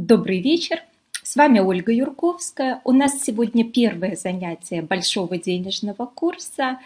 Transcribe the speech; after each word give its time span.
Добрый 0.00 0.38
вечер. 0.38 0.80
С 1.24 1.34
вами 1.34 1.58
Ольга 1.58 1.90
Юрковская. 1.90 2.80
У 2.84 2.92
нас 2.92 3.20
сегодня 3.20 3.68
первое 3.68 4.14
занятие 4.14 4.80
большого 4.80 5.38
денежного 5.38 6.06
курса. 6.06 6.78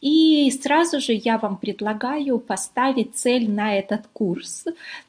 И 0.00 0.50
сразу 0.60 0.98
же 0.98 1.12
я 1.12 1.38
вам 1.38 1.56
предлагаю 1.56 2.40
поставить 2.40 3.14
цель 3.14 3.48
на 3.48 3.78
этот 3.78 4.08
курс, 4.12 4.64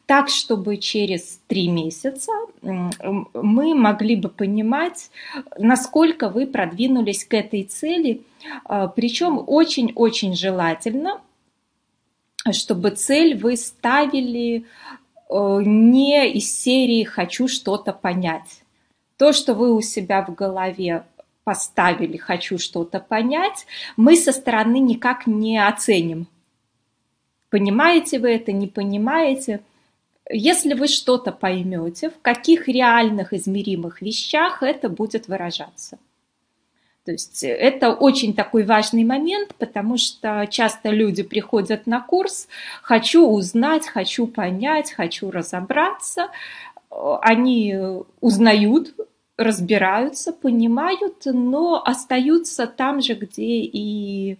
так, 0.05 0.29
чтобы 0.29 0.77
через 0.77 1.39
три 1.47 1.69
месяца 1.69 2.31
мы 2.61 3.73
могли 3.73 4.15
бы 4.15 4.29
понимать, 4.29 5.09
насколько 5.57 6.29
вы 6.29 6.45
продвинулись 6.45 7.25
к 7.25 7.33
этой 7.33 7.63
цели. 7.63 8.21
А, 8.65 8.85
Причем 8.89 9.43
очень-очень 9.47 10.35
желательно, 10.35 11.19
чтобы 12.51 12.91
цель 12.91 13.35
вы 13.35 13.57
ставили 13.57 14.65
не 15.29 16.31
из 16.31 16.55
серии 16.55 17.03
«хочу 17.03 17.47
что-то 17.47 17.93
понять». 17.93 18.61
То, 19.17 19.33
что 19.33 19.53
вы 19.53 19.73
у 19.73 19.81
себя 19.81 20.23
в 20.25 20.33
голове 20.33 21.03
поставили 21.43 22.17
«хочу 22.17 22.57
что-то 22.57 22.99
понять», 22.99 23.65
мы 23.97 24.15
со 24.15 24.31
стороны 24.31 24.79
никак 24.79 25.27
не 25.27 25.57
оценим. 25.57 26.27
Понимаете 27.49 28.19
вы 28.19 28.31
это, 28.31 28.51
не 28.51 28.67
понимаете? 28.67 29.61
Если 30.31 30.73
вы 30.73 30.87
что-то 30.87 31.31
поймете, 31.31 32.09
в 32.11 32.19
каких 32.21 32.67
реальных 32.67 33.33
измеримых 33.33 34.01
вещах 34.01 34.63
это 34.63 34.89
будет 34.89 35.27
выражаться– 35.27 35.97
то 37.09 37.13
есть 37.13 37.43
это 37.43 37.91
очень 37.91 38.35
такой 38.35 38.65
важный 38.65 39.03
момент, 39.03 39.55
потому 39.57 39.97
что 39.97 40.45
часто 40.47 40.89
люди 40.89 41.23
приходят 41.23 41.87
на 41.87 42.01
курс, 42.01 42.47
хочу 42.83 43.25
узнать, 43.25 43.87
хочу 43.87 44.27
понять, 44.27 44.91
хочу 44.91 45.31
разобраться. 45.31 46.27
Они 46.91 47.75
узнают, 48.21 48.93
разбираются, 49.37 50.33
понимают, 50.33 51.23
но 51.25 51.81
остаются 51.83 52.67
там 52.67 53.01
же, 53.01 53.15
где 53.15 53.61
и 53.61 54.37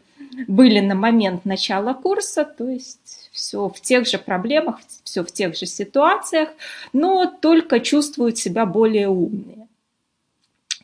были 0.47 0.79
на 0.79 0.94
момент 0.94 1.45
начала 1.45 1.95
курса, 1.95 2.45
то 2.45 2.69
есть 2.69 3.31
все 3.31 3.67
в 3.67 3.81
тех 3.81 4.05
же 4.05 4.19
проблемах, 4.19 4.79
все 5.03 5.23
в 5.23 5.31
тех 5.31 5.57
же 5.57 5.66
ситуациях, 5.66 6.49
но 6.94 7.25
только 7.25 7.79
чувствуют 7.79 8.38
себя 8.38 8.67
более 8.67 9.07
умные. 9.07 9.69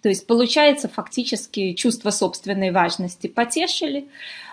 То 0.05 0.09
есть 0.09 0.27
получается 0.27 0.87
фактически 0.87 1.73
чувство 1.73 2.11
собственной 2.11 2.69
важности 2.69 3.25
потешили, 3.25 4.07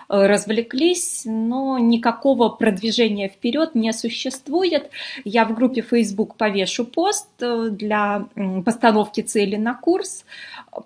э, 0.09 0.25
развлеклись, 0.25 1.25
но 1.25 1.77
никакого 1.77 2.49
продвижения 2.49 3.29
вперед 3.29 3.75
не 3.75 3.93
существует. 3.93 4.89
Я 5.25 5.45
в 5.45 5.53
группе 5.53 5.81
Facebook 5.83 6.37
повешу 6.37 6.85
пост 6.85 7.27
э, 7.39 7.67
для 7.69 8.25
постановки 8.65 9.21
цели 9.21 9.55
на 9.55 9.75
курс. 9.75 10.25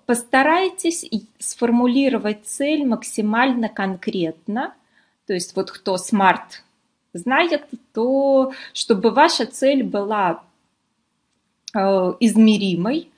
Постарайтесь 0.04 1.06
сформулировать 1.38 2.44
цель 2.44 2.84
максимально 2.84 3.70
конкретно. 3.70 4.74
То 5.26 5.32
есть 5.32 5.56
вот 5.56 5.70
кто 5.70 5.96
смарт 5.96 6.62
знает, 7.14 7.66
то 7.94 8.52
чтобы 8.74 9.12
ваша 9.12 9.46
цель 9.46 9.82
была 9.82 10.42
э, 11.74 11.78
измеримой, 12.20 13.08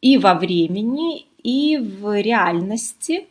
и 0.00 0.18
во 0.18 0.34
времени, 0.34 1.26
и 1.42 1.78
в 1.78 2.20
реальности, 2.20 3.26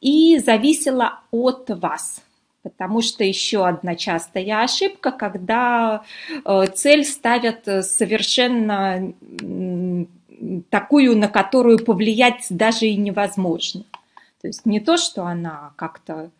и 0.00 0.38
зависело 0.38 1.20
от 1.30 1.70
вас. 1.70 2.22
Потому 2.62 3.00
что 3.00 3.22
еще 3.22 3.66
одна 3.66 3.94
частая 3.94 4.62
ошибка, 4.62 5.12
когда 5.12 6.02
э, 6.44 6.66
цель 6.74 7.04
ставят 7.04 7.64
совершенно 7.84 9.12
такую, 10.68 11.16
на 11.16 11.28
которую 11.28 11.84
повлиять 11.84 12.46
даже 12.50 12.86
и 12.86 12.96
невозможно. 12.96 13.84
То 14.42 14.48
есть 14.48 14.66
не 14.66 14.80
то, 14.80 14.96
что 14.96 15.24
она 15.24 15.72
как-то 15.76 16.30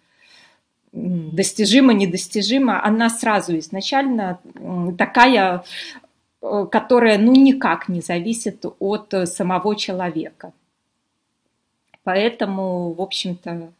достижима, 0.92 1.92
недостижима, 1.92 2.84
она 2.84 3.08
сразу 3.08 3.58
изначально 3.58 4.38
такая 4.98 5.62
Э, 5.62 6.05
которая 6.70 7.18
ну 7.18 7.32
никак 7.34 7.88
не 7.88 8.00
зависит 8.00 8.64
от 8.78 9.14
э, 9.14 9.26
самого 9.26 9.76
человека. 9.76 10.52
Поэтому, 12.04 12.92
в 12.92 13.02
общем-то, 13.02 13.72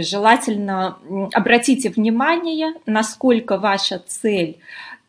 желательно 0.00 0.98
обратите 1.32 1.88
внимание, 1.90 2.74
насколько 2.86 3.56
ваша 3.56 3.98
цель 3.98 4.58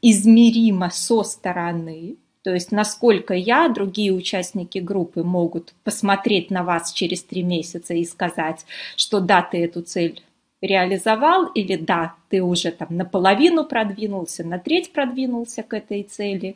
измерима 0.01 0.89
со 0.89 1.23
стороны, 1.23 2.15
то 2.43 2.53
есть 2.53 2.71
насколько 2.71 3.33
я, 3.33 3.69
другие 3.69 4.13
участники 4.13 4.79
группы 4.79 5.23
могут 5.23 5.73
посмотреть 5.83 6.51
на 6.51 6.63
вас 6.63 6.91
через 6.91 7.23
три 7.23 7.41
месяца 7.41 7.93
и 7.93 8.03
сказать, 8.03 8.65
что 8.97 9.21
да, 9.21 9.41
ты 9.41 9.63
эту 9.63 9.81
цель 9.81 10.21
реализовал, 10.63 11.47
или 11.47 11.75
да, 11.75 12.15
ты 12.29 12.41
уже 12.41 12.71
там 12.71 12.87
наполовину 12.95 13.65
продвинулся, 13.65 14.45
на 14.45 14.59
треть 14.59 14.93
продвинулся 14.93 15.61
к 15.61 15.73
этой 15.73 16.03
цели, 16.03 16.55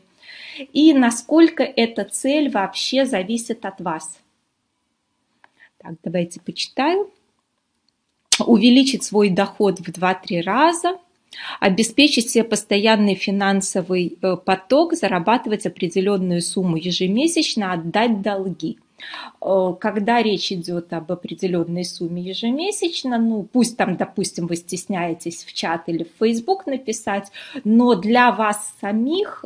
и 0.72 0.94
насколько 0.94 1.64
эта 1.64 2.06
цель 2.06 2.50
вообще 2.50 3.06
зависит 3.06 3.66
от 3.66 3.82
вас. 3.82 4.20
Так, 5.78 5.96
давайте 6.04 6.40
почитаю. 6.40 7.12
Увеличить 8.40 9.04
свой 9.04 9.30
доход 9.30 9.80
в 9.80 9.90
2-3 9.90 10.42
раза, 10.42 10.98
обеспечить 11.60 12.30
себе 12.30 12.46
постоянный 12.46 13.16
финансовый 13.16 14.18
э, 14.22 14.38
поток, 14.38 14.94
зарабатывать 14.94 15.66
определенную 15.66 16.42
сумму 16.42 16.78
ежемесячно, 16.78 17.74
отдать 17.74 18.22
долги– 18.22 18.80
когда 19.40 20.22
речь 20.22 20.52
идет 20.52 20.92
об 20.94 21.12
определенной 21.12 21.86
сумме 21.86 22.22
ежемесячно, 22.22 23.18
ну 23.18 23.44
пусть 23.44 23.78
там, 23.78 23.96
допустим, 23.96 24.48
вы 24.48 24.56
стесняетесь 24.56 25.44
в 25.44 25.54
чат 25.54 25.84
или 25.88 26.04
в 26.04 26.12
Facebook 26.20 26.66
написать, 26.66 27.32
но 27.64 27.96
для 27.96 28.32
вас 28.32 28.74
самих 28.82 29.46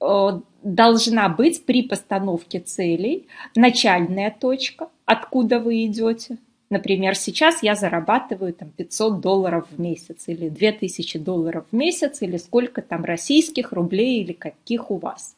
э, 0.00 0.40
должна 0.62 1.28
быть 1.28 1.64
при 1.64 1.82
постановке 1.82 2.60
целей 2.60 3.26
начальная 3.54 4.30
точка, 4.30 4.88
откуда 5.06 5.58
вы 5.58 5.86
идете. 5.86 6.38
Например, 6.70 7.14
сейчас 7.14 7.62
я 7.62 7.74
зарабатываю 7.74 8.52
там 8.52 8.70
500 8.70 9.20
долларов 9.20 9.68
в 9.70 9.78
месяц 9.80 10.24
или 10.26 10.48
2000 10.48 11.18
долларов 11.18 11.66
в 11.70 11.76
месяц 11.76 12.22
или 12.22 12.36
сколько 12.36 12.82
там 12.82 13.04
российских 13.04 13.72
рублей 13.72 14.22
или 14.22 14.32
каких 14.32 14.90
у 14.90 14.96
вас. 14.96 15.36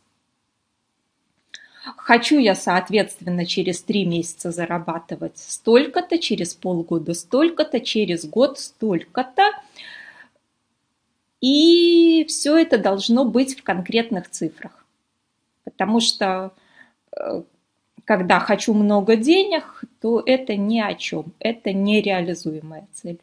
Хочу 1.97 2.39
я, 2.39 2.55
соответственно, 2.55 3.47
через 3.47 3.81
три 3.81 4.05
месяца 4.05 4.51
зарабатывать 4.51 5.39
столько-то, 5.39 6.19
через 6.19 6.55
полгода 6.55 7.15
столько-то, 7.15 7.81
через 7.81 8.25
год 8.25 8.59
столько-то. 8.59 9.53
И 11.41 12.25
все 12.29 12.57
это 12.57 12.79
должно 12.79 13.25
быть 13.25 13.59
в 13.59 13.63
конкретных 13.63 14.29
цифрах. 14.31 14.85
Потому 15.63 16.01
что 16.01 16.53
э, 17.17 17.43
когда 18.05 18.41
хочу 18.41 18.75
много 18.75 19.17
денег, 19.17 19.85
то 20.01 20.23
это 20.25 20.57
ни 20.57 20.81
о 20.81 20.95
чем, 20.95 21.27
это 21.39 21.73
нереализуемая 21.73 22.89
цель. 22.93 23.21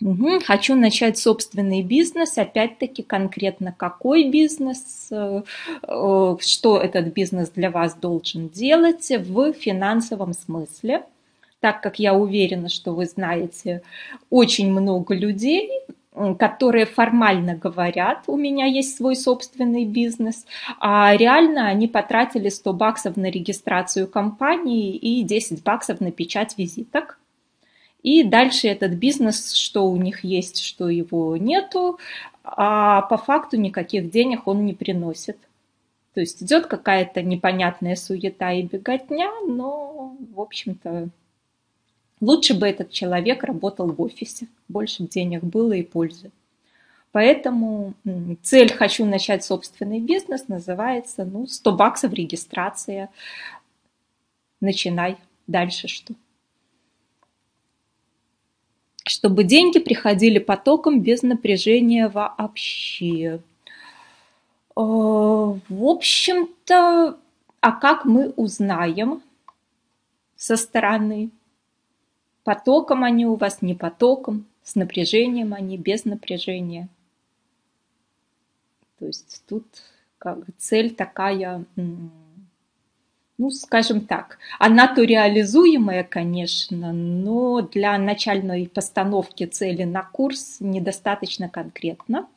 Угу. 0.00 0.40
Хочу 0.44 0.76
начать 0.76 1.18
собственный 1.18 1.82
бизнес. 1.82 2.38
Опять-таки, 2.38 3.02
конкретно 3.02 3.74
какой 3.76 4.30
бизнес, 4.30 5.08
э, 5.10 5.42
э, 5.82 6.36
что 6.40 6.78
этот 6.78 7.12
бизнес 7.12 7.50
для 7.50 7.70
вас 7.70 7.94
должен 7.94 8.48
делать 8.48 9.10
в 9.10 9.52
финансовом 9.54 10.34
смысле. 10.34 11.04
Так 11.60 11.80
как 11.80 11.98
я 11.98 12.14
уверена, 12.14 12.68
что 12.68 12.94
вы 12.94 13.06
знаете 13.06 13.82
очень 14.30 14.70
много 14.70 15.16
людей, 15.16 15.68
которые 16.38 16.86
формально 16.86 17.54
говорят, 17.54 18.24
у 18.26 18.36
меня 18.36 18.66
есть 18.66 18.96
свой 18.96 19.16
собственный 19.16 19.84
бизнес, 19.84 20.46
а 20.80 21.16
реально 21.16 21.66
они 21.66 21.86
потратили 21.86 22.48
100 22.48 22.72
баксов 22.72 23.16
на 23.16 23.30
регистрацию 23.30 24.08
компании 24.08 24.96
и 24.96 25.22
10 25.22 25.62
баксов 25.62 26.00
на 26.00 26.10
печать 26.10 26.54
визиток. 26.56 27.17
И 28.02 28.22
дальше 28.22 28.68
этот 28.68 28.92
бизнес, 28.92 29.52
что 29.52 29.90
у 29.90 29.96
них 29.96 30.24
есть, 30.24 30.60
что 30.60 30.88
его 30.88 31.36
нету, 31.36 31.98
а 32.44 33.02
по 33.02 33.16
факту 33.16 33.56
никаких 33.56 34.10
денег 34.10 34.46
он 34.46 34.64
не 34.64 34.72
приносит. 34.72 35.36
То 36.14 36.20
есть 36.20 36.42
идет 36.42 36.66
какая-то 36.66 37.22
непонятная 37.22 37.96
суета 37.96 38.52
и 38.52 38.62
беготня, 38.62 39.30
но, 39.46 40.16
в 40.34 40.40
общем-то, 40.40 41.08
лучше 42.20 42.54
бы 42.54 42.66
этот 42.66 42.90
человек 42.90 43.44
работал 43.44 43.88
в 43.90 44.00
офисе. 44.00 44.48
Больше 44.68 45.04
денег 45.04 45.42
было 45.44 45.72
и 45.72 45.82
пользы. 45.82 46.30
Поэтому 47.12 47.94
цель 48.42 48.72
«хочу 48.72 49.04
начать 49.04 49.44
собственный 49.44 50.00
бизнес» 50.00 50.48
называется 50.48 51.24
ну, 51.24 51.46
100 51.46 51.72
баксов 51.72 52.12
регистрация. 52.12 53.08
Начинай. 54.60 55.16
Дальше 55.46 55.88
что? 55.88 56.14
Чтобы 59.08 59.44
деньги 59.44 59.78
приходили 59.78 60.38
потоком 60.38 61.00
без 61.02 61.22
напряжения 61.22 62.08
вообще. 62.08 63.40
в 64.74 65.84
общем-то, 65.84 67.18
а 67.60 67.72
как 67.72 68.04
мы 68.04 68.30
узнаем 68.30 69.22
со 70.36 70.56
стороны? 70.56 71.30
Потоком 72.44 73.04
они 73.04 73.26
у 73.26 73.34
вас, 73.34 73.60
не 73.60 73.74
потоком, 73.74 74.46
с 74.62 74.74
напряжением 74.74 75.52
они, 75.54 75.76
без 75.76 76.04
напряжения. 76.04 76.88
То 78.98 79.06
есть 79.06 79.42
тут 79.48 79.64
как 80.18 80.38
цель 80.58 80.94
такая, 80.94 81.64
ну, 83.38 83.50
скажем 83.50 84.00
так, 84.00 84.38
она 84.58 84.92
то 84.92 85.04
реализуемая, 85.04 86.02
конечно, 86.02 86.92
но 86.92 87.62
для 87.62 87.96
начальной 87.96 88.68
постановки 88.68 89.46
цели 89.46 89.84
на 89.84 90.02
курс 90.02 90.56
недостаточно 90.58 91.48
конкретно. 91.48 92.28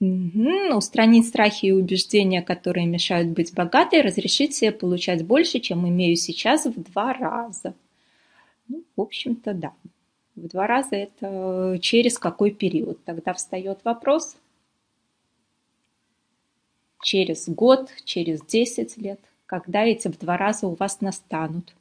Угу. 0.00 0.76
Устранить 0.76 1.28
страхи 1.28 1.66
и 1.66 1.72
убеждения, 1.72 2.42
которые 2.42 2.86
мешают 2.86 3.28
быть 3.28 3.54
богатой, 3.54 4.02
разрешить 4.02 4.54
себе 4.54 4.72
получать 4.72 5.24
больше, 5.24 5.60
чем 5.60 5.88
имею 5.88 6.16
сейчас 6.16 6.66
в 6.66 6.82
два 6.82 7.14
раза. 7.14 7.74
Ну, 8.68 8.82
в 8.96 9.00
общем-то, 9.00 9.54
да. 9.54 9.72
В 10.34 10.48
два 10.48 10.66
раза 10.66 10.96
это 10.96 11.78
через 11.80 12.18
какой 12.18 12.50
период? 12.50 13.02
Тогда 13.04 13.32
встает 13.32 13.78
вопрос. 13.84 14.36
Через 17.06 17.48
год, 17.48 17.88
через 18.04 18.42
10 18.42 18.96
лет, 18.96 19.20
когда 19.46 19.84
эти 19.84 20.08
в 20.08 20.18
два 20.18 20.36
раза 20.36 20.66
у 20.66 20.74
вас 20.74 21.00
настанут. 21.00 21.72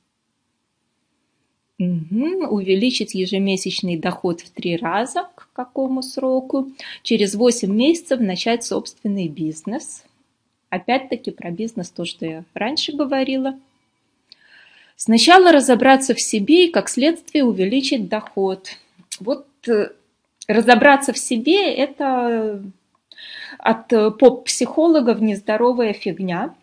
Угу. 1.80 2.46
Увеличить 2.52 3.16
ежемесячный 3.16 3.98
доход 3.98 4.42
в 4.42 4.52
три 4.52 4.78
раза, 4.78 5.28
к 5.34 5.50
какому 5.54 6.04
сроку? 6.04 6.72
Через 7.02 7.34
8 7.34 7.74
месяцев 7.74 8.20
начать 8.20 8.64
собственный 8.64 9.28
бизнес. 9.28 10.04
Опять-таки 10.70 11.32
про 11.32 11.50
бизнес 11.50 11.90
то, 11.90 12.06
что 12.06 12.28
я 12.28 12.44
раньше 12.54 12.96
говорила– 12.96 13.60
Сначала 14.98 15.52
разобраться 15.52 16.14
в 16.14 16.22
себе 16.22 16.68
и, 16.68 16.72
как 16.72 16.88
следствие, 16.88 17.44
увеличить 17.44 18.08
доход. 18.08 18.70
Вот 19.20 19.46
э, 19.68 19.90
разобраться 20.48 21.12
в 21.12 21.18
себе– 21.18 21.74
это 21.76 22.64
от 23.60 23.88
поп-психологов 24.20 25.22
нездоровая 25.22 25.94
фигня. 25.94 26.54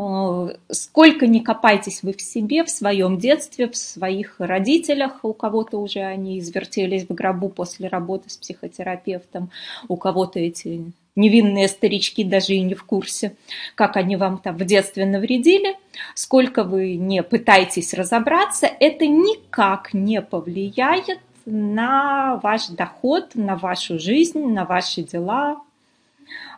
Э, 0.00 0.48
сколько 0.70 1.26
не 1.26 1.40
копайтесь 1.40 2.02
вы 2.02 2.12
в 2.12 2.20
себе, 2.20 2.64
в 2.64 2.70
своем 2.70 3.18
детстве, 3.18 3.68
в 3.68 3.76
своих 3.76 4.36
родителях, 4.38 5.20
у 5.24 5.32
кого-то 5.32 5.78
уже 5.78 6.00
они 6.00 6.38
извертелись 6.38 7.04
в 7.08 7.14
гробу 7.14 7.48
после 7.48 7.88
работы 7.88 8.30
с 8.30 8.36
психотерапевтом, 8.36 9.50
у 9.88 9.96
кого-то 9.96 10.38
эти 10.38 10.92
невинные 11.16 11.68
старички 11.68 12.24
даже 12.24 12.54
и 12.54 12.62
не 12.62 12.74
в 12.74 12.84
курсе, 12.84 13.36
как 13.74 13.96
они 13.96 14.16
вам 14.16 14.38
там 14.38 14.56
в 14.56 14.64
детстве 14.64 15.04
навредили, 15.04 15.76
сколько 16.14 16.64
вы 16.64 16.94
не 16.94 17.22
пытаетесь 17.22 17.92
разобраться, 17.94 18.66
это 18.66 19.06
никак 19.06 19.92
не 19.92 20.22
повлияет 20.22 21.18
на 21.46 22.36
ваш 22.42 22.68
доход, 22.68 23.34
на 23.34 23.56
вашу 23.56 23.98
жизнь, 23.98 24.46
на 24.46 24.64
ваши 24.64 25.02
дела 25.02 25.60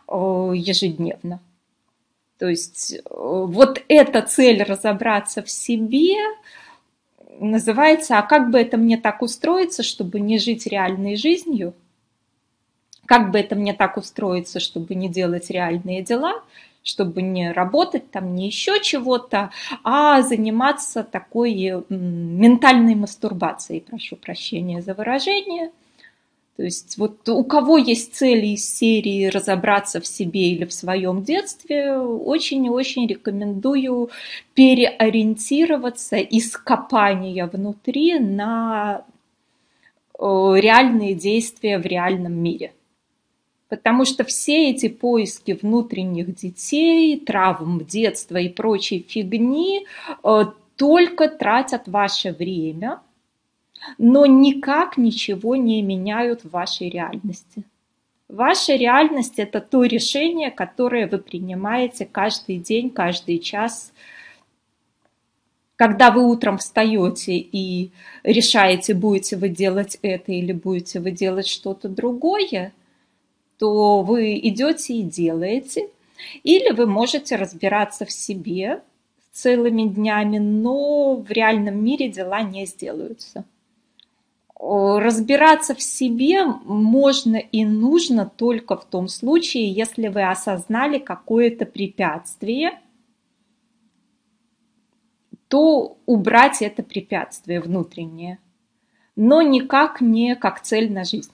ежедневно. 0.07 1.39
То 2.37 2.47
есть 2.47 2.99
вот 3.09 3.81
эта 3.87 4.21
цель 4.21 4.63
разобраться 4.63 5.41
в 5.41 5.49
себе 5.49 6.15
называется, 7.39 8.19
а 8.19 8.21
как 8.21 8.51
бы 8.51 8.59
это 8.59 8.77
мне 8.77 8.97
так 8.97 9.21
устроиться, 9.21 9.81
чтобы 9.81 10.19
не 10.19 10.37
жить 10.37 10.67
реальной 10.67 11.15
жизнью– 11.15 11.73
как 13.05 13.31
бы 13.31 13.39
это 13.39 13.55
мне 13.55 13.73
так 13.73 13.97
устроиться, 13.97 14.59
чтобы 14.59 14.95
не 14.95 15.09
делать 15.09 15.49
реальные 15.49 16.01
дела, 16.03 16.41
чтобы 16.83 17.21
не 17.21 17.51
работать 17.51 18.11
там, 18.11 18.35
не 18.35 18.47
еще 18.47 18.81
чего-то, 18.81 19.51
а 19.83 20.21
заниматься 20.21 21.03
такой 21.03 21.83
ментальной 21.89 22.95
мастурбацией, 22.95 23.81
прошу 23.81 24.17
прощения 24.17 24.81
за 24.81 24.93
выражение. 24.93 25.71
То 26.57 26.63
есть 26.63 26.97
вот 26.99 27.27
у 27.29 27.43
кого 27.45 27.77
есть 27.77 28.13
цели 28.13 28.47
из 28.47 28.69
серии 28.69 29.25
разобраться 29.25 30.01
в 30.01 30.05
себе 30.05 30.51
или 30.51 30.65
в 30.65 30.73
своем 30.73 31.23
детстве, 31.23 31.97
очень 31.97 32.65
и 32.65 32.69
очень 32.69 33.07
рекомендую 33.07 34.11
переориентироваться 34.53 36.17
из 36.17 36.55
копания 36.55 37.47
внутри 37.47 38.19
на 38.19 39.03
реальные 40.19 41.15
действия 41.15 41.79
в 41.79 41.85
реальном 41.85 42.33
мире– 42.33 42.73
Потому 43.69 44.05
что 44.05 44.23
все 44.23 44.69
эти 44.69 44.87
поиски 44.87 45.57
внутренних 45.59 46.35
детей, 46.35 47.19
травм 47.19 47.83
детства 47.85 48.37
и 48.37 48.49
прочей 48.49 49.05
фигни 49.07 49.87
э, 50.23 50.45
только 50.75 51.27
тратят 51.29 51.87
ваше 51.87 52.33
время, 52.33 52.99
но 53.97 54.25
никак 54.25 54.97
ничего 54.97 55.55
не 55.55 55.81
меняют 55.81 56.43
в 56.43 56.51
вашей 56.51 56.89
реальности. 56.89 57.63
Ваша 58.29 58.75
реальность– 58.75 59.35
это 59.37 59.59
то 59.59 59.83
решение, 59.83 60.49
которое 60.49 61.07
вы 61.07 61.17
принимаете 61.17 62.05
каждый 62.05 62.57
день, 62.57 62.89
каждый 62.89 63.39
час. 63.39 63.91
Когда 65.75 66.11
вы 66.11 66.25
утром 66.25 66.57
встаете 66.57 67.37
и 67.37 67.91
решаете, 68.23 68.93
будете 68.93 69.35
вы 69.35 69.49
делать 69.49 69.97
это 70.01 70.31
или 70.31 70.51
будете 70.51 70.99
вы 70.99 71.11
делать 71.11 71.47
что-то 71.47 71.89
другое– 71.89 72.71
то 73.63 74.01
вы 74.01 74.37
идете 74.39 74.93
и 74.95 75.03
делаете, 75.03 75.89
или 76.43 76.73
вы 76.73 76.85
можете 76.85 77.37
разбираться 77.37 78.03
в 78.03 78.11
себе 78.11 78.83
целыми 79.31 79.83
днями, 79.83 80.37
но 80.37 81.15
в 81.15 81.31
реальном 81.31 81.81
мире 81.81 82.09
дела 82.09 82.41
не 82.41 82.65
сделаются. 82.65 83.45
Разбираться 84.59 85.75
в 85.75 85.81
себе 85.81 86.43
можно 86.43 87.37
и 87.37 87.63
нужно 87.63 88.25
только 88.25 88.75
в 88.75 88.83
том 88.83 89.07
случае, 89.07 89.71
если 89.71 90.09
вы 90.09 90.29
осознали 90.29 90.97
какое-то 90.97 91.65
препятствие, 91.65 92.81
то 95.47 95.97
убрать 96.05 96.61
это 96.61 96.83
препятствие 96.83 97.61
внутреннее, 97.61 98.39
но 99.15 99.41
никак 99.41 100.01
не 100.01 100.35
как 100.35 100.61
цель 100.61 100.91
на 100.91 101.05
жизнь. 101.05 101.31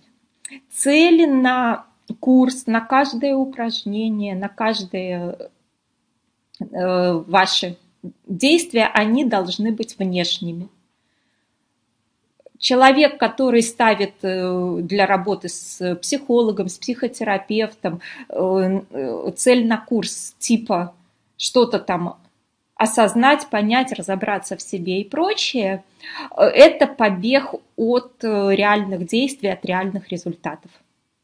Цели 0.72 1.26
на 1.26 1.89
курс, 2.14 2.66
на 2.66 2.82
каждое 2.82 3.36
упражнение, 3.36 4.36
на 4.36 4.50
каждое 4.50 5.52
э, 6.60 7.12
ваши 7.28 7.78
действия, 8.26 8.86
они 8.94 9.26
должны 9.26 9.72
быть 9.72 9.98
внешними. 9.98 10.70
Человек, 12.58 13.18
который 13.18 13.62
ставит 13.62 14.16
э, 14.22 14.78
для 14.82 15.06
работы 15.06 15.48
с 15.50 15.96
психологом, 15.96 16.68
с 16.68 16.78
психотерапевтом 16.78 18.02
э, 18.30 19.32
цель 19.36 19.68
на 19.68 19.78
курс 19.78 20.36
типа 20.40 20.94
что-то 21.38 21.80
там 21.80 22.18
осознать, 22.76 23.48
понять, 23.50 23.92
разобраться 23.92 24.56
в 24.56 24.62
себе 24.62 25.02
и 25.02 25.04
прочее, 25.04 25.84
это 26.38 26.88
побег 26.88 27.54
от 27.76 28.24
реальных 28.24 29.06
действий, 29.06 29.50
от 29.50 29.66
реальных 29.66 30.10
результатов. 30.10 30.72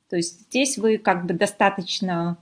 То 0.09 0.17
есть 0.17 0.41
здесь 0.50 0.77
вы 0.77 0.97
как 0.97 1.25
бы 1.25 1.33
достаточно 1.33 2.38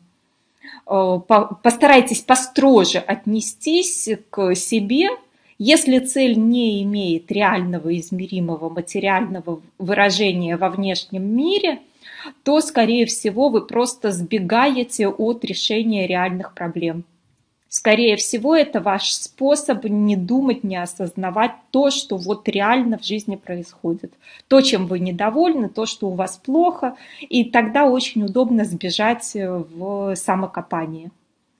э, 0.87 1.19
постарайтесь 1.63 2.21
построже 2.21 2.99
отнестись 2.99 4.09
к 4.29 4.55
себе, 4.55 5.09
если 5.57 5.99
цель 5.99 6.37
не 6.37 6.83
имеет 6.83 7.31
реального 7.31 7.97
измеримого 7.97 8.69
материального 8.69 9.61
выражения 9.77 10.57
во 10.57 10.69
внешнем 10.69 11.23
мире, 11.23 11.79
то, 12.43 12.59
скорее 12.61 13.05
всего, 13.05 13.49
вы 13.49 13.61
просто 13.65 14.11
сбегаете 14.11 15.07
от 15.07 15.45
решения 15.45 16.07
реальных 16.07 16.53
проблем. 16.53 17.03
Скорее 17.75 18.17
всего, 18.17 18.55
это 18.55 18.81
ваш 18.81 19.11
способ 19.13 19.83
не 19.85 20.15
думать, 20.15 20.63
не 20.63 20.75
осознавать 20.75 21.53
то, 21.71 21.89
что 21.89 22.17
вот 22.17 22.47
реально 22.47 22.99
в 22.99 23.03
жизни 23.03 23.35
происходит. 23.35 24.13
То, 24.47 24.61
чем 24.61 24.85
вы 24.85 24.99
недовольны, 24.99 25.69
то, 25.69 25.87
что 25.87 26.09
у 26.09 26.13
вас 26.13 26.37
плохо. 26.37 26.95
И 27.21 27.45
тогда 27.45 27.85
очень 27.85 28.25
удобно 28.25 28.63
сбежать 28.63 29.27
в 29.33 30.13
самокопание. 30.15 31.09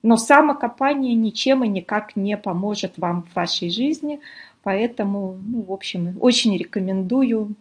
Но 0.04 0.16
самокопание 0.16 1.14
ничем 1.14 1.64
и 1.64 1.68
никак 1.68 2.14
не 2.14 2.36
поможет 2.36 2.96
вам 2.96 3.24
в 3.24 3.34
вашей 3.34 3.68
жизни. 3.68 4.20
Поэтому, 4.62 5.36
ну, 5.44 5.62
в 5.62 5.72
общем, 5.72 6.16
очень 6.20 6.56
рекомендую 6.56 7.56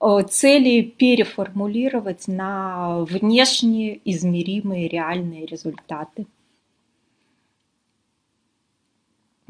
э, 0.00 0.06
цели 0.30 0.82
переформулировать 0.82 2.28
на 2.28 3.00
внешние 3.00 4.00
измеримые 4.04 4.86
реальные 4.86 5.46
результаты. 5.46 6.26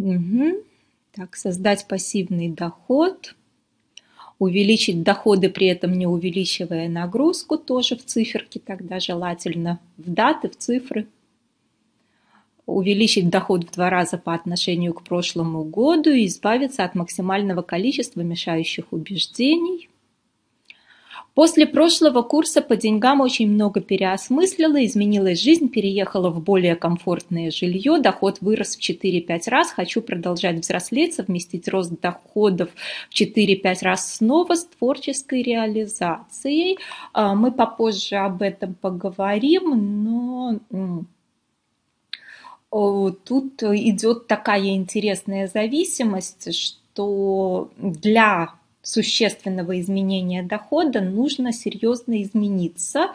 Угу. 0.03 0.65
Так, 1.13 1.37
создать 1.37 1.87
пассивный 1.87 2.49
доход. 2.49 3.35
увеличить 4.39 5.05
доходы, 5.05 5.49
при 5.51 5.69
этом 5.69 5.93
не 5.93 6.09
увеличивая 6.09 6.89
нагрузку, 6.89 7.57
тоже 7.57 7.97
в 7.97 8.05
циферке 8.05 8.59
тогда 8.59 8.99
желательно, 8.99 9.79
в 9.97 10.11
даты, 10.11 10.49
в 10.49 10.57
цифры. 10.57 11.07
Увеличить 12.67 13.31
доход 13.31 13.65
в 13.65 13.73
два 13.73 13.89
раза 13.89 14.19
по 14.19 14.35
отношению 14.35 14.95
к 14.95 15.05
прошлому 15.05 15.63
году 15.63 16.11
и 16.11 16.27
избавиться 16.27 16.83
от 16.83 16.97
максимального 16.97 17.63
количества 17.63 18.23
мешающих 18.23 18.87
убеждений– 18.91 19.89
После 21.35 21.67
прошлого 21.67 22.21
курса 22.23 22.61
по 22.61 22.77
деньгам 22.77 23.23
очень 23.23 23.51
много 23.51 23.81
переосмыслила, 23.81 24.85
изменилась 24.85 25.41
жизнь, 25.41 25.71
переехала 25.71 26.29
в 26.29 26.43
более 26.43 26.77
комфортное 26.77 27.51
жилье, 27.51 27.99
доход 27.99 28.39
вырос 28.43 28.77
в 28.77 28.81
4-5 28.81 29.49
раз, 29.49 29.73
хочу 29.73 30.03
продолжать 30.03 30.57
взрослеть, 30.57 31.15
совместить 31.15 31.69
рост 31.69 31.99
доходов 32.01 32.69
в 33.09 33.19
4-5 33.19 33.77
раз 33.83 34.17
снова 34.17 34.55
с 34.55 34.67
творческой 34.67 35.43
реализацией. 35.43 36.79
А, 37.15 37.35
мы 37.35 37.51
попозже 37.51 38.17
об 38.17 38.43
этом 38.43 38.75
поговорим, 38.75 40.03
но 40.05 40.61
тут 43.25 43.63
идет 43.63 44.27
такая 44.27 44.75
интересная 44.75 45.47
зависимость, 45.47 46.55
что 46.55 47.71
для 47.79 48.55
существенного 48.83 49.81
изменения 49.81 50.43
дохода 50.43 51.01
нужно 51.01 51.53
серьезно 51.53 52.23
измениться. 52.23 53.11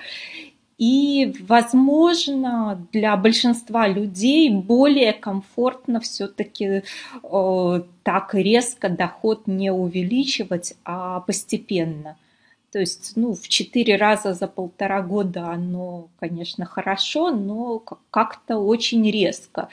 И, 0.78 1.34
возможно, 1.48 2.88
для 2.92 3.18
большинства 3.18 3.88
людей 3.88 4.50
более 4.52 5.12
комфортно 5.12 6.00
все-таки 6.00 6.84
э, 7.24 7.82
так 8.04 8.36
резко 8.36 8.88
доход 8.88 9.48
не 9.48 9.72
увеличивать, 9.72 10.76
а 10.86 11.22
постепенно. 11.22 12.16
То 12.72 12.80
есть, 12.80 13.14
ну, 13.16 13.34
в 13.34 13.48
четыре 13.48 13.96
раза 13.96 14.36
за 14.36 14.48
полтора 14.48 15.02
года 15.02 15.48
оно, 15.48 16.10
конечно, 16.20 16.66
хорошо, 16.66 17.32
но 17.32 17.82
как-то 18.12 18.58
очень 18.58 19.10
резко. 19.10 19.70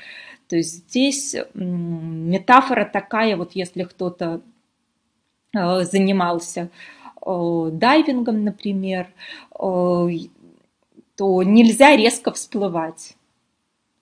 То 0.49 0.57
есть 0.57 0.89
здесь 0.89 1.37
метафора 1.53 2.89
такая, 2.91 3.37
вот 3.37 3.53
если 3.53 3.83
кто-то 3.83 4.41
занимался 5.55 6.71
э, 7.25 7.71
дайвингом, 7.73 8.45
например, 8.45 9.09
э, 9.53 10.09
то 11.17 11.43
нельзя 11.43 11.97
резко 11.97 12.33
всплывать. 12.33 13.17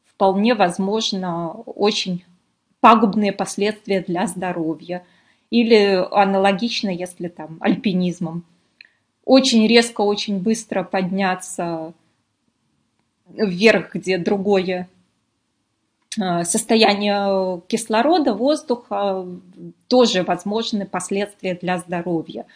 Вполне 0.05 0.55
возможно 0.55 1.53
очень 1.53 2.25
пагубные 2.81 3.33
последствия 3.33 4.01
для 4.01 4.27
здоровья. 4.27 5.05
Или 5.51 6.03
аналогично, 6.11 6.89
если 6.89 7.29
там 7.29 7.59
альпинизмом. 7.61 8.45
Очень 9.25 9.67
резко, 9.67 10.01
очень 10.01 10.41
быстро 10.41 10.83
подняться 10.83 11.93
вверх, 13.29 13.95
где 13.95 14.17
другое 14.17 14.89
Э, 14.89 15.02
состояние 16.15 17.61
кислорода, 17.69 18.35
воздуха, 18.35 19.27
тоже 19.89 20.23
возможны 20.23 20.87
последствия 20.87 21.55
для 21.55 21.79
здоровья. 21.79 22.47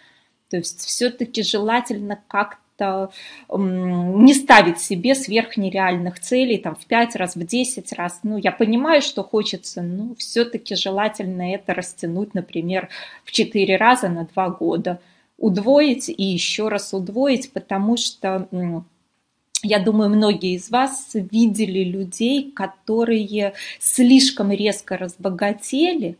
То 0.50 0.58
есть 0.58 0.80
все-таки 0.80 1.42
желательно 1.42 2.18
как-то 2.28 3.10
не 3.48 4.34
ставить 4.34 4.80
себе 4.80 5.14
сверхнереальных 5.14 6.20
целей, 6.20 6.58
там, 6.58 6.74
в 6.76 6.84
5 6.84 7.16
раз, 7.16 7.34
в 7.34 7.46
10 7.46 7.92
раз. 7.94 8.20
Ну, 8.22 8.36
я 8.36 8.52
понимаю, 8.52 9.00
что 9.00 9.24
хочется, 9.24 9.80
но 9.80 10.14
все-таки 10.16 10.74
желательно 10.74 11.54
это 11.54 11.72
растянуть, 11.72 12.34
например, 12.34 12.90
в 13.24 13.32
4 13.32 13.76
раза 13.76 14.08
на 14.08 14.26
2 14.26 14.48
года. 14.50 15.00
Удвоить 15.38 16.10
и 16.10 16.22
еще 16.22 16.68
раз 16.68 16.92
удвоить, 16.92 17.52
потому 17.52 17.96
что 17.96 18.46
я 19.62 19.78
думаю, 19.78 20.10
многие 20.10 20.54
из 20.54 20.70
вас 20.70 21.10
видели 21.14 21.82
людей, 21.84 22.50
которые 22.52 23.54
слишком 23.80 24.52
резко 24.52 24.96
разбогатели 24.96 26.16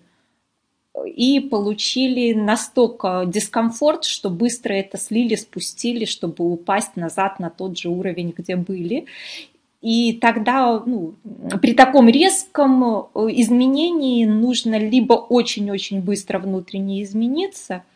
и 1.04 1.40
получили 1.40 2.32
настолько 2.32 3.24
дискомфорт, 3.26 4.04
что 4.04 4.30
быстро 4.30 4.72
это 4.72 4.96
слили, 4.96 5.34
спустили, 5.34 6.06
чтобы 6.06 6.50
упасть 6.50 6.96
назад 6.96 7.38
на 7.38 7.50
тот 7.50 7.78
же 7.78 7.90
уровень, 7.90 8.32
где 8.36 8.56
были. 8.56 9.04
И 9.82 10.14
тогда 10.14 10.82
ну, 10.84 11.14
при 11.60 11.74
таком 11.74 12.08
резком 12.08 13.08
изменении 13.14 14.24
нужно 14.24 14.78
либо 14.78 15.12
очень-очень 15.12 16.00
быстро 16.00 16.38
внутренне 16.38 17.02
измениться– 17.02 17.84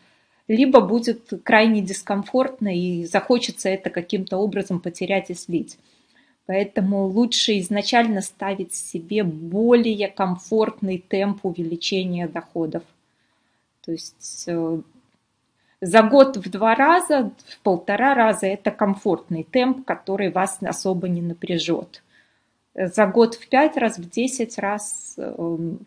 либо 0.51 0.81
будет 0.81 1.31
крайне 1.43 1.81
дискомфортно 1.81 2.75
и 2.75 3.05
захочется 3.05 3.69
это 3.69 3.89
каким-то 3.89 4.37
образом 4.37 4.79
потерять 4.79 5.29
и 5.29 5.33
слить. 5.33 5.77
Поэтому 6.45 7.05
лучше 7.05 7.59
изначально 7.59 8.21
ставить 8.21 8.73
себе 8.73 9.23
более 9.23 10.07
комфортный 10.07 10.97
темп 10.97 11.45
увеличения 11.45 12.27
доходов. 12.27 12.83
То 13.85 13.91
есть 13.91 14.43
э, 14.47 14.81
за 15.79 16.01
год 16.03 16.37
в 16.37 16.49
два 16.49 16.75
раза, 16.75 17.31
в 17.47 17.59
полтора 17.59 18.13
раза 18.13 18.47
это 18.47 18.71
комфортный 18.71 19.43
темп, 19.43 19.85
который 19.85 20.31
вас 20.31 20.57
особо 20.61 21.07
не 21.07 21.21
напряжет. 21.21 22.03
За 22.75 23.05
год 23.07 23.35
в 23.35 23.47
пять 23.47 23.77
раз, 23.77 23.97
в 23.97 24.09
десять 24.09 24.57
раз 24.57 25.15
эм, 25.17 25.85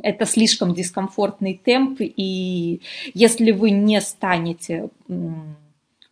это 0.00 0.24
слишком 0.24 0.74
дискомфортный 0.74 1.60
темп, 1.62 1.98
и 2.00 2.80
если 3.12 3.50
вы 3.50 3.70
не 3.70 4.00
станете 4.00 4.88
в 5.08 5.54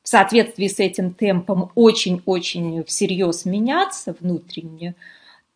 соответствии 0.03 0.67
с 0.67 0.79
этим 0.79 1.15
темпом 1.15 1.71
очень-очень 1.75 2.85
всерьез 2.85 3.45
меняться 3.47 4.15
внутренне, 4.21 4.95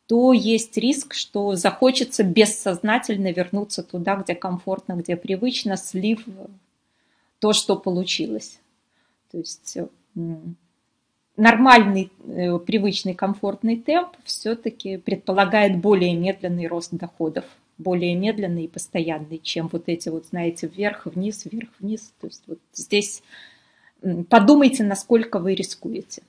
то 0.07 0.33
есть 0.33 0.76
риск, 0.76 1.14
что 1.14 1.54
захочется 1.54 2.25
бессознательно 2.25 3.33
вернуться 3.33 3.83
туда, 3.83 4.16
где 4.16 4.35
комфортно, 4.35 4.95
где 4.95 5.16
привычно, 5.16 5.76
слив 5.76 6.25
то, 7.40 7.52
что 7.52 7.76
получилось. 7.76 8.59
То 9.31 9.38
есть 9.38 9.78
нормальный, 11.37 12.11
э, 12.26 12.59
привычный, 12.59 13.14
комфортный 13.14 13.76
темп 13.76 14.11
все-таки 14.25 14.99
предполагает 14.99 15.78
более 15.78 16.14
медленный 16.14 16.66
рост 16.69 16.93
доходов 16.93 17.45
более 17.78 18.14
медленный 18.14 18.64
и 18.64 18.69
постоянный, 18.69 19.38
чем 19.38 19.69
вот 19.69 19.85
эти 19.87 20.09
вот, 20.09 20.26
знаете, 20.26 20.66
вверх-вниз, 20.66 21.45
вверх-вниз. 21.45 22.12
То 22.21 22.26
есть 22.26 22.43
вот 22.47 22.59
здесь 22.73 23.23
подумайте, 24.28 24.85
насколько 24.85 25.38
вы 25.38 25.54
рискуете. 25.54 26.23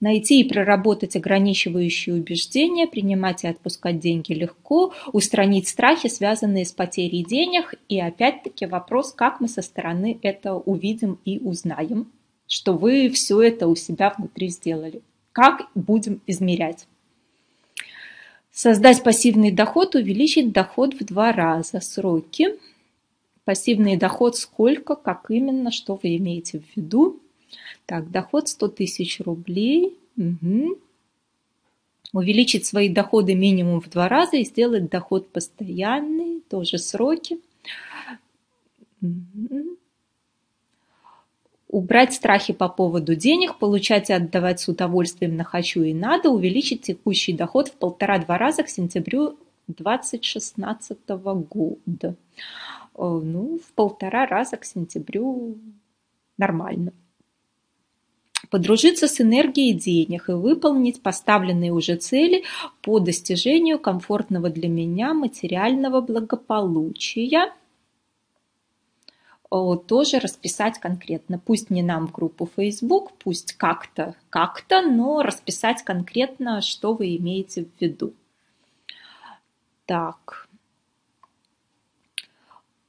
Найти 0.00 0.40
и 0.40 0.48
проработать 0.48 1.16
ограничивающие 1.16 2.14
убеждения, 2.14 2.86
принимать 2.86 3.44
и 3.44 3.48
отпускать 3.48 4.00
деньги 4.00 4.34
легко, 4.34 4.92
устранить 5.14 5.66
страхи, 5.66 6.08
связанные 6.08 6.66
с 6.66 6.72
потерей 6.72 7.24
денег. 7.24 7.74
И 7.88 7.98
опять-таки 7.98 8.66
вопрос, 8.66 9.14
как 9.14 9.40
мы 9.40 9.48
со 9.48 9.62
стороны 9.62 10.18
это 10.20 10.54
увидим 10.54 11.18
и 11.24 11.38
узнаем 11.38 12.12
что 12.54 12.72
вы 12.72 13.10
все 13.10 13.42
это 13.42 13.66
у 13.66 13.74
себя 13.74 14.14
внутри 14.16 14.48
сделали. 14.48 15.02
Как 15.32 15.66
будем 15.74 16.20
измерять? 16.28 16.86
Создать 18.52 19.02
пассивный 19.02 19.50
доход, 19.50 19.96
увеличить 19.96 20.52
доход 20.52 20.94
в 20.94 21.04
два 21.04 21.32
раза. 21.32 21.80
Сроки. 21.80 22.50
Пассивный 23.44 23.96
доход 23.96 24.36
сколько, 24.36 24.94
как 24.94 25.32
именно, 25.32 25.72
что 25.72 25.98
вы 26.00 26.16
имеете 26.16 26.60
в 26.60 26.76
виду. 26.76 27.18
Так, 27.86 28.12
доход 28.12 28.46
100 28.46 28.68
тысяч 28.68 29.18
рублей. 29.18 29.98
Угу. 30.16 30.78
Увеличить 32.12 32.66
свои 32.66 32.88
доходы 32.88 33.34
минимум 33.34 33.80
в 33.80 33.90
два 33.90 34.08
раза 34.08 34.36
и 34.36 34.44
сделать 34.44 34.88
доход 34.88 35.28
постоянный. 35.28 36.40
Тоже 36.48 36.78
сроки. 36.78 37.40
Угу 39.02 39.73
убрать 41.74 42.14
страхи 42.14 42.52
по 42.52 42.68
поводу 42.68 43.16
денег, 43.16 43.58
получать 43.58 44.08
и 44.08 44.12
отдавать 44.12 44.60
с 44.60 44.68
удовольствием 44.68 45.36
на 45.36 45.42
хочу 45.42 45.82
и 45.82 45.92
надо, 45.92 46.30
увеличить 46.30 46.82
текущий 46.82 47.32
доход 47.32 47.66
в 47.66 47.72
полтора-два 47.72 48.38
раза 48.38 48.62
к 48.62 48.68
сентябрю 48.68 49.36
2016 49.66 50.98
года. 51.08 52.14
Ну, 52.96 53.58
в 53.58 53.72
полтора 53.74 54.24
раза 54.26 54.56
к 54.56 54.64
сентябрю 54.64 55.58
нормально. 56.38 56.92
Подружиться 58.50 59.08
с 59.08 59.20
энергией 59.20 59.72
денег 59.72 60.28
и 60.28 60.32
выполнить 60.32 61.02
поставленные 61.02 61.72
уже 61.72 61.96
цели 61.96 62.44
по 62.82 63.00
достижению 63.00 63.80
комфортного 63.80 64.48
для 64.48 64.68
меня 64.68 65.12
материального 65.12 66.00
благополучия– 66.00 67.52
тоже 69.86 70.18
расписать 70.18 70.78
конкретно. 70.78 71.38
Пусть 71.38 71.70
не 71.70 71.82
нам 71.82 72.08
в 72.08 72.12
группу 72.12 72.48
Facebook, 72.56 73.12
пусть 73.18 73.52
как-то, 73.52 74.14
как-то, 74.28 74.82
но 74.82 75.22
расписать 75.22 75.82
конкретно, 75.82 76.60
что 76.60 76.94
вы 76.94 77.16
имеете 77.16 77.64
в 77.64 77.68
виду. 77.80 78.12
Так. 79.86 80.48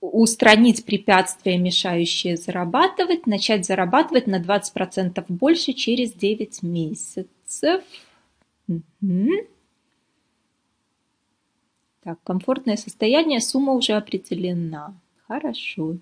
Устранить 0.01 0.85
препятствия, 0.85 1.57
мешающие 1.57 2.37
зарабатывать, 2.37 3.27
начать 3.27 3.65
зарабатывать 3.65 4.27
на 4.27 4.41
20% 4.41 5.23
больше 5.29 5.73
через 5.73 6.13
9 6.13 6.63
месяцев. 6.63 7.83
Так, 12.01 12.19
комфортное 12.23 12.77
состояние, 12.77 13.39
сумма 13.41 13.73
уже 13.73 13.93
определена. 13.93 14.93
Хорошо. 15.27 15.97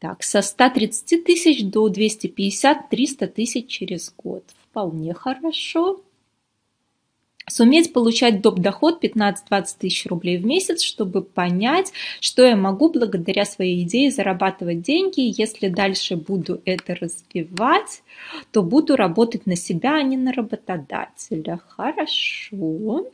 Так, 0.00 0.22
со 0.22 0.42
130 0.42 1.24
тысяч 1.24 1.64
до 1.64 1.88
250-300 1.88 3.26
тысяч 3.26 3.66
через 3.66 4.14
год. 4.16 4.44
Вполне 4.70 5.12
хорошо. 5.12 6.00
Суметь 7.50 7.92
получать 7.92 8.40
доп. 8.42 8.60
доход 8.60 9.02
15-20 9.02 9.64
тысяч 9.78 10.06
рублей 10.06 10.38
в 10.38 10.44
месяц, 10.44 10.82
чтобы 10.82 11.22
понять, 11.22 11.92
что 12.20 12.44
я 12.44 12.56
могу 12.56 12.90
благодаря 12.90 13.44
своей 13.44 13.82
идее 13.82 14.10
зарабатывать 14.10 14.82
деньги. 14.82 15.32
Если 15.40 15.68
дальше 15.68 16.16
буду 16.16 16.60
это 16.64 16.94
развивать, 16.94 18.02
то 18.52 18.62
буду 18.62 18.96
работать 18.96 19.46
на 19.46 19.56
себя, 19.56 19.94
а 19.94 20.02
не 20.02 20.16
на 20.16 20.32
работодателя. 20.32 21.60
Хорошо. 21.68 23.06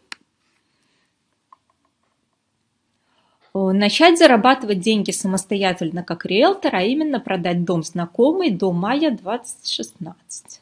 Начать 3.54 4.18
зарабатывать 4.18 4.80
деньги 4.80 5.12
самостоятельно 5.12 6.02
как 6.02 6.26
риэлтор, 6.26 6.74
а 6.74 6.82
именно 6.82 7.20
продать 7.20 7.64
дом 7.64 7.82
знакомый 7.84 8.50
до 8.50 8.72
мая 8.72 9.12
2016. 9.12 10.60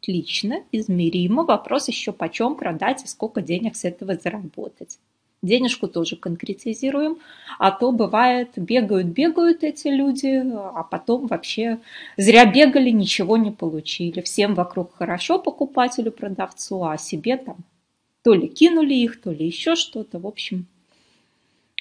Отлично, 0.00 0.62
измеримо. 0.72 1.44
Вопрос 1.44 1.88
еще 1.88 2.12
почем 2.12 2.56
продать 2.56 3.04
и 3.04 3.06
сколько 3.06 3.42
денег 3.42 3.76
с 3.76 3.84
этого 3.84 4.14
заработать. 4.14 4.98
Денежку 5.42 5.88
тоже 5.88 6.16
конкретизируем, 6.16 7.18
а 7.58 7.72
то 7.72 7.90
бывает, 7.90 8.50
бегают-бегают 8.56 9.64
эти 9.64 9.88
люди, 9.88 10.40
а 10.54 10.84
потом 10.84 11.26
вообще 11.26 11.80
зря 12.16 12.46
бегали, 12.46 12.90
ничего 12.90 13.36
не 13.36 13.50
получили. 13.50 14.20
Всем 14.20 14.54
вокруг 14.54 14.94
хорошо 14.94 15.38
покупателю, 15.38 16.12
продавцу, 16.12 16.84
а 16.84 16.96
себе 16.96 17.36
там 17.36 17.56
то 18.22 18.34
ли 18.34 18.48
кинули 18.48 18.94
их, 18.94 19.20
то 19.20 19.32
ли 19.32 19.46
еще 19.46 19.74
что-то. 19.74 20.18
В 20.18 20.26
общем, 20.26 20.66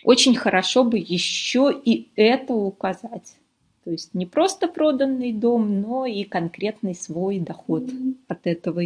очень 0.04 0.36
хорошо 0.36 0.84
бы 0.84 0.98
еще 0.98 1.72
и 1.86 2.10
это 2.16 2.54
указать. 2.54 3.36
То 3.84 3.92
есть 3.92 4.14
не 4.14 4.26
просто 4.26 4.68
проданный 4.68 5.34
дом, 5.34 5.82
но 5.82 6.06
и 6.06 6.24
конкретный 6.24 6.94
свой 6.94 7.40
доход 7.40 7.90
от 8.28 8.46
этого. 8.46 8.84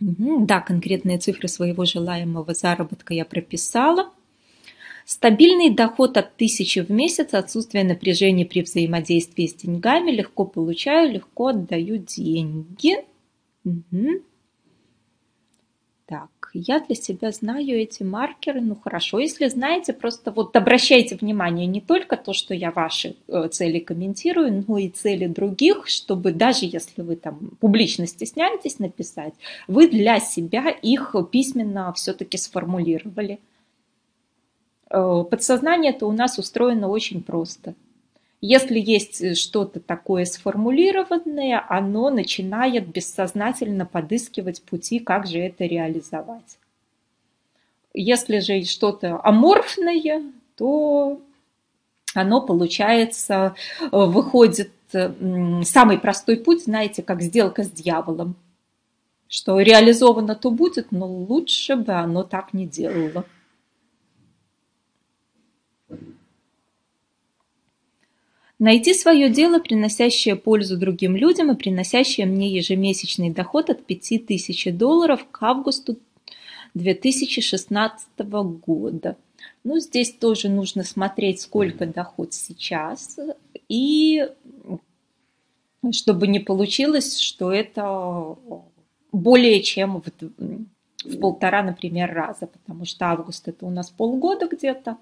Да, 0.00 0.60
конкретные 0.60 1.18
цифры 1.18 1.48
своего 1.48 1.84
желаемого 1.84 2.54
заработка 2.54 3.14
я 3.14 3.24
прописала. 3.24 4.10
Стабильный 5.04 5.70
доход 5.70 6.16
от 6.16 6.36
тысячи 6.36 6.80
в 6.80 6.90
месяц, 6.90 7.32
отсутствие 7.32 7.84
напряжения 7.84 8.44
при 8.44 8.62
взаимодействии 8.62 9.46
с 9.46 9.54
деньгами, 9.54 10.10
легко 10.10 10.44
получаю, 10.44 11.12
легко 11.12 11.48
отдаю 11.48 11.98
деньги. 11.98 13.04
Угу. 13.64 14.22
Я 16.58 16.80
для 16.80 16.94
себя 16.94 17.32
знаю 17.32 17.78
эти 17.78 18.02
маркеры, 18.02 18.60
ну 18.60 18.76
хорошо, 18.76 19.18
если 19.18 19.48
знаете, 19.48 19.92
просто 19.92 20.30
вот 20.30 20.56
обращайте 20.56 21.14
внимание 21.14 21.66
не 21.66 21.80
только 21.80 22.16
то, 22.16 22.32
что 22.32 22.54
я 22.54 22.70
ваши 22.70 23.16
э, 23.28 23.48
цели 23.48 23.78
комментирую, 23.78 24.64
но 24.66 24.78
и 24.78 24.88
цели 24.88 25.26
других, 25.26 25.86
чтобы 25.86 26.32
даже 26.32 26.64
если 26.64 27.02
вы 27.02 27.16
там 27.16 27.50
публично 27.60 28.06
стесняетесь 28.06 28.78
написать, 28.78 29.34
вы 29.68 29.88
для 29.88 30.18
себя 30.18 30.70
их 30.70 31.14
письменно 31.30 31.92
все-таки 31.92 32.38
сформулировали. 32.38 33.38
Э, 34.90 35.24
подсознание-то 35.30 36.06
у 36.06 36.12
нас 36.12 36.38
устроено 36.38 36.88
очень 36.88 37.22
просто– 37.22 37.74
если 38.40 38.78
есть 38.78 39.20
э, 39.22 39.34
что-то 39.34 39.80
такое 39.80 40.24
сформулированное, 40.24 41.64
оно 41.68 42.10
начинает 42.10 42.88
бессознательно 42.88 43.86
подыскивать 43.86 44.62
пути, 44.62 44.98
как 44.98 45.26
же 45.26 45.38
это 45.38 45.64
реализовать. 45.64 46.58
Если 47.94 48.40
же 48.40 48.62
что-то 48.64 49.18
аморфное, 49.22 50.22
то 50.56 51.20
оно, 52.14 52.40
получается, 52.42 53.54
э, 53.80 53.88
выходит 53.90 54.72
э, 54.92 55.62
самый 55.64 55.98
простой 55.98 56.36
путь, 56.36 56.64
знаете, 56.64 57.02
как 57.02 57.22
сделка 57.22 57.62
с 57.64 57.70
дьяволом. 57.70 58.36
Что 59.28 59.58
реализовано 59.60 60.36
то 60.36 60.50
будет, 60.50 60.92
но 60.92 61.06
лучше 61.06 61.74
бы 61.74 61.92
оно 61.94 62.22
так 62.22 62.52
не 62.52 62.66
делало. 62.66 63.24
Найти 68.58 68.94
свое 68.94 69.28
дело, 69.28 69.58
приносящее 69.58 70.34
пользу 70.34 70.78
другим 70.78 71.14
людям 71.14 71.50
и 71.50 71.56
приносящее 71.56 72.26
мне 72.26 72.48
ежемесячный 72.48 73.30
доход 73.30 73.68
от 73.68 73.84
5000 73.84 74.72
долларов 74.72 75.26
к 75.30 75.42
августу 75.42 75.98
2016 76.72 78.06
года. 78.18 79.16
Ну, 79.62 79.78
здесь 79.78 80.12
тоже 80.12 80.48
нужно 80.48 80.84
смотреть, 80.84 81.40
сколько 81.40 81.86
доход 81.86 82.32
сейчас, 82.32 83.18
и 83.68 84.26
чтобы 85.92 86.26
не 86.26 86.40
получилось, 86.40 87.18
что 87.18 87.52
это 87.52 88.36
более 89.12 89.62
чем 89.62 90.00
в, 90.00 90.06
в 91.04 91.18
полтора, 91.18 91.62
например, 91.62 92.12
раза, 92.12 92.46
потому 92.46 92.86
что 92.86 93.06
август 93.06 93.48
это 93.48 93.66
у 93.66 93.70
нас 93.70 93.90
полгода 93.90 94.48
где-то, 94.48 94.96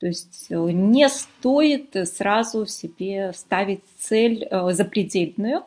то 0.00 0.06
есть 0.06 0.46
э, 0.48 0.56
не 0.56 1.08
стоит 1.10 1.94
сразу 2.08 2.64
себе 2.66 3.32
ставить 3.34 3.82
цель 3.98 4.48
э, 4.50 4.72
запредельную, 4.72 5.62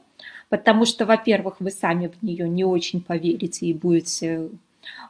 потому 0.50 0.86
что, 0.86 1.06
во-первых, 1.06 1.58
вы 1.60 1.70
сами 1.70 2.08
в 2.08 2.24
нее 2.24 2.50
не 2.50 2.64
очень 2.64 3.02
поверите 3.02 3.68
и 3.68 3.74
будете 3.76 4.50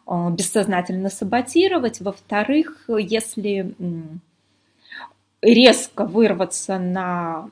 э, 0.06 0.30
бессознательно 0.32 1.10
саботировать. 1.10 2.02
Во-вторых, 2.02 2.90
если 2.90 3.74
резко 5.42 6.06
вырваться 6.06 6.78
на 6.78 7.50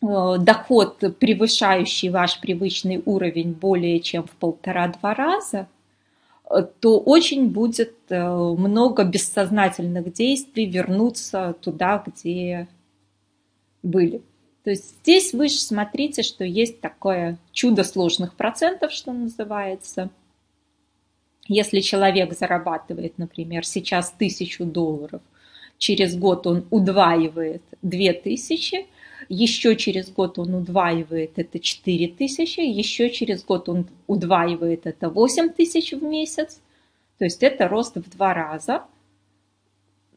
доход, 0.00 0.98
превышающий 1.20 2.08
ваш 2.08 2.40
привычный 2.40 3.00
уровень 3.06 3.52
более 3.52 4.00
чем 4.00 4.24
в 4.24 4.30
полтора-два 4.30 5.14
раза– 5.14 5.68
то 6.60 7.00
очень 7.00 7.48
будет 7.48 7.94
э, 8.10 8.22
много 8.24 9.04
бессознательных 9.04 10.12
действий 10.12 10.66
вернуться 10.66 11.56
туда, 11.60 12.02
где 12.06 12.68
были. 13.82 14.22
То 14.64 14.70
есть 14.70 14.96
здесь 15.02 15.32
вы 15.32 15.48
же 15.48 15.56
смотрите, 15.56 16.22
что 16.22 16.44
есть 16.44 16.80
такое 16.80 17.38
чудо 17.52 17.84
сложных 17.84 18.34
процентов, 18.34 18.92
что 18.92 19.12
называется. 19.12 20.10
Если 21.48 21.80
человек 21.80 22.32
зарабатывает, 22.38 23.18
например, 23.18 23.64
сейчас 23.64 24.12
тысячу 24.12 24.64
долларов, 24.64 25.22
через 25.78 26.16
год 26.16 26.46
он 26.46 26.66
удваивает 26.70 27.62
две 27.82 28.12
тысячи, 28.12 28.86
еще 29.32 29.76
через 29.76 30.10
год 30.10 30.38
он 30.38 30.54
удваивает 30.54 31.38
это 31.38 31.58
4 31.58 32.08
тысячи, 32.08 32.60
еще 32.60 33.08
через 33.08 33.42
год 33.42 33.66
он 33.70 33.86
удваивает 34.06 34.86
это 34.86 35.08
8 35.08 35.48
тысяч 35.48 35.92
в 35.92 36.02
месяц. 36.02 36.60
То 37.16 37.24
есть 37.24 37.42
это 37.42 37.66
рост 37.66 37.96
в 37.96 38.10
два 38.10 38.34
раза, 38.34 38.82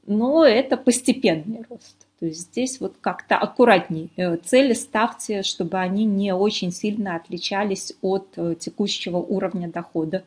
но 0.05 0.43
это 0.43 0.75
постепенный 0.75 1.63
рост. 1.69 1.95
То 2.19 2.25
есть 2.25 2.41
здесь 2.51 2.81
вот 2.81 2.95
как-то 2.99 3.37
аккуратней 3.37 4.09
э, 4.17 4.35
цели 4.37 4.73
ставьте, 4.73 5.43
чтобы 5.43 5.77
они 5.77 6.03
не 6.03 6.33
очень 6.33 6.73
сильно 6.73 7.15
отличались 7.15 7.93
от 8.01 8.27
э, 8.35 8.55
текущего 8.59 9.17
уровня 9.17 9.69
дохода. 9.69 10.25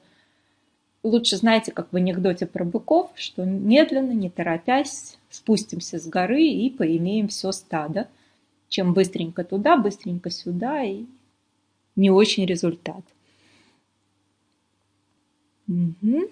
Лучше 1.03 1.37
знаете, 1.37 1.73
как 1.73 1.93
в 1.93 1.97
анекдоте 1.97 2.47
про 2.47 2.65
быков, 2.65 3.11
что 3.17 3.45
медленно, 3.45 4.13
не 4.13 4.31
торопясь, 4.31 5.19
спустимся 5.29 5.99
с 5.99 6.07
горы 6.07 6.43
и 6.43 6.71
поимеем 6.71 7.29
все 7.29 7.53
стадо 7.53 8.09
чем 8.69 8.95
быстренько 8.95 9.45
туда, 9.45 9.77
быстренько 9.77 10.31
сюда, 10.31 10.83
и 10.83 11.07
не 11.97 12.11
очень 12.11 12.47
результат. 12.47 13.05
Угу. 15.67 16.31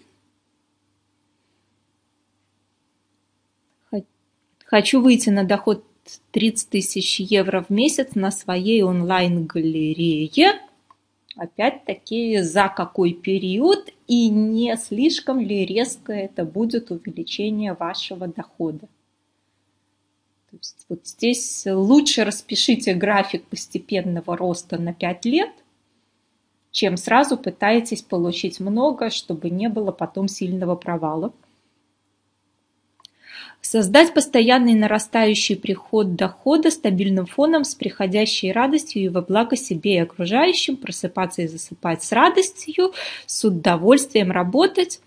Хочу 4.64 5.00
выйти 5.00 5.30
на 5.30 5.44
доход 5.44 5.84
30 6.32 6.70
тысяч 6.70 7.20
евро 7.20 7.62
в 7.62 7.70
месяц 7.70 8.14
на 8.14 8.30
своей 8.30 8.82
онлайн-галерее. 8.82 10.60
Опять-таки, 11.36 12.40
за 12.42 12.72
какой 12.74 13.12
период 13.12 13.92
и 14.08 14.28
не 14.28 14.76
слишком 14.76 15.38
ли 15.38 15.64
резко 15.64 16.12
это 16.12 16.44
будет 16.44 16.90
увеличение 16.90 17.74
вашего 17.74 18.26
дохода. 18.26 18.88
То 20.50 20.56
есть 20.56 20.86
вот 20.88 21.06
здесь 21.06 21.64
лучше 21.66 22.24
распишите 22.24 22.94
график 22.94 23.44
постепенного 23.46 24.36
роста 24.36 24.78
на 24.78 24.94
5 24.94 25.24
лет, 25.24 25.50
чем 26.70 26.96
сразу 26.96 27.36
пытаетесь 27.36 28.02
получить 28.02 28.60
много, 28.60 29.10
чтобы 29.10 29.50
не 29.50 29.68
было 29.68 29.92
потом 29.92 30.28
сильного 30.28 30.76
провала. 30.76 31.32
Создать 33.60 34.14
постоянный 34.14 34.74
нарастающий 34.74 35.56
приход 35.56 36.14
дохода 36.14 36.70
стабильным 36.70 37.26
фоном 37.26 37.64
с 37.64 37.74
приходящей 37.74 38.52
радостью 38.52 39.02
и 39.02 39.08
во 39.08 39.22
благо 39.22 39.56
себе 39.56 39.96
и 39.96 40.00
окружающим, 40.00 40.76
просыпаться 40.76 41.42
и 41.42 41.48
засыпать 41.48 42.04
с 42.04 42.12
радостью, 42.12 42.92
с 43.26 43.44
удовольствием 43.44 44.30
работать, 44.30 45.00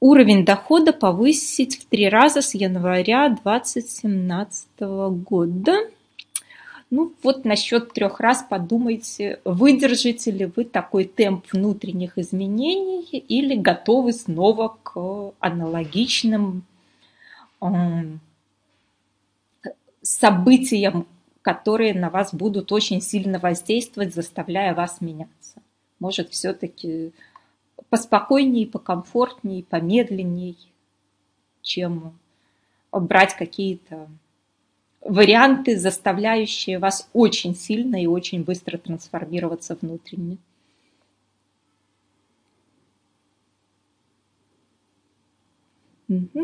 уровень 0.00 0.44
дохода 0.44 0.92
повысить 0.92 1.78
в 1.78 1.86
три 1.86 2.08
раза 2.08 2.42
с 2.42 2.54
января 2.54 3.28
2017 3.28 4.68
года. 4.80 5.76
Ну 6.90 7.12
вот 7.22 7.44
насчет 7.44 7.92
трех 7.92 8.20
раз 8.20 8.44
подумайте, 8.48 9.40
выдержите 9.44 10.30
ли 10.30 10.46
вы 10.46 10.64
такой 10.64 11.04
темп 11.04 11.44
внутренних 11.52 12.16
изменений 12.16 13.02
или 13.02 13.56
готовы 13.56 14.12
снова 14.12 14.76
к 14.82 15.32
аналогичным 15.40 16.64
событиям, 20.02 21.06
которые 21.42 21.94
на 21.94 22.10
вас 22.10 22.32
будут 22.32 22.70
очень 22.70 23.00
сильно 23.00 23.38
воздействовать, 23.40 24.14
заставляя 24.14 24.74
вас 24.74 25.00
меняться. 25.00 25.60
Может, 25.98 26.30
все-таки 26.30 27.12
поспокойнее, 27.90 28.66
покомфортнее, 28.66 29.64
помедленнее, 29.64 30.56
чем 31.62 32.18
брать 32.92 33.34
какие-то 33.36 34.08
варианты, 35.00 35.78
заставляющие 35.78 36.78
вас 36.78 37.08
очень 37.12 37.54
сильно 37.54 38.02
и 38.02 38.06
очень 38.06 38.44
быстро 38.44 38.78
трансформироваться 38.78 39.76
внутренне. 39.80 40.38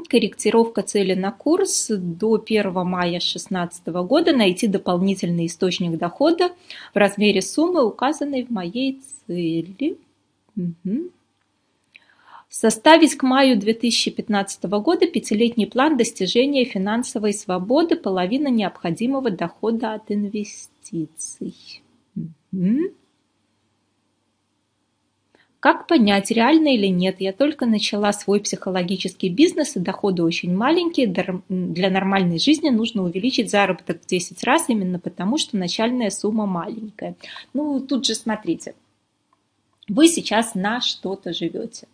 Корректировка 0.08 0.82
цели 0.82 1.14
на 1.14 1.30
курс 1.30 1.86
до 1.88 2.34
1 2.34 2.72
мая 2.84 3.10
2016 3.10 3.86
года. 3.86 4.36
Найти 4.36 4.66
дополнительный 4.66 5.46
источник 5.46 5.98
дохода 5.98 6.50
в 6.92 6.96
размере 6.96 7.42
суммы, 7.42 7.84
указанной 7.84 8.44
в 8.44 8.50
моей 8.50 9.00
цели. 9.26 9.98
Угу. 10.56 11.10
Составить 12.54 13.16
к 13.16 13.22
маю 13.22 13.58
2015 13.58 14.64
года 14.64 15.06
пятилетний 15.06 15.66
план 15.66 15.96
достижения 15.96 16.66
финансовой 16.66 17.32
свободы, 17.32 17.96
половина 17.96 18.48
необходимого 18.48 19.30
дохода 19.30 19.94
от 19.94 20.10
инвестиций. 20.12 21.54
Как 25.60 25.86
понять, 25.86 26.30
реально 26.30 26.74
или 26.74 26.88
нет? 26.88 27.22
Я 27.22 27.32
только 27.32 27.64
начала 27.64 28.12
свой 28.12 28.40
психологический 28.40 29.30
бизнес, 29.30 29.76
и 29.76 29.80
доходы 29.80 30.22
очень 30.22 30.54
маленькие. 30.54 31.06
Для 31.48 31.88
нормальной 31.90 32.38
жизни 32.38 32.68
нужно 32.68 33.02
увеличить 33.02 33.50
заработок 33.50 34.02
в 34.02 34.06
10 34.06 34.44
раз, 34.44 34.68
именно 34.68 34.98
потому 34.98 35.38
что 35.38 35.56
начальная 35.56 36.10
сумма 36.10 36.44
маленькая. 36.44 37.14
Ну, 37.54 37.80
тут 37.80 38.04
же 38.04 38.14
смотрите. 38.14 38.74
Вы 39.88 40.06
сейчас 40.06 40.54
на 40.54 40.82
что-то 40.82 41.32
живете 41.32 41.88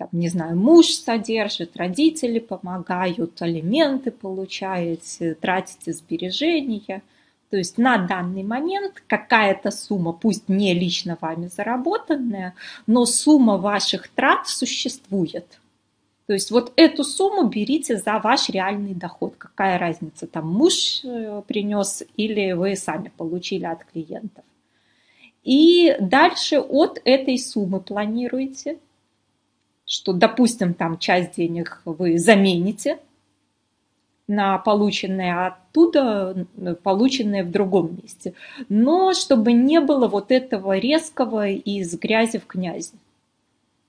там, 0.00 0.08
не 0.12 0.30
знаю, 0.30 0.56
муж 0.56 0.86
содержит, 0.94 1.76
родители 1.76 2.38
помогают, 2.38 3.42
алименты 3.42 4.10
получаете, 4.10 5.34
тратите 5.34 5.92
сбережения. 5.92 7.02
То 7.50 7.58
есть 7.58 7.76
на 7.76 7.98
данный 7.98 8.42
момент 8.42 9.02
какая-то 9.06 9.70
сумма, 9.70 10.14
пусть 10.14 10.48
не 10.48 10.72
лично 10.72 11.18
вами 11.20 11.48
заработанная, 11.48 12.54
но 12.86 13.04
сумма 13.04 13.58
ваших 13.58 14.08
трат 14.08 14.48
существует. 14.48 15.60
То 16.26 16.32
есть 16.32 16.50
вот 16.50 16.72
эту 16.76 17.04
сумму 17.04 17.48
берите 17.48 17.98
за 17.98 18.20
ваш 18.20 18.48
реальный 18.48 18.94
доход. 18.94 19.34
Какая 19.36 19.78
разница, 19.78 20.26
там 20.26 20.48
муж 20.48 21.04
э, 21.04 21.42
принес 21.46 22.04
или 22.16 22.52
вы 22.52 22.74
сами 22.74 23.12
получили 23.14 23.66
от 23.66 23.84
клиентов. 23.84 24.44
И 25.44 25.94
дальше 26.00 26.58
от 26.58 27.02
этой 27.04 27.38
суммы 27.38 27.80
планируете– 27.80 28.78
что, 29.90 30.12
допустим, 30.12 30.72
там 30.72 30.98
часть 30.98 31.34
денег 31.34 31.82
вы 31.84 32.16
замените 32.16 33.00
на 34.28 34.56
полученные 34.58 35.46
оттуда, 35.46 36.46
полученные 36.84 37.42
в 37.42 37.50
другом 37.50 37.98
месте. 38.00 38.34
Но 38.68 39.12
чтобы 39.14 39.52
не 39.52 39.80
было 39.80 40.06
вот 40.06 40.30
этого 40.30 40.78
резкого 40.78 41.48
из 41.48 41.98
грязи 41.98 42.38
в 42.38 42.46
князи. 42.46 42.92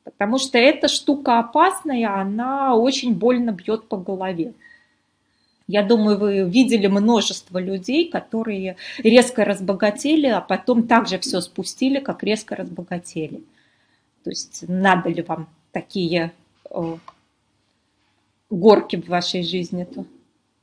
Потому 0.03 0.39
что 0.39 0.57
эта 0.57 0.87
штука 0.87 1.37
опасная, 1.37 2.19
она 2.19 2.75
очень 2.75 3.13
больно 3.13 3.51
бьет 3.51 3.87
по 3.87 3.97
голове. 3.97 4.53
Я 5.67 5.83
думаю, 5.83 6.17
вы 6.17 6.49
видели 6.49 6.87
множество 6.87 7.59
людей, 7.59 8.09
которые 8.09 8.75
резко 8.97 9.45
разбогатели, 9.45 10.25
а 10.25 10.41
потом 10.41 10.87
также 10.87 11.19
все 11.19 11.41
спустили, 11.41 11.99
как 11.99 12.23
резко 12.23 12.55
разбогатели. 12.55 13.43
То 14.23 14.31
есть 14.31 14.65
надо 14.67 15.09
ли 15.09 15.21
вам 15.21 15.47
такие 15.71 16.34
о, 16.69 16.97
горки 18.49 18.95
в 18.97 19.07
вашей 19.07 19.43
жизни-то, 19.43 20.05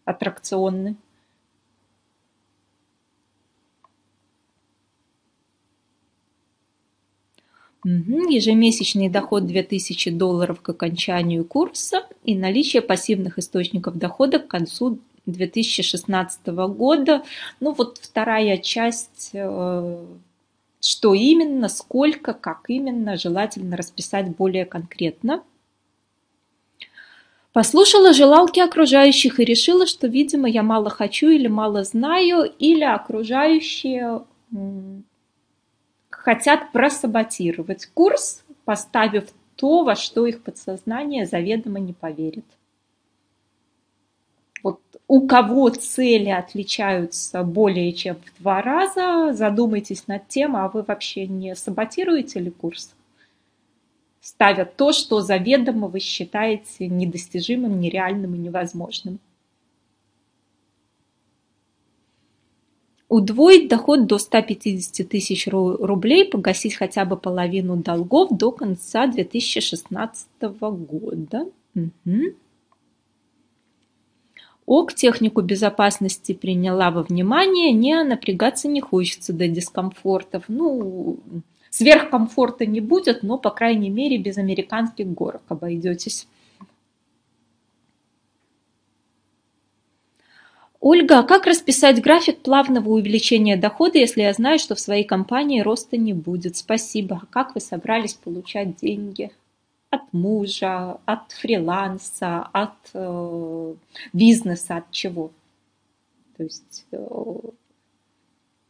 аттракционные. 0.04 0.96
Угу. 7.84 8.28
Ежемесячный 8.28 9.08
доход 9.08 9.46
2000 9.46 10.10
долларов 10.10 10.60
к 10.60 10.68
окончанию 10.68 11.44
курса 11.44 12.06
и 12.24 12.36
наличие 12.36 12.82
пассивных 12.82 13.38
источников 13.38 13.96
дохода 13.96 14.40
к 14.40 14.48
концу 14.48 14.98
2016 15.26 16.46
года. 16.46 17.22
Ну 17.60 17.72
вот 17.72 17.98
вторая 17.98 18.58
часть 18.58 19.30
э, 19.32 20.06
что 20.80 21.14
именно, 21.14 21.68
сколько, 21.68 22.32
как 22.32 22.64
именно, 22.68 23.16
желательно 23.16 23.76
расписать 23.76 24.36
более 24.36 24.64
конкретно. 24.64 25.42
Послушала 27.52 28.12
желалки 28.12 28.60
окружающих 28.60 29.40
и 29.40 29.44
решила, 29.44 29.86
что, 29.86 30.06
видимо, 30.06 30.48
я 30.48 30.62
мало 30.62 30.90
хочу 30.90 31.28
или 31.28 31.48
мало 31.48 31.82
знаю, 31.82 32.44
или 32.44 32.84
окружающие 32.84 34.24
хотят 36.10 36.72
просаботировать 36.72 37.86
курс, 37.86 38.44
поставив 38.64 39.28
то, 39.56 39.82
во 39.82 39.96
что 39.96 40.26
их 40.26 40.42
подсознание 40.42 41.26
заведомо 41.26 41.80
не 41.80 41.92
поверит 41.92 42.44
у 45.08 45.26
кого 45.26 45.70
цели 45.70 46.28
отличаются 46.28 47.42
более 47.42 47.94
чем 47.94 48.16
в 48.16 48.40
два 48.40 48.60
раза, 48.60 49.32
задумайтесь 49.32 50.06
над 50.06 50.28
тем, 50.28 50.54
а 50.54 50.68
вы 50.68 50.82
вообще 50.82 51.26
не 51.26 51.56
саботируете 51.56 52.40
ли 52.40 52.50
курс? 52.50 52.94
Ставя 54.20 54.66
то, 54.66 54.92
что 54.92 55.22
заведомо 55.22 55.88
вы 55.88 56.00
считаете 56.00 56.88
недостижимым, 56.88 57.80
нереальным 57.80 58.34
и 58.34 58.38
невозможным. 58.38 59.18
Удвоить 63.08 63.70
доход 63.70 64.06
до 64.06 64.18
150 64.18 65.08
тысяч 65.08 65.48
рублей, 65.48 66.26
погасить 66.26 66.74
хотя 66.74 67.06
бы 67.06 67.16
половину 67.16 67.76
долгов 67.76 68.36
до 68.36 68.52
конца 68.52 69.06
2016 69.06 70.26
года. 70.42 71.46
Угу. 71.74 72.34
ОК 74.68 74.92
технику 74.92 75.40
безопасности 75.40 76.34
приняла 76.34 76.90
во 76.90 77.02
внимание, 77.02 77.72
не 77.72 78.04
напрягаться 78.04 78.68
не 78.68 78.82
хочется 78.82 79.32
до 79.32 79.48
дискомфортов. 79.48 80.44
Ну, 80.48 81.18
сверхкомфорта 81.70 82.66
не 82.66 82.82
будет, 82.82 83.22
но, 83.22 83.38
по 83.38 83.48
крайней 83.50 83.88
мере, 83.88 84.18
без 84.18 84.36
американских 84.36 85.06
горок 85.06 85.40
обойдетесь. 85.48 86.28
Ольга, 90.80 91.20
а 91.20 91.22
как 91.22 91.46
расписать 91.46 92.02
график 92.02 92.40
плавного 92.40 92.90
увеличения 92.90 93.56
дохода, 93.56 93.98
если 93.98 94.20
я 94.20 94.34
знаю, 94.34 94.58
что 94.58 94.74
в 94.74 94.80
своей 94.80 95.04
компании 95.04 95.62
роста 95.62 95.96
не 95.96 96.12
будет? 96.12 96.58
Спасибо. 96.58 97.20
А 97.22 97.26
как 97.32 97.54
вы 97.54 97.62
собрались 97.62 98.14
получать 98.14 98.76
деньги? 98.76 99.30
От 99.90 100.12
мужа, 100.12 100.98
от 101.06 101.32
фриланса, 101.32 102.42
от 102.52 102.76
э, 102.92 103.74
бизнеса, 104.12 104.76
от 104.76 104.90
чего. 104.90 105.30
То 106.36 106.44
есть, 106.44 106.84
э, 106.92 107.06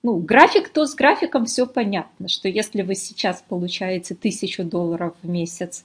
ну, 0.02 0.16
график, 0.18 0.68
то 0.68 0.86
с 0.86 0.94
графиком 0.94 1.46
все 1.46 1.66
понятно, 1.66 2.28
что 2.28 2.48
если 2.48 2.82
вы 2.82 2.94
сейчас 2.94 3.42
получаете 3.46 4.14
тысячу 4.14 4.64
долларов 4.64 5.16
в 5.22 5.28
месяц 5.28 5.84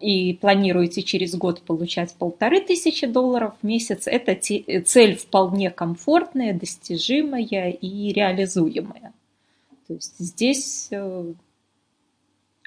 и 0.00 0.34
планируете 0.34 1.02
через 1.02 1.34
год 1.34 1.60
получать 1.62 2.14
полторы 2.14 2.60
тысячи 2.60 3.06
долларов 3.06 3.54
в 3.60 3.66
месяц, 3.66 4.06
это 4.06 4.34
цель 4.36 5.16
вполне 5.16 5.70
комфортная, 5.70 6.54
достижимая 6.54 7.70
и 7.70 8.12
реализуемая. 8.12 9.12
То 9.88 9.94
есть 9.94 10.18
здесь 10.18 10.88
э, 10.92 11.32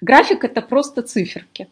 график 0.02 0.44
это 0.44 0.62
просто 0.62 1.02
циферки. 1.02 1.68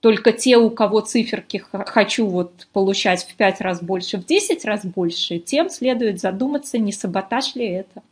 Только 0.00 0.32
те, 0.32 0.56
у 0.56 0.68
кого 0.70 1.00
циферки 1.00 1.58
хочу 1.58 2.26
вот 2.26 2.66
получать 2.72 3.22
в 3.22 3.36
5 3.36 3.60
раз 3.60 3.80
больше, 3.80 4.18
в 4.18 4.26
10 4.26 4.64
раз 4.64 4.84
больше, 4.84 5.38
тем 5.38 5.70
следует 5.70 6.20
задуматься, 6.20 6.78
не 6.78 6.92
саботаж 6.92 7.54
ли 7.54 7.66
это. 7.66 8.02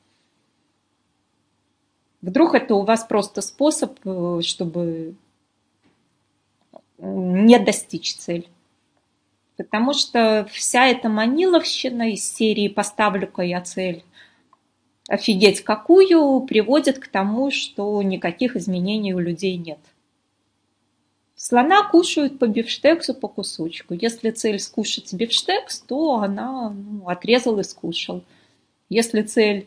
Вдруг 2.22 2.54
это 2.54 2.74
у 2.74 2.82
вас 2.82 3.04
просто 3.04 3.40
способ, 3.40 3.98
э, 4.04 4.40
чтобы 4.42 5.14
не 6.98 7.58
достичь 7.58 8.14
цель. 8.16 8.48
Потому 9.56 9.92
что 9.92 10.46
вся 10.50 10.86
эта 10.86 11.08
маниловщина 11.08 12.12
из 12.12 12.24
серии 12.24 12.68
«Поставлю-ка 12.68 13.42
я 13.42 13.60
цель», 13.60 14.04
офигеть 15.10 15.62
какую, 15.62 16.40
приводит 16.42 17.00
к 17.00 17.08
тому, 17.08 17.50
что 17.50 18.00
никаких 18.00 18.54
изменений 18.54 19.12
у 19.12 19.18
людей 19.18 19.56
нет. 19.56 19.80
Слона 21.34 21.82
кушают 21.88 22.38
по 22.38 22.46
бифштексу 22.46 23.14
по 23.14 23.26
кусочку. 23.26 23.94
Если 23.94 24.30
цель 24.30 24.60
скушать 24.60 25.12
бифштекс, 25.12 25.80
то 25.80 26.20
она 26.20 26.70
ну, 26.70 27.08
отрезал 27.08 27.58
и 27.58 27.64
скушал. 27.64 28.22
Если 28.88 29.22
цель 29.22 29.66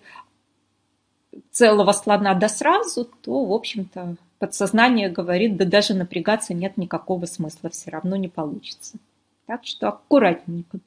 целого 1.51 1.91
слона 1.91 2.35
да 2.35 2.47
сразу, 2.47 3.09
то, 3.21 3.43
в 3.43 3.51
общем-то, 3.51 4.15
подсознание 4.39 5.09
говорит, 5.09 5.57
да 5.57 5.65
даже 5.65 5.93
напрягаться 5.93 6.53
нет 6.53 6.77
никакого 6.77 7.25
смысла, 7.25 7.69
все 7.69 7.91
равно 7.91 8.15
не 8.15 8.29
получится. 8.29 8.95
Так 9.45 9.65
что 9.65 9.89
аккуратненько. 9.89 10.79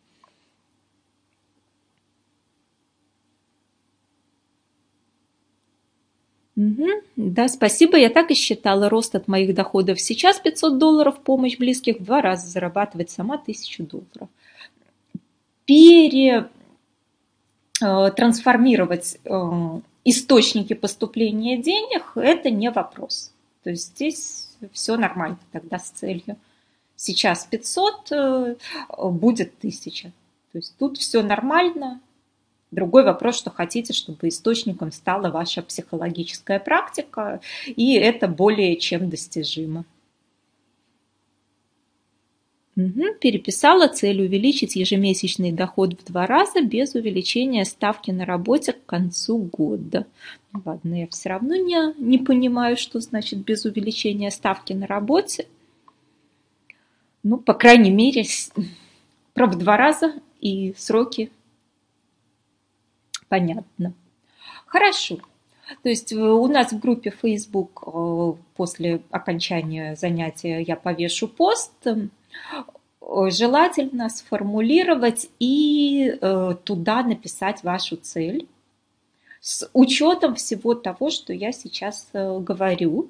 Угу. 6.57 6.87
Да, 7.17 7.49
спасибо. 7.49 7.99
Я 7.99 8.09
так 8.09 8.31
и 8.31 8.35
считала. 8.35 8.89
Рост 8.89 9.15
от 9.15 9.29
моих 9.29 9.55
доходов 9.55 10.01
сейчас 10.01 10.41
500 10.41 10.79
долларов, 10.79 11.21
помощь 11.21 11.59
близких 11.59 11.99
в 12.01 12.05
два 12.05 12.23
раза, 12.23 12.47
зарабатывать 12.49 13.11
сама 13.11 13.35
1000 13.35 13.83
долларов. 13.85 14.29
Пере 15.67 16.49
э, 17.83 18.11
трансформировать 18.17 19.19
э, 19.25 19.81
источники 20.05 20.73
поступления 20.73 21.59
денег– 21.59 22.13
это 22.15 22.51
не 22.51 22.71
вопрос. 22.71 23.33
То 23.63 23.71
есть 23.71 23.97
здесь 23.97 24.49
все 24.73 24.97
нормально 24.97 25.39
тогда 25.53 25.79
с 25.79 25.91
целью. 25.91 26.37
Сейчас 26.95 27.45
500, 27.45 28.13
э, 28.13 28.55
будет 29.11 29.53
1000. 29.59 30.13
То 30.53 30.59
есть 30.59 30.75
тут 30.79 30.97
все 30.97 31.23
нормально, 31.23 32.01
Другой 32.71 33.05
вопрос, 33.05 33.37
что 33.37 33.51
хотите, 33.51 33.93
чтобы 33.93 34.29
источником 34.29 34.91
стала 34.91 35.31
ваша 35.31 35.63
психологическая 35.63 36.59
практика, 36.59 37.41
и 37.65 37.95
это 37.95 38.27
более 38.27 38.77
чем 38.77 39.09
достижимо. 39.09 39.85
Угу. 42.77 43.15
Переписала 43.21 43.89
цель 43.89 44.21
увеличить 44.21 44.77
ежемесячный 44.77 45.51
доход 45.51 45.99
в 45.99 46.05
два 46.05 46.27
раза 46.27 46.61
без 46.61 46.95
увеличения 46.95 47.65
ставки 47.65 48.11
на 48.11 48.27
работе 48.27 48.75
к 48.75 48.85
концу 48.85 49.39
года. 49.39 50.07
Ну, 50.53 50.61
ладно, 50.65 51.01
я 51.01 51.07
все 51.09 51.31
равно 51.31 51.57
не, 51.57 51.95
не 51.99 52.19
понимаю, 52.19 52.77
что 52.77 53.01
значит 53.01 53.39
без 53.39 53.65
увеличения 53.65 54.31
ставки 54.31 54.75
на 54.75 54.87
работе. 54.87 55.47
Ну, 57.23 57.39
по 57.39 57.55
крайней 57.55 57.91
мере, 57.91 58.25
про 59.33 59.47
в 59.47 59.57
два 59.57 59.79
раза 59.79 60.13
и 60.43 60.75
сроки 60.77 61.31
понятно. 63.29 63.93
Хорошо. 64.67 65.19
То 65.83 65.89
есть 65.89 66.13
э, 66.13 66.17
у 66.17 66.47
нас 66.47 66.73
в 66.73 66.79
группе 66.79 67.11
Facebook 67.11 67.83
э, 67.87 68.33
после 68.57 69.03
окончания 69.11 69.97
занятия 69.97 70.61
я 70.61 70.77
повешу 70.77 71.29
пост. 71.29 71.73
Э, 71.87 72.09
желательно 73.31 74.09
сформулировать 74.09 75.29
и 75.39 76.19
туда 76.65 77.05
написать 77.05 77.63
вашу 77.63 77.95
цель 77.97 78.49
с 79.41 79.71
учетом 79.73 80.35
всего 80.35 80.75
того, 80.75 81.11
что 81.11 81.33
я 81.33 81.53
сейчас 81.53 82.09
говорю. 82.13 83.09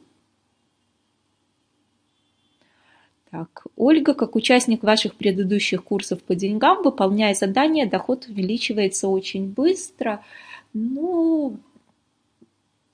Так, 3.37 3.67
Ольга, 3.77 4.15
как 4.15 4.35
участник 4.35 4.83
ваших 4.83 5.15
предыдущих 5.15 5.85
курсов 5.85 6.23
по 6.23 6.35
деньгам, 6.35 6.83
выполняя 6.83 7.35
задания, 7.35 7.87
доход 7.87 8.29
увеличивается 8.29 9.09
очень 9.09 9.53
быстро. 9.53 10.23
Ну, 10.73 11.59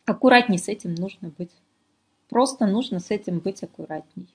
аккуратней 0.04 0.58
с 0.58 0.66
этим 0.66 0.96
нужно 0.96 1.30
быть. 1.38 1.52
Просто 2.28 2.66
нужно 2.66 2.98
с 2.98 3.12
этим 3.12 3.38
быть 3.38 3.62
аккуратней. 3.62 4.26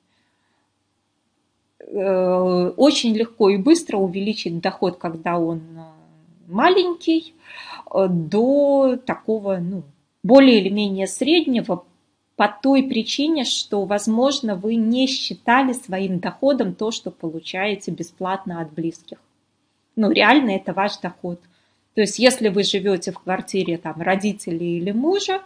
Э, 1.80 2.72
очень 2.78 3.14
легко 3.14 3.50
и 3.50 3.58
быстро 3.58 3.98
увеличить 3.98 4.62
доход, 4.62 4.96
когда 4.96 5.38
он 5.38 5.60
э, 5.76 5.82
маленький, 6.48 7.34
э, 7.94 8.08
до 8.08 8.98
такого, 9.06 9.58
ну, 9.58 9.84
более 10.24 10.62
или 10.62 10.70
менее 10.70 11.08
среднего 11.08 11.84
по 12.38 12.48
той 12.48 12.84
причине, 12.84 13.46
что, 13.46 13.84
возможно, 13.86 14.56
вы 14.56 14.76
не 14.76 15.08
считали 15.08 15.74
своим 15.74 16.20
доходом 16.20 16.76
то, 16.76 16.92
что 16.92 17.10
получаете 17.10 17.90
бесплатно 17.90 18.62
от 18.62 18.72
близких. 18.72 19.18
Ну, 19.96 20.12
реально 20.12 20.52
это 20.52 20.72
ваш 20.72 20.98
доход. 21.00 21.42
То 21.96 22.02
есть, 22.02 22.20
если 22.20 22.50
вы 22.50 22.64
живете 22.64 23.12
в 23.12 23.20
квартире 23.20 23.80
там, 23.80 24.00
родителей 24.00 24.78
или 24.78 24.92
мужа, 24.92 25.42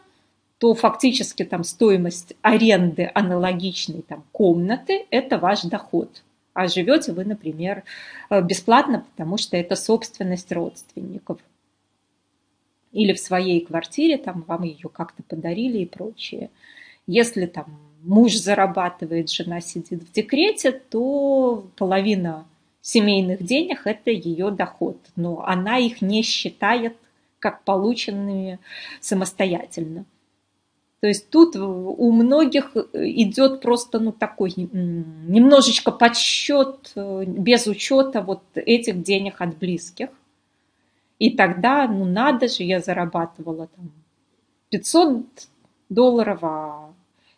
то 0.57 0.73
фактически 0.73 1.45
там 1.45 1.63
стоимость 1.63 2.33
аренды 2.41 3.09
аналогичной 3.15 4.01
там, 4.01 4.25
комнаты– 4.33 5.05
это 5.09 5.37
ваш 5.37 5.61
доход. 5.61 6.23
А 6.53 6.67
живете 6.67 7.13
вы, 7.13 7.23
например, 7.23 7.83
э, 8.29 8.41
бесплатно, 8.41 9.05
потому 9.11 9.37
что 9.37 9.55
это 9.55 9.77
собственность 9.77 10.51
родственников. 10.51 11.39
Или 12.91 13.13
в 13.13 13.19
своей 13.19 13.65
квартире, 13.65 14.17
там 14.17 14.43
вам 14.45 14.63
ее 14.63 14.89
как-то 14.89 15.23
подарили 15.23 15.77
и 15.77 15.85
прочее. 15.85 16.49
Если 17.07 17.45
там 17.45 17.79
муж 18.03 18.35
зарабатывает, 18.35 19.29
жена 19.29 19.61
сидит 19.61 20.03
в 20.03 20.11
декрете, 20.11 20.71
то 20.71 21.65
половина 21.77 22.45
семейных 22.81 23.43
денег– 23.43 23.81
это 23.85 24.11
ее 24.11 24.51
доход, 24.51 24.97
но 25.15 25.43
она 25.45 25.77
их 25.77 26.01
не 26.01 26.23
считает 26.23 26.97
как 27.39 27.63
полученными 27.63 28.59
самостоятельно. 28.99 30.05
То 30.99 31.07
есть 31.07 31.31
тут 31.31 31.55
у 31.55 32.11
многих 32.11 32.75
идет 32.93 33.61
просто 33.61 33.99
ну, 33.99 34.11
такой 34.11 34.53
немножечко 34.55 35.91
подсчет 35.91 36.93
без 36.95 37.65
учета 37.65 38.21
вот 38.21 38.43
этих 38.53 39.01
денег 39.01 39.41
от 39.41 39.57
близких. 39.57 40.09
И 41.17 41.31
тогда, 41.35 41.87
ну 41.87 42.05
надо 42.05 42.47
же, 42.47 42.63
я 42.63 42.79
зарабатывала 42.79 43.67
там 43.67 43.91
500 44.69 45.25
долларов, 45.91 46.39
а 46.41 46.91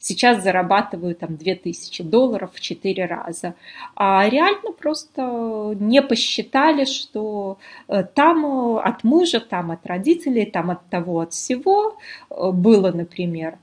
сейчас 0.04 0.44
зарабатываю 0.44 1.16
там 1.16 1.38
2000 1.38 2.04
долларов 2.04 2.52
в 2.54 2.60
4 2.60 3.06
раза. 3.06 3.56
А 3.96 4.28
реально 4.30 4.72
просто 4.74 5.76
не 5.80 6.02
посчитали, 6.02 6.86
что 6.86 7.58
э, 7.88 8.04
там 8.04 8.46
э, 8.46 8.82
от 8.82 9.04
мужа, 9.04 9.39
там 9.39 9.72
от 9.72 9.86
родителей, 9.88 10.46
там 10.46 10.72
от 10.72 10.86
того, 10.89 11.22
от 11.22 11.34
всего 11.34 11.98
э, 12.30 12.52
было, 12.52 12.92
например, 12.92 13.58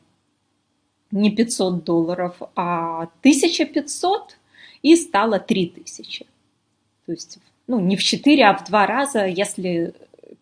не 1.10 1.30
500 1.30 1.84
долларов, 1.84 2.36
а 2.56 3.02
1500 3.20 4.38
и 4.82 4.96
стало 4.96 5.38
3000. 5.38 6.26
То 7.06 7.12
есть, 7.12 7.38
ну, 7.66 7.80
не 7.80 7.96
в 7.96 8.02
4, 8.02 8.44
а 8.44 8.56
в 8.56 8.64
2 8.64 8.86
раза, 8.86 9.26
если 9.26 9.92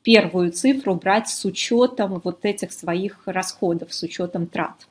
первую 0.03 0.53
цифру 0.53 0.95
брать 0.95 1.29
с 1.29 1.45
учетом 1.45 2.21
вот 2.25 2.45
этих 2.45 2.73
своих 2.73 3.21
расходов, 3.27 3.93
с 3.93 4.03
учетом 4.03 4.47
трат. 4.47 4.87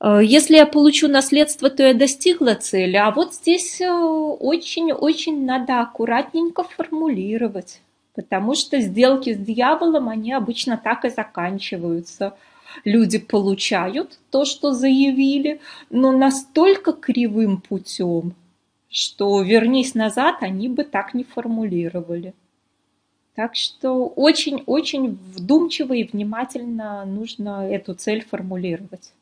Э, 0.00 0.20
если 0.22 0.56
я 0.56 0.66
получу 0.66 1.08
наследство, 1.08 1.70
то 1.70 1.82
я 1.82 1.94
достигла 1.94 2.54
цели. 2.54 2.96
А 2.96 3.10
вот 3.10 3.34
здесь 3.34 3.80
очень-очень 3.80 5.42
э, 5.42 5.46
надо 5.46 5.80
аккуратненько 5.80 6.64
формулировать, 6.64 7.80
потому 8.14 8.54
что 8.54 8.80
сделки 8.80 9.34
с 9.34 9.38
дьяволом, 9.38 10.08
они 10.08 10.32
обычно 10.32 10.80
так 10.82 11.04
и 11.04 11.10
заканчиваются. 11.10 12.34
Люди 12.84 13.18
получают 13.18 14.18
то, 14.30 14.44
что 14.44 14.72
заявили, 14.72 15.60
но 15.90 16.12
настолько 16.12 16.92
кривым 16.92 17.60
путем, 17.60 18.34
что 18.90 19.40
вернись 19.42 19.94
назад, 19.94 20.42
они 20.42 20.68
бы 20.68 20.84
так 20.84 21.14
не 21.14 21.24
формулировали. 21.24 22.34
Так 23.34 23.54
что 23.54 24.06
очень-очень 24.06 25.18
вдумчиво 25.34 25.94
и 25.94 26.04
внимательно 26.04 27.04
нужно 27.04 27.66
эту 27.70 27.94
цель 27.94 28.24
формулировать. 28.24 29.12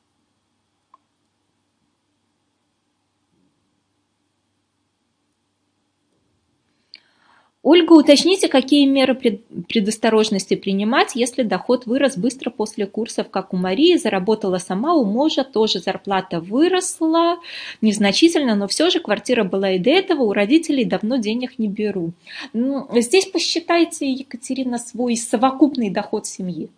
Ольга, 7.71 7.93
уточните, 7.93 8.49
какие 8.49 8.87
меры 8.87 9.15
предосторожности 9.15 10.57
принимать, 10.57 11.15
если 11.15 11.43
доход 11.43 11.85
вырос 11.85 12.17
быстро 12.17 12.49
после 12.49 12.87
курсов, 12.87 13.29
как 13.29 13.53
у 13.53 13.59
Марии, 13.59 13.99
заработала 13.99 14.57
сама, 14.57 14.95
у 14.95 15.05
мужа 15.05 15.45
тоже 15.45 15.79
зарплата 15.79 16.41
выросла, 16.41 17.37
незначительно, 17.83 18.55
но 18.55 18.69
все 18.69 18.89
же 18.89 19.01
квартира 19.01 19.45
была 19.45 19.73
и 19.73 19.79
до 19.79 19.91
этого, 19.91 20.23
у 20.23 20.33
родителей 20.33 20.87
давно 20.87 21.17
денег 21.17 21.59
не 21.59 21.69
беру. 21.69 22.13
Ну, 22.55 22.89
здесь 23.03 23.27
посчитайте, 23.27 24.11
Екатерина, 24.11 24.79
свой 24.79 25.15
совокупный 25.19 25.91
доход 25.91 26.27
семьи 26.27 26.71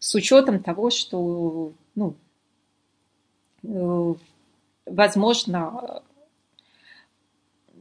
с 0.00 0.12
учетом 0.16 0.60
того, 0.60 0.90
что, 0.90 1.70
ну, 1.94 2.14
э, 3.62 4.14
возможно, 4.86 6.02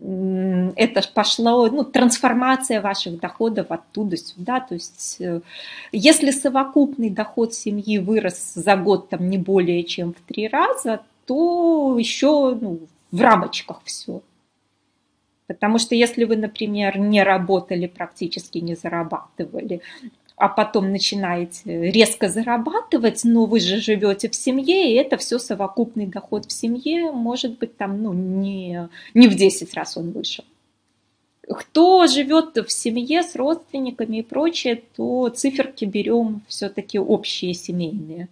это 0.02 1.02
пошло, 1.14 1.70
ну, 1.70 1.84
трансформация 1.84 2.82
ваших 2.82 3.20
доходов 3.20 3.68
оттуда 3.70 4.18
сюда. 4.18 4.60
То 4.60 4.74
есть, 4.74 5.18
э, 5.20 5.42
если 5.92 6.32
совокупный 6.32 7.12
доход 7.12 7.54
семьи 7.54 8.00
вырос 8.00 8.54
за 8.56 8.76
год 8.76 9.10
там 9.10 9.30
не 9.30 9.38
более 9.38 9.84
чем 9.84 10.14
в 10.14 10.22
три 10.22 10.48
раза, 10.48 11.02
то 11.28 11.98
еще 12.00 12.58
ну, 12.60 12.80
в 13.12 13.22
рамочках 13.22 13.82
все. 13.86 14.22
Потому 15.46 15.78
что 15.78 15.96
если 15.96 16.24
вы, 16.24 16.38
например, 16.38 16.98
не 16.98 17.22
работали, 17.24 17.86
практически 17.86 18.60
не 18.60 18.76
зарабатывали, 18.76 19.82
а 20.36 20.48
потом 20.50 20.92
начинаете 20.92 21.92
резко 21.92 22.30
зарабатывать, 22.30 23.22
но 23.24 23.46
вы 23.46 23.60
же 23.60 23.78
живете 23.78 24.30
в 24.30 24.36
семье, 24.36 24.92
и 24.92 24.96
это 24.96 25.18
все 25.18 25.40
совокупный 25.40 26.08
доход 26.08 26.46
в 26.46 26.52
семье, 26.52 27.12
может 27.12 27.60
быть, 27.60 27.78
там, 27.78 28.02
ну, 28.02 28.14
не, 28.14 28.90
не 29.14 29.28
в 29.28 29.36
10 29.36 29.74
раз 29.74 29.98
он 29.98 30.12
вышел. 30.12 30.44
Кто 31.48 32.08
живет 32.08 32.56
в 32.56 32.72
семье 32.72 33.24
с 33.24 33.36
родственниками 33.36 34.18
и 34.18 34.22
прочее, 34.24 34.82
то 34.96 35.30
циферки 35.30 35.86
берем 35.86 36.42
все-таки 36.48 36.98
общие 36.98 37.54
семейные. 37.54 38.30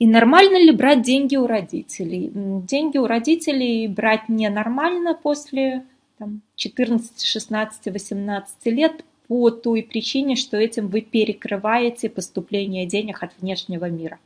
И 0.00 0.06
нормально 0.06 0.56
ли 0.56 0.72
брать 0.72 1.02
деньги 1.02 1.36
у 1.36 1.46
родителей? 1.46 2.30
Деньги 2.34 2.96
у 2.96 3.06
родителей 3.06 3.86
брать 3.86 4.30
ненормально 4.30 5.14
после 5.14 5.84
там, 6.16 6.40
14, 6.56 7.22
16, 7.22 7.92
18 7.92 8.66
лет 8.66 9.04
по 9.28 9.50
той 9.50 9.82
причине, 9.82 10.36
что 10.36 10.56
этим 10.56 10.88
вы 10.88 11.02
перекрываете 11.02 12.08
поступление 12.08 12.86
денег 12.86 13.22
от 13.22 13.32
внешнего 13.38 13.90
мира. 13.90 14.18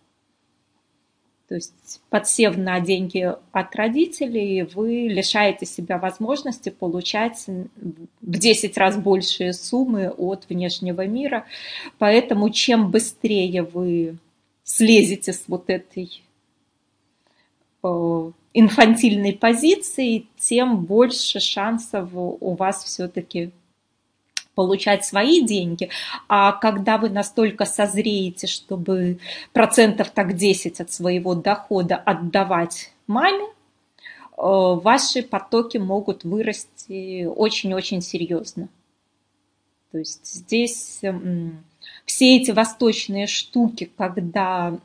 То 1.49 1.57
есть, 1.57 2.01
подсев 2.09 2.57
на 2.57 2.79
деньги 2.79 3.35
от 3.51 3.75
родителей, 3.75 4.63
вы 4.63 5.09
лишаете 5.09 5.67
себя 5.67 5.99
возможности 5.99 6.69
получать 6.71 7.47
в 7.49 8.39
10 8.39 8.79
раз 8.79 8.97
большие 8.97 9.53
суммы 9.53 10.09
от 10.09 10.49
внешнего 10.49 11.05
мира. 11.05 11.47
Поэтому 11.99 12.49
чем 12.51 12.93
быстрее 12.93 13.65
вы 13.65 14.19
слезете 14.65 15.33
с 15.33 15.45
вот 15.47 15.69
этой 15.69 16.23
э, 17.83 18.31
инфантильной 18.55 19.35
позиции, 19.35 20.27
тем 20.39 20.85
больше 20.85 21.39
шансов 21.39 22.11
у 22.13 22.55
вас 22.57 22.83
все-таки 22.83 23.53
получать 24.55 25.05
свои 25.05 25.45
деньги. 25.45 25.91
А 26.29 26.53
когда 26.53 26.97
вы 26.97 27.11
настолько 27.11 27.67
созреете, 27.67 28.47
чтобы 28.47 29.19
процентов 29.53 30.11
так 30.11 30.35
10 30.35 30.81
от 30.81 30.93
своего 30.93 31.35
дохода 31.35 31.97
отдавать 31.97 32.93
маме, 33.07 33.45
э, 33.45 33.51
ваши 34.37 35.23
потоки 35.23 35.77
могут 35.77 36.25
вырасти 36.25 37.27
очень-очень 37.27 38.01
серьезно. 38.01 38.69
То 39.93 39.99
есть 39.99 40.27
здесь 40.27 41.01
все 42.15 42.37
эти 42.37 42.51
восточные 42.53 43.27
штуки, 43.27 43.91
когда 43.97 44.79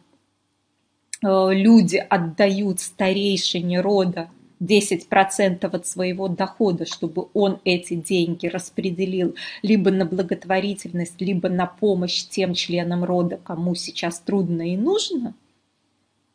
Э, 1.21 1.49
люди 1.51 1.97
отдают 1.97 2.79
старейшине 2.79 3.81
рода 3.81 4.29
10% 4.61 5.65
от 5.65 5.87
своего 5.87 6.27
дохода, 6.27 6.85
чтобы 6.85 7.27
он 7.33 7.59
эти 7.63 7.95
деньги 7.95 8.47
распределил 8.47 9.35
либо 9.61 9.91
на 9.91 10.05
благотворительность, 10.05 11.19
либо 11.21 11.49
на 11.49 11.65
помощь 11.65 12.25
тем 12.25 12.53
членам 12.53 13.03
рода, 13.03 13.37
кому 13.37 13.75
сейчас 13.75 14.19
трудно 14.19 14.73
и 14.73 14.77
нужно. 14.77 15.33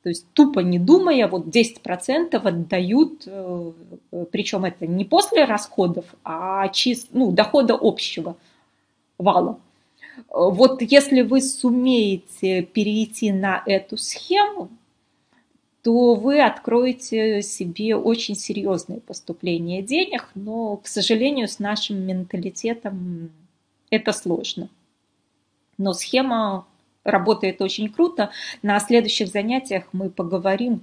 То 0.02 0.10
есть 0.10 0.26
тупо 0.34 0.60
не 0.60 0.78
думая, 0.78 1.28
вот 1.28 1.46
10% 1.46 2.34
отдают, 2.34 3.22
э, 3.26 3.72
причем 4.30 4.66
это 4.66 4.86
не 4.86 5.06
после 5.06 5.44
расходов, 5.44 6.04
а 6.24 6.68
чист, 6.68 7.08
ну, 7.12 7.32
дохода 7.32 7.78
общего 7.80 8.36
вала. 9.16 9.58
Вот 10.28 10.82
если 10.82 11.22
вы 11.22 11.40
сумеете 11.40 12.62
перейти 12.62 13.32
на 13.32 13.62
эту 13.66 13.96
схему, 13.96 14.70
то 15.82 16.14
вы 16.14 16.40
откроете 16.40 17.42
себе 17.42 17.94
очень 17.96 18.34
серьезное 18.34 19.00
поступление 19.00 19.82
денег, 19.82 20.28
но, 20.34 20.78
к 20.78 20.86
сожалению, 20.86 21.46
с 21.46 21.58
нашим 21.58 22.06
менталитетом 22.06 23.30
это 23.90 24.12
сложно. 24.12 24.70
Но 25.76 25.92
схема 25.92 26.66
работает 27.02 27.60
очень 27.60 27.92
круто. 27.92 28.30
На 28.62 28.80
следующих 28.80 29.28
занятиях 29.28 29.84
мы 29.92 30.08
поговорим, 30.08 30.80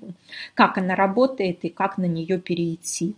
как 0.53 0.77
она 0.77 0.95
работает 0.95 1.65
и 1.65 1.69
как 1.69 1.97
на 1.97 2.05
нее 2.05 2.39
перейти. 2.39 3.15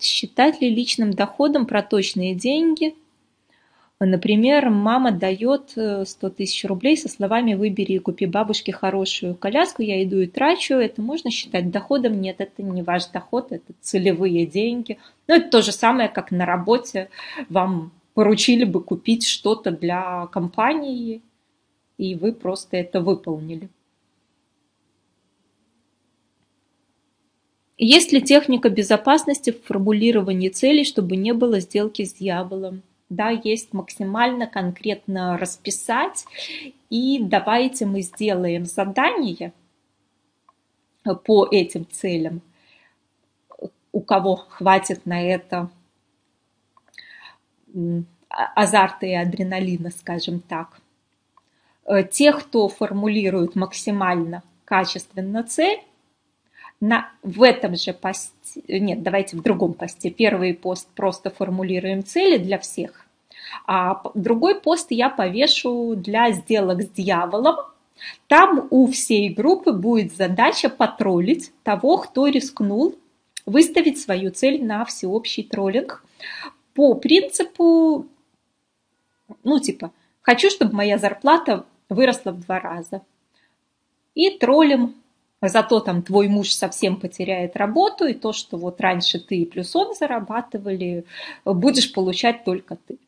Считать 0.00 0.60
ли 0.60 0.72
личным 0.72 1.12
доходом 1.12 1.66
проточные 1.66 2.34
деньги– 2.34 2.94
Например, 4.00 4.70
мама 4.70 5.10
дает 5.10 5.70
100 5.70 6.04
э, 6.06 6.30
тысяч 6.30 6.64
рублей 6.64 6.96
со 6.96 7.08
словами 7.08 7.54
«выбери 7.54 7.94
и 7.94 7.98
купи 7.98 8.26
бабушке 8.26 8.70
хорошую 8.70 9.34
коляску, 9.34 9.82
я 9.82 10.04
иду 10.04 10.18
и 10.18 10.28
трачу». 10.28 10.74
Это 10.74 11.02
можно 11.02 11.32
считать 11.32 11.72
доходом? 11.72 12.20
Нет, 12.20 12.36
это 12.38 12.62
не 12.62 12.82
ваш 12.82 13.06
доход, 13.06 13.50
это 13.50 13.72
целевые 13.80 14.46
деньги. 14.46 14.98
Но 15.26 15.34
это 15.34 15.50
то 15.50 15.62
же 15.62 15.72
самое, 15.72 16.08
как 16.08 16.30
на 16.30 16.46
работе 16.46 17.10
вам 17.48 17.90
поручили 18.14 18.62
бы 18.62 18.82
купить 18.82 19.26
что-то 19.26 19.72
для 19.72 20.26
компании, 20.26 21.20
и 21.96 22.14
вы 22.14 22.32
просто 22.32 22.76
это 22.76 23.00
выполнили. 23.00 23.68
Есть 27.76 28.12
ли 28.12 28.22
техника 28.22 28.68
безопасности 28.70 29.50
в 29.50 29.64
формулировании 29.64 30.50
целей, 30.50 30.84
чтобы 30.84 31.16
не 31.16 31.32
было 31.32 31.58
сделки 31.58 32.04
с 32.04 32.14
дьяволом? 32.14 32.82
Да, 33.08 33.30
есть 33.30 33.72
максимально 33.72 34.46
конкретно 34.46 35.38
расписать. 35.38 36.26
И 36.90 37.22
давайте 37.22 37.86
мы 37.86 38.02
сделаем 38.02 38.64
задание 38.64 39.52
по 41.24 41.46
этим 41.50 41.86
целям. 41.90 42.42
У 43.92 44.00
кого 44.00 44.36
хватит 44.36 45.06
на 45.06 45.22
это 45.22 45.70
азарта 48.28 49.06
и 49.06 49.14
адреналина, 49.14 49.90
скажем 49.90 50.40
так. 50.40 50.80
Э, 51.84 52.02
тех, 52.04 52.44
кто 52.44 52.68
формулирует 52.68 53.56
максимально 53.56 54.42
качественно 54.64 55.42
цель, 55.42 55.80
на, 56.80 57.10
в 57.22 57.42
этом 57.42 57.76
же 57.76 57.92
посте, 57.92 58.62
нет, 58.68 59.02
давайте 59.02 59.36
в 59.36 59.42
другом 59.42 59.74
посте. 59.74 60.10
Первый 60.10 60.54
пост 60.54 60.88
просто 60.94 61.30
формулируем 61.30 62.04
цели 62.04 62.38
для 62.38 62.58
всех, 62.58 63.06
а 63.66 64.02
другой 64.14 64.60
пост 64.60 64.88
я 64.90 65.10
повешу 65.10 65.96
для 65.96 66.30
сделок 66.32 66.82
с 66.82 66.88
дьяволом. 66.88 67.56
Там 68.28 68.68
у 68.70 68.86
всей 68.86 69.28
группы 69.28 69.72
будет 69.72 70.14
задача 70.14 70.68
потроллить 70.68 71.52
того, 71.64 71.98
кто 71.98 72.28
рискнул 72.28 72.94
выставить 73.44 73.98
свою 73.98 74.30
цель 74.30 74.64
на 74.64 74.84
всеобщий 74.84 75.42
троллинг 75.42 76.04
по 76.74 76.94
принципу, 76.94 78.06
ну 79.42 79.58
типа, 79.58 79.90
хочу, 80.20 80.50
чтобы 80.50 80.76
моя 80.76 80.98
зарплата 80.98 81.64
выросла 81.88 82.30
в 82.30 82.40
два 82.40 82.60
раза. 82.60 83.02
И 84.14 84.30
троллим 84.30 84.94
Зато 85.40 85.78
там 85.80 86.02
твой 86.02 86.26
муж 86.26 86.50
совсем 86.52 86.98
потеряет 86.98 87.54
работу, 87.56 88.06
и 88.06 88.14
то, 88.14 88.32
что 88.32 88.56
вот 88.56 88.80
раньше 88.80 89.20
ты 89.20 89.46
плюс 89.46 89.74
он 89.76 89.94
зарабатывали, 89.94 91.04
будешь 91.44 91.92
получать 91.92 92.44
только 92.44 92.76
ты. 92.76 92.98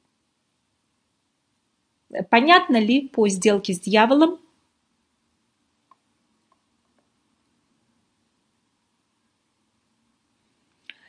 Понятно 2.28 2.76
ли 2.76 3.09
по 3.09 3.28
сделке 3.28 3.72
с 3.72 3.81
дьяволом? 3.81 4.39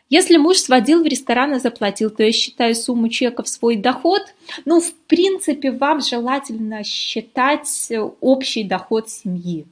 Если 0.09 0.37
муж 0.37 0.57
сводил 0.57 1.03
в 1.03 1.05
ресторан 1.05 1.53
и 1.53 1.59
заплатил, 1.59 2.09
то 2.09 2.23
я 2.23 2.31
считаю 2.31 2.75
сумму 2.75 3.09
чека 3.09 3.43
в 3.43 3.47
свой 3.47 3.77
доход. 3.77 4.23
Ну, 4.65 4.81
в 4.81 4.93
принципе, 5.07 5.71
вам 5.71 6.01
желательно 6.01 6.83
считать 6.83 7.91
общий 8.19 8.63
доход 8.63 9.09
семьи 9.09 9.67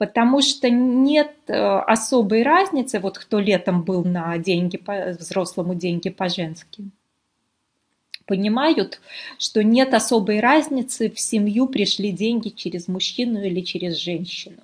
потому 0.00 0.40
что 0.40 0.70
нет 0.70 1.34
э, 1.46 1.52
особой 1.52 2.42
разницы, 2.42 3.00
вот 3.00 3.18
кто 3.18 3.38
летом 3.38 3.82
был 3.82 4.02
на 4.02 4.38
деньги 4.38 4.78
по 4.78 5.10
взрослому, 5.10 5.74
деньги 5.74 6.08
по-женски, 6.08 6.84
понимают, 8.24 8.98
что 9.36 9.62
нет 9.62 9.92
особой 9.92 10.40
разницы, 10.40 11.10
в 11.10 11.20
семью 11.20 11.66
пришли 11.66 12.12
деньги 12.12 12.48
через 12.48 12.88
мужчину 12.88 13.42
или 13.42 13.60
через 13.60 13.98
женщину. 13.98 14.62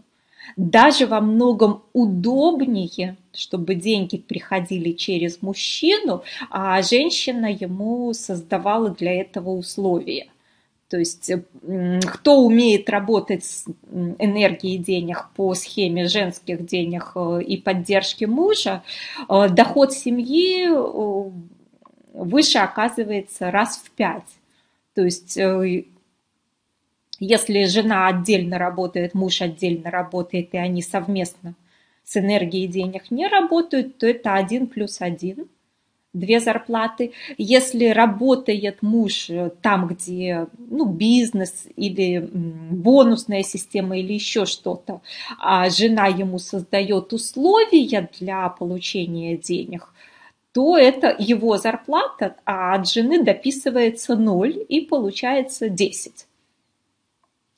Даже 0.57 1.07
во 1.07 1.21
многом 1.21 1.83
удобнее, 1.93 3.19
чтобы 3.35 3.75
деньги 3.75 4.17
приходили 4.17 4.93
через 4.93 5.43
мужчину, 5.43 6.23
а 6.49 6.81
женщина 6.81 7.53
ему 7.53 8.15
создавала 8.15 8.89
для 8.89 9.21
этого 9.21 9.51
условия. 9.51 10.29
То 10.89 10.99
есть 10.99 11.33
кто 12.07 12.41
умеет 12.41 12.89
работать 12.89 13.45
с 13.45 13.67
энергией 13.91 14.79
денег 14.79 15.31
по 15.35 15.55
схеме 15.55 16.07
женских 16.07 16.65
денег 16.65 17.13
э, 17.17 17.43
и 17.43 17.57
поддержки 17.57 18.25
мужа, 18.25 18.85
э, 19.29 19.49
доход 19.49 19.93
семьи 19.93 20.69
э, 20.69 21.31
выше 22.15 22.59
оказывается 22.59 23.51
раз 23.51 23.79
в 23.79 23.91
пять. 23.91 24.23
То 24.95 25.05
есть 25.05 25.39
если 27.19 27.65
жена 27.65 28.07
отдельно 28.07 28.57
работает, 28.57 29.13
муж 29.15 29.43
отдельно 29.43 29.91
работает, 29.91 30.55
и 30.55 30.59
они 30.59 30.83
совместно 30.83 31.55
с 32.05 32.17
энергией 32.17 32.69
денег 32.69 33.11
не 33.11 33.27
работают, 33.27 33.99
то 33.99 34.07
это 34.07 34.35
один 34.35 34.69
плюс 34.69 35.01
один– 35.01 35.49
две 36.19 36.41
зарплаты. 36.41 37.13
Если 37.39 37.87
работает 37.87 38.83
муж 38.83 39.31
э, 39.31 39.51
там, 39.63 39.87
где 39.89 40.47
ну, 40.59 40.87
бизнес 40.87 41.67
или 41.77 42.19
бонусная 42.33 43.43
система 43.43 43.99
или 43.99 44.13
еще 44.13 44.47
что-то, 44.47 45.01
а 45.39 45.69
жена 45.71 46.07
ему 46.07 46.39
создает 46.39 47.13
условия 47.13 48.09
для 48.19 48.49
получения 48.49 49.37
денег, 49.37 49.93
то 50.53 50.77
это 50.77 51.15
его 51.19 51.59
зарплата, 51.59 52.37
а 52.47 52.75
от 52.75 52.89
жены 52.89 53.23
дописывается 53.23 54.17
0 54.17 54.65
и 54.69 54.81
получается 54.81 55.69
10. 55.69 56.27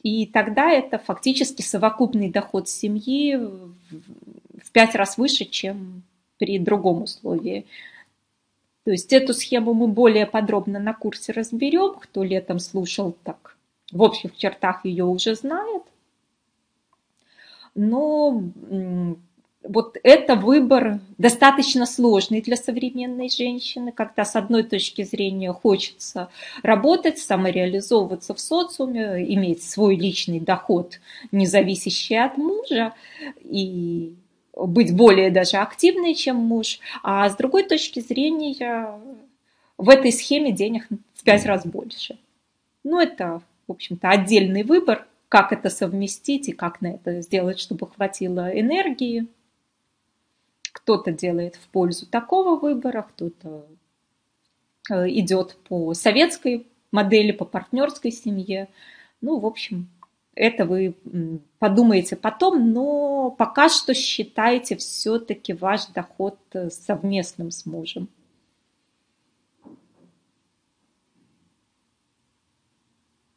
И 0.03 0.27
тогда 0.27 0.71
это 0.71 0.99
фактически 0.99 1.63
совокупный 1.63 2.29
доход 2.31 2.69
семьи 2.69 3.37
в 3.37 4.73
пять 4.73 4.95
раз 4.95 5.17
выше, 5.17 5.45
чем 5.45 6.03
при 6.39 6.59
другом 6.59 7.03
условии. 7.03 7.67
То 8.89 8.93
есть 8.93 9.13
эту 9.13 9.35
схему 9.35 9.75
мы 9.75 9.87
более 9.87 10.25
подробно 10.25 10.79
на 10.79 10.95
курсе 10.95 11.33
разберем. 11.33 11.97
Кто 12.01 12.25
летом 12.25 12.59
слушал, 12.59 13.15
так 13.23 13.55
в 13.93 14.01
общих 14.01 14.35
чертах 14.35 14.87
ее 14.87 15.05
уже 15.05 15.35
знает. 15.35 15.83
Но 17.75 18.45
вот 19.63 19.99
это 20.03 20.37
выбор 20.37 21.01
достаточно 21.19 21.85
сложный 21.85 22.41
для 22.41 22.57
современной 22.57 23.29
женщины, 23.29 23.93
когда 23.93 24.25
с 24.25 24.35
одной 24.37 24.63
точки 24.63 25.05
зрения 25.05 25.53
хочется 25.53 26.31
работать, 26.63 27.19
самореализовываться 27.19 28.33
в 28.33 28.41
социуме, 28.41 29.23
иметь 29.35 29.63
свой 29.63 29.97
личный 29.97 30.41
доход, 30.41 30.99
не 31.31 31.47
зависящий 31.47 32.17
от 32.17 32.39
мужа, 32.39 32.95
и 33.45 34.15
быть 34.67 34.95
более 34.95 35.31
даже 35.31 35.59
активной, 35.59 36.15
чем 36.15 36.37
муж, 36.37 36.81
а 37.03 37.29
с 37.29 37.37
другой 37.37 37.65
точки 37.65 38.01
зрения 38.01 38.99
в 39.77 39.89
этой 39.89 40.13
схеме 40.13 40.53
денег 40.53 40.89
в 41.15 41.25
пять 41.25 41.47
раз 41.47 41.65
больше. 41.65 42.19
Ну, 42.83 43.01
это, 43.01 43.43
в 43.67 43.73
общем-то, 43.73 44.09
отдельный 44.09 44.65
выбор, 44.65 45.07
как 45.29 45.53
это 45.53 45.71
совместить 45.71 46.49
и 46.49 46.53
как 46.53 46.81
на 46.81 46.89
это 46.89 47.21
сделать, 47.21 47.61
чтобы 47.61 47.87
хватило 47.87 48.49
энергии. 48.49 49.27
Кто-то 50.73 51.13
делает 51.13 51.57
в 51.57 51.69
пользу 51.69 52.07
такого 52.07 52.59
выбора, 52.59 53.03
кто-то 53.03 53.67
э, 54.91 55.09
идет 55.11 55.57
по 55.69 55.93
советской 55.95 56.67
модели, 56.93 57.33
по 57.33 57.45
партнерской 57.45 58.11
семье. 58.11 58.69
Ну, 59.21 59.39
в 59.39 59.47
общем, 59.47 59.89
это 60.39 60.65
вы 60.65 60.95
подумаете 61.59 62.15
потом, 62.15 62.73
но 62.73 63.35
пока 63.37 63.69
что 63.69 63.93
считайте 63.93 64.77
все-таки 64.77 65.53
ваш 65.53 65.87
доход 65.87 66.39
э, 66.53 66.71
совместным 66.71 67.51
с 67.51 67.67
мужем. 67.67 68.09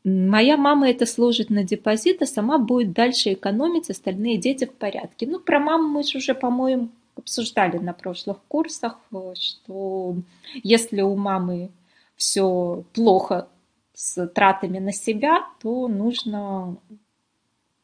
Моя 0.03 0.57
мама 0.57 0.89
это 0.89 1.05
сложит 1.05 1.49
на 1.49 1.63
депозит, 1.63 2.21
а 2.21 2.25
сама 2.25 2.57
будет 2.59 2.93
дальше 2.93 3.33
экономить, 3.33 3.89
остальные 3.89 4.37
дети 4.37 4.65
в 4.65 4.73
порядке. 4.73 5.27
Ну, 5.27 5.39
про 5.39 5.59
маму 5.59 5.87
мы 5.87 6.03
же 6.03 6.19
уже, 6.19 6.35
по-моему, 6.35 6.89
обсуждали 7.15 7.77
на 7.77 7.93
прошлых 7.93 8.37
курсах, 8.47 8.99
э, 9.11 9.33
что 9.35 10.15
если 10.61 11.01
у 11.01 11.15
мамы 11.15 11.71
все 12.15 12.83
плохо 12.93 13.47
с 13.93 14.27
тратами 14.27 14.79
на 14.79 14.91
себя, 14.91 15.45
то 15.61 15.87
нужно 15.87 16.77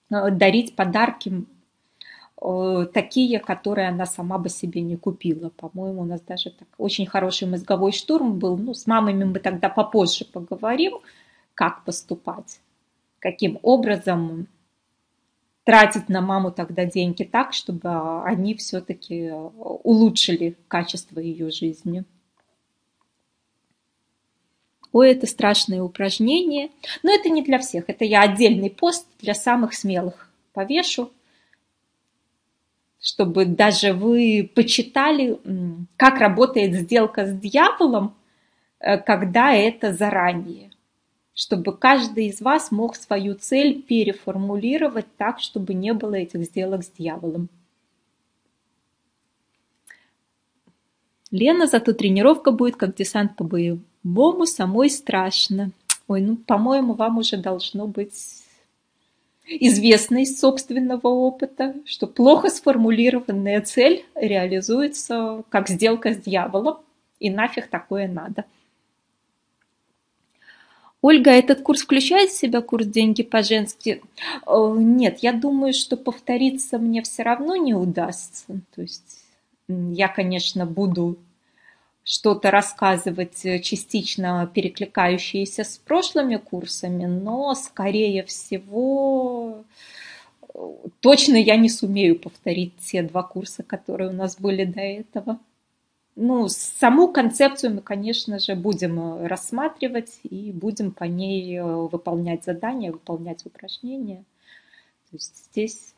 э, 0.10 0.32
дарить 0.32 0.76
подарки 0.76 1.46
э, 2.42 2.86
такие, 2.94 3.40
которые 3.40 3.90
она 3.90 4.06
сама 4.06 4.38
бы 4.38 4.50
себе 4.50 4.82
не 4.82 4.96
купила. 4.96 5.50
По-моему, 5.50 6.02
у 6.02 6.06
нас 6.06 6.22
даже 6.22 6.52
так 6.52 6.68
очень 6.78 7.06
хороший 7.06 7.48
мозговой 7.48 7.92
штурм 7.92 8.40
был. 8.40 8.58
Ну, 8.58 8.74
с 8.74 8.88
мамами 8.88 9.24
мы 9.24 9.40
тогда 9.40 9.70
попозже 9.70 10.26
поговорим, 10.26 11.00
как 11.54 11.84
поступать, 11.84 12.60
каким 13.20 13.60
образом 13.62 14.48
тратить 15.68 16.08
на 16.08 16.22
маму 16.22 16.50
тогда 16.50 16.86
деньги 16.86 17.24
так, 17.24 17.52
чтобы 17.52 18.24
они 18.24 18.56
все-таки 18.56 19.32
улучшили 19.32 20.56
качество 20.70 21.20
ее 21.20 21.52
жизни. 21.52 22.06
Ой, 24.92 25.12
это 25.12 25.28
страшное 25.28 25.82
упражнение. 25.82 26.70
Но 27.04 27.14
это 27.14 27.30
не 27.30 27.44
для 27.44 27.60
всех. 27.60 27.86
Это 27.88 28.06
я 28.06 28.22
отдельный 28.22 28.70
пост 28.70 29.08
для 29.20 29.34
самых 29.34 29.74
смелых 29.74 30.30
повешу, 30.54 31.12
чтобы 33.02 33.46
даже 33.46 33.94
вы 33.94 34.50
почитали, 34.56 35.38
как 35.98 36.20
работает 36.20 36.74
сделка 36.74 37.26
с 37.26 37.34
дьяволом, 37.34 38.16
э, 38.80 38.98
когда 38.98 39.54
это 39.54 39.94
заранее. 39.94 40.72
Чтобы 41.34 41.78
каждый 41.78 42.28
из 42.28 42.42
вас 42.42 42.72
мог 42.72 42.96
свою 42.96 43.36
цель 43.36 43.84
переформулировать 43.84 45.06
так, 45.18 45.40
чтобы 45.40 45.76
не 45.76 45.94
было 45.94 46.16
этих 46.16 46.44
сделок 46.46 46.84
с 46.84 46.90
дьяволом. 46.90 47.50
Лена, 51.30 51.68
зато 51.68 51.94
тренировка 51.94 52.52
будет 52.52 52.78
как 52.78 52.96
десант 52.96 53.36
по 53.36 53.44
боевым 53.44 53.86
Бому 54.08 54.46
самой 54.46 54.90
страшно. 54.90 55.72
Ой, 56.08 56.22
ну, 56.22 56.38
по-моему, 56.38 56.94
вам 56.94 57.18
уже 57.18 57.36
должно 57.36 57.88
быть 57.88 58.42
известно 59.46 60.22
из 60.22 60.40
собственного 60.40 61.08
опыта, 61.08 61.76
что 61.86 62.08
плохо 62.08 62.50
сформулированная 62.50 63.62
цель 63.62 64.06
реализуется 64.16 65.44
как 65.50 65.68
сделка 65.68 66.14
с 66.14 66.18
дьяволом, 66.18 66.78
и 67.20 67.30
нафиг 67.30 67.68
такое 67.68 68.08
надо. 68.08 68.46
Ольга, 71.02 71.32
этот 71.32 71.62
курс 71.62 71.82
включает 71.82 72.30
в 72.30 72.38
себя 72.38 72.62
курс 72.62 72.86
«Деньги 72.86 73.24
по-женски»? 73.24 74.02
Э, 74.46 74.76
нет, 74.78 75.20
я 75.20 75.34
думаю, 75.34 75.74
что 75.74 75.98
повториться 75.98 76.78
мне 76.80 77.02
все 77.04 77.24
равно 77.24 77.56
не 77.56 77.74
удастся. 77.74 78.46
То 78.74 78.82
есть 78.82 79.24
я, 79.68 80.08
конечно, 80.08 80.66
буду 80.66 81.18
что-то 82.08 82.52
рассказывать 82.52 83.46
э, 83.46 83.60
частично 83.60 84.50
перекликающиеся 84.54 85.66
с 85.66 85.78
прошлыми 85.78 86.38
курсами, 86.38 87.04
но, 87.04 87.54
скорее 87.54 88.24
всего, 88.24 89.66
э, 90.42 90.58
точно 91.02 91.36
я 91.36 91.58
не 91.58 91.68
сумею 91.68 92.18
повторить 92.18 92.78
те 92.78 93.04
два 93.04 93.24
курса, 93.24 93.62
которые 93.62 94.12
у 94.12 94.14
нас 94.14 94.40
были 94.40 94.64
до 94.64 94.80
этого. 94.80 95.38
Ну, 96.16 96.48
саму 96.48 97.10
концепцию 97.10 97.76
мы, 97.76 97.82
конечно 97.82 98.40
же, 98.40 98.56
будем 98.56 98.98
э, 99.02 99.28
рассматривать 99.28 100.22
и 100.24 100.54
будем 100.54 100.94
по 100.94 101.04
ней 101.04 101.60
выполнять 101.60 102.46
задания, 102.46 102.94
выполнять 102.94 103.46
упражнения. 103.46 104.24
То 105.10 105.18
есть 105.18 105.50
здесь 105.52 105.94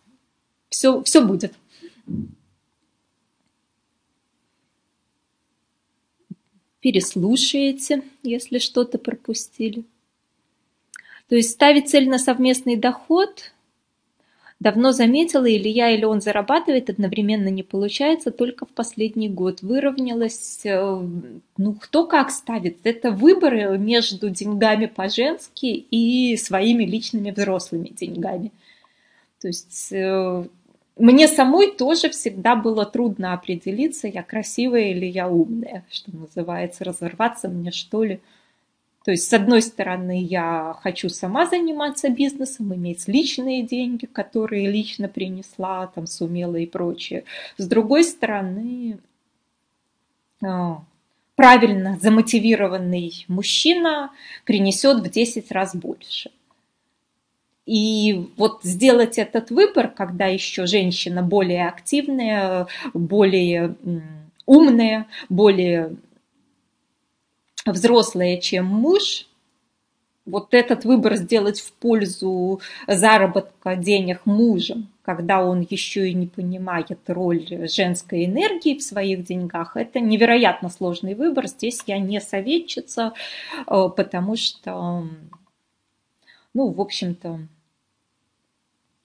все, 0.69 1.03
все 1.03 1.23
будет. 1.23 1.53
Переслушаете, 6.81 8.03
если 8.23 8.59
что-то 8.59 8.97
пропустили. 8.97 9.83
То 11.27 11.35
есть 11.35 11.51
ставить 11.51 11.89
цель 11.89 12.09
на 12.09 12.17
совместный 12.17 12.75
доход 12.75 13.51
давно 14.59 14.91
заметила, 14.91 15.45
или 15.45 15.69
я, 15.69 15.89
или 15.91 16.03
он 16.03 16.21
зарабатывает, 16.21 16.89
одновременно 16.89 17.47
не 17.47 17.63
получается, 17.63 18.31
только 18.31 18.65
в 18.65 18.69
последний 18.69 19.29
год 19.29 19.61
выровнялось. 19.61 20.65
Э, 20.65 21.01
ну, 21.57 21.73
кто 21.73 22.05
как 22.05 22.29
ставит. 22.29 22.79
Это 22.83 23.11
выборы 23.11 23.77
между 23.77 24.29
деньгами 24.29 24.87
по-женски 24.87 25.65
и 25.65 26.35
своими 26.37 26.83
личными 26.83 27.31
взрослыми 27.31 27.89
деньгами. 27.89 28.51
То 29.39 29.47
есть 29.47 29.91
э, 29.91 30.45
мне 30.99 31.27
самой 31.27 31.71
тоже 31.71 32.09
всегда 32.09 32.55
было 32.55 32.85
трудно 32.85 33.33
определиться, 33.33 34.07
я 34.07 34.21
красивая 34.21 34.91
или 34.91 35.05
я 35.05 35.29
умная, 35.29 35.85
что 35.89 36.15
называется, 36.15 36.83
разорваться 36.83 37.47
мне 37.47 37.71
что 37.71 38.03
ли. 38.03 38.19
То 39.05 39.11
есть, 39.11 39.27
с 39.27 39.33
одной 39.33 39.61
стороны, 39.61 40.21
я 40.21 40.75
хочу 40.81 41.09
сама 41.09 41.45
заниматься 41.47 42.09
бизнесом, 42.09 42.75
иметь 42.75 43.07
личные 43.07 43.63
деньги, 43.63 44.05
которые 44.05 44.69
лично 44.69 45.07
принесла, 45.07 45.87
там, 45.87 46.05
сумела 46.05 46.57
и 46.57 46.65
прочее. 46.65 47.23
С 47.57 47.65
другой 47.65 48.03
стороны, 48.03 48.99
а, 50.45 50.83
правильно 51.35 51.97
замотивированный 52.01 53.25
мужчина 53.29 54.11
принесет 54.43 54.99
в 54.99 55.09
10 55.09 55.51
раз 55.51 55.73
больше. 55.75 56.29
И 57.69 58.31
вот 58.35 58.61
сделать 58.63 59.19
этот 59.19 59.51
выбор, 59.51 59.89
когда 59.89 60.25
еще 60.25 60.65
женщина 60.65 61.21
более 61.21 61.67
активная, 61.67 62.65
более 62.95 63.75
умная, 64.47 65.05
более 65.29 65.95
взрослая, 67.67 68.37
чем 68.37 68.65
муж, 68.65 69.27
вот 70.25 70.55
этот 70.55 70.83
выбор 70.83 71.15
сделать 71.17 71.59
в 71.59 71.71
пользу 71.73 72.59
заработка 72.87 73.75
денег 73.75 74.25
мужем, 74.25 74.87
когда 75.03 75.45
он 75.45 75.63
еще 75.69 76.09
и 76.09 76.15
не 76.15 76.25
понимает 76.25 77.01
роль 77.05 77.69
женской 77.71 78.25
энергии 78.25 78.79
в 78.79 78.81
своих 78.81 79.23
деньгах, 79.25 79.77
это 79.77 79.99
невероятно 79.99 80.69
сложный 80.69 81.13
выбор. 81.13 81.45
Здесь 81.45 81.83
я 81.85 81.99
не 81.99 82.19
советчица, 82.19 83.13
э, 83.67 83.89
потому 83.95 84.35
что, 84.35 85.07
ну, 86.55 86.71
в 86.71 86.81
общем-то, 86.81 87.41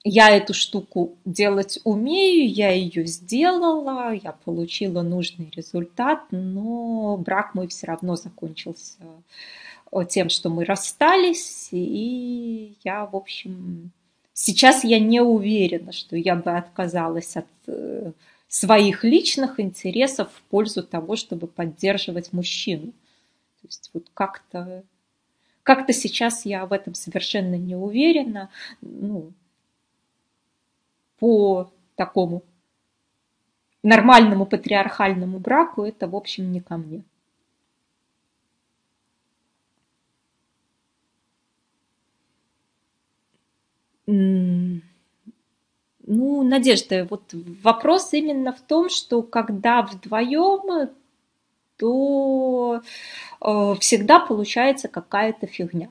я 0.07 0.29
эту 0.29 0.53
штуку 0.53 1.17
делать 1.25 1.79
умею, 1.83 2.47
я 2.47 2.71
ее 2.71 3.07
сделала, 3.07 4.13
я 4.13 4.33
получила 4.33 5.01
нужный 5.01 5.49
результат, 5.49 6.19
но 6.29 7.17
брак 7.17 7.55
мой 7.55 7.67
все 7.67 7.87
равно 7.87 8.15
закончился 8.15 8.99
э, 9.91 10.05
тем, 10.07 10.29
что 10.29 10.49
мы 10.49 10.63
расстались, 10.63 11.69
и 11.71 12.77
я, 12.83 13.07
в 13.07 13.15
общем, 13.15 13.89
сейчас 14.31 14.83
я 14.83 14.99
не 14.99 15.21
уверена, 15.21 15.91
что 15.91 16.15
я 16.15 16.35
бы 16.35 16.51
отказалась 16.51 17.35
от 17.35 17.47
э, 17.65 18.11
своих 18.47 19.03
личных 19.03 19.59
интересов 19.59 20.29
в 20.31 20.41
пользу 20.51 20.83
того, 20.83 21.15
чтобы 21.15 21.47
поддерживать 21.47 22.31
мужчину. 22.31 22.91
То 23.61 23.67
есть 23.67 23.89
вот 23.91 24.05
как-то 24.13 24.83
как-то 25.63 25.93
сейчас 25.93 26.45
я 26.45 26.67
в 26.67 26.73
этом 26.73 26.93
совершенно 26.93 27.55
не 27.55 27.75
уверена. 27.75 28.51
Ну, 28.81 29.31
по 31.19 31.71
такому 31.95 32.43
нормальному 33.83 34.45
патриархальному 34.45 35.39
браку, 35.39 35.83
это, 35.83 36.07
в 36.07 36.15
общем, 36.15 36.51
не 36.51 36.61
ко 36.61 36.77
мне. 36.77 37.03
Ну, 46.07 46.43
Надежда, 46.43 47.07
вот 47.09 47.33
вопрос 47.63 48.13
именно 48.13 48.53
в 48.53 48.61
том, 48.61 48.89
что 48.89 49.23
когда 49.23 49.81
вдвоем, 49.81 50.89
то 51.77 52.81
э, 53.41 53.75
всегда 53.79 54.19
получается 54.19 54.87
какая-то 54.87 55.47
фигня 55.47 55.89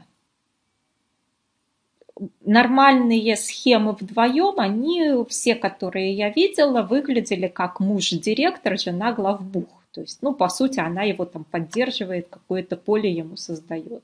нормальные 2.45 3.37
схемы 3.37 3.93
вдвоем, 3.93 4.61
они 4.61 5.25
все, 5.29 5.55
которые 5.55 6.13
я 6.13 6.31
видела, 6.31 6.83
выглядели 6.83 7.49
как 7.49 7.81
муж-директор, 7.81 8.79
жена 8.79 9.13
главбух. 9.13 9.69
То 9.93 10.01
есть, 10.01 10.19
ну, 10.23 10.35
по 10.35 10.49
сути, 10.49 10.81
она 10.81 11.03
его 11.03 11.25
там 11.25 11.45
поддерживает, 11.45 12.29
какое-то 12.29 12.77
поле 12.77 13.11
ему 13.11 13.37
создает. 13.37 14.03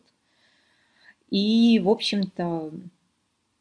И, 1.30 1.80
в 1.82 1.88
общем-то, 1.88 2.70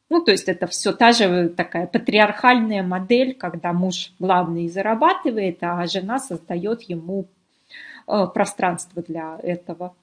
ну, 0.09 0.21
то 0.21 0.31
есть 0.31 0.49
это 0.49 0.65
все 0.67 0.91
та 0.91 1.11
же 1.11 1.49
такая 1.49 1.85
патриархальная 1.85 2.81
модель, 2.81 3.35
когда 3.35 3.73
муж 3.73 4.11
главный 4.17 4.67
зарабатывает, 4.67 5.59
а 5.61 5.85
жена 5.85 6.19
создает 6.19 6.81
ему 6.83 7.25
э, 8.07 8.25
пространство 8.33 9.03
для 9.03 9.39
этого. 9.43 9.95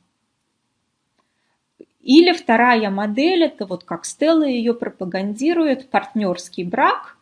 Или 2.07 2.33
вторая 2.33 2.89
модель, 2.89 3.43
это 3.43 3.67
вот 3.67 3.83
как 3.83 4.05
Стелла 4.05 4.45
ее 4.45 4.75
пропагандирует, 4.75 5.91
партнерский 5.91 6.63
брак, 6.63 7.19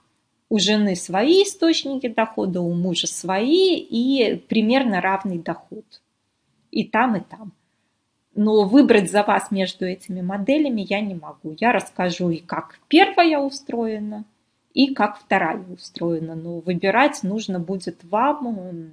у 0.51 0.59
жены 0.59 0.95
свои 0.95 1.45
источники 1.45 2.07
дохода, 2.07 2.61
у 2.61 2.75
мужа 2.75 3.07
свои 3.07 3.79
и 3.79 4.37
примерно 4.37 5.01
равный 5.01 5.39
доход. 5.39 5.87
И 6.71 6.85
там, 6.85 7.17
и 7.17 7.21
там. 7.21 7.53
Но 8.35 8.69
выбрать 8.69 9.11
за 9.11 9.23
вас 9.23 9.51
между 9.51 9.87
этими 9.87 10.21
моделями 10.21 10.85
я 10.87 11.01
не 11.01 11.15
могу. 11.15 11.57
Я 11.59 11.73
расскажу 11.73 12.29
и 12.29 12.41
как 12.41 12.79
первая 12.89 13.39
устроена, 13.39 14.27
и 14.75 14.93
как 14.93 15.19
вторая 15.19 15.65
устроена. 15.73 16.35
Но 16.35 16.59
выбирать 16.59 17.23
нужно 17.23 17.59
будет 17.59 18.05
вам, 18.05 18.93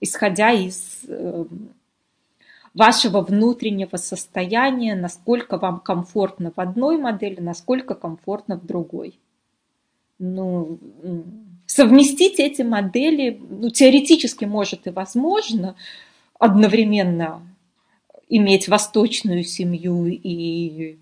исходя 0.00 0.52
из 0.52 1.00
эм, 1.08 1.70
вашего 2.74 3.20
внутреннего 3.20 3.96
состояния, 3.96 4.96
насколько 4.96 5.58
вам 5.58 5.80
комфортно 5.80 6.52
в 6.54 6.60
одной 6.60 6.98
модели, 6.98 7.40
насколько 7.40 7.94
комфортно 7.94 8.56
в 8.58 8.66
другой. 8.66 9.18
Ну, 10.18 10.78
совместить 11.66 12.38
эти 12.40 12.62
модели, 12.62 13.40
ну, 13.48 13.70
теоретически 13.70 14.44
может 14.44 14.86
и 14.86 14.90
возможно, 14.90 15.76
одновременно 16.38 17.42
иметь 18.28 18.68
восточную 18.68 19.44
семью 19.44 20.06
и 20.06 20.98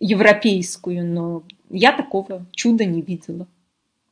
европейскую, 0.00 1.06
но 1.06 1.42
я 1.70 1.92
такого 1.92 2.46
чуда 2.52 2.84
не 2.84 3.02
видела. 3.02 3.46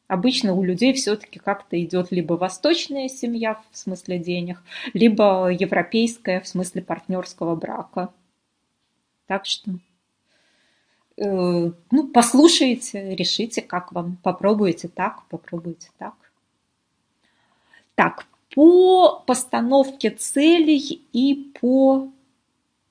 Обычно 0.09 0.55
у 0.55 0.63
людей 0.63 0.93
все-таки 0.93 1.41
как-то 1.41 1.83
идет 1.83 2.13
либо 2.13 2.35
восточная 2.35 3.09
семья 3.09 3.61
в 3.73 3.77
смысле 3.77 4.19
денег, 4.19 4.63
либо 4.93 5.49
европейская 5.49 6.41
в 6.41 6.47
смысле 6.47 6.83
партнерского 6.83 7.57
брака. 7.57 8.11
Так 9.27 9.47
что, 9.47 9.73
э, 11.17 11.73
ну, 11.91 12.09
послушайте, 12.09 13.17
решите, 13.17 13.63
как 13.63 13.91
вам. 13.91 14.17
Попробуйте 14.23 14.87
так, 14.87 15.27
попробуйте 15.29 15.89
так. 15.99 16.15
Так, 17.97 18.27
по 18.55 19.25
постановке 19.27 20.11
целей 20.11 21.03
и 21.13 21.53
по 21.61 22.09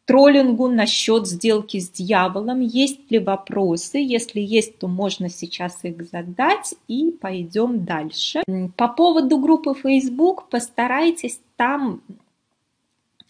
троллингу 0.06 0.68
насчет 0.68 1.28
сделки 1.28 1.80
с 1.80 1.90
дьяволом. 1.90 2.62
Есть 2.62 3.12
ли 3.12 3.20
вопросы? 3.20 3.98
Если 3.98 4.40
есть, 4.40 4.78
то 4.78 4.88
можно 4.88 5.30
сейчас 5.30 5.84
их 5.84 6.04
задать 6.10 6.76
и 6.88 7.12
пойдем 7.12 7.84
дальше. 7.86 8.44
По 8.78 8.88
поводу 8.88 9.38
группы 9.38 9.74
Facebook 9.74 10.48
постарайтесь 10.50 11.40
там 11.58 12.02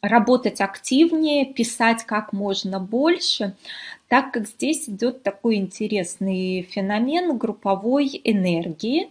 работать 0.01 0.61
активнее, 0.61 1.45
писать 1.45 2.03
как 2.03 2.31
можно 2.31 2.79
больше, 2.79 3.55
так 4.07 4.31
как 4.31 4.47
здесь 4.47 4.87
идет 4.87 5.23
такой 5.23 5.55
интересный 5.55 6.61
феномен 6.61 7.37
групповой 7.37 8.21
энергии. 8.23 9.09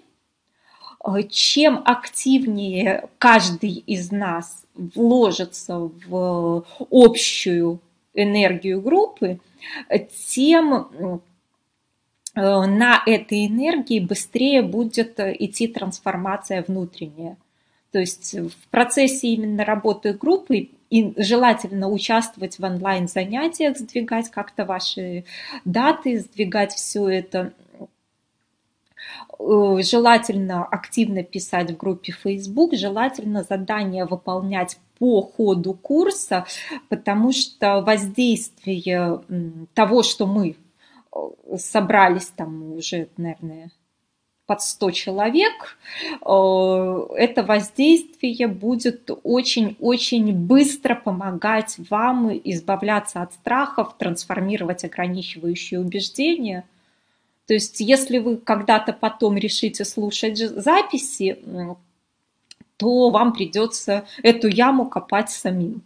Чем 1.30 1.82
активнее 1.84 3.08
каждый 3.18 3.72
из 3.72 4.10
нас 4.10 4.64
вложится 4.74 5.90
в 6.06 6.64
общую 6.90 7.80
энергию 8.14 8.80
группы, 8.80 9.38
тем 10.28 10.74
э, 10.74 11.18
на 12.34 13.02
этой 13.04 13.46
энергии 13.46 14.00
быстрее 14.00 14.62
будет 14.62 15.20
идти 15.20 15.68
трансформация 15.68 16.64
внутренняя. 16.66 17.36
То 17.92 17.98
есть 17.98 18.34
в 18.34 18.68
процессе 18.70 19.28
именно 19.28 19.64
работы 19.64 20.14
группы 20.14 20.70
и 20.90 21.12
желательно 21.16 21.88
участвовать 21.90 22.58
в 22.58 22.64
онлайн-занятиях, 22.64 23.76
сдвигать 23.76 24.30
как-то 24.30 24.64
ваши 24.64 25.24
даты, 25.64 26.20
сдвигать 26.20 26.72
все 26.72 27.08
это 27.08 27.52
Э, 27.58 27.63
желательно 29.38 30.64
активно 30.64 31.22
писать 31.22 31.70
в 31.70 31.76
группе 31.76 32.12
Facebook, 32.12 32.74
желательно 32.74 33.42
задания 33.42 34.06
выполнять 34.06 34.78
по 34.98 35.22
ходу 35.22 35.74
курса, 35.74 36.46
потому 36.88 37.32
что 37.32 37.80
воздействие 37.80 39.20
того, 39.74 40.02
что 40.02 40.26
мы 40.26 40.56
э, 41.12 41.56
собрались 41.56 42.28
там 42.28 42.72
уже, 42.74 43.08
наверное, 43.16 43.70
под 44.46 44.62
100 44.62 44.90
человек, 44.92 45.78
э, 46.10 47.16
это 47.16 47.42
воздействие 47.42 48.46
будет 48.46 49.10
очень-очень 49.24 50.32
быстро 50.32 50.94
помогать 50.94 51.76
вам 51.90 52.30
избавляться 52.44 53.22
от 53.22 53.32
страхов, 53.32 53.96
трансформировать 53.98 54.84
ограничивающие 54.84 55.80
убеждения– 55.80 56.64
То 57.46 57.54
есть, 57.54 57.80
если 57.80 58.18
вы 58.18 58.38
когда-то 58.38 58.92
потом 58.92 59.36
решите 59.36 59.84
слушать 59.84 60.38
записи, 60.38 61.38
то 62.76 63.10
вам 63.10 63.32
придется 63.32 64.06
эту 64.22 64.48
яму 64.48 64.86
копать 64.86 65.30
самим. 65.30 65.82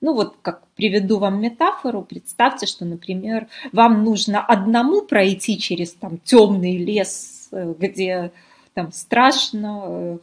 Ну 0.00 0.14
вот, 0.14 0.36
как 0.42 0.66
приведу 0.76 1.18
вам 1.18 1.40
метафору, 1.40 2.02
представьте, 2.02 2.66
что, 2.66 2.84
например, 2.84 3.48
вам 3.72 4.04
нужно 4.04 4.44
одному 4.44 5.02
пройти 5.02 5.58
через 5.58 5.92
там 5.92 6.18
темный 6.18 6.76
лес, 6.76 7.48
э, 7.50 7.74
где 7.76 8.30
там 8.74 8.92
страшно, 8.92 9.82
э, 9.86 10.18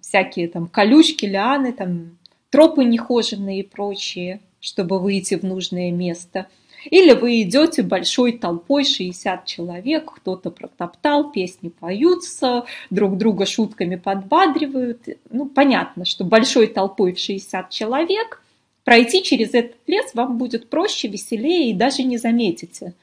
всякие 0.00 0.46
там 0.46 0.68
колючки, 0.68 1.26
лианы, 1.26 1.72
там 1.72 2.16
тропы 2.50 2.84
нехоженные 2.84 3.60
и 3.60 3.68
прочее, 3.68 4.40
чтобы 4.60 5.00
выйти 5.00 5.34
в 5.34 5.42
нужное 5.42 5.90
место– 5.90 6.46
или 6.90 7.12
вы 7.12 7.42
идете 7.42 7.82
большой 7.82 8.32
толпой, 8.32 8.84
60 8.84 9.44
человек, 9.44 10.12
кто-то 10.16 10.50
протоптал, 10.50 11.30
песни 11.30 11.68
поются, 11.68 12.64
друг 12.90 13.16
друга 13.16 13.46
шутками 13.46 13.96
подбадривают. 13.96 15.00
Ну, 15.30 15.46
понятно, 15.46 16.04
что 16.04 16.24
большой 16.24 16.66
толпой 16.66 17.12
в 17.12 17.18
60 17.18 17.70
человек 17.70 18.42
пройти 18.84 19.22
через 19.22 19.54
этот 19.54 19.76
лес 19.86 20.12
вам 20.14 20.38
будет 20.38 20.68
проще, 20.68 21.08
веселее 21.08 21.70
и 21.70 21.74
даже 21.74 22.02
не 22.02 22.18
заметите, 22.18 22.94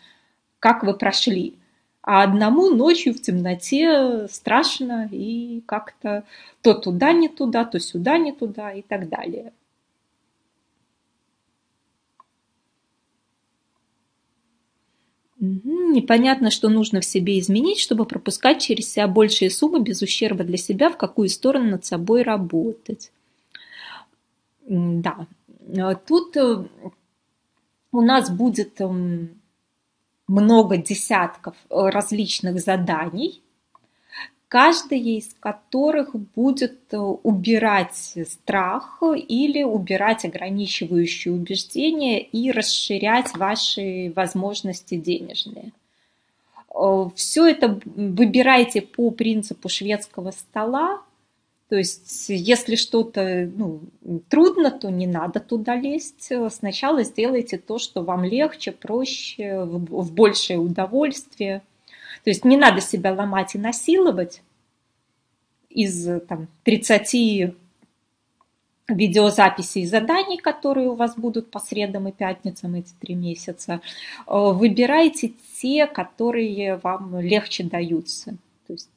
как 0.59 0.83
вы 0.83 0.93
прошли. 0.93 1.55
А 2.01 2.23
одному 2.23 2.69
ночью 2.69 3.13
в 3.13 3.21
темноте 3.21 4.27
страшно 4.29 5.09
и 5.11 5.61
как-то 5.65 6.23
то 6.61 6.73
туда 6.73 7.11
не 7.11 7.29
туда, 7.29 7.65
то 7.65 7.79
сюда 7.79 8.17
не 8.17 8.31
туда 8.31 8.71
и 8.71 8.81
так 8.81 9.09
далее. 9.09 9.53
Непонятно, 15.39 16.51
что 16.51 16.67
нужно 16.67 16.99
в 16.99 17.05
себе 17.05 17.39
изменить, 17.39 17.79
чтобы 17.79 18.05
пропускать 18.05 18.61
через 18.61 18.91
себя 18.91 19.07
большие 19.07 19.49
суммы 19.49 19.81
без 19.81 20.01
ущерба 20.01 20.43
для 20.43 20.57
себя, 20.57 20.89
в 20.89 20.97
какую 20.97 21.29
сторону 21.29 21.71
над 21.71 21.85
собой 21.85 22.23
работать. 22.23 23.11
Да, 24.67 25.27
а 25.77 25.95
тут 25.95 26.35
э, 26.35 26.65
у 27.91 28.01
нас 28.01 28.29
будет 28.29 28.81
эм, 28.81 29.41
много 30.27 30.77
десятков 30.77 31.55
э, 31.69 31.89
различных 31.89 32.59
заданий, 32.59 33.41
каждая 34.49 34.99
из 34.99 35.29
которых 35.39 36.15
будет 36.15 36.79
э, 36.91 36.97
убирать 36.97 38.17
страх 38.27 39.01
или 39.01 39.61
убирать 39.63 40.25
ограничивающие 40.25 41.33
убеждения 41.33 42.19
и 42.19 42.51
расширять 42.51 43.37
ваши 43.37 44.11
возможности 44.15 44.97
денежные. 44.97 45.71
Э, 46.73 47.09
Все 47.15 47.45
это 47.45 47.79
выбирайте 47.85 48.81
по 48.81 49.11
принципу 49.11 49.69
шведского 49.69 50.31
стола. 50.31 51.03
То 51.69 51.75
есть, 51.75 52.25
если 52.29 52.75
что-то 52.75 53.47
ну, 53.55 53.81
трудно, 54.29 54.71
то 54.71 54.89
не 54.89 55.05
надо 55.05 55.39
туда 55.39 55.75
лезть. 55.75 56.31
Сначала 56.49 57.03
сделайте 57.03 57.59
то, 57.59 57.77
что 57.77 58.01
вам 58.01 58.23
легче, 58.23 58.71
проще, 58.71 59.63
в 59.63 60.11
большее 60.11 60.57
удовольствие– 60.57 61.61
то 62.23 62.29
есть 62.29 62.45
не 62.45 62.57
надо 62.57 62.81
себя 62.81 63.13
ломать 63.13 63.55
и 63.55 63.59
насиловать 63.59 64.41
из 65.69 66.07
там, 66.27 66.47
30 66.63 67.53
видеозаписей 68.89 69.85
заданий, 69.85 70.37
которые 70.37 70.89
у 70.89 70.95
вас 70.95 71.15
будут 71.15 71.51
по 71.51 71.59
средам 71.59 72.07
и 72.07 72.11
пятницам 72.11 72.75
эти 72.75 72.91
три 72.99 73.15
месяца. 73.15 73.81
Э, 74.27 74.51
выбирайте 74.51 75.33
те, 75.61 75.87
которые 75.87 76.77
вам 76.77 77.19
легче 77.19 77.63
даются. 77.63 78.35
То 78.67 78.73
есть 78.73 78.89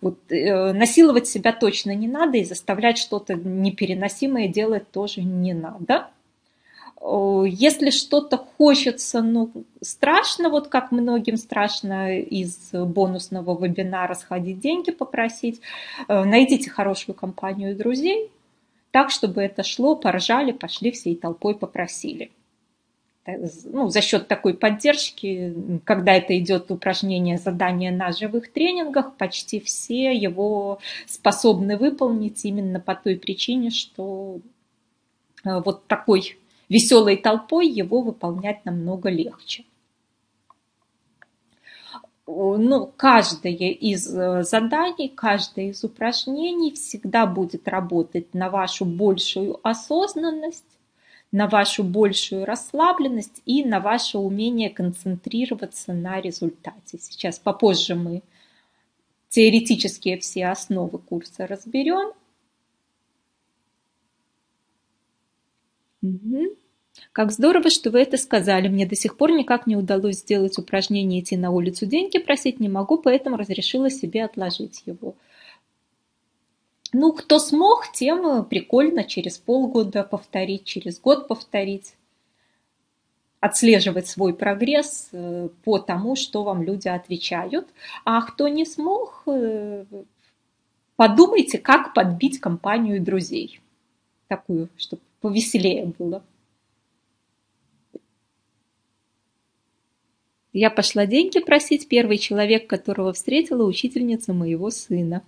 вот, 0.00 0.18
э, 0.30 0.72
насиловать 0.72 1.26
себя 1.26 1.52
точно 1.52 1.94
не 1.94 2.08
надо 2.08 2.38
и 2.38 2.44
заставлять 2.44 2.98
что-то 2.98 3.34
непереносимое 3.34 4.48
делать 4.48 4.90
тоже 4.90 5.22
не 5.22 5.54
надо. 5.54 6.08
Если 7.06 7.90
что-то 7.90 8.38
хочется, 8.38 9.20
ну, 9.20 9.50
страшно, 9.82 10.48
вот 10.48 10.68
как 10.68 10.90
многим 10.90 11.36
страшно 11.36 12.18
из 12.18 12.70
бонусного 12.72 13.62
вебинара 13.62 14.14
сходить 14.14 14.60
деньги 14.60 14.90
попросить, 14.90 15.60
э, 16.08 16.24
найдите 16.24 16.70
хорошую 16.70 17.14
компанию 17.14 17.76
друзей, 17.76 18.30
так, 18.90 19.10
чтобы 19.10 19.42
это 19.42 19.62
шло, 19.62 19.96
поржали, 19.96 20.52
пошли 20.52 20.92
всей 20.92 21.14
толпой 21.14 21.54
попросили. 21.54 22.30
Ну, 23.26 23.88
за 23.88 24.00
счет 24.00 24.28
такой 24.28 24.54
поддержки, 24.54 25.80
когда 25.84 26.14
это 26.14 26.38
идет 26.38 26.70
упражнение, 26.70 27.36
задание 27.36 27.90
на 27.90 28.12
живых 28.12 28.50
тренингах, 28.50 29.14
почти 29.16 29.60
все 29.60 30.14
его 30.14 30.78
способны 31.06 31.76
выполнить 31.76 32.44
именно 32.44 32.80
по 32.80 32.94
той 32.94 33.16
причине, 33.16 33.70
что 33.70 34.40
э, 35.44 35.60
вот 35.64 35.86
такой 35.86 36.38
веселой 36.68 37.16
толпой 37.16 37.68
его 37.68 38.02
выполнять 38.02 38.64
намного 38.64 39.10
легче. 39.10 39.64
Ну, 42.26 42.90
каждое 42.96 43.52
из 43.52 44.08
э, 44.08 44.44
заданий, 44.44 45.08
каждое 45.08 45.70
из 45.70 45.84
упражнений 45.84 46.72
всегда 46.72 47.26
будет 47.26 47.68
работать 47.68 48.32
на 48.32 48.48
вашу 48.48 48.86
большую 48.86 49.60
осознанность, 49.62 50.64
на 51.32 51.48
вашу 51.48 51.84
большую 51.84 52.46
расслабленность 52.46 53.42
и 53.44 53.62
на 53.62 53.78
ваше 53.80 54.16
умение 54.16 54.70
концентрироваться 54.70 55.92
на 55.92 56.18
результате. 56.20 56.98
Сейчас 56.98 57.38
попозже 57.38 57.94
мы 57.94 58.22
теоретические 59.28 60.18
все 60.18 60.46
основы 60.46 60.98
курса 60.98 61.46
разберем. 61.46 62.12
Угу. 66.04 66.56
Как 67.12 67.32
здорово, 67.32 67.70
что 67.70 67.90
вы 67.90 68.02
это 68.02 68.16
сказали. 68.18 68.68
Мне 68.68 68.86
до 68.86 68.94
сих 68.94 69.16
пор 69.16 69.32
никак 69.32 69.66
не 69.66 69.76
удалось 69.76 70.18
сделать 70.18 70.58
упражнение 70.58 71.20
идти 71.20 71.36
на 71.36 71.50
улицу 71.50 71.86
деньги 71.86 72.18
просить 72.18 72.60
не 72.60 72.68
могу, 72.68 72.98
поэтому 72.98 73.36
разрешила 73.36 73.90
себе 73.90 74.24
отложить 74.24 74.82
его. 74.86 75.14
Ну, 76.92 77.12
кто 77.12 77.40
смог, 77.40 77.90
тем 77.92 78.44
прикольно 78.44 79.02
через 79.02 79.38
полгода 79.38 80.04
повторить, 80.04 80.64
через 80.64 81.00
год 81.00 81.26
повторить, 81.26 81.94
отслеживать 83.40 84.06
свой 84.06 84.32
прогресс 84.32 85.08
э, 85.10 85.48
по 85.64 85.78
тому, 85.78 86.14
что 86.14 86.44
вам 86.44 86.62
люди 86.62 86.86
отвечают. 86.86 87.66
А 88.04 88.22
кто 88.22 88.46
не 88.46 88.64
смог, 88.64 89.24
э, 89.26 89.84
подумайте, 90.94 91.58
как 91.58 91.94
подбить 91.94 92.38
компанию 92.38 93.02
друзей. 93.02 93.60
Такую, 94.28 94.68
чтобы 94.76 95.02
повеселее 95.24 95.86
было. 95.98 96.22
Я 100.52 100.68
пошла 100.68 101.06
деньги 101.06 101.40
просить, 101.40 101.88
первый 101.88 102.18
человек, 102.18 102.66
которого 102.68 103.14
встретила, 103.14 103.64
учительница 103.64 104.34
моего 104.34 104.68
сына. 104.68 105.24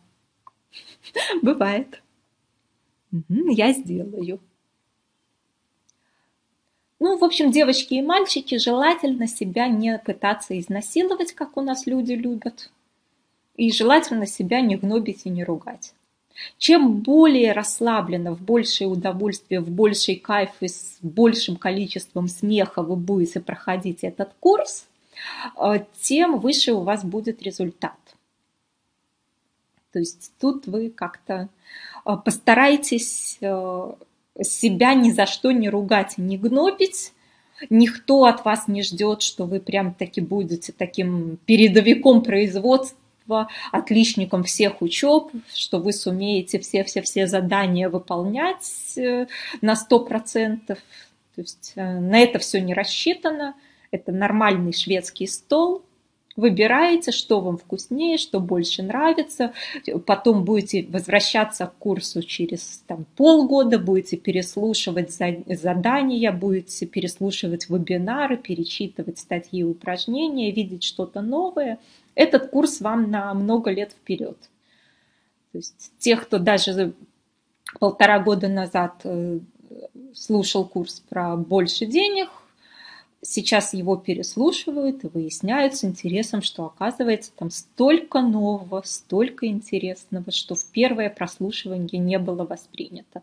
Бывает. 1.42 2.02
Я 3.30 3.72
сделаю. 3.72 4.38
Ну, 7.00 7.16
в 7.16 7.24
общем, 7.24 7.50
девочки 7.50 7.94
и 7.94 8.02
мальчики, 8.02 8.58
желательно 8.58 9.26
себя 9.26 9.66
не 9.66 9.98
пытаться 9.98 10.60
изнасиловать, 10.60 11.32
как 11.32 11.56
у 11.56 11.62
нас 11.62 11.86
люди 11.86 12.12
любят. 12.12 12.70
И 13.56 13.72
желательно 13.72 14.26
себя 14.26 14.60
не 14.60 14.76
гнобить 14.76 15.24
и 15.24 15.30
не 15.30 15.42
ругать. 15.42 15.94
Чем 16.58 17.00
более 17.00 17.52
расслабленно, 17.52 18.34
в 18.34 18.42
большее 18.42 18.88
удовольствие, 18.88 19.60
в 19.60 19.70
больший 19.70 20.16
кайф 20.16 20.50
и 20.60 20.68
с 20.68 20.98
большим 21.02 21.56
количеством 21.56 22.28
смеха 22.28 22.82
вы 22.82 22.96
будете 22.96 23.40
проходить 23.40 24.04
этот 24.04 24.32
курс, 24.40 24.86
Э, 25.56 25.84
тем 26.00 26.38
выше 26.38 26.72
у 26.72 26.80
вас 26.80 27.04
будет 27.04 27.42
результат. 27.42 27.98
То 29.92 29.98
есть 29.98 30.32
тут 30.40 30.66
вы 30.66 30.90
как-то 30.90 31.48
э, 32.04 32.16
постарайтесь 32.24 33.38
э, 33.40 33.92
себя 34.42 34.94
ни 34.94 35.10
за 35.10 35.26
что 35.26 35.52
не 35.52 35.68
ругать, 35.68 36.18
не 36.18 36.36
гнобить. 36.36 37.12
Никто 37.70 38.26
от 38.26 38.44
вас 38.44 38.68
не 38.68 38.82
ждет, 38.82 39.22
что 39.22 39.46
вы 39.46 39.60
прям 39.60 39.94
таки 39.94 40.20
будете 40.20 40.72
таким 40.72 41.38
передовиком 41.46 42.22
производства, 42.22 42.98
отличником 43.72 44.44
всех 44.44 44.82
учеб, 44.82 45.30
что 45.54 45.78
вы 45.78 45.92
сумеете 45.92 46.58
все-все-все 46.58 47.26
задания 47.26 47.88
выполнять 47.88 48.94
на 48.96 49.72
100%. 49.72 50.66
То 50.66 50.76
есть 51.36 51.72
на 51.76 52.18
это 52.18 52.38
все 52.38 52.60
не 52.60 52.74
рассчитано– 52.74 53.54
это 53.90 54.12
нормальный 54.12 54.72
шведский 54.72 55.26
стол, 55.26 55.82
Выбираете, 56.36 57.12
что 57.12 57.40
вам 57.40 57.56
вкуснее, 57.56 58.18
что 58.18 58.40
больше 58.40 58.82
нравится. 58.82 59.54
Потом 60.04 60.44
будете 60.44 60.86
возвращаться 60.86 61.64
к 61.64 61.78
курсу 61.78 62.22
через 62.22 62.84
там, 62.86 63.06
полгода, 63.16 63.78
будете 63.78 64.18
переслушивать 64.18 65.12
задания, 65.12 66.32
будете 66.32 66.84
переслушивать 66.84 67.70
вебинары, 67.70 68.36
перечитывать 68.36 69.18
статьи 69.18 69.60
и 69.60 69.64
упражнения, 69.64 70.50
видеть 70.50 70.84
что-то 70.84 71.22
новое. 71.22 71.78
Этот 72.16 72.50
курс 72.50 72.80
вам 72.80 73.10
на 73.10 73.32
много 73.34 73.70
лет 73.70 73.92
вперед. 73.92 74.36
То 75.52 75.58
есть 75.58 75.92
тех, 75.98 76.24
кто 76.24 76.38
даже 76.38 76.94
полтора 77.78 78.18
года 78.18 78.48
назад 78.48 79.02
э, 79.04 79.38
слушал 80.14 80.66
курс 80.66 81.00
про 81.08 81.36
больше 81.36 81.86
денег, 81.86 82.30
сейчас 83.22 83.74
его 83.74 83.96
переслушивают 83.96 85.04
и 85.04 85.08
выясняют 85.08 85.76
с 85.76 85.84
интересом, 85.84 86.42
что 86.42 86.64
оказывается 86.64 87.32
там 87.36 87.50
столько 87.50 88.22
нового, 88.22 88.82
столько 88.84 89.46
интересного, 89.46 90.32
что 90.32 90.54
в 90.54 90.64
первое 90.66 91.10
прослушивание 91.10 92.00
не 92.00 92.18
было 92.18 92.44
воспринято. 92.44 93.22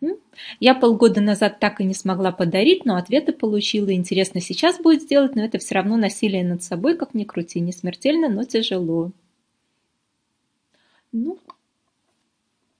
Угу. 0.00 0.18
Я 0.60 0.74
полгода 0.74 1.20
назад 1.20 1.60
так 1.60 1.80
и 1.80 1.84
не 1.84 1.94
смогла 1.94 2.32
подарить, 2.32 2.84
но 2.84 2.96
ответы 2.96 3.32
получила. 3.32 3.92
Интересно 3.92 4.40
сейчас 4.40 4.78
будет 4.78 5.02
сделать, 5.02 5.34
но 5.34 5.44
это 5.44 5.58
все 5.58 5.74
равно 5.76 5.96
насилие 5.96 6.44
над 6.44 6.62
собой, 6.62 6.96
как 6.96 7.14
ни 7.14 7.24
крути, 7.24 7.60
не 7.60 7.72
смертельно, 7.72 8.28
но 8.28 8.44
тяжело. 8.44 9.12
Ну, 11.12 11.38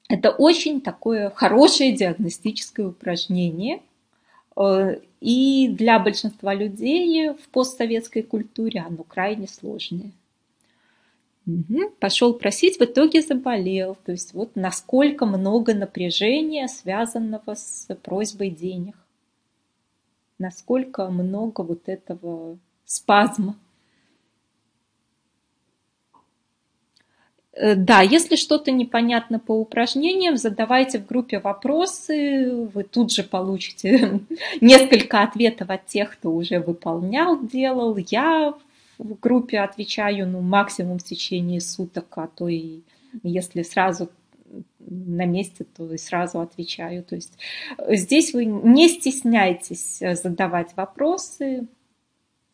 это 0.08 0.30
очень 0.30 0.80
такое 0.80 1.30
хорошее 1.30 1.92
диагностическое 1.92 2.86
упражнение– 2.86 3.80
Э, 4.58 4.98
и 5.20 5.68
для 5.68 5.98
большинства 5.98 6.52
людей 6.54 7.30
в 7.30 7.48
постсоветской 7.50 8.22
культуре 8.22 8.80
оно 8.80 9.04
крайне 9.04 9.46
сложное. 9.46 10.10
Угу. 11.48 11.92
Пошел 11.98 12.34
просить, 12.34 12.78
в 12.78 12.82
итоге 12.82 13.22
заболел. 13.22 13.96
То 14.04 14.12
есть 14.12 14.34
вот 14.34 14.54
насколько 14.54 15.24
много 15.24 15.74
напряжения, 15.74 16.68
связанного 16.68 17.54
с 17.54 17.88
просьбой 18.02 18.50
денег. 18.50 18.96
Насколько 20.38 21.08
много 21.08 21.62
вот 21.62 21.88
этого 21.88 22.58
спазма. 22.84 23.56
Э, 27.52 27.74
да, 27.76 28.02
если 28.02 28.36
что-то 28.36 28.70
непонятно 28.70 29.38
по 29.38 29.52
упражнениям, 29.52 30.36
задавайте 30.36 30.98
в 30.98 31.06
группе 31.06 31.38
вопросы, 31.38 32.68
вы 32.74 32.84
тут 32.84 33.10
же 33.10 33.22
получите 33.22 34.20
несколько 34.60 35.22
ответов 35.22 35.70
от 35.70 35.86
тех, 35.86 36.12
кто 36.12 36.30
уже 36.30 36.60
выполнял, 36.60 37.40
делал. 37.40 37.96
Я 37.96 38.52
в 38.98 39.18
группе 39.18 39.60
отвечаю, 39.60 40.28
ну, 40.28 40.40
максимум 40.40 40.98
в 40.98 41.04
течение 41.04 41.60
суток, 41.60 42.06
а 42.16 42.26
то 42.26 42.48
и 42.48 42.80
если 43.22 43.62
сразу 43.62 44.10
на 44.80 45.24
месте, 45.24 45.64
то 45.64 45.92
и 45.92 45.98
сразу 45.98 46.40
отвечаю. 46.40 47.02
То 47.04 47.14
есть 47.14 47.38
э, 47.78 47.96
здесь 47.96 48.32
вы 48.32 48.44
не 48.44 48.88
стесняйтесь 48.88 50.02
э, 50.02 50.14
задавать 50.14 50.76
вопросы, 50.76 51.68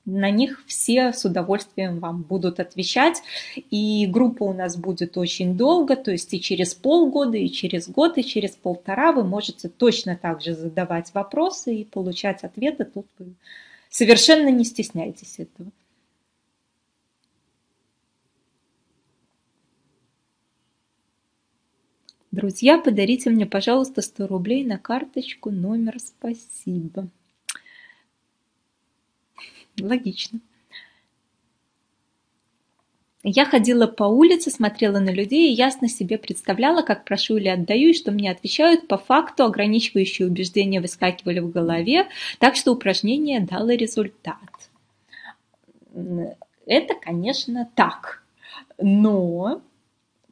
на 0.06 0.30
них 0.30 0.62
все 0.66 1.12
с 1.12 1.24
удовольствием 1.24 1.98
вам 1.98 2.22
будут 2.22 2.60
отвечать. 2.60 3.22
И 3.70 4.06
группа 4.06 4.42
у 4.42 4.52
нас 4.52 4.76
будет 4.76 5.16
очень 5.16 5.56
долго, 5.56 5.96
то 5.96 6.10
есть 6.10 6.34
и 6.34 6.40
через 6.40 6.74
полгода, 6.74 7.38
и 7.38 7.48
через 7.48 7.88
год, 7.88 8.18
и 8.18 8.24
через 8.24 8.50
полтора 8.50 9.12
вы 9.12 9.24
можете 9.24 9.68
точно 9.68 10.18
так 10.20 10.42
же 10.42 10.54
задавать 10.54 11.14
вопросы 11.14 11.74
и 11.74 11.84
получать 11.84 12.44
ответы. 12.44 12.84
Тут 12.84 13.06
вы 13.18 13.34
совершенно 13.88 14.48
не 14.48 14.64
стесняйтесь 14.64 15.38
этого. 15.38 15.70
Друзья, 22.34 22.78
подарите 22.78 23.30
мне, 23.30 23.46
пожалуйста, 23.46 24.02
100 24.02 24.26
рублей 24.26 24.64
на 24.64 24.76
карточку, 24.76 25.52
номер 25.52 26.00
спасибо. 26.00 27.06
Логично. 29.80 30.40
Я 33.22 33.44
ходила 33.44 33.86
по 33.86 34.02
улице, 34.02 34.50
смотрела 34.50 34.98
на 34.98 35.10
людей 35.10 35.52
и 35.52 35.54
ясно 35.54 35.88
себе 35.88 36.18
представляла, 36.18 36.82
как 36.82 37.04
прошу 37.04 37.36
или 37.36 37.46
отдаю, 37.46 37.90
и 37.90 37.94
что 37.94 38.10
мне 38.10 38.32
отвечают. 38.32 38.88
По 38.88 38.98
факту 38.98 39.44
ограничивающие 39.44 40.26
убеждения 40.26 40.80
выскакивали 40.80 41.38
в 41.38 41.52
голове, 41.52 42.08
так 42.40 42.56
что 42.56 42.72
упражнение 42.72 43.42
дало 43.42 43.70
результат. 43.70 44.70
Это, 46.66 46.94
конечно, 47.00 47.70
так. 47.76 48.24
Но, 48.76 49.62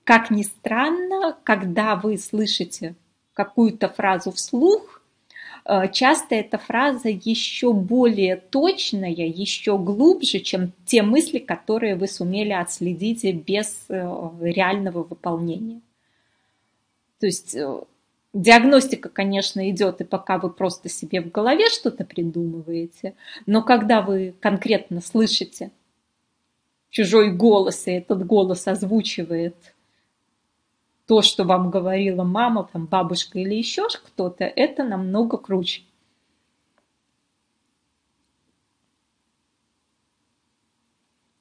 как 0.05 0.31
ни 0.31 0.43
странно, 0.43 1.37
когда 1.45 1.97
вы 1.97 2.19
слышите 2.19 2.95
какую-то 3.35 3.89
фразу 3.89 4.33
вслух, 4.33 5.03
Э, 5.65 5.89
часто 5.91 6.35
эта 6.35 6.59
фраза 6.59 7.09
еще 7.09 7.73
более 7.73 8.37
точная, 8.37 9.11
еще 9.11 9.79
глубже, 9.79 10.41
чем 10.41 10.73
те 10.85 11.03
мысли, 11.03 11.39
которые 11.39 11.95
вы 11.97 12.09
сумели 12.09 12.53
отследить 12.53 13.25
без 13.45 13.85
э, 13.89 14.31
реального 14.41 15.05
выполнения. 15.05 15.81
То 17.21 17.27
есть 17.27 17.55
э, 17.55 17.81
диагностика, 18.33 19.09
конечно, 19.09 19.69
идет 19.71 20.01
и 20.01 20.05
пока 20.05 20.39
вы 20.39 20.51
просто 20.51 20.89
себе 20.89 21.21
в 21.21 21.31
голове 21.31 21.69
что-то 21.69 22.05
придумываете, 22.05 23.15
но 23.47 23.63
когда 23.63 24.03
вы 24.03 24.35
конкретно 24.41 25.01
слышите 25.01 25.71
чужой 26.91 27.31
голос, 27.33 27.87
и 27.87 27.93
этот 27.93 28.27
голос 28.27 28.67
озвучивает 28.67 29.55
то, 31.07 31.23
что 31.23 31.45
вам 31.45 31.71
говорила 31.71 32.25
мама, 32.25 32.69
там, 32.73 32.87
бабушка 32.87 33.39
или 33.39 33.55
еще 33.55 33.89
кто-то, 33.89 34.45
это 34.45 34.85
намного 34.85 35.37
круче. 35.37 35.83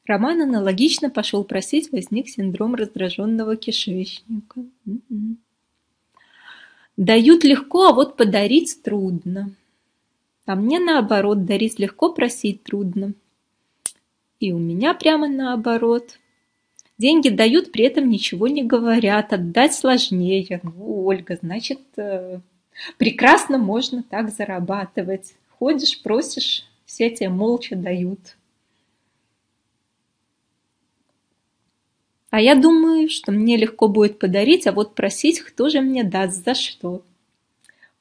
Роман 0.05 0.41
аналогично 0.41 1.09
пошел 1.09 1.43
просить, 1.43 1.91
возник 1.91 2.28
синдром 2.28 2.76
раздраженного 2.76 3.55
кишечника. 3.55 4.66
Дают 6.97 7.43
легко, 7.43 7.88
а 7.88 7.93
вот 7.93 8.18
подарить 8.18 8.82
трудно. 8.84 9.55
А 10.45 10.55
мне 10.55 10.80
наоборот, 10.80 11.45
дарить 11.45 11.80
легко, 11.80 12.12
просить 12.12 12.64
трудно. 12.64 13.14
И 14.39 14.51
у 14.51 14.57
меня 14.57 14.93
прямо 14.93 15.30
наоборот. 15.30 16.20
Деньги 17.01 17.29
дают, 17.29 17.71
при 17.71 17.85
этом 17.85 18.11
ничего 18.11 18.47
не 18.47 18.63
говорят, 18.63 19.33
отдать 19.33 19.73
сложнее. 19.73 20.59
Ну, 20.61 21.03
Ольга, 21.03 21.35
значит, 21.41 21.79
э, 21.97 22.39
прекрасно 22.99 23.57
можно 23.57 24.03
так 24.03 24.29
зарабатывать. 24.29 25.33
Ходишь, 25.57 25.99
просишь, 26.03 26.63
все 26.85 27.09
тебе 27.09 27.29
молча 27.29 27.75
дают. 27.75 28.19
А 32.29 32.39
я 32.39 32.53
думаю, 32.53 33.09
что 33.09 33.31
мне 33.31 33.57
легко 33.57 33.87
будет 33.87 34.19
подарить, 34.19 34.67
а 34.67 34.71
вот 34.71 34.93
просить, 34.93 35.39
кто 35.39 35.69
же 35.69 35.81
мне 35.81 36.03
даст, 36.03 36.45
за 36.45 36.53
что. 36.53 37.01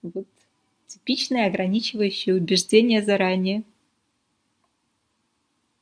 Вот 0.02 0.26
типичное 0.88 1.46
ограничивающее 1.46 2.34
убеждение 2.34 3.02
заранее 3.02 3.62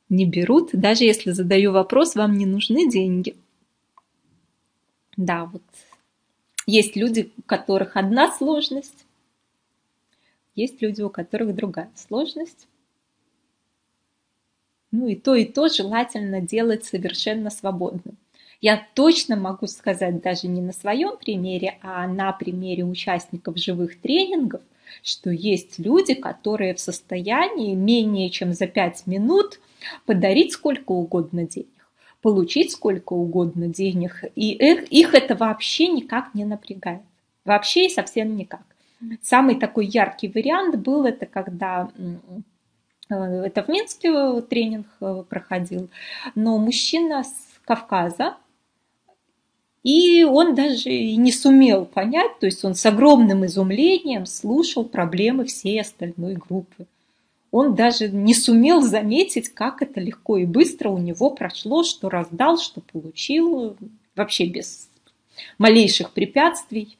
не 0.09 0.25
берут, 0.25 0.71
даже 0.73 1.03
если 1.03 1.31
задаю 1.31 1.71
вопрос, 1.71 2.15
вам 2.15 2.37
не 2.37 2.45
нужны 2.45 2.89
деньги. 2.89 3.35
Да, 5.17 5.45
вот 5.45 5.63
есть 6.65 6.95
люди, 6.95 7.31
у 7.37 7.41
которых 7.43 7.95
одна 7.95 8.31
сложность, 8.31 9.05
есть 10.55 10.81
люди, 10.81 11.01
у 11.01 11.09
которых 11.09 11.55
другая 11.55 11.91
сложность. 11.95 12.67
Ну 14.91 15.07
и 15.07 15.15
то, 15.15 15.35
и 15.35 15.45
то 15.45 15.69
желательно 15.69 16.41
делать 16.41 16.83
совершенно 16.83 17.49
свободно. 17.49 18.13
Я 18.61 18.85
точно 18.93 19.35
могу 19.35 19.67
сказать 19.67 20.21
даже 20.21 20.47
не 20.47 20.61
на 20.61 20.73
своем 20.73 21.15
примере, 21.17 21.77
а 21.81 22.07
на 22.07 22.33
примере 22.33 22.83
участников 22.83 23.57
живых 23.57 23.99
тренингов, 24.01 24.61
что 25.03 25.29
есть 25.29 25.79
люди, 25.79 26.13
которые 26.13 26.73
в 26.73 26.79
состоянии 26.79 27.75
менее 27.75 28.29
чем 28.29 28.53
за 28.53 28.67
пять 28.67 29.05
минут 29.07 29.59
подарить 30.05 30.53
сколько 30.53 30.91
угодно 30.91 31.45
денег, 31.45 31.89
получить 32.21 32.71
сколько 32.71 33.13
угодно 33.13 33.67
денег, 33.67 34.23
и 34.35 34.51
их, 34.51 34.83
их 34.91 35.13
это 35.13 35.35
вообще 35.35 35.87
никак 35.87 36.33
не 36.33 36.45
напрягает. 36.45 37.01
Вообще 37.45 37.85
и 37.85 37.89
совсем 37.89 38.35
никак. 38.35 38.63
Самый 39.21 39.55
такой 39.55 39.85
яркий 39.85 40.27
вариант 40.27 40.75
был 40.75 41.05
это, 41.05 41.25
когда 41.25 41.89
э, 43.09 43.15
это 43.15 43.63
в 43.63 43.69
Минске 43.69 44.41
тренинг 44.41 44.87
э, 44.99 45.23
проходил, 45.29 45.89
но 46.35 46.57
мужчина 46.57 47.23
с 47.23 47.59
Кавказа, 47.63 48.35
и 49.83 50.23
он 50.23 50.55
даже 50.55 50.89
не 50.89 51.31
сумел 51.31 51.85
понять, 51.85 52.39
то 52.39 52.45
есть 52.45 52.63
он 52.65 52.75
с 52.75 52.85
огромным 52.85 53.45
изумлением 53.45 54.25
слушал 54.25 54.83
проблемы 54.83 55.45
всей 55.45 55.79
остальной 55.79 56.35
группы. 56.35 56.85
Он 57.51 57.75
даже 57.75 58.09
не 58.09 58.35
сумел 58.35 58.81
заметить, 58.81 59.49
как 59.49 59.81
это 59.81 59.99
легко 59.99 60.37
и 60.37 60.45
быстро 60.45 60.89
у 60.89 60.97
него 60.97 61.31
прошло, 61.31 61.83
что 61.83 62.09
раздал, 62.09 62.59
что 62.59 62.81
получил, 62.81 63.75
вообще 64.15 64.45
без 64.45 64.89
малейших 65.57 66.11
препятствий. 66.11 66.97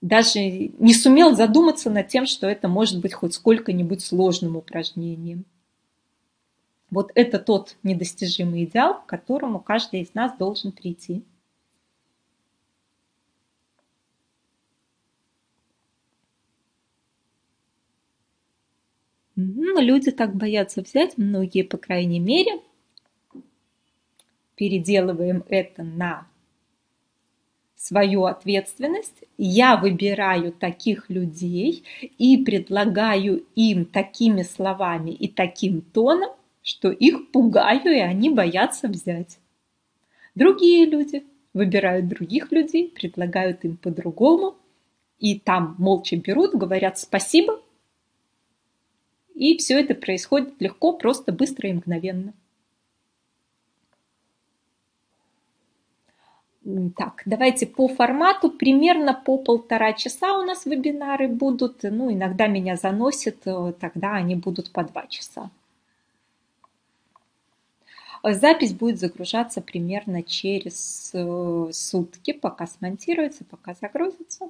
Даже 0.00 0.40
не 0.40 0.94
сумел 0.94 1.34
задуматься 1.34 1.90
над 1.90 2.08
тем, 2.08 2.26
что 2.26 2.48
это 2.48 2.68
может 2.68 3.00
быть 3.00 3.14
хоть 3.14 3.34
сколько-нибудь 3.34 4.02
сложным 4.02 4.56
упражнением. 4.56 5.44
Вот 6.90 7.10
это 7.14 7.38
тот 7.38 7.76
недостижимый 7.82 8.64
идеал, 8.64 9.00
к 9.00 9.06
которому 9.06 9.60
каждый 9.60 10.00
из 10.00 10.14
нас 10.14 10.36
должен 10.36 10.72
прийти. 10.72 11.22
Ну, 19.46 19.80
люди 19.80 20.10
так 20.10 20.34
боятся 20.34 20.80
взять, 20.80 21.18
многие, 21.18 21.62
по 21.62 21.76
крайней 21.76 22.20
мере. 22.20 22.60
Переделываем 24.54 25.44
это 25.48 25.82
на 25.82 26.26
свою 27.76 28.24
ответственность. 28.24 29.24
Я 29.36 29.76
выбираю 29.76 30.52
таких 30.52 31.10
людей 31.10 31.84
и 32.16 32.38
предлагаю 32.38 33.44
им 33.54 33.84
такими 33.84 34.42
словами 34.42 35.10
и 35.10 35.28
таким 35.28 35.82
тоном, 35.82 36.30
что 36.62 36.90
их 36.90 37.30
пугаю, 37.30 37.84
и 37.84 37.98
они 37.98 38.30
боятся 38.30 38.88
взять. 38.88 39.38
Другие 40.34 40.86
люди 40.86 41.24
выбирают 41.52 42.08
других 42.08 42.50
людей, 42.50 42.88
предлагают 42.88 43.64
им 43.64 43.76
по-другому, 43.76 44.56
и 45.18 45.38
там 45.38 45.74
молча 45.78 46.16
берут, 46.16 46.54
говорят 46.54 46.98
спасибо, 46.98 47.60
и 49.34 49.56
все 49.58 49.80
это 49.80 49.94
происходит 49.94 50.54
легко, 50.60 50.92
просто, 50.92 51.32
быстро 51.32 51.68
и 51.68 51.72
мгновенно. 51.72 52.32
Так, 56.96 57.22
давайте 57.26 57.66
по 57.66 57.88
формату. 57.88 58.50
Примерно 58.50 59.12
по 59.12 59.36
полтора 59.36 59.92
часа 59.92 60.38
у 60.38 60.44
нас 60.44 60.64
вебинары 60.64 61.28
будут. 61.28 61.82
Ну, 61.82 62.10
иногда 62.10 62.46
меня 62.46 62.76
заносит, 62.76 63.46
э, 63.46 63.74
тогда 63.78 64.14
они 64.14 64.34
будут 64.34 64.72
по 64.72 64.82
два 64.82 65.06
часа. 65.06 65.50
Запись 68.22 68.72
будет 68.72 68.98
загружаться 68.98 69.60
примерно 69.60 70.22
через 70.22 71.10
э, 71.12 71.68
сутки, 71.72 72.32
пока 72.32 72.66
смонтируется, 72.66 73.44
пока 73.44 73.74
загрузится. 73.74 74.48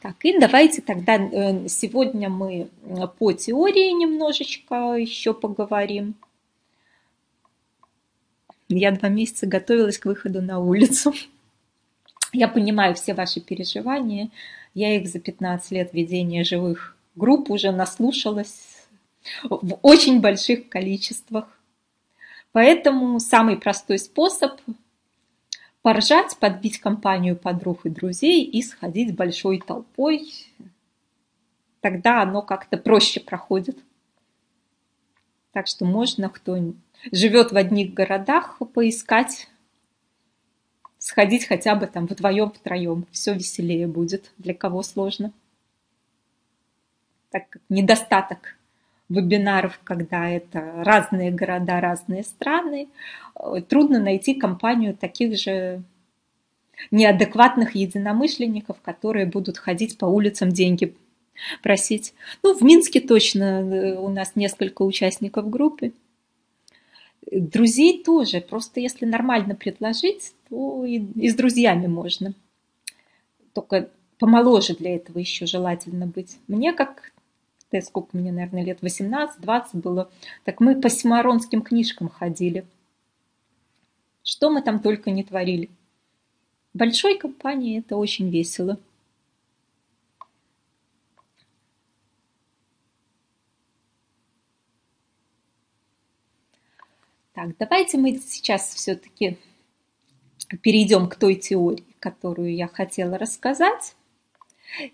Так, 0.00 0.16
и 0.24 0.38
давайте 0.38 0.80
тогда 0.80 1.16
э, 1.16 1.68
сегодня 1.68 2.28
мы 2.28 2.68
э, 2.82 3.06
по 3.18 3.32
теории 3.32 3.90
немножечко 3.92 4.94
еще 4.94 5.34
поговорим. 5.34 6.14
Я 8.68 8.92
два 8.92 9.08
месяца 9.08 9.46
готовилась 9.46 9.98
к 9.98 10.04
выходу 10.04 10.42
на 10.42 10.58
улицу. 10.60 11.14
Я 12.32 12.48
понимаю 12.48 12.94
все 12.94 13.14
ваши 13.14 13.40
переживания. 13.40 14.30
Я 14.74 14.96
их 14.96 15.08
за 15.08 15.18
15 15.18 15.70
лет 15.72 15.94
ведения 15.94 16.44
живых 16.44 16.96
групп 17.16 17.50
уже 17.50 17.72
наслушалась 17.72 18.86
в 19.48 19.78
очень 19.82 20.20
больших 20.20 20.68
количествах. 20.68 21.48
Поэтому 22.52 23.20
самый 23.20 23.56
простой 23.56 23.98
способ 23.98 24.60
поржать, 25.88 26.36
подбить 26.36 26.80
компанию 26.80 27.34
подруг 27.34 27.86
и 27.86 27.88
друзей 27.88 28.44
и 28.44 28.60
сходить 28.60 29.16
большой 29.16 29.58
толпой. 29.58 30.30
Тогда 31.80 32.20
оно 32.20 32.42
как-то 32.42 32.76
проще 32.76 33.20
проходит. 33.20 33.78
Так 35.52 35.66
что 35.66 35.86
можно, 35.86 36.28
кто 36.28 36.58
живет 37.10 37.52
в 37.52 37.56
одних 37.56 37.94
городах, 37.94 38.58
поискать, 38.74 39.48
сходить 40.98 41.46
хотя 41.46 41.74
бы 41.74 41.86
там 41.86 42.04
вдвоем, 42.04 42.50
втроем. 42.50 43.06
Все 43.10 43.32
веселее 43.32 43.86
будет, 43.86 44.34
для 44.36 44.52
кого 44.52 44.82
сложно. 44.82 45.32
Так 47.30 47.48
как 47.48 47.62
недостаток 47.70 48.57
вебинаров, 49.08 49.80
когда 49.84 50.28
это 50.28 50.82
разные 50.84 51.30
города, 51.30 51.80
разные 51.80 52.22
страны, 52.22 52.88
э, 53.34 53.62
трудно 53.66 53.98
найти 54.00 54.34
компанию 54.34 54.94
таких 54.94 55.38
же 55.38 55.82
неадекватных 56.90 57.74
единомышленников, 57.74 58.80
которые 58.82 59.26
будут 59.26 59.58
ходить 59.58 59.98
по 59.98 60.06
улицам 60.06 60.50
деньги 60.50 60.94
просить. 61.62 62.14
Ну, 62.42 62.54
в 62.54 62.62
Минске 62.62 63.00
точно 63.00 63.62
э, 63.62 63.98
у 63.98 64.08
нас 64.08 64.36
несколько 64.36 64.82
участников 64.82 65.48
группы. 65.48 65.92
Друзей 67.30 68.02
тоже. 68.02 68.40
Просто 68.40 68.80
если 68.80 69.06
нормально 69.06 69.54
предложить, 69.54 70.32
то 70.48 70.84
и, 70.84 70.98
и 70.98 71.28
с 71.28 71.34
друзьями 71.34 71.86
можно. 71.86 72.34
Только 73.54 73.90
помоложе 74.18 74.74
для 74.74 74.96
этого 74.96 75.18
еще 75.18 75.46
желательно 75.46 76.06
быть. 76.06 76.38
Мне, 76.46 76.72
как 76.72 77.12
да, 77.70 77.80
сколько 77.82 78.16
мне, 78.16 78.32
наверное, 78.32 78.64
лет 78.64 78.82
18-20 78.82 79.64
было, 79.74 80.10
так 80.44 80.60
мы 80.60 80.80
по 80.80 80.88
симаронским 80.88 81.62
книжкам 81.62 82.08
ходили. 82.08 82.66
Что 84.22 84.50
мы 84.50 84.62
там 84.62 84.80
только 84.80 85.10
не 85.10 85.24
творили. 85.24 85.70
В 86.74 86.78
большой 86.78 87.18
компании 87.18 87.78
это 87.78 87.96
очень 87.96 88.30
весело. 88.30 88.78
Так, 97.34 97.56
давайте 97.56 97.98
мы 97.98 98.18
сейчас 98.18 98.74
все-таки 98.74 99.38
перейдем 100.62 101.08
к 101.08 101.16
той 101.16 101.36
теории, 101.36 101.84
которую 102.00 102.54
я 102.54 102.66
хотела 102.66 103.16
рассказать. 103.16 103.94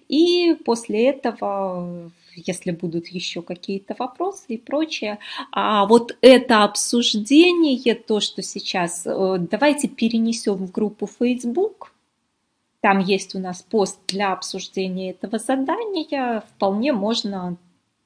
И 0.08 0.54
после 0.64 1.08
этого 1.08 2.12
если 2.34 2.70
будут 2.70 3.08
еще 3.08 3.42
какие-то 3.42 3.94
вопросы 3.98 4.44
и 4.48 4.58
прочее. 4.58 5.18
А 5.52 5.86
вот 5.86 6.16
это 6.20 6.64
обсуждение, 6.64 7.94
то, 7.94 8.20
что 8.20 8.42
сейчас, 8.42 9.06
э, 9.06 9.36
давайте 9.50 9.88
перенесем 9.88 10.56
в 10.56 10.70
группу 10.70 11.06
Facebook. 11.06 11.92
Там 12.80 12.98
есть 12.98 13.34
у 13.34 13.38
нас 13.38 13.62
пост 13.62 13.98
для 14.08 14.32
обсуждения 14.32 15.10
этого 15.10 15.38
задания. 15.38 16.42
Вполне 16.56 16.92
можно 16.92 17.56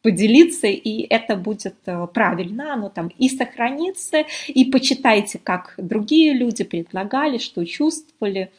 поделиться, 0.03 0.69
и 0.69 1.03
это 1.11 1.37
будет 1.37 1.75
э, 1.87 2.07
правильно, 2.15 2.75
оно 2.75 2.89
там 2.89 3.09
и 3.19 3.29
сохранится, 3.29 4.25
и 4.47 4.65
почитайте, 4.67 5.39
как 5.39 5.75
другие 5.77 6.33
люди 6.33 6.65
предлагали, 6.65 7.39
что 7.39 7.65
чувствовали. 7.67 8.51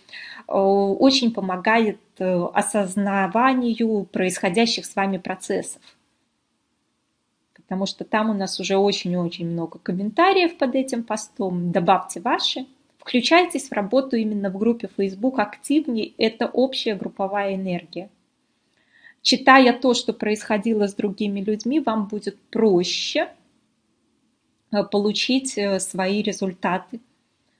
Э, 0.49 0.53
очень 0.53 1.31
помогает 1.31 1.99
э, 2.17 2.45
осознаванию 2.53 4.05
происходящих 4.05 4.85
с 4.85 4.95
вами 4.95 5.17
процессов. 5.17 5.81
Потому 7.53 7.85
что 7.85 8.03
там 8.03 8.31
у 8.31 8.33
нас 8.33 8.59
уже 8.59 8.75
очень-очень 8.77 9.47
много 9.47 9.77
комментариев 9.77 10.57
под 10.57 10.73
этим 10.73 11.03
постом. 11.03 11.71
Добавьте 11.71 12.19
ваши. 12.19 12.65
Включайтесь 12.97 13.69
в 13.69 13.73
работу 13.73 14.15
именно 14.15 14.49
в 14.49 14.57
группе 14.57 14.89
Facebook 14.97 15.37
активнее. 15.37 16.13
Это 16.17 16.47
общая 16.47 16.95
групповая 16.95 17.53
энергия. 17.53 18.09
Читая 19.21 19.71
то, 19.77 19.93
что 19.93 20.13
происходило 20.13 20.87
с 20.87 20.95
другими 20.95 21.41
людьми, 21.41 21.79
вам 21.79 22.07
будет 22.07 22.39
проще 22.49 23.29
э, 24.71 24.83
получить 24.83 25.59
свои 25.79 26.23
результаты 26.23 27.01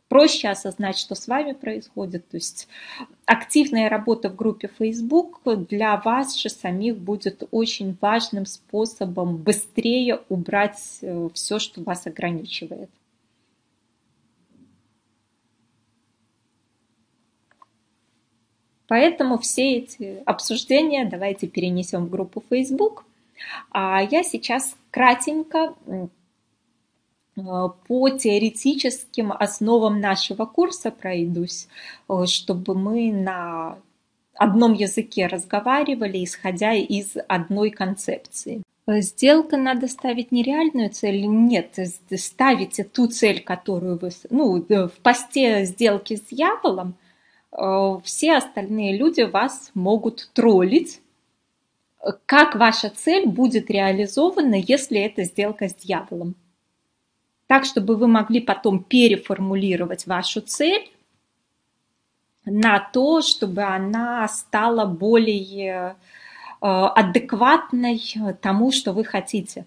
проще 0.09 0.49
осознать, 0.49 0.97
что 0.97 1.15
с 1.15 1.27
вами 1.27 1.53
происходит. 1.53 2.27
То 2.27 2.37
есть 2.37 2.67
активная 3.25 3.87
работа 3.87 4.29
в 4.29 4.35
группе 4.35 4.69
Facebook 4.77 5.41
для 5.69 5.95
вас 5.97 6.35
же 6.35 6.49
самих 6.49 6.97
будет 6.97 7.43
очень 7.51 7.95
важным 8.01 8.45
способом 8.45 9.37
быстрее 9.37 10.19
убрать 10.27 10.97
э, 11.01 11.29
все, 11.33 11.59
что 11.59 11.81
вас 11.81 12.05
ограничивает. 12.07 12.89
Поэтому 18.87 19.37
все 19.37 19.77
эти 19.77 20.23
обсуждения 20.25 21.05
давайте 21.05 21.45
перенесем 21.45 22.07
в 22.07 22.09
группу 22.09 22.43
Facebook. 22.49 23.05
А 23.69 24.01
я 24.01 24.23
сейчас 24.23 24.75
кратенько 24.89 25.75
по 27.87 28.09
теоретическим 28.09 29.31
основам 29.31 29.99
нашего 29.99 30.45
курса 30.45 30.91
пройдусь, 30.91 31.67
э, 32.09 32.25
чтобы 32.25 32.75
мы 32.75 33.11
на 33.11 33.77
одном 34.35 34.73
языке 34.73 35.27
разговаривали, 35.27 36.23
исходя 36.23 36.73
из 36.73 37.15
одной 37.27 37.69
концепции. 37.69 38.63
Сделка 38.87 39.57
надо 39.57 39.87
ставить 39.87 40.31
нереальную 40.31 40.89
цель, 40.89 41.25
нет, 41.27 41.77
ставите 42.15 42.83
ту 42.83 43.07
цель, 43.07 43.43
которую 43.43 43.99
вы... 43.99 44.09
Ну, 44.31 44.65
в 44.67 44.91
посте 45.03 45.65
сделки 45.65 46.15
с 46.15 46.21
дьяволом 46.21 46.95
э, 47.51 47.97
все 48.03 48.37
остальные 48.37 48.97
люди 48.97 49.21
вас 49.21 49.71
могут 49.75 50.31
троллить, 50.33 51.01
как 52.25 52.55
ваша 52.55 52.89
цель 52.89 53.27
будет 53.27 53.69
реализована, 53.69 54.55
если 54.55 54.99
это 54.99 55.23
сделка 55.23 55.67
с 55.67 55.75
дьяволом. 55.75 56.35
Так, 57.49 57.65
чтобы 57.65 57.95
вы 57.95 58.07
могли 58.07 58.41
потом 58.41 58.83
переформулировать 58.83 60.05
вашу 60.05 60.39
цель 60.39 60.91
на 62.45 62.79
то, 62.79 63.21
чтобы 63.21 63.63
она 63.63 64.27
стала 64.27 64.85
более 64.85 65.95
э, 66.61 66.67
адекватной 66.67 67.99
тому, 68.39 68.71
что 68.71 68.93
вы 68.93 69.03
хотите. 69.03 69.65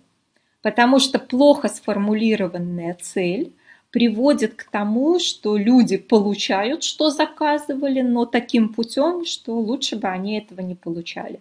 Потому 0.62 1.00
что 1.00 1.18
плохо 1.18 1.66
сформулированная 1.66 2.96
цель 3.02 3.52
приводит 3.90 4.54
к 4.54 4.70
тому, 4.70 5.18
что 5.18 5.56
люди 5.56 5.96
получают, 5.96 6.84
что 6.84 7.10
заказывали, 7.10 8.00
но 8.02 8.26
таким 8.26 8.68
путем, 8.68 9.24
что 9.24 9.58
лучше 9.58 9.96
бы 9.96 10.06
они 10.06 10.38
этого 10.38 10.60
не 10.60 10.76
получали. 10.76 11.40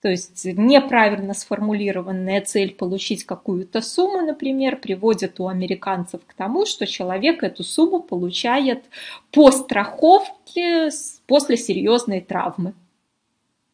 То 0.00 0.08
есть 0.08 0.44
неправильно 0.44 1.34
сформулированная 1.34 2.40
цель 2.40 2.72
получить 2.72 3.24
какую-то 3.24 3.80
сумму, 3.80 4.20
например, 4.20 4.76
приводит 4.76 5.40
у 5.40 5.48
американцев 5.48 6.20
к 6.24 6.34
тому, 6.34 6.66
что 6.66 6.86
человек 6.86 7.42
эту 7.42 7.64
сумму 7.64 8.00
получает 8.00 8.84
по 9.32 9.50
страховке 9.50 10.90
после 11.26 11.56
серьезной 11.56 12.20
травмы. 12.20 12.74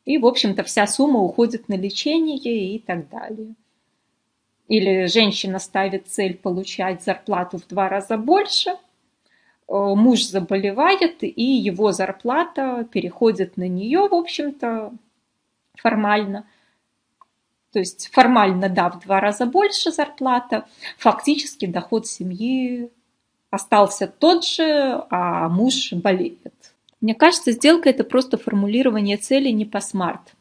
И, 0.07 0.16
в 0.16 0.27
общем-то, 0.27 0.62
вся 0.64 0.87
сумма 0.87 1.20
уходит 1.20 1.68
на 1.68 1.75
лечение 1.75 2.75
и 2.75 2.79
так 2.79 3.09
далее. 3.11 3.55
Или 4.68 5.07
женщина 5.07 5.59
ставит 5.59 6.09
цель 6.09 6.37
получать 6.39 7.03
зарплату 7.03 7.59
в 7.59 7.66
два 7.66 7.91
раза 7.91 8.16
больше, 8.16 8.70
э, 8.70 8.77
муж 9.68 10.25
заболевает, 10.25 11.22
и 11.22 11.43
его 11.43 11.93
зарплата 11.93 12.89
переходит 12.91 13.59
на 13.59 13.68
нее, 13.68 14.09
в 14.09 14.14
общем-то, 14.14 14.93
формально. 15.77 16.47
То 17.72 17.81
есть 17.81 18.11
формально, 18.12 18.68
да, 18.68 18.89
в 18.89 19.01
два 19.01 19.20
раза 19.20 19.47
больше 19.47 19.91
зарплата, 19.91 20.66
фактически 20.97 21.66
доход 21.66 22.07
семьи 22.07 22.91
остался 23.51 24.07
тот 24.07 24.45
же, 24.45 25.05
а 25.11 25.49
муж 25.49 25.93
болеет. 25.93 26.55
Мне 27.01 27.14
кажется, 27.14 27.53
сделка– 27.53 27.89
это 27.91 28.05
просто 28.05 28.39
формулирование 28.39 29.16
цели 29.16 29.51
не 29.51 29.64
по 29.64 29.81
SMART. 29.81 30.35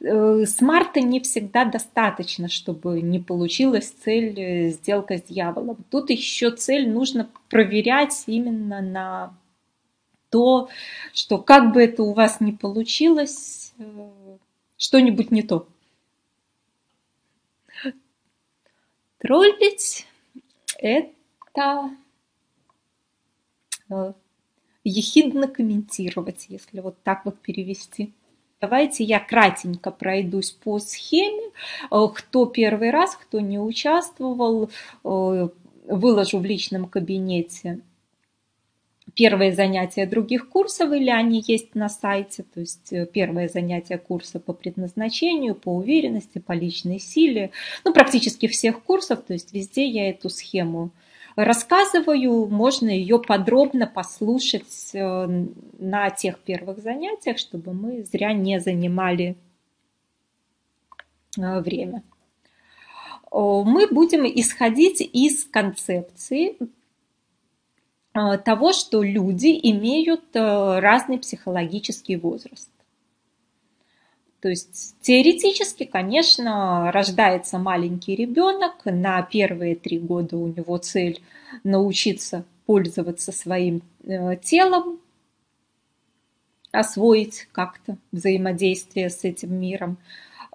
Э, 0.00 0.44
SMART 0.46 0.91
а 0.91 1.00
не 1.00 1.20
всегда 1.20 1.64
достаточно, 1.64 2.48
чтобы 2.48 3.00
не 3.00 3.18
получилась 3.18 3.90
цель 3.90 4.38
э, 4.38 4.68
сделка 4.70 5.18
с 5.18 5.22
дьяволом. 5.22 5.78
Тут 5.90 6.10
еще 6.10 6.50
цель 6.50 6.88
нужно 6.88 7.28
проверять 7.48 8.24
именно 8.26 8.80
на 8.80 9.34
то, 10.30 10.68
что 11.12 11.38
как 11.38 11.72
бы 11.72 11.82
это 11.82 12.02
у 12.02 12.12
вас 12.12 12.40
не 12.40 12.52
получилось, 12.52 13.72
э, 13.78 14.08
что-нибудь 14.84 15.30
не 15.30 15.42
то. 15.42 15.66
Троллить– 19.18 20.06
это 20.78 21.90
ехидно 24.84 25.48
комментировать, 25.48 26.46
если 26.50 26.80
вот 26.80 27.02
так 27.02 27.24
вот 27.24 27.40
перевести. 27.40 28.12
Давайте 28.60 29.04
я 29.04 29.20
кратенько 29.20 29.90
пройдусь 29.90 30.50
по 30.50 30.78
схеме. 30.78 31.50
Э, 31.90 32.06
кто 32.14 32.44
первый 32.44 32.90
раз, 32.90 33.16
кто 33.16 33.40
не 33.40 33.58
участвовал, 33.58 34.70
э, 35.04 35.48
выложу 35.86 36.38
в 36.38 36.44
личном 36.44 36.88
кабинете 36.88 37.80
первые 39.14 39.52
занятия 39.52 40.06
других 40.06 40.48
курсов, 40.48 40.92
или 40.92 41.10
они 41.10 41.42
есть 41.46 41.74
на 41.74 41.88
сайте, 41.88 42.42
то 42.42 42.60
есть 42.60 42.92
э, 42.92 43.06
первое 43.06 43.48
занятие 43.48 43.98
курса 43.98 44.40
по 44.40 44.52
предназначению, 44.52 45.54
по 45.54 45.74
уверенности, 45.74 46.38
по 46.38 46.52
личной 46.52 46.98
силе, 46.98 47.50
ну, 47.84 47.92
практически 47.92 48.48
всех 48.48 48.82
курсов, 48.82 49.22
то 49.26 49.32
есть 49.32 49.52
везде 49.52 49.86
я 49.86 50.10
эту 50.10 50.28
схему 50.28 50.90
рассказываю, 51.36 52.46
можно 52.46 52.88
ее 52.88 53.20
подробно 53.20 53.86
послушать 53.86 54.90
э, 54.92 55.46
на 55.78 56.10
тех 56.10 56.38
первых 56.40 56.78
занятиях, 56.80 57.38
чтобы 57.38 57.72
мы 57.72 58.04
зря 58.04 58.32
не 58.32 58.60
занимали 58.60 59.36
э, 61.38 61.60
время. 61.60 62.02
Мы 63.32 63.88
будем 63.88 64.26
исходить 64.26 65.00
из 65.00 65.42
концепции 65.42 66.56
того, 68.14 68.72
что 68.72 69.02
люди 69.02 69.58
имеют 69.70 70.24
разный 70.34 71.18
психологический 71.18 72.16
возраст. 72.16 72.70
То 74.44 74.50
есть 74.50 74.94
теоретически, 75.00 75.84
конечно, 75.84 76.92
рождается 76.92 77.58
маленький 77.58 78.14
ребенок, 78.14 78.84
на 78.84 79.22
первые 79.22 79.74
три 79.74 79.98
года 79.98 80.36
у 80.36 80.48
него 80.48 80.76
цель 80.76 81.22
научиться 81.64 82.44
пользоваться 82.66 83.32
своим 83.32 83.80
э, 84.04 84.36
телом, 84.36 85.00
освоить 86.72 87.48
как-то 87.52 87.96
взаимодействие 88.12 89.08
с 89.08 89.24
этим 89.24 89.58
миром. 89.58 89.96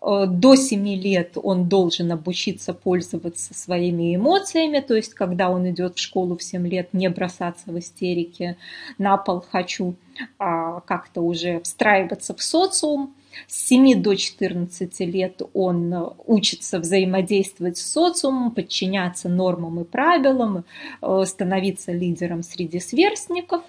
Э, 0.02 0.26
до 0.28 0.56
7 0.56 0.88
лет 0.96 1.34
он 1.42 1.68
должен 1.68 2.12
обучиться 2.12 2.74
пользоваться 2.74 3.54
своими 3.54 4.16
эмоциями, 4.16 4.80
то 4.80 4.96
есть 4.96 5.14
когда 5.14 5.50
он 5.50 5.70
идет 5.70 5.98
в 5.98 6.00
школу 6.00 6.38
в 6.38 6.44
7 6.44 6.68
лет, 6.68 6.94
не 6.94 7.10
бросаться 7.10 7.72
в 7.72 7.80
истерике 7.80 8.58
на 8.98 9.18
пол 9.18 9.44
хочу, 9.50 9.96
а 10.38 10.82
как-то 10.82 11.22
уже 11.22 11.60
встраиваться 11.62 12.34
в 12.34 12.42
социум. 12.42 13.14
С 13.48 13.68
7 13.68 14.02
до 14.02 14.16
14 14.16 15.00
лет 15.02 15.42
он 15.54 16.14
учится 16.26 16.80
взаимодействовать 16.80 17.78
с 17.78 17.92
социумом, 17.92 18.52
подчиняться 18.52 19.30
нормам 19.30 19.82
и 19.82 19.84
правилам, 19.84 20.66
э, 21.02 21.24
становиться 21.26 21.92
лидером 21.92 22.44
среди 22.44 22.80
сверстников. 22.80 23.62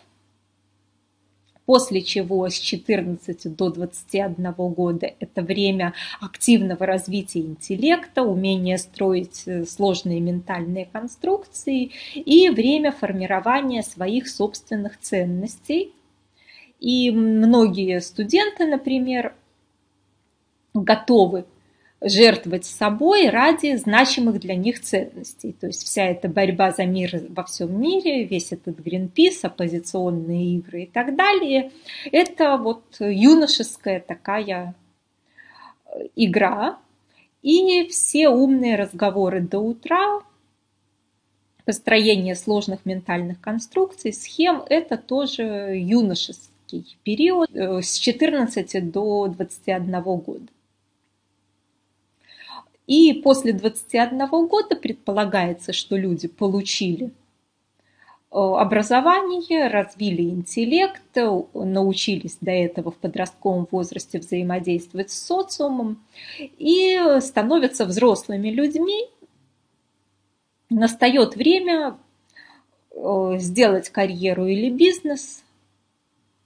После 1.71 2.03
чего 2.03 2.49
с 2.49 2.59
14 2.59 3.55
до 3.55 3.71
21 3.71 4.53
года 4.53 5.09
это 5.21 5.41
время 5.41 5.95
активного 6.21 6.85
развития 6.85 7.43
интеллекта, 7.43 8.25
умения 8.25 8.77
строить 8.77 9.45
э, 9.47 9.65
сложные 9.67 10.19
ментальные 10.19 10.87
конструкции 10.87 11.93
и 12.17 12.51
время 12.51 12.91
формирования 12.91 13.85
своих 13.85 14.29
собственных 14.29 14.99
ценностей. 14.99 15.93
И 16.81 17.13
многие 17.13 18.01
студенты, 18.01 18.67
например, 18.67 19.33
готовы 20.75 21.45
жертвовать 22.03 22.65
собой 22.65 23.29
ради 23.29 23.77
значимых 23.77 24.41
для 24.41 24.55
них 24.55 24.81
ценностей. 24.81 25.53
То 25.53 25.67
есть 25.67 25.85
вся 25.85 26.07
эта 26.07 26.29
борьба 26.29 26.73
за 26.73 26.87
мир 26.87 27.23
во 27.29 27.45
всем 27.45 27.79
мире, 27.81 28.25
весь 28.25 28.53
этот 28.53 28.79
Гринпис, 28.79 29.45
оппозиционные 29.45 30.57
игры 30.57 30.85
и 30.85 30.87
так 30.87 31.15
далее, 31.15 31.73
это 32.11 32.57
вот 32.57 32.85
юношеская 33.01 34.01
такая 34.01 34.75
э, 35.87 36.07
игра. 36.17 36.79
И 37.43 37.87
все 37.89 38.29
умные 38.29 38.77
разговоры 38.77 39.41
до 39.41 39.61
утра, 39.61 40.21
построение 41.65 42.35
сложных 42.35 42.85
ментальных 42.85 43.41
конструкций, 43.41 44.13
схем, 44.13 44.63
это 44.69 44.97
тоже 44.99 45.75
юношеский 45.77 46.99
период 47.03 47.49
э, 47.55 47.83
с 47.83 47.99
14 47.99 48.91
до 48.91 49.29
21 49.29 50.03
года. 50.03 50.47
И 52.91 53.13
после 53.13 53.53
21 53.53 54.27
года 54.49 54.75
предполагается, 54.75 55.73
что 55.73 55.97
люди 55.97 56.27
получили 56.27 57.07
э, 57.07 57.11
образование, 58.33 59.69
развили 59.69 60.23
интеллект, 60.23 61.01
научились 61.55 62.39
до 62.41 62.51
этого 62.51 62.91
в 62.91 62.97
подростковом 62.97 63.69
возрасте 63.71 64.19
взаимодействовать 64.19 65.13
с 65.13 65.25
социумом 65.25 66.03
и 66.41 66.99
становятся 67.21 67.87
взрослыми 67.87 68.49
людьми. 68.49 69.07
Настает 70.69 71.37
время 71.37 71.97
э, 72.91 73.37
сделать 73.39 73.89
карьеру 73.91 74.47
или 74.47 74.69
бизнес, 74.69 75.45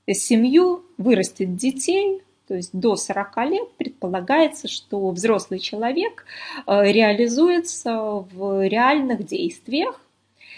семью, 0.06 0.84
вырастить 0.98 1.56
детей– 1.56 2.20
то 2.46 2.54
есть 2.54 2.70
до 2.72 2.96
40 2.96 3.36
лет 3.46 3.72
предполагается, 3.76 4.68
что 4.68 5.10
взрослый 5.10 5.60
человек 5.60 6.26
э, 6.66 6.92
реализуется 6.92 7.96
в 8.32 8.66
реальных 8.66 9.24
действиях. 9.24 10.00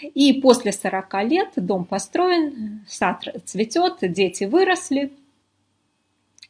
И 0.01 0.33
после 0.33 0.73
40 0.73 1.23
лет 1.23 1.49
дом 1.55 1.85
построен, 1.85 2.85
сад 2.87 3.23
цветет, 3.45 3.97
дети 4.01 4.43
выросли. 4.43 5.11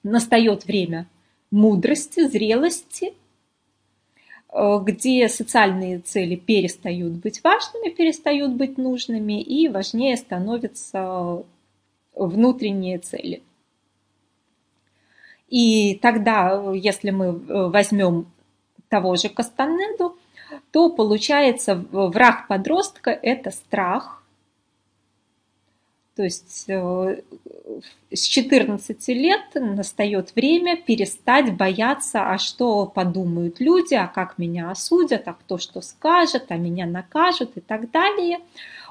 Настает 0.03 0.65
время 0.65 1.07
мудрости, 1.51 2.27
зрелости, 2.27 3.13
э, 4.51 4.79
где 4.83 5.29
социальные 5.29 5.99
цели 5.99 6.35
перестают 6.35 7.13
быть 7.13 7.43
важными, 7.43 7.89
перестают 7.89 8.53
быть 8.53 8.79
нужными, 8.79 9.39
и 9.39 9.67
важнее 9.67 10.17
становятся 10.17 11.43
внутренние 12.15 12.97
цели. 12.97 13.43
И 15.50 15.95
тогда, 16.02 16.72
если 16.74 17.12
мы 17.12 17.32
возьмем 17.70 18.28
того 18.89 19.16
же 19.16 19.30
Кастанеду, 19.30 20.18
то 20.72 20.89
получается 20.89 21.76
враг 21.91 22.48
подростка– 22.48 23.12
это 23.22 23.52
страх. 23.52 24.24
То 26.16 26.24
есть 26.24 26.66
э, 26.68 27.22
с 28.12 28.22
14 28.24 29.08
лет 29.10 29.41
настает 29.54 30.36
время 30.36 30.76
перестать 30.76 31.56
бояться, 31.56 32.32
а 32.32 32.39
что 32.39 32.88
подумают 32.88 33.60
люди, 33.60 33.93
а 33.93 34.08
как 34.08 34.39
меня 34.39 34.72
осудят, 34.72 35.28
а 35.28 35.34
кто 35.34 35.60
что 35.60 35.82
скажет, 35.82 36.45
а 36.50 36.58
меня 36.58 36.88
накажут 36.88 37.56
и 37.56 37.60
так 37.60 37.91
далее. 37.91 38.39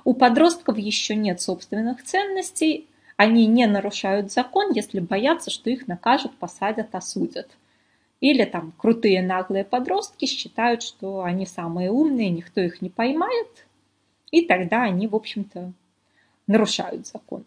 У 0.05 0.15
подростков 0.15 0.79
еще 0.79 1.17
нет 1.17 1.41
собственных 1.41 2.05
ценностей, 2.05 2.87
они 3.17 3.47
не 3.47 3.67
нарушают 3.67 4.31
закон, 4.31 4.73
если 4.73 5.01
боятся, 5.01 5.51
что 5.51 5.71
их 5.71 5.89
накажут, 5.89 6.37
посадят, 6.37 6.95
осудят. 6.95 7.49
Или 8.21 8.45
там 8.45 8.73
крутые 8.77 9.23
наглые 9.23 9.64
подростки 9.64 10.27
считают, 10.27 10.83
что 10.83 11.23
они 11.23 11.47
самые 11.47 11.91
умные, 11.91 12.31
никто 12.31 12.61
их 12.61 12.81
не 12.81 12.89
поймает, 12.89 13.67
и 14.31 14.45
тогда 14.45 14.83
они, 14.83 15.07
в 15.07 15.14
общем-то, 15.14 15.73
нарушают 16.47 17.07
закон. 17.07 17.45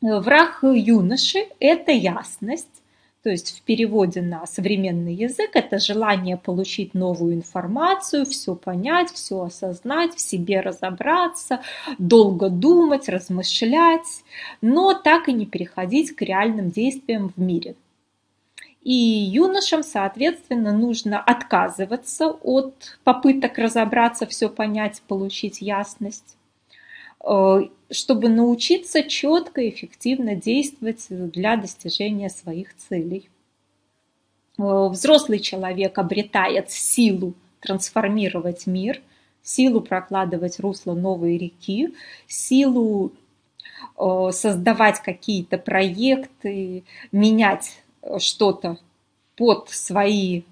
Враг 0.00 0.60
юноши– 0.62 1.48
это 1.60 1.90
ясность, 1.90 2.82
то 3.24 3.30
есть 3.30 3.58
в 3.58 3.62
переводе 3.62 4.20
на 4.20 4.46
современный 4.46 5.14
язык 5.14 5.52
это 5.54 5.78
желание 5.78 6.36
получить 6.36 6.92
новую 6.92 7.32
информацию, 7.32 8.26
все 8.26 8.54
понять, 8.54 9.10
все 9.10 9.44
осознать, 9.44 10.14
в 10.14 10.20
себе 10.20 10.60
разобраться, 10.60 11.62
долго 11.96 12.50
думать, 12.50 13.08
размышлять, 13.08 14.22
но 14.60 14.92
так 14.92 15.30
и 15.30 15.32
не 15.32 15.46
переходить 15.46 16.14
к 16.14 16.20
реальным 16.20 16.70
действиям 16.70 17.32
в 17.34 17.40
мире. 17.40 17.76
И 18.82 18.92
юношам, 18.92 19.82
соответственно, 19.82 20.76
нужно 20.76 21.18
отказываться 21.18 22.28
от 22.28 22.98
попыток 23.04 23.56
разобраться, 23.56 24.26
все 24.26 24.50
понять, 24.50 25.00
получить 25.08 25.62
ясность, 25.62 26.36
э, 27.26 27.60
чтобы 27.94 28.28
научиться 28.28 29.02
четко 29.02 29.60
и 29.60 29.70
эффективно 29.70 30.34
действовать 30.34 31.06
для 31.08 31.56
достижения 31.56 32.28
своих 32.28 32.76
целей. 32.76 33.28
Э, 34.58 34.88
взрослый 34.88 35.38
человек 35.38 35.98
обретает 35.98 36.70
силу 36.70 37.34
трансформировать 37.60 38.66
мир, 38.66 39.00
силу 39.42 39.80
прокладывать 39.80 40.60
русло 40.60 40.94
новой 40.94 41.38
реки, 41.38 41.94
силу 42.26 43.12
э, 43.98 44.30
создавать 44.32 45.00
какие-то 45.00 45.58
проекты, 45.58 46.84
менять 47.12 47.82
что-то 48.18 48.78
под 49.36 49.70
свои 49.70 50.42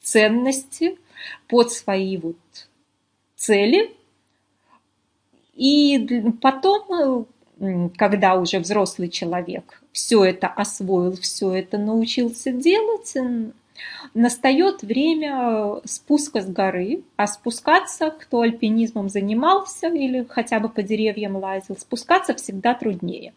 ценности, 0.00 0.98
под 1.48 1.72
свои 1.72 2.16
вот 2.16 2.36
цели. 3.36 3.94
И 5.54 6.24
потом, 6.40 7.26
когда 7.96 8.34
уже 8.36 8.58
взрослый 8.58 9.08
человек 9.08 9.82
все 9.92 10.24
это 10.24 10.48
освоил, 10.48 11.16
все 11.16 11.52
это 11.52 11.78
научился 11.78 12.50
делать, 12.52 13.14
настает 14.14 14.82
время 14.82 15.80
спуска 15.84 16.40
с 16.40 16.46
горы, 16.46 17.02
а 17.16 17.26
спускаться, 17.26 18.10
кто 18.10 18.40
альпинизмом 18.40 19.08
занимался 19.08 19.88
или 19.88 20.24
хотя 20.28 20.60
бы 20.60 20.68
по 20.68 20.82
деревьям 20.82 21.36
лазил, 21.36 21.76
спускаться 21.76 22.34
всегда 22.34 22.74
труднее. 22.74 23.34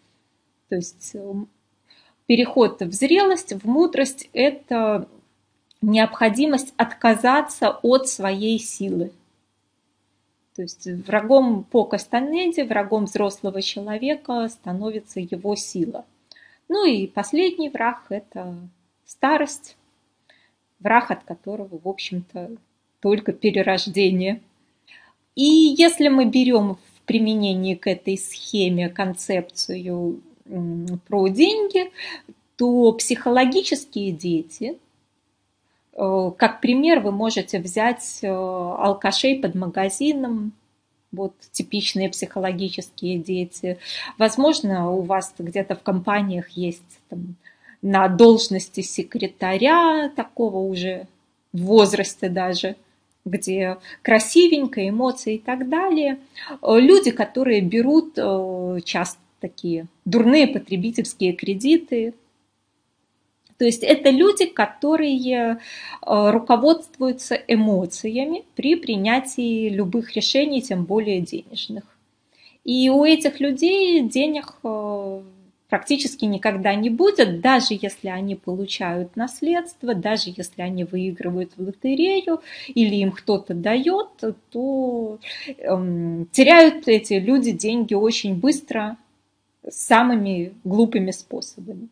То 0.70 0.76
есть 0.76 1.16
переход 2.26 2.82
в 2.82 2.92
зрелость, 2.92 3.54
в 3.54 3.68
мудрость– 3.68 4.30
это 4.34 5.08
необходимость 5.82 6.74
отказаться 6.78 7.78
от 7.82 8.08
своей 8.08 8.60
силы. 8.60 9.12
То 10.56 10.62
есть 10.62 10.88
врагом 11.06 11.64
по 11.64 11.84
Кастанеде, 11.84 12.64
врагом 12.64 13.06
взрослого 13.06 13.62
человека 13.62 14.48
становится 14.48 15.20
его 15.20 15.56
сила. 15.56 16.06
Ну 16.70 16.86
и 16.86 17.08
последний 17.08 17.70
враг– 17.70 18.06
это 18.10 18.56
старость, 19.06 19.76
враг, 20.80 21.12
от 21.12 21.24
которого, 21.24 21.80
в 21.84 21.88
общем-то, 21.88 22.52
только 23.02 23.34
перерождение. 23.34 24.42
И 25.36 25.44
если 25.44 26.08
мы 26.08 26.26
берем 26.26 26.76
в 26.76 27.02
применении 27.06 27.76
к 27.76 27.88
этой 27.88 28.18
схеме 28.18 28.88
концепцию 28.90 30.22
про 31.08 31.28
деньги, 31.28 31.92
то 32.56 32.94
психологические 32.94 34.12
дети, 34.12 34.80
как 35.96 36.60
пример, 36.60 37.00
вы 37.00 37.12
можете 37.12 37.60
взять 37.60 38.20
э, 38.22 38.28
алкашей 38.28 39.40
под 39.40 39.56
магазином, 39.56 40.52
вот 41.12 41.34
типичные 41.52 42.10
психологические 42.10 43.18
дети. 43.18 43.78
Возможно, 44.18 44.92
у 44.92 45.02
вас 45.02 45.34
где-то 45.38 45.76
в 45.76 45.84
компаниях 45.84 46.50
есть 46.50 47.00
там, 47.10 47.36
на 47.82 48.10
должности 48.10 48.82
секретаря 48.82 50.12
такого 50.14 50.58
уже 50.58 51.08
в 51.54 51.62
возрасте 51.62 52.28
даже, 52.28 52.76
где 53.24 53.78
красивенько, 54.02 54.88
эмоции 54.88 55.36
и 55.36 55.40
так 55.40 55.70
далее. 55.70 56.20
Э, 56.62 56.78
люди, 56.78 57.12
которые 57.12 57.62
берут 57.62 58.16
часто 58.84 59.20
такие 59.40 59.86
дурные 60.04 60.48
потребительские 60.48 61.34
кредиты. 61.34 62.14
То 63.58 63.66
есть 63.66 63.84
это 63.84 64.10
люди, 64.10 64.46
которые 64.46 65.30
э, 65.36 65.58
руководствуются 66.02 67.36
эмоциями 67.36 68.44
при 68.56 68.76
принятии 68.76 69.70
любых 69.70 70.16
решений, 70.16 70.62
тем 70.62 70.84
более 70.84 71.22
денежных. 71.22 71.84
И 72.66 72.90
у 72.90 73.06
этих 73.06 73.40
людей 73.40 74.02
денег 74.02 74.56
э, 74.64 75.22
практически 75.70 76.26
никогда 76.26 76.76
не 76.76 76.90
будет, 76.90 77.42
даже 77.42 77.78
если 77.80 78.10
они 78.10 78.36
получают 78.36 79.16
наследство, 79.16 79.94
даже 79.96 80.34
если 80.36 80.62
они 80.62 80.84
выигрывают 80.84 81.52
в 81.56 81.62
лотерею 81.62 82.42
или 82.68 82.96
им 82.96 83.12
кто-то 83.12 83.54
дает, 83.54 84.08
то 84.52 85.20
эм, 85.58 86.28
теряют 86.32 86.88
эти 86.88 87.14
люди 87.14 87.52
деньги 87.52 87.94
очень 87.94 88.36
быстро, 88.36 88.98
самыми 89.68 90.54
глупыми 90.64 91.12
способами. 91.12 91.90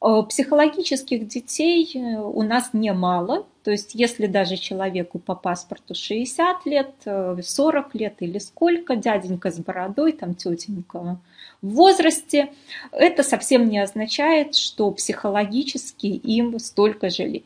Э, 0.00 0.22
психологических 0.28 1.26
детей 1.26 1.90
э, 1.94 2.20
у 2.20 2.42
нас 2.42 2.70
немало, 2.72 3.46
то 3.64 3.72
есть 3.72 3.94
если 3.94 4.26
даже 4.26 4.56
человеку 4.56 5.18
по 5.18 5.34
паспорту 5.34 5.94
60 5.94 6.66
лет, 6.66 6.92
40 7.04 7.94
э, 7.94 7.98
лет 7.98 8.14
или 8.20 8.38
сколько, 8.38 8.94
дяденька 8.94 9.50
с 9.50 9.58
бородой, 9.58 10.12
там 10.12 10.34
тетенька 10.34 11.18
в 11.62 11.68
возрасте, 11.68 12.52
это 12.92 13.24
совсем 13.24 13.68
не 13.68 13.80
означает, 13.80 14.54
что 14.54 14.90
психологически 14.92 16.06
им 16.06 16.58
столько 16.60 17.10
же 17.10 17.24
лет. 17.24 17.44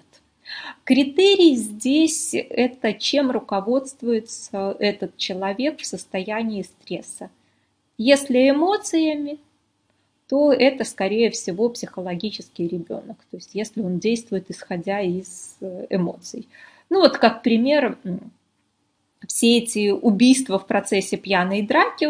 Критерий 0.85 1.57
здесь– 1.57 2.35
это 2.35 2.93
чем 2.93 3.31
руководствуется 3.31 4.77
этот 4.79 5.17
человек 5.17 5.81
в 5.81 5.87
состоянии 5.87 6.63
стресса– 6.63 7.31
если 7.99 8.51
эмоциями, 8.51 9.39
то 10.33 10.51
это, 10.51 10.85
скорее 10.85 11.31
всего, 11.31 11.69
психологический 11.69 12.67
ребенок. 12.67 13.19
То 13.31 13.37
есть 13.37 13.51
если 13.53 13.83
он 13.83 13.99
действует 13.99 14.51
исходя 14.51 14.99
из 14.99 15.59
э, 15.61 15.87
эмоций. 15.91 16.49
Ну 16.89 17.01
вот 17.01 17.19
как 17.19 17.43
пример, 17.43 17.99
все 19.27 19.59
эти 19.59 19.91
убийства 19.91 20.59
в 20.59 20.67
процессе 20.67 21.19
пьяной 21.19 21.61
драки 21.61 22.09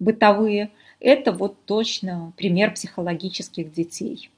бытовые, 0.00 0.72
это 0.98 1.30
вот 1.30 1.56
точно 1.66 2.32
пример 2.36 2.74
психологических 2.74 3.72
детей. 3.72 4.28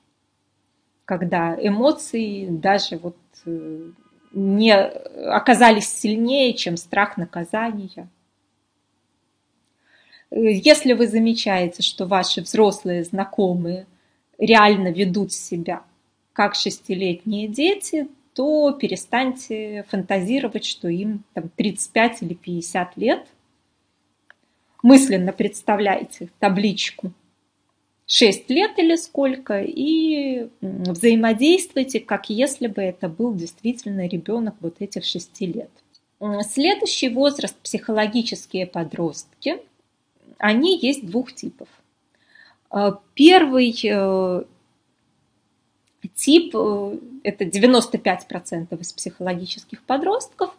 Когда 1.06 1.56
эмоции 1.58 2.48
даже 2.50 2.98
вот 2.98 3.16
э, 3.46 3.90
не 4.32 4.74
оказались 4.74 5.88
сильнее, 5.88 6.52
чем 6.52 6.76
страх 6.76 7.16
наказания– 7.16 8.06
если 10.30 10.92
вы 10.92 11.06
замечаете, 11.06 11.82
что 11.82 12.06
ваши 12.06 12.42
взрослые 12.42 13.04
знакомые 13.04 13.86
реально 14.38 14.88
ведут 14.88 15.32
себя 15.32 15.82
как 16.32 16.54
шестилетние 16.54 17.48
дети, 17.48 18.08
то 18.34 18.72
перестаньте 18.72 19.84
фантазировать, 19.88 20.64
что 20.64 20.88
им 20.88 21.24
там, 21.34 21.50
35 21.56 22.22
или 22.22 22.34
50 22.34 22.96
лет. 22.96 23.26
Мысленно 24.82 25.32
представляйте 25.32 26.28
табличку 26.38 27.12
6 28.06 28.48
лет 28.50 28.78
или 28.78 28.94
сколько, 28.94 29.60
и 29.60 30.48
взаимодействуйте, 30.60 31.98
как 31.98 32.30
если 32.30 32.68
бы 32.68 32.80
это 32.80 33.08
был 33.08 33.34
действительно 33.34 34.06
ребенок 34.06 34.54
вот 34.60 34.76
этих 34.78 35.04
6 35.04 35.40
лет. 35.40 35.70
Следующий 36.48 37.08
возраст– 37.08 37.56
психологические 37.62 38.66
подростки– 38.66 39.58
они 40.38 40.78
есть 40.78 41.06
двух 41.06 41.32
типов. 41.32 41.68
Первый 43.14 43.72
тип, 46.14 46.54
это 46.54 47.44
95% 47.44 48.80
из 48.80 48.92
психологических 48.92 49.82
подростков, 49.82 50.50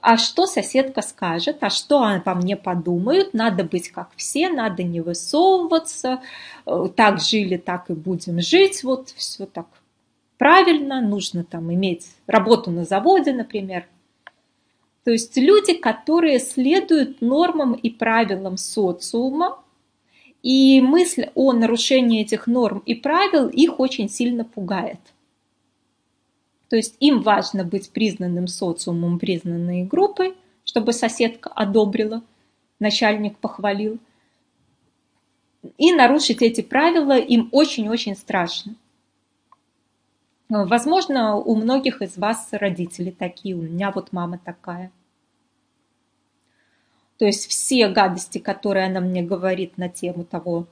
а 0.00 0.16
что 0.16 0.46
соседка 0.46 1.00
скажет, 1.02 1.58
а 1.62 1.70
что 1.70 2.02
обо 2.02 2.34
мне 2.34 2.56
подумают, 2.56 3.34
надо 3.34 3.64
быть 3.64 3.88
как 3.88 4.10
все, 4.16 4.50
надо 4.50 4.82
не 4.82 5.00
высовываться, 5.00 6.20
так 6.96 7.20
жили, 7.20 7.56
так 7.56 7.90
и 7.90 7.94
будем 7.94 8.40
жить, 8.40 8.84
вот 8.84 9.08
все 9.16 9.46
так 9.46 9.66
правильно, 10.38 11.00
нужно 11.00 11.44
там 11.44 11.72
иметь 11.72 12.10
работу 12.26 12.70
на 12.70 12.84
заводе, 12.84 13.32
например. 13.32 13.86
То 15.04 15.10
есть 15.10 15.36
люди, 15.36 15.74
которые 15.74 16.38
следуют 16.38 17.20
нормам 17.20 17.74
и 17.74 17.90
правилам 17.90 18.56
социума, 18.56 19.58
и 20.42 20.80
мысль 20.80 21.30
о 21.34 21.52
нарушении 21.52 22.20
этих 22.20 22.46
норм 22.46 22.82
и 22.84 22.94
правил 22.94 23.48
их 23.48 23.78
очень 23.78 24.08
сильно 24.08 24.44
пугает. 24.44 24.98
То 26.68 26.76
есть 26.76 26.96
им 27.00 27.22
важно 27.22 27.64
быть 27.64 27.90
признанным 27.90 28.48
социумом, 28.48 29.18
признанной 29.18 29.84
группой, 29.84 30.34
чтобы 30.64 30.92
соседка 30.92 31.50
одобрила, 31.50 32.22
начальник 32.80 33.38
похвалил. 33.38 33.98
И 35.78 35.92
нарушить 35.92 36.42
эти 36.42 36.60
правила 36.60 37.16
им 37.18 37.48
очень-очень 37.52 38.16
страшно. 38.16 38.74
Возможно, 40.54 41.36
у 41.36 41.54
многих 41.56 42.02
из 42.02 42.18
вас 42.18 42.48
родители 42.52 43.10
такие, 43.10 43.54
у 43.56 43.62
меня 43.62 43.90
вот 43.90 44.12
мама 44.12 44.36
такая. 44.36 44.92
То 47.16 47.24
есть 47.24 47.46
все 47.46 47.88
гадости, 47.88 48.36
которые 48.36 48.86
она 48.86 49.00
мне 49.00 49.22
говорит 49.22 49.78
на 49.78 49.88
тему 49.88 50.24
того, 50.24 50.66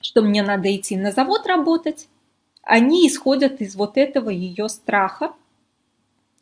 что 0.00 0.22
мне 0.22 0.42
надо 0.42 0.74
идти 0.74 0.96
на 0.96 1.12
завод 1.12 1.46
работать, 1.46 2.08
они 2.62 3.06
исходят 3.06 3.60
из 3.60 3.76
вот 3.76 3.96
этого 3.96 4.28
ее 4.28 4.68
страха, 4.68 5.34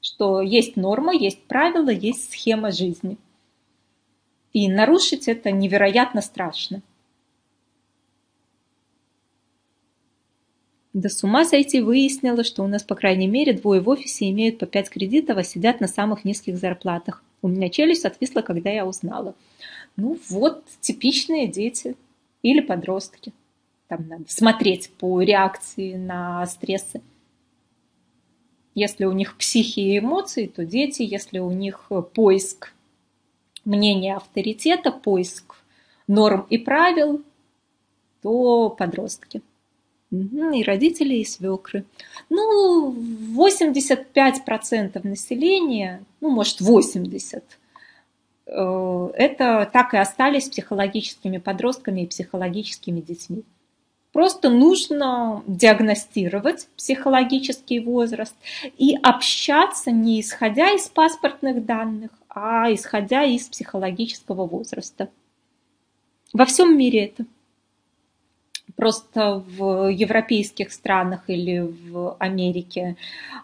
что 0.01 0.41
есть 0.41 0.77
норма, 0.77 1.13
есть 1.15 1.43
правила, 1.45 1.91
есть 1.91 2.33
схема 2.33 2.71
жизни. 2.71 3.19
И 4.55 4.71
нарушить 4.71 5.29
это 5.29 5.51
невероятно 5.51 6.23
страшно. 6.23 6.81
Да 10.93 11.09
с 11.09 11.23
ума 11.23 11.45
сойти 11.45 11.81
выяснила, 11.81 12.43
что 12.43 12.65
у 12.65 12.67
нас, 12.67 12.83
по 12.83 12.97
крайней 12.97 13.29
мере, 13.29 13.53
двое 13.53 13.81
в 13.81 13.89
офисе 13.89 14.29
имеют 14.31 14.59
по 14.59 14.67
пять 14.67 14.91
кредитов, 14.91 15.37
а 15.37 15.45
сидят 15.45 15.81
на 15.81 15.87
самых 15.87 16.25
низких 16.25 16.57
зарплатах. 16.57 17.23
У 17.43 17.49
меня 17.49 17.71
челюсть 17.71 18.05
отвисла, 18.05 18.43
когда 18.43 18.71
я 18.71 18.85
узнала. 18.85 19.35
Ну 19.97 20.19
вот, 20.29 20.65
типичные 20.81 21.47
дети 21.47 21.97
или 22.43 22.61
подростки. 22.61 23.33
Там 23.87 24.09
надо 24.09 24.25
смотреть 24.29 24.91
по 24.99 25.21
реакции 25.23 25.95
на 25.95 26.45
стрессы. 26.47 27.01
Если 28.75 29.05
у 29.05 29.13
них 29.13 29.37
психи 29.37 29.81
и 29.81 29.99
эмоции, 29.99 30.47
то 30.47 30.65
дети, 30.65 31.03
если 31.03 31.39
у 31.39 31.51
них 31.51 31.91
поиск 32.15 32.73
мнения 33.65 34.17
авторитета, 34.17 34.91
поиск 34.91 35.57
норм 36.09 36.47
и 36.51 36.59
правил, 36.59 37.23
то 38.23 38.71
подростки. 38.71 39.43
И 40.11 40.65
родители, 40.65 41.15
и 41.15 41.25
свекры. 41.25 41.85
Ну, 42.31 42.93
85% 43.37 45.07
населения, 45.07 46.03
ну, 46.21 46.31
может, 46.31 46.61
80%, 46.61 47.43
э, 48.47 49.11
это 49.15 49.71
так 49.73 49.95
и 49.95 49.99
остались 49.99 50.49
психологическими 50.49 51.39
подростками 51.39 52.01
и 52.01 52.07
психологическими 52.09 53.01
детьми. 53.01 53.45
Просто 54.13 54.51
нужно 54.51 55.45
диагностировать 55.47 56.67
психологический 56.77 57.79
возраст 57.79 58.35
и 58.77 58.97
общаться 59.01 59.93
не 59.93 60.21
исходя 60.21 60.73
из 60.73 60.89
паспортных 60.89 61.65
данных, 61.65 62.11
а 62.29 62.73
исходя 62.73 63.23
из 63.23 63.47
психологического 63.47 64.47
возраста. 64.47 65.09
Во 66.33 66.45
всем 66.45 66.77
мире 66.77 67.07
это. 67.07 67.25
Просто 68.81 69.45
в 69.59 69.89
европейских 69.89 70.73
странах 70.73 71.25
или 71.29 71.61
в 71.61 72.17
Америке 72.19 72.97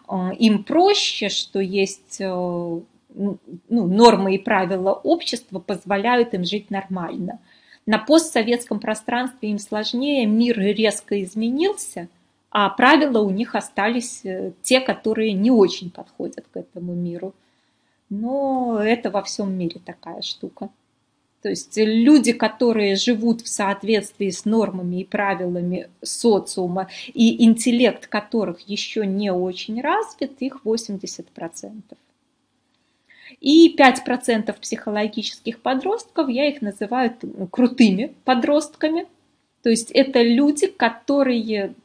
э, 0.09 0.13
им 0.39 0.63
проще, 0.63 1.29
что 1.29 1.59
есть 1.59 2.19
э, 2.19 2.25
ну, 2.25 3.37
нормы 3.69 4.35
и 4.35 4.39
правила 4.39 4.93
общества 4.93 5.59
позволяют 5.59 6.33
им 6.33 6.43
жить 6.43 6.71
нормально– 6.71 7.39
на 7.87 7.99
постсоветском 7.99 8.81
пространстве 8.81 9.49
им 9.49 9.59
сложнее, 9.59 10.25
мир 10.25 10.59
резко 10.59 11.23
изменился, 11.23 12.09
а 12.51 12.69
правила 12.69 13.19
у 13.19 13.29
них 13.29 13.55
остались 13.55 14.25
э, 14.25 14.51
те, 14.61 14.81
которые 14.81 15.31
не 15.31 15.51
очень 15.51 15.89
подходят 15.89 16.45
к 16.51 16.57
этому 16.57 16.93
миру. 16.93 17.33
Но 18.09 18.79
это 18.83 19.09
во 19.09 19.23
всем 19.23 19.57
мире 19.57 19.79
такая 19.83 20.21
штука. 20.21 20.69
То 21.41 21.49
есть 21.49 21.77
люди, 21.77 22.33
которые 22.33 22.95
живут 22.95 23.41
в 23.41 23.47
соответствии 23.47 24.29
с 24.31 24.45
нормами 24.45 25.01
и 25.01 25.05
правилами 25.05 25.89
социума, 26.01 26.89
и 27.13 27.45
интеллект 27.45 28.07
которых 28.07 28.61
еще 28.61 29.05
не 29.05 29.31
очень 29.31 29.79
развит, 29.81 30.41
их 30.41 30.61
80%. 30.65 31.81
И 33.39 33.75
5% 33.77 34.59
психологических 34.59 35.59
подростков, 35.61 36.27
я 36.27 36.49
их 36.49 36.61
называю 36.61 37.15
крутыми 37.51 38.15
подростками. 38.25 39.05
То 39.61 39.69
есть 39.69 39.91
это 39.91 40.23
люди, 40.23 40.65
которые 40.65 41.75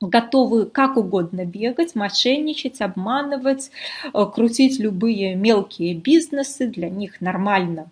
готовы 0.00 0.64
как 0.64 0.96
угодно 0.96 1.44
бегать, 1.44 1.94
мошенничать, 1.94 2.80
обманывать, 2.80 3.70
э, 4.14 4.26
крутить 4.32 4.78
любые 4.78 5.34
мелкие 5.34 5.94
бизнесы, 5.94 6.68
для 6.68 6.88
них 6.88 7.20
нормально 7.20 7.90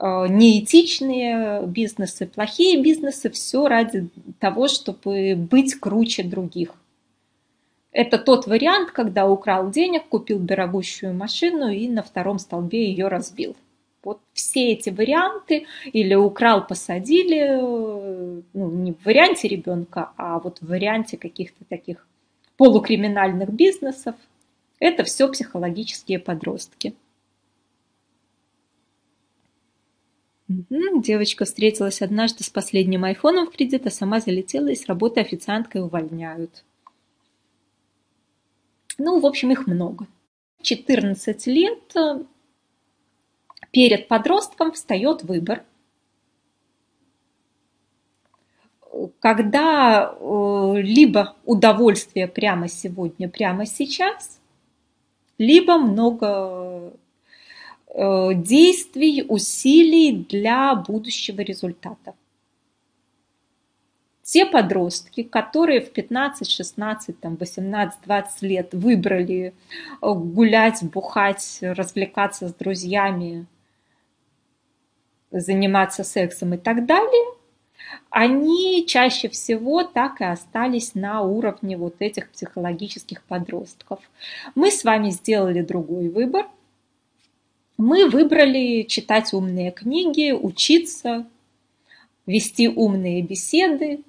неэтичные 0.00 1.66
бизнесы, 1.66 2.26
плохие 2.26 2.82
бизнесы, 2.82 3.28
все 3.30 3.68
ради 3.68 4.08
того, 4.38 4.68
чтобы 4.68 5.34
быть 5.36 5.74
круче 5.74 6.22
других. 6.22 6.74
Это 7.92 8.18
тот 8.18 8.46
вариант, 8.46 8.92
когда 8.92 9.28
украл 9.28 9.70
денег, 9.70 10.08
купил 10.08 10.38
дорогущую 10.38 11.12
машину 11.12 11.68
и 11.68 11.88
на 11.88 12.02
втором 12.02 12.38
столбе 12.38 12.88
ее 12.88 13.08
разбил. 13.08 13.56
Вот 14.02 14.20
все 14.32 14.72
эти 14.72 14.88
варианты, 14.88 15.66
или 15.92 16.14
украл, 16.14 16.66
посадили, 16.66 17.58
ну, 17.58 18.42
не 18.70 18.92
в 18.92 19.04
варианте 19.04 19.48
ребенка, 19.48 20.12
а 20.16 20.38
вот 20.38 20.60
в 20.60 20.68
варианте 20.68 21.18
каких-то 21.18 21.64
таких 21.68 22.06
полукриминальных 22.56 23.50
бизнесов, 23.50 24.14
это 24.78 25.04
все 25.04 25.28
психологические 25.28 26.18
подростки. 26.18 26.94
Девочка 30.50 31.44
встретилась 31.44 32.02
однажды 32.02 32.42
с 32.42 32.50
последним 32.50 33.04
айфоном 33.04 33.46
в 33.46 33.52
кредит, 33.52 33.86
а 33.86 33.90
сама 33.90 34.18
залетела 34.18 34.66
и 34.66 34.74
с 34.74 34.86
работы 34.86 35.20
официанткой 35.20 35.82
увольняют. 35.82 36.64
Ну, 38.98 39.20
в 39.20 39.26
общем, 39.26 39.52
их 39.52 39.68
много. 39.68 40.08
14 40.62 41.46
лет 41.46 41.96
э, 41.96 42.24
перед 43.70 44.08
подростком 44.08 44.72
встает 44.72 45.22
выбор, 45.22 45.62
когда 49.20 50.12
э, 50.18 50.80
либо 50.82 51.36
удовольствие 51.44 52.26
прямо 52.26 52.66
сегодня, 52.66 53.28
прямо 53.28 53.66
сейчас, 53.66 54.40
либо 55.38 55.78
много 55.78 56.92
действий, 57.94 59.24
усилий 59.28 60.24
для 60.28 60.74
будущего 60.74 61.40
результата 61.40 62.14
те 64.30 64.46
подростки, 64.46 65.24
которые 65.24 65.80
в 65.80 65.90
15, 65.90 66.48
16, 66.48 67.18
там, 67.18 67.34
18, 67.34 68.00
20 68.04 68.42
лет 68.42 68.68
выбрали 68.72 69.46
э, 69.46 69.52
гулять, 70.00 70.84
бухать, 70.84 71.58
развлекаться 71.62 72.46
с 72.46 72.54
друзьями, 72.54 73.46
заниматься 75.32 76.04
сексом 76.04 76.54
и 76.54 76.58
так 76.58 76.86
далее, 76.86 77.34
они 78.08 78.86
чаще 78.86 79.28
всего 79.28 79.82
так 79.82 80.20
и 80.20 80.24
остались 80.24 80.94
на 80.94 81.22
уровне 81.22 81.76
вот 81.76 81.96
этих 81.98 82.30
психологических 82.30 83.24
подростков. 83.24 83.98
Мы 84.54 84.70
с 84.70 84.84
вами 84.84 85.10
сделали 85.10 85.60
другой 85.60 86.08
выбор. 86.08 86.46
Мы 87.80 88.10
выбрали 88.10 88.82
читать 88.82 89.32
умные 89.32 89.70
книги, 89.70 90.32
учиться, 90.32 91.26
вести 92.26 92.68
умные 92.68 93.22
беседы, 93.22 94.00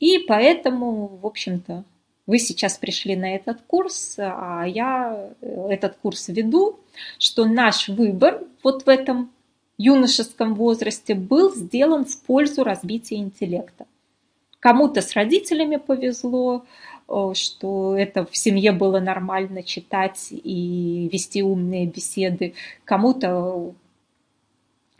и 0.00 0.18
поэтому, 0.20 1.18
в 1.20 1.26
общем-то, 1.26 1.84
вы 2.26 2.38
сейчас 2.38 2.78
пришли 2.78 3.16
на 3.16 3.34
этот 3.34 3.60
курс, 3.66 4.14
а 4.18 4.64
я 4.66 5.28
э, 5.42 5.68
этот 5.68 5.98
курс 5.98 6.28
веду, 6.28 6.80
что 7.18 7.44
наш 7.44 7.90
выбор 7.90 8.44
вот 8.62 8.86
в 8.86 8.88
этом 8.88 9.30
юношеском 9.76 10.54
возрасте 10.54 11.14
был 11.14 11.54
сделан 11.54 12.06
в 12.06 12.22
пользу 12.22 12.64
развития 12.64 13.16
интеллекта. 13.16 13.84
Кому-то 14.58 15.02
с 15.02 15.12
родителями 15.12 15.76
повезло, 15.76 16.64
что 17.34 17.96
это 17.96 18.26
в 18.26 18.36
семье 18.36 18.72
было 18.72 19.00
нормально 19.00 19.62
читать 19.62 20.28
и 20.30 21.08
вести 21.10 21.42
умные 21.42 21.86
беседы. 21.86 22.54
Кому-то, 22.84 23.72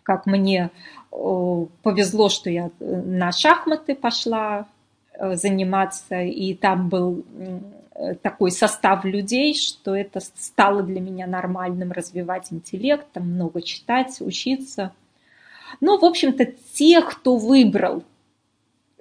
как 0.03 0.27
мне, 0.27 0.71
э, 1.13 1.67
повезло, 1.83 2.29
что 2.29 2.49
я 2.49 2.71
на 2.81 3.31
шахматы 3.33 3.95
пошла 3.95 4.67
э, 5.13 5.35
заниматься, 5.35 6.23
и 6.23 6.55
там 6.55 6.89
был 6.89 7.25
такой 8.23 8.51
состав 8.51 9.05
людей, 9.05 9.55
что 9.55 9.95
это 9.95 10.21
стало 10.21 10.83
для 10.83 11.01
меня 11.01 11.27
нормальным 11.27 11.93
развивать 11.93 12.53
интеллект, 12.53 13.07
там 13.13 13.29
много 13.29 13.61
читать, 13.61 14.21
учиться. 14.21 14.93
Но, 15.81 15.99
в 15.99 16.05
общем-то, 16.05 16.47
те, 16.75 17.03
кто 17.03 17.37
выбрал 17.37 18.05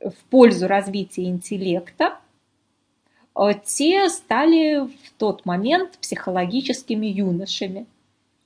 в 0.02 0.16
пользу 0.30 0.68
развития 0.68 1.26
интеллекта, 1.26 2.06
э, 2.06 2.27
те 3.66 4.10
стали 4.10 4.88
в 4.88 5.12
тот 5.18 5.46
момент 5.46 5.98
психологическими 6.00 7.06
юношами. 7.06 7.86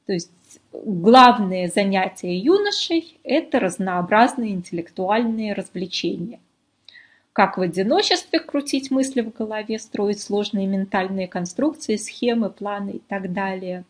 То 0.06 0.14
есть 0.14 0.32
главное 0.74 1.70
занятие 1.70 2.38
юношей– 2.38 3.18
это 3.24 3.60
разнообразные 3.60 4.52
интеллектуальные 4.52 5.54
развлечения. 5.54 6.40
Как 7.34 7.58
в 7.58 7.62
одиночестве 7.62 8.40
крутить 8.40 8.92
мысли 8.92 9.22
в 9.22 9.32
голове, 9.32 9.80
строить 9.80 10.22
сложные 10.22 10.68
ментальные 10.68 11.30
конструкции, 11.30 11.96
схемы, 11.96 12.50
планы 12.50 12.92
и 12.92 13.00
так 13.00 13.32
далее, 13.32 13.86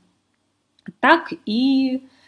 так 0.99 1.33
и 1.45 2.03
Э, 2.03 2.20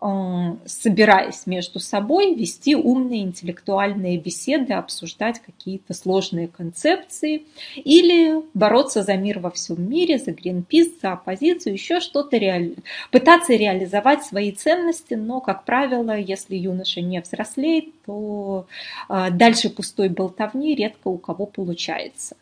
собираясь 0.00 1.46
между 1.46 1.80
собой, 1.80 2.34
вести 2.34 2.76
умные 2.76 3.22
интеллектуальные 3.22 4.16
беседы, 4.18 4.74
обсуждать 4.74 5.40
какие-то 5.40 5.92
сложные 5.92 6.46
концепции 6.46 7.46
или 7.74 8.44
бороться 8.54 9.02
за 9.02 9.14
мир 9.14 9.40
во 9.40 9.50
всем 9.50 9.90
мире, 9.90 10.18
за 10.18 10.30
Гринпис, 10.30 11.00
за 11.02 11.12
оппозицию, 11.12 11.72
еще 11.72 11.98
что-то, 11.98 12.36
реали... 12.36 12.76
пытаться 13.10 13.54
реализовать 13.54 14.24
свои 14.24 14.52
ценности, 14.52 15.14
но, 15.14 15.40
как 15.40 15.64
правило, 15.64 16.16
если 16.16 16.54
юноша 16.54 17.00
не 17.00 17.20
взрослеет, 17.20 17.86
то 18.06 18.66
э, 19.08 19.30
дальше 19.32 19.68
пустой 19.68 20.10
болтовни 20.10 20.76
редко 20.76 21.08
у 21.08 21.18
кого 21.18 21.46
получается. 21.46 22.36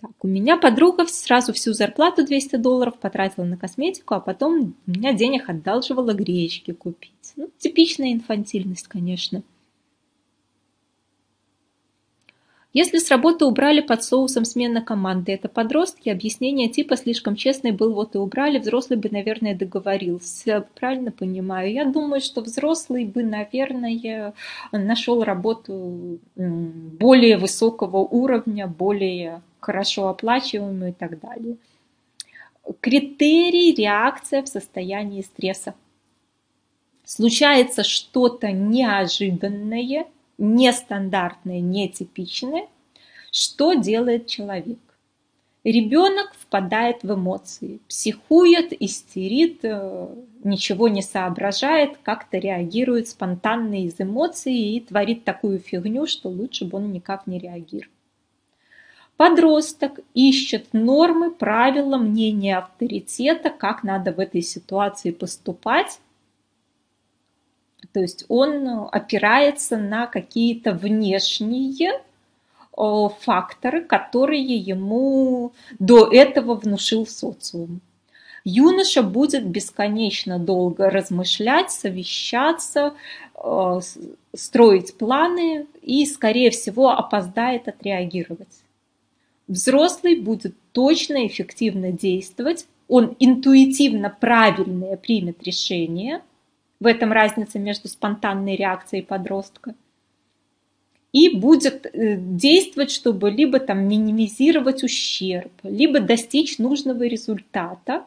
Так, 0.00 0.12
у 0.22 0.28
меня 0.28 0.56
подруга 0.56 1.06
сразу 1.06 1.52
всю 1.52 1.74
зарплату 1.74 2.24
200 2.24 2.56
долларов 2.56 2.98
потратила 2.98 3.44
на 3.44 3.58
косметику, 3.58 4.14
а 4.14 4.20
потом 4.20 4.74
у 4.86 4.90
меня 4.90 5.12
денег 5.12 5.48
одалживала 5.50 6.14
гречки 6.14 6.72
купить. 6.72 7.32
Ну, 7.36 7.50
типичная 7.58 8.12
инфантильность, 8.12 8.88
конечно. 8.88 9.42
Если 12.72 12.98
с 12.98 13.10
работы 13.10 13.46
убрали 13.46 13.80
под 13.80 14.04
соусом 14.04 14.44
смена 14.44 14.80
команды, 14.80 15.32
это 15.32 15.48
подростки, 15.48 16.08
объяснение 16.08 16.68
типа 16.68 16.96
слишком 16.96 17.34
честный 17.34 17.72
был, 17.72 17.94
вот 17.94 18.14
и 18.14 18.18
убрали, 18.18 18.58
взрослый 18.58 18.96
бы, 18.96 19.08
наверное, 19.10 19.56
договорился. 19.56 20.68
Правильно 20.78 21.10
понимаю? 21.10 21.72
Я 21.72 21.84
думаю, 21.84 22.20
что 22.20 22.42
взрослый 22.42 23.06
бы, 23.06 23.24
наверное, 23.24 24.34
нашел 24.70 25.24
работу 25.24 26.20
более 26.36 27.38
высокого 27.38 27.98
уровня, 27.98 28.68
более 28.68 29.42
хорошо 29.58 30.06
оплачиваемую 30.06 30.90
и 30.90 30.94
так 30.94 31.18
далее. 31.18 31.56
Критерий– 32.80 33.74
реакция 33.76 34.44
в 34.44 34.48
состоянии 34.48 35.22
стресса. 35.22 35.74
Случается 37.04 37.82
что-то 37.82 38.52
неожиданное– 38.52 40.06
нестандартное, 40.40 41.60
нетипичное, 41.60 42.66
что 43.30 43.74
делает 43.74 44.26
человек? 44.26 44.78
Ребенок 45.62 46.32
впадает 46.38 47.02
в 47.02 47.14
эмоции, 47.14 47.80
психует, 47.86 48.72
истерит, 48.82 49.60
э, 49.62 50.08
ничего 50.42 50.88
не 50.88 51.02
соображает, 51.02 51.98
как-то 52.02 52.38
реагирует 52.38 53.08
спонтанно 53.08 53.84
из 53.84 54.00
эмоций 54.00 54.54
и 54.54 54.80
творит 54.80 55.24
такую 55.24 55.58
фигню, 55.58 56.06
что 56.06 56.30
лучше 56.30 56.64
бы 56.64 56.78
он 56.78 56.90
никак 56.92 57.26
не 57.26 57.38
реагировал. 57.38 57.92
Подросток 59.18 60.00
ищет 60.14 60.72
нормы, 60.72 61.30
правила, 61.30 61.98
мнения 61.98 62.56
авторитета, 62.56 63.50
как 63.50 63.82
надо 63.82 64.12
в 64.12 64.18
этой 64.18 64.40
ситуации 64.40 65.10
поступать, 65.10 66.00
то 67.92 68.00
есть 68.00 68.24
он 68.28 68.66
э, 68.66 68.86
опирается 68.92 69.76
на 69.76 70.06
какие-то 70.06 70.72
внешние 70.72 72.00
факторы, 73.20 73.82
которые 73.82 74.56
ему 74.56 75.52
до 75.78 76.10
этого 76.10 76.54
внушил 76.54 77.06
социум. 77.06 77.82
Юноша 78.42 79.02
будет 79.02 79.46
бесконечно 79.46 80.38
долго 80.38 80.88
размышлять, 80.88 81.70
совещаться, 81.70 82.94
э, 83.34 83.80
строить 84.34 84.96
планы 84.96 85.66
и, 85.82 86.06
скорее 86.06 86.50
всего, 86.50 86.90
опоздает 86.90 87.68
отреагировать. 87.68 88.62
Взрослый 89.46 90.16
будет 90.16 90.54
точно, 90.72 91.26
эффективно 91.26 91.92
действовать, 91.92 92.66
он 92.88 93.14
интуитивно 93.18 94.08
правильное 94.08 94.96
примет 94.96 95.42
решение– 95.42 96.22
в 96.80 96.86
этом 96.86 97.12
разница 97.12 97.58
между 97.58 97.88
спонтанной 97.88 98.56
реакцией 98.56 99.02
подростка. 99.02 99.74
И 101.12 101.36
будет 101.36 101.86
э, 101.86 102.16
действовать, 102.16 102.90
чтобы 102.90 103.30
либо 103.30 103.58
там 103.58 103.86
минимизировать 103.86 104.82
ущерб, 104.82 105.52
либо 105.62 106.00
достичь 106.00 106.58
нужного 106.58 107.02
результата. 107.02 108.06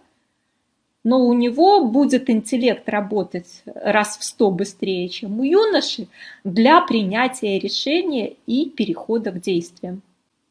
Но 1.03 1.27
у 1.27 1.33
него 1.33 1.85
будет 1.85 2.29
интеллект 2.29 2.87
работать 2.87 3.61
раз 3.65 4.17
в 4.17 4.23
сто 4.23 4.49
быстрее, 4.51 5.09
чем 5.09 5.39
у 5.41 5.43
юноши 5.43 6.07
для 6.45 6.79
принятия 6.79 7.59
решения 7.59 8.35
и 8.47 8.69
перехода 8.69 9.31
к 9.31 9.41
действиям. 9.41 10.01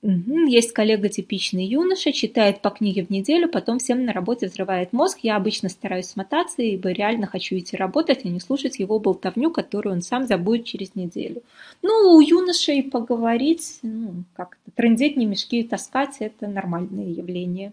Есть 0.04 0.72
коллега 0.72 1.08
типичный 1.08 1.64
юноша, 1.64 2.12
читает 2.12 2.60
по 2.60 2.70
книге 2.70 3.04
в 3.04 3.10
неделю, 3.10 3.48
потом 3.48 3.78
всем 3.78 4.04
на 4.04 4.12
работе 4.12 4.48
взрывает 4.48 4.92
мозг. 4.92 5.20
Я 5.22 5.36
обычно 5.36 5.68
стараюсь 5.68 6.06
смотаться, 6.06 6.60
ибо 6.60 6.90
реально 6.90 7.28
хочу 7.28 7.56
идти 7.56 7.76
работать, 7.76 8.24
а 8.24 8.28
не 8.28 8.40
слушать 8.40 8.80
его 8.80 8.98
болтовню, 8.98 9.52
которую 9.52 9.94
он 9.94 10.02
сам 10.02 10.26
забудет 10.26 10.64
через 10.66 10.96
неделю. 10.96 11.42
Ну, 11.82 12.16
у 12.16 12.20
юношей 12.20 12.82
поговорить, 12.82 13.78
ну, 13.82 14.24
как-то 14.34 14.72
трындеть, 14.72 15.16
не 15.16 15.24
мешки 15.24 15.62
таскать– 15.62 16.16
это 16.18 16.48
нормальное 16.48 17.06
явление. 17.06 17.72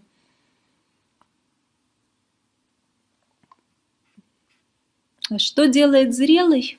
Что 5.37 5.67
делает 5.67 6.13
зрелый? 6.13 6.77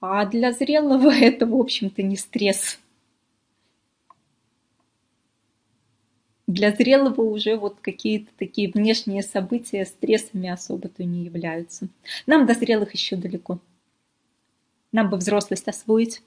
А 0.00 0.24
для 0.26 0.52
зрелого 0.52 1.10
это, 1.12 1.46
в 1.46 1.54
общем-то, 1.54 2.02
не 2.02 2.16
стресс. 2.16 2.78
Для 6.46 6.72
зрелого 6.72 7.20
уже 7.20 7.56
вот 7.56 7.78
какие-то 7.80 8.30
такие 8.38 8.70
внешние 8.70 9.22
события 9.22 9.84
стрессами 9.84 10.48
особо-то 10.48 11.04
не 11.04 11.24
являются. 11.24 11.88
Нам 12.26 12.46
до 12.46 12.54
зрелых 12.54 12.94
еще 12.94 13.16
далеко. 13.16 13.60
Нам 14.90 15.10
бы 15.10 15.18
взрослость 15.18 15.68
освоить. 15.68 16.22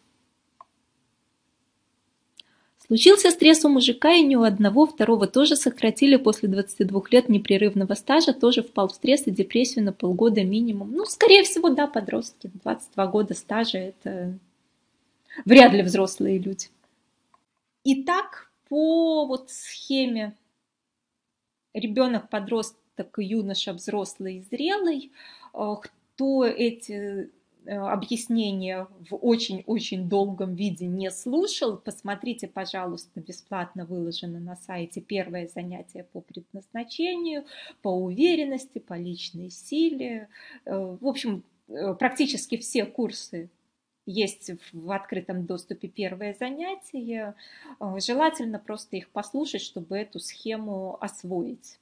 Случился 2.91 3.31
стресс 3.31 3.63
у 3.63 3.69
мужика, 3.69 4.11
и 4.11 4.22
ни 4.22 4.35
у 4.35 4.43
одного, 4.43 4.85
второго 4.85 5.26
тоже 5.26 5.55
сократили 5.55 6.18
после 6.18 6.49
22 6.49 7.03
лет 7.11 7.30
непрерывного 7.30 7.93
стажа, 7.93 8.34
тоже 8.34 8.63
впал 8.63 8.89
в 8.89 8.95
стресс 8.95 9.27
и 9.27 9.31
депрессию 9.31 9.85
на 9.85 9.93
полгода 9.93 10.43
минимум. 10.43 10.91
Ну, 10.91 11.05
скорее 11.05 11.43
всего, 11.43 11.69
да, 11.69 11.88
подростки. 11.88 12.51
22 12.65 13.07
года 13.07 13.34
стажа– 13.34 13.77
это 13.77 14.38
вряд 15.45 15.72
ли 15.72 15.84
взрослые 15.84 16.38
люди. 16.38 16.68
Итак, 17.85 18.51
по 18.68 19.26
вот 19.26 19.49
схеме 19.51 20.34
ребенок, 21.73 22.30
подросток, 22.30 23.15
юноша, 23.15 23.72
взрослый, 23.72 24.45
зрелый, 24.51 25.13
э, 25.53 25.76
кто 25.81 26.43
эти 26.43 27.30
Э, 27.66 27.78
объяснения 27.78 28.88
в 29.10 29.16
очень-очень 29.16 30.10
долгом 30.10 30.56
виде 30.56 30.88
не 30.88 31.12
слушал, 31.12 31.78
посмотрите, 31.78 32.48
пожалуйста, 32.48 33.20
бесплатно 33.20 33.86
выложено 33.86 34.40
на 34.40 34.56
сайте 34.56 35.00
первое 35.00 35.48
занятие 35.48 36.06
по 36.12 36.22
предназначению, 36.22 37.46
по 37.84 37.90
уверенности, 37.90 38.80
по 38.80 38.96
личной 38.96 39.52
силе. 39.52 40.28
Э, 40.66 40.98
в 41.00 41.06
общем, 41.08 41.44
э, 41.68 41.94
практически 41.94 42.58
все 42.58 42.86
курсы 42.86 43.52
есть 44.08 44.52
в 44.74 44.92
открытом 44.92 45.46
доступе 45.46 45.88
первое 45.88 46.34
занятие. 46.34 47.36
Желательно 47.80 48.58
просто 48.58 48.98
их 48.98 49.10
послушать, 49.10 49.62
чтобы 49.62 49.96
эту 49.96 50.20
схему 50.20 50.98
освоить. 51.00 51.78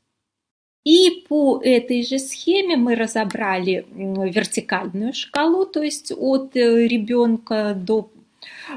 И 0.86 1.26
по 1.28 1.60
этой 1.62 2.04
же 2.04 2.20
схеме 2.20 2.78
мы 2.78 2.96
разобрали 2.96 3.86
вертикальную 3.92 5.14
шкалу, 5.14 5.66
то 5.66 5.84
есть 5.84 6.12
от 6.16 6.56
э, 6.56 6.88
ребенка 6.88 7.74
до 7.76 8.10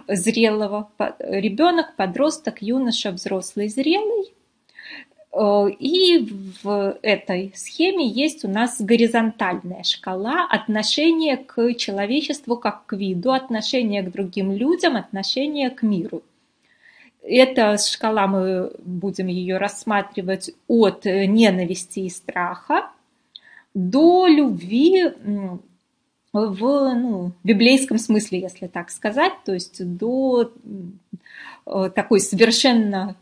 зрелого. 0.08 0.90
Ребенок, 1.20 1.94
подросток, 1.96 2.60
юноша, 2.60 3.12
взрослый, 3.12 3.68
зрелый. 3.68 4.32
Э, 5.32 5.68
и 5.78 6.28
в 6.62 6.98
этой 7.02 7.52
схеме 7.54 8.06
есть 8.06 8.44
у 8.44 8.48
нас 8.48 8.80
горизонтальная 8.80 9.84
шкала 9.84 10.46
отношения 10.50 11.36
к 11.36 11.74
человечеству 11.74 12.56
как 12.56 12.86
к 12.86 12.96
виду, 12.96 13.32
отношения 13.32 14.02
к 14.02 14.10
другим 14.10 14.52
людям, 14.52 14.96
отношения 14.96 15.70
к 15.70 15.82
миру. 15.82 16.22
Эта 17.22 17.78
шкала, 17.78 18.26
мы 18.26 18.72
будем 18.78 19.28
ее 19.28 19.58
рассматривать 19.58 20.50
от 20.66 21.04
ненависти 21.04 22.00
и 22.00 22.10
страха 22.10 22.90
до 23.74 24.26
любви 24.26 25.12
в 26.32 26.94
ну, 26.94 27.32
библейском 27.44 27.98
смысле, 27.98 28.40
если 28.40 28.66
так 28.66 28.90
сказать, 28.90 29.32
то 29.44 29.52
есть 29.52 29.84
до 29.96 30.52
э, 31.66 31.90
такой 31.94 32.20
совершенно 32.20 33.16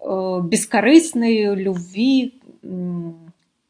э, 0.00 0.40
бескорыстной 0.44 1.54
любви 1.56 2.34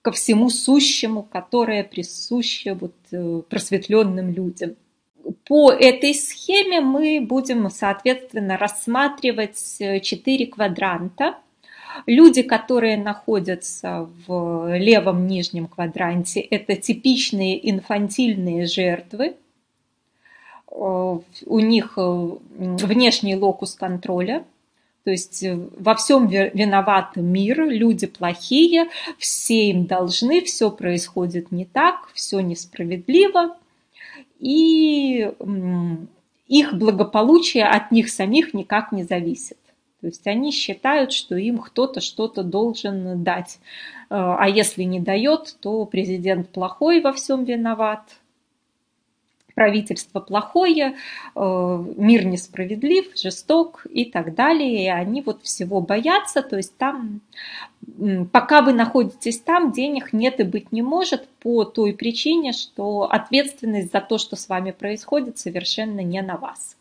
ко 0.03 0.13
всему 0.13 0.51
сущему, 0.51 1.23
которое 1.23 1.83
присуще 1.83 2.75
вот 2.75 2.95
э, 3.11 3.43
просветленным 3.49 4.31
людям 4.31 4.77
по 5.47 5.71
этой 5.73 6.15
схеме 6.15 6.81
мы 6.81 7.21
будем, 7.21 7.71
соответственно, 7.71 8.57
рассматривать 8.57 9.77
э, 9.79 10.01
четыре 10.01 10.47
квадранта. 10.47 11.37
Люди, 12.07 12.43
которые 12.43 12.97
находятся 12.97 14.09
в 14.27 14.77
левом 14.77 15.27
нижнем 15.27 15.69
квадранте, 15.69 16.41
это 16.41 16.75
типичные 16.77 17.71
инфантильные 17.71 18.67
жертвы. 18.67 19.37
Э, 20.71 21.19
у 21.47 21.59
них 21.61 21.95
э, 21.97 22.31
внешний 22.57 23.37
локус 23.37 23.75
контроля, 23.75 24.45
то 25.05 25.11
есть 25.11 25.45
во 25.79 25.95
всем 25.95 26.29
виноват 26.29 27.17
мир, 27.17 27.67
люди 27.67 28.07
плохие, 28.07 28.89
все 29.19 29.69
им 29.69 29.85
должны, 29.85 30.41
все 30.41 30.71
происходит 30.71 31.53
не 31.53 31.67
так, 31.67 32.09
все 32.15 32.41
несправедливо 32.41 33.55
и 34.45 35.33
их 36.47 36.75
благополучие 36.75 37.65
от 37.65 37.91
них 37.91 38.11
самих 38.11 38.53
никак 38.53 38.93
не 38.93 39.03
зависит. 39.03 39.57
То 40.03 40.09
есть 40.09 40.27
они 40.27 40.53
считают, 40.53 41.13
что 41.13 41.35
им 41.35 41.57
кто-то 41.57 42.03
что-то 42.03 42.43
должен 42.43 43.25
дать. 43.25 43.59
Э, 44.11 44.37
а 44.39 44.47
если 44.47 44.83
не 44.83 45.01
дает, 45.01 45.57
то 45.63 45.87
президент 45.87 46.51
плохой 46.51 47.01
во 47.01 47.13
всем 47.15 47.45
виноват, 47.45 48.03
правительство 49.55 50.21
плохое, 50.21 50.97
э, 51.35 51.85
мир 51.97 52.27
несправедлив, 52.27 53.17
жесток 53.17 53.87
и 53.89 54.05
так 54.05 54.35
далее. 54.35 54.85
И 54.85 54.89
они 54.89 55.23
вот 55.23 55.43
всего 55.43 55.81
боятся. 55.81 56.43
То 56.43 56.57
есть 56.57 56.77
там, 56.77 57.21
пока 58.33 58.63
вы 58.63 58.73
находитесь 58.73 59.41
там, 59.41 59.73
денег 59.73 60.13
нет 60.13 60.41
и 60.41 60.45
быть 60.45 60.73
не 60.73 60.83
может 60.83 61.29
по 61.41 61.65
той 61.65 61.93
причине, 61.95 62.53
что 62.53 63.03
ответственность 63.11 63.93
за 63.93 64.01
то, 64.01 64.19
что 64.19 64.37
с 64.37 64.49
вами 64.49 64.73
происходит, 64.73 65.39
совершенно 65.39 66.01
не 66.01 66.21
на 66.23 66.37
вас. 66.37 66.77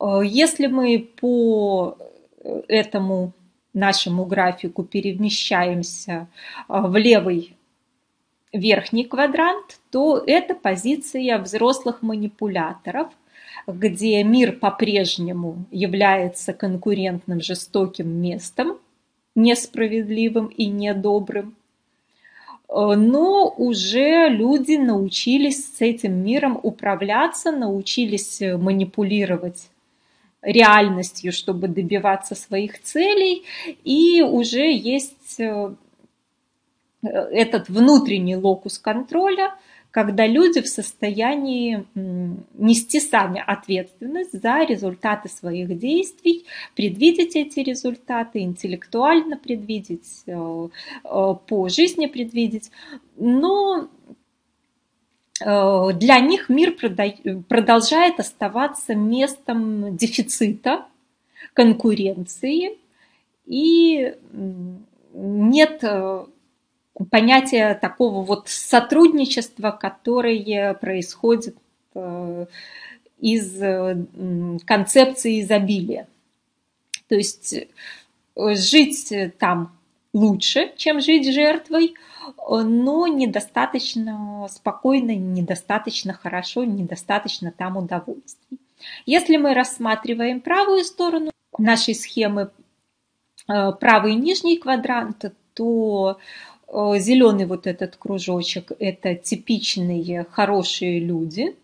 Э, 0.00 0.20
если 0.24 0.66
мы 0.66 1.08
по 1.20 1.98
этому 2.68 3.32
нашему 3.76 4.24
графику 4.24 4.84
перемещаемся 4.84 6.28
э, 6.68 6.80
в 6.80 6.96
левый 6.96 7.55
верхний 8.56 9.04
квадрант, 9.04 9.78
то 9.90 10.22
это 10.26 10.54
позиция 10.54 11.38
взрослых 11.38 12.02
манипуляторов, 12.02 13.08
где 13.66 14.22
мир 14.22 14.52
по-прежнему 14.52 15.64
является 15.70 16.52
конкурентным 16.52 17.40
жестоким 17.40 18.08
местом, 18.08 18.78
несправедливым 19.34 20.46
и 20.46 20.66
недобрым. 20.66 21.54
Но 22.68 23.54
уже 23.56 24.28
люди 24.28 24.76
научились 24.76 25.76
с 25.76 25.80
этим 25.80 26.24
миром 26.24 26.58
управляться, 26.62 27.52
научились 27.52 28.40
манипулировать 28.40 29.68
реальностью, 30.42 31.32
чтобы 31.32 31.68
добиваться 31.68 32.34
своих 32.34 32.82
целей, 32.82 33.44
и 33.84 34.22
уже 34.22 34.72
есть 34.72 35.16
Э, 35.38 35.74
этот 37.02 37.68
внутренний 37.68 38.36
локус 38.36 38.78
контроля, 38.78 39.54
когда 39.90 40.26
люди 40.26 40.60
в 40.60 40.68
состоянии 40.68 41.86
нести 41.94 43.00
сами 43.00 43.42
ответственность 43.46 44.32
за 44.32 44.64
результаты 44.64 45.28
своих 45.28 45.78
действий, 45.78 46.44
предвидеть 46.74 47.34
эти 47.34 47.60
результаты, 47.60 48.40
интеллектуально 48.40 49.38
предвидеть, 49.38 50.22
э, 50.26 50.32
э, 51.04 51.34
по 51.46 51.68
жизни 51.68 52.06
предвидеть. 52.06 52.70
Но 53.16 53.88
для 55.38 56.18
них 56.20 56.48
мир 56.48 56.74
продолжает 57.46 58.18
оставаться 58.20 58.94
местом 58.94 59.94
дефицита, 59.94 60.86
конкуренции, 61.52 62.78
и 63.44 64.14
нет 65.12 65.84
понятие 67.04 67.74
такого 67.74 68.24
вот 68.24 68.48
сотрудничества, 68.48 69.70
которое 69.70 70.74
происходит 70.74 71.56
э, 71.94 72.46
из 73.18 74.62
концепции 74.64 75.40
изобилия. 75.40 76.08
То 77.08 77.14
есть 77.14 77.52
э, 77.54 78.54
жить 78.54 79.12
там 79.38 79.72
лучше, 80.12 80.72
чем 80.76 81.00
жить 81.00 81.32
жертвой, 81.32 81.94
но 82.48 83.06
недостаточно 83.06 84.48
спокойно, 84.50 85.14
недостаточно 85.14 86.12
хорошо, 86.12 86.64
недостаточно 86.64 87.52
там 87.52 87.76
удовольствий. 87.76 88.58
Если 89.04 89.36
мы 89.36 89.54
рассматриваем 89.54 90.40
правую 90.40 90.84
сторону 90.84 91.30
нашей 91.58 91.94
схемы, 91.94 92.50
э, 93.48 93.72
правый 93.72 94.14
нижний 94.14 94.56
квадрант, 94.56 95.32
то 95.54 96.18
Э, 96.18 96.55
Зеленый 96.68 97.46
вот 97.46 97.66
этот 97.66 97.96
кружочек– 97.96 98.72
это 98.78 99.14
типичные 99.14 100.26
хорошие 100.30 100.98
люди. 100.98 101.56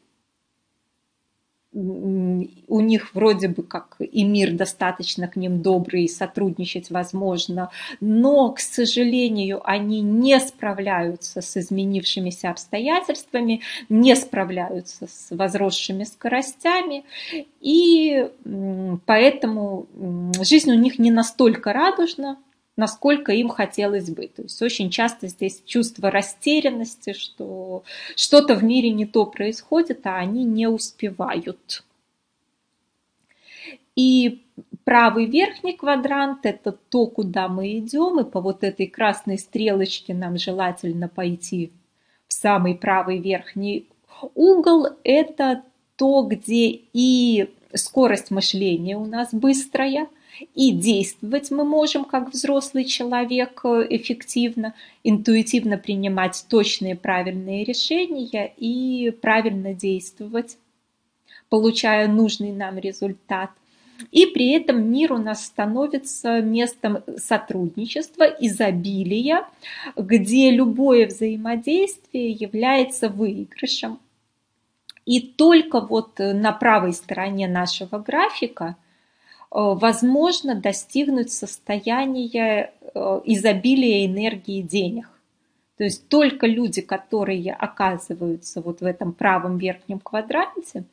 У 1.74 2.80
них 2.80 3.14
вроде 3.14 3.48
бы 3.48 3.62
как 3.62 3.96
и 3.98 4.24
мир 4.24 4.52
достаточно 4.52 5.26
к 5.26 5.36
ним 5.36 5.62
добрый, 5.62 6.06
сотрудничать 6.06 6.90
возможно, 6.90 7.70
но, 7.98 8.50
к 8.52 8.60
сожалению, 8.60 9.62
они 9.64 10.02
не 10.02 10.38
справляются 10.38 11.40
с 11.40 11.56
изменившимися 11.56 12.50
обстоятельствами, 12.50 13.62
не 13.88 14.14
справляются 14.16 15.06
с 15.06 15.28
возросшими 15.30 16.04
скоростями, 16.04 17.04
и 17.62 18.30
поэтому 19.06 19.86
жизнь 20.42 20.70
у 20.70 20.76
них 20.76 20.98
не 20.98 21.10
настолько 21.10 21.72
радужна, 21.72 22.36
насколько 22.76 23.32
им 23.32 23.48
хотелось 23.48 24.10
бы. 24.10 24.28
То 24.28 24.42
есть 24.42 24.60
очень 24.62 24.90
часто 24.90 25.28
здесь 25.28 25.62
чувство 25.64 26.10
растерянности, 26.10 27.12
что 27.12 27.84
что-то 28.16 28.54
в 28.54 28.64
мире 28.64 28.90
не 28.90 29.06
то 29.06 29.26
происходит, 29.26 30.06
а 30.06 30.16
они 30.16 30.44
не 30.44 30.66
успевают. 30.66 31.84
И 33.94 34.42
правый 34.84 35.26
верхний 35.26 35.74
квадрант– 35.74 36.40
это 36.46 36.72
то, 36.72 37.06
куда 37.06 37.48
мы 37.48 37.78
идем, 37.78 38.20
и 38.20 38.24
по 38.24 38.40
вот 38.40 38.64
этой 38.64 38.86
красной 38.86 39.38
стрелочке 39.38 40.14
нам 40.14 40.38
желательно 40.38 41.08
пойти 41.08 41.72
в 42.26 42.32
самый 42.32 42.74
правый 42.74 43.18
верхний 43.18 43.86
угол. 44.34 44.86
Это 45.04 45.62
то, 45.96 46.22
где 46.22 46.80
и 46.94 47.50
скорость 47.74 48.30
мышления 48.30 48.96
у 48.96 49.04
нас 49.04 49.28
быстрая– 49.32 50.08
и 50.54 50.72
действовать 50.72 51.50
мы 51.50 51.64
можем 51.64 52.04
как 52.04 52.32
взрослый 52.32 52.84
человек 52.84 53.60
э, 53.64 53.86
эффективно, 53.90 54.74
интуитивно 55.04 55.78
принимать 55.78 56.44
точные 56.48 56.96
правильные 56.96 57.64
решения 57.64 58.52
и 58.56 59.10
правильно 59.10 59.74
действовать, 59.74 60.58
получая 61.48 62.08
нужный 62.08 62.52
нам 62.52 62.78
результат. 62.78 63.50
И 64.10 64.26
при 64.26 64.50
этом 64.52 64.90
мир 64.90 65.12
у 65.12 65.18
нас 65.18 65.44
становится 65.44 66.40
местом 66.40 67.04
сотрудничества, 67.16 68.24
изобилия, 68.24 69.46
где 69.96 70.50
любое 70.50 71.06
взаимодействие 71.06 72.30
является 72.30 73.08
выигрышем. 73.08 74.00
И 75.04 75.20
только 75.20 75.80
вот 75.80 76.18
на 76.18 76.52
правой 76.52 76.92
стороне 76.92 77.48
нашего 77.48 77.98
графика 77.98 78.76
возможно 79.52 80.54
достигнуть 80.54 81.30
состояния 81.30 82.72
изобилия 83.24 84.06
энергии 84.06 84.62
денег. 84.62 85.08
То 85.76 85.84
есть 85.84 86.08
только 86.08 86.46
люди, 86.46 86.80
которые 86.80 87.52
оказываются 87.52 88.60
вот 88.60 88.80
в 88.80 88.84
этом 88.84 89.12
правом 89.12 89.58
верхнем 89.58 89.98
квадранте, 89.98 90.84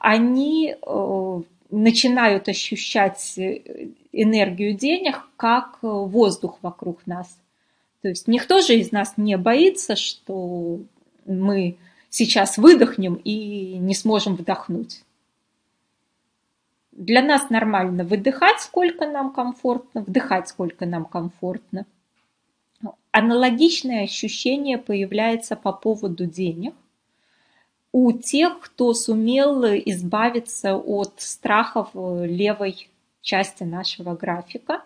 они 0.00 0.76
начинают 1.70 2.48
ощущать 2.48 3.38
энергию 4.12 4.74
денег 4.74 5.28
как 5.36 5.78
воздух 5.82 6.58
вокруг 6.60 7.06
нас. 7.06 7.38
То 8.02 8.08
есть 8.08 8.28
никто 8.28 8.60
же 8.60 8.74
из 8.74 8.92
нас 8.92 9.14
не 9.16 9.38
боится, 9.38 9.96
что 9.96 10.80
мы 11.24 11.76
сейчас 12.10 12.58
выдохнем 12.58 13.14
и 13.14 13.78
не 13.78 13.94
сможем 13.94 14.34
вдохнуть. 14.34 15.02
Для 16.92 17.22
нас 17.22 17.48
нормально 17.48 18.04
выдыхать, 18.04 18.60
сколько 18.60 19.08
нам 19.08 19.32
комфортно, 19.32 20.02
вдыхать, 20.02 20.48
сколько 20.48 20.84
нам 20.84 21.06
комфортно. 21.06 21.86
Аналогичное 23.10 24.04
ощущение 24.04 24.78
появляется 24.78 25.56
по 25.56 25.72
поводу 25.72 26.26
денег 26.26 26.74
у 27.92 28.12
тех, 28.12 28.60
кто 28.60 28.92
сумел 28.94 29.64
избавиться 29.64 30.76
от 30.76 31.14
страхов 31.18 31.90
левой 31.94 32.88
части 33.20 33.62
нашего 33.64 34.14
графика 34.14 34.82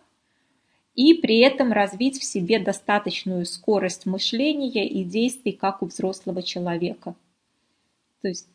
и 0.94 1.14
при 1.14 1.38
этом 1.38 1.72
развить 1.72 2.18
в 2.18 2.24
себе 2.24 2.58
достаточную 2.58 3.46
скорость 3.46 4.06
мышления 4.06 4.88
и 4.88 5.04
действий, 5.04 5.52
как 5.52 5.82
у 5.82 5.86
взрослого 5.86 6.42
человека. 6.42 7.14
То 8.22 8.28
есть 8.28 8.48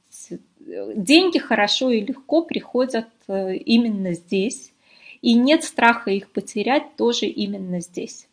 деньги 0.96 1.40
хорошо 1.40 1.90
и 1.92 2.02
легко 2.02 2.44
приходят 2.44 3.08
э, 3.28 3.56
именно 3.56 4.14
здесь, 4.14 4.74
и 5.22 5.34
нет 5.34 5.64
страха 5.64 6.12
их 6.12 6.32
потерять 6.32 6.96
тоже 6.96 7.26
именно 7.26 7.80
здесь 7.80 8.28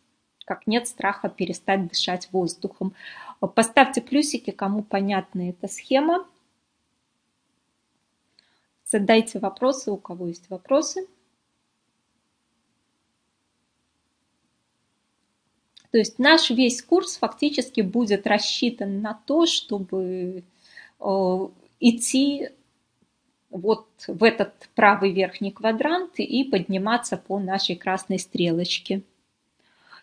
как 0.49 0.67
нет 0.67 0.89
страха 0.89 1.29
перестать 1.29 1.87
дышать 1.89 2.31
воздухом. 2.33 2.95
Поставьте 3.55 4.01
плюсики, 4.01 4.51
кому 4.51 4.83
понятна 4.83 5.51
эта 5.51 5.69
схема. 5.69 6.27
Задайте 8.87 9.39
вопросы, 9.39 9.91
у 9.91 9.99
кого 9.99 10.29
есть 10.29 10.49
вопросы. 10.49 11.07
То 15.91 15.99
есть 15.99 16.19
наш 16.19 16.49
весь 16.49 16.83
курс 16.83 17.19
фактически 17.19 17.83
будет 17.83 18.27
рассчитан 18.27 19.03
на 19.03 19.13
то, 19.27 19.45
чтобы 19.45 20.43
э, 20.99 21.49
идти 21.81 22.51
вот 23.51 23.89
в 24.07 24.23
этот 24.25 24.69
правый 24.75 25.13
верхний 25.13 25.51
квадрант 25.51 26.19
и 26.19 26.45
подниматься 26.45 27.17
по 27.17 27.39
нашей 27.39 27.77
красной 27.77 28.19
стрелочке. 28.19 29.03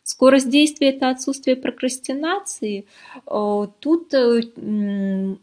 Скорость 0.04 0.50
действия– 0.50 0.90
это 0.92 1.10
отсутствие 1.10 1.56
прокрастинации. 1.56 2.86
Э, 3.26 3.68
тут 3.80 4.14
э, 4.14 4.42
не 4.56 5.38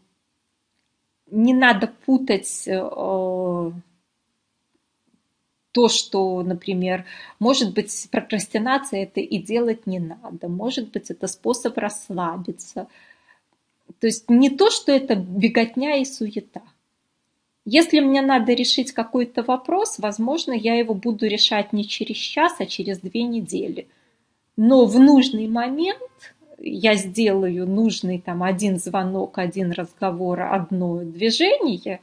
надо 1.55 1.93
путать 2.07 2.69
э, 2.69 3.73
то, 5.73 5.89
что, 5.89 6.43
например, 6.43 7.07
может 7.39 7.75
быть, 7.75 8.09
прокрастинация 8.11 9.05
это 9.05 9.21
и 9.21 9.39
делать 9.39 9.87
не 9.87 9.99
надо, 9.99 10.49
может 10.49 10.93
быть, 10.93 11.11
это 11.11 11.27
способ 11.27 11.77
расслабиться. 11.79 12.87
То 14.01 14.06
есть 14.06 14.28
не 14.28 14.51
то, 14.51 14.70
что 14.70 14.93
это 14.93 15.14
беготня 15.14 15.97
и 15.97 16.05
суета. 16.05 16.62
Если 17.64 18.01
мне 18.01 18.23
надо 18.23 18.52
решить 18.52 18.93
какой-то 18.93 19.43
вопрос, 19.43 19.98
возможно, 19.98 20.52
я 20.52 20.74
его 20.74 20.94
буду 20.94 21.27
решать 21.27 21.73
не 21.73 21.86
через 21.86 22.16
час, 22.16 22.55
а 22.59 22.66
через 22.66 22.98
две 22.98 23.23
недели– 23.23 23.89
но 24.56 24.85
в 24.85 24.98
нужный 24.98 25.48
момент 25.48 25.98
я 26.59 26.94
сделаю 26.94 27.66
нужный 27.66 28.20
там 28.20 28.43
один 28.43 28.78
звонок, 28.78 29.39
один 29.39 29.73
разговор, 29.73 30.43
одно 30.43 31.02
движение, 31.02 32.01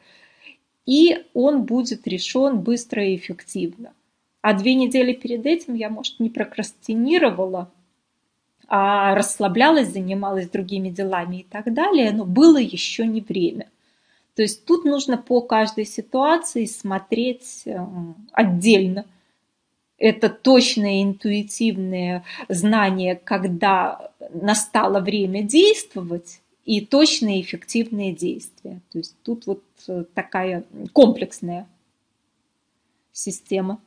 и 0.85 1.23
он 1.33 1.63
будет 1.63 2.07
решен 2.07 2.59
быстро 2.59 3.05
и 3.05 3.15
эффективно. 3.15 3.93
А 4.41 4.53
две 4.53 4.73
недели 4.73 5.13
перед 5.13 5.45
этим 5.45 5.75
я, 5.75 5.89
может, 5.89 6.19
не 6.19 6.29
прокрастинировала, 6.29 7.71
расслаблялась, 8.69 9.91
занималась 9.91 10.49
другими 10.49 10.89
делами 10.89 11.37
и 11.37 11.43
так 11.43 11.73
далее, 11.73 12.11
но 12.11 12.25
было 12.25 12.57
еще 12.57 13.05
не 13.05 13.21
время. 13.21 13.67
То 14.35 14.43
есть 14.43 14.65
тут 14.65 14.85
нужно 14.85 15.17
по 15.17 15.41
каждой 15.41 15.85
ситуации 15.85 16.65
смотреть 16.65 17.63
эм, 17.65 18.15
отдельно– 18.31 19.05
это 19.99 20.29
точное 20.29 21.03
интуитивное 21.03 22.23
знание, 22.47 23.15
когда 23.15 24.11
настало 24.33 25.01
время 25.01 25.43
действовать, 25.43 26.41
и 26.65 26.85
точные 26.85 27.41
эффективные 27.41 28.13
действия. 28.13 28.79
То 28.91 28.99
есть 28.99 29.15
тут 29.23 29.47
вот 29.47 29.63
э, 29.87 30.03
такая 30.13 30.63
комплексная 30.93 31.67
система. 33.11 33.81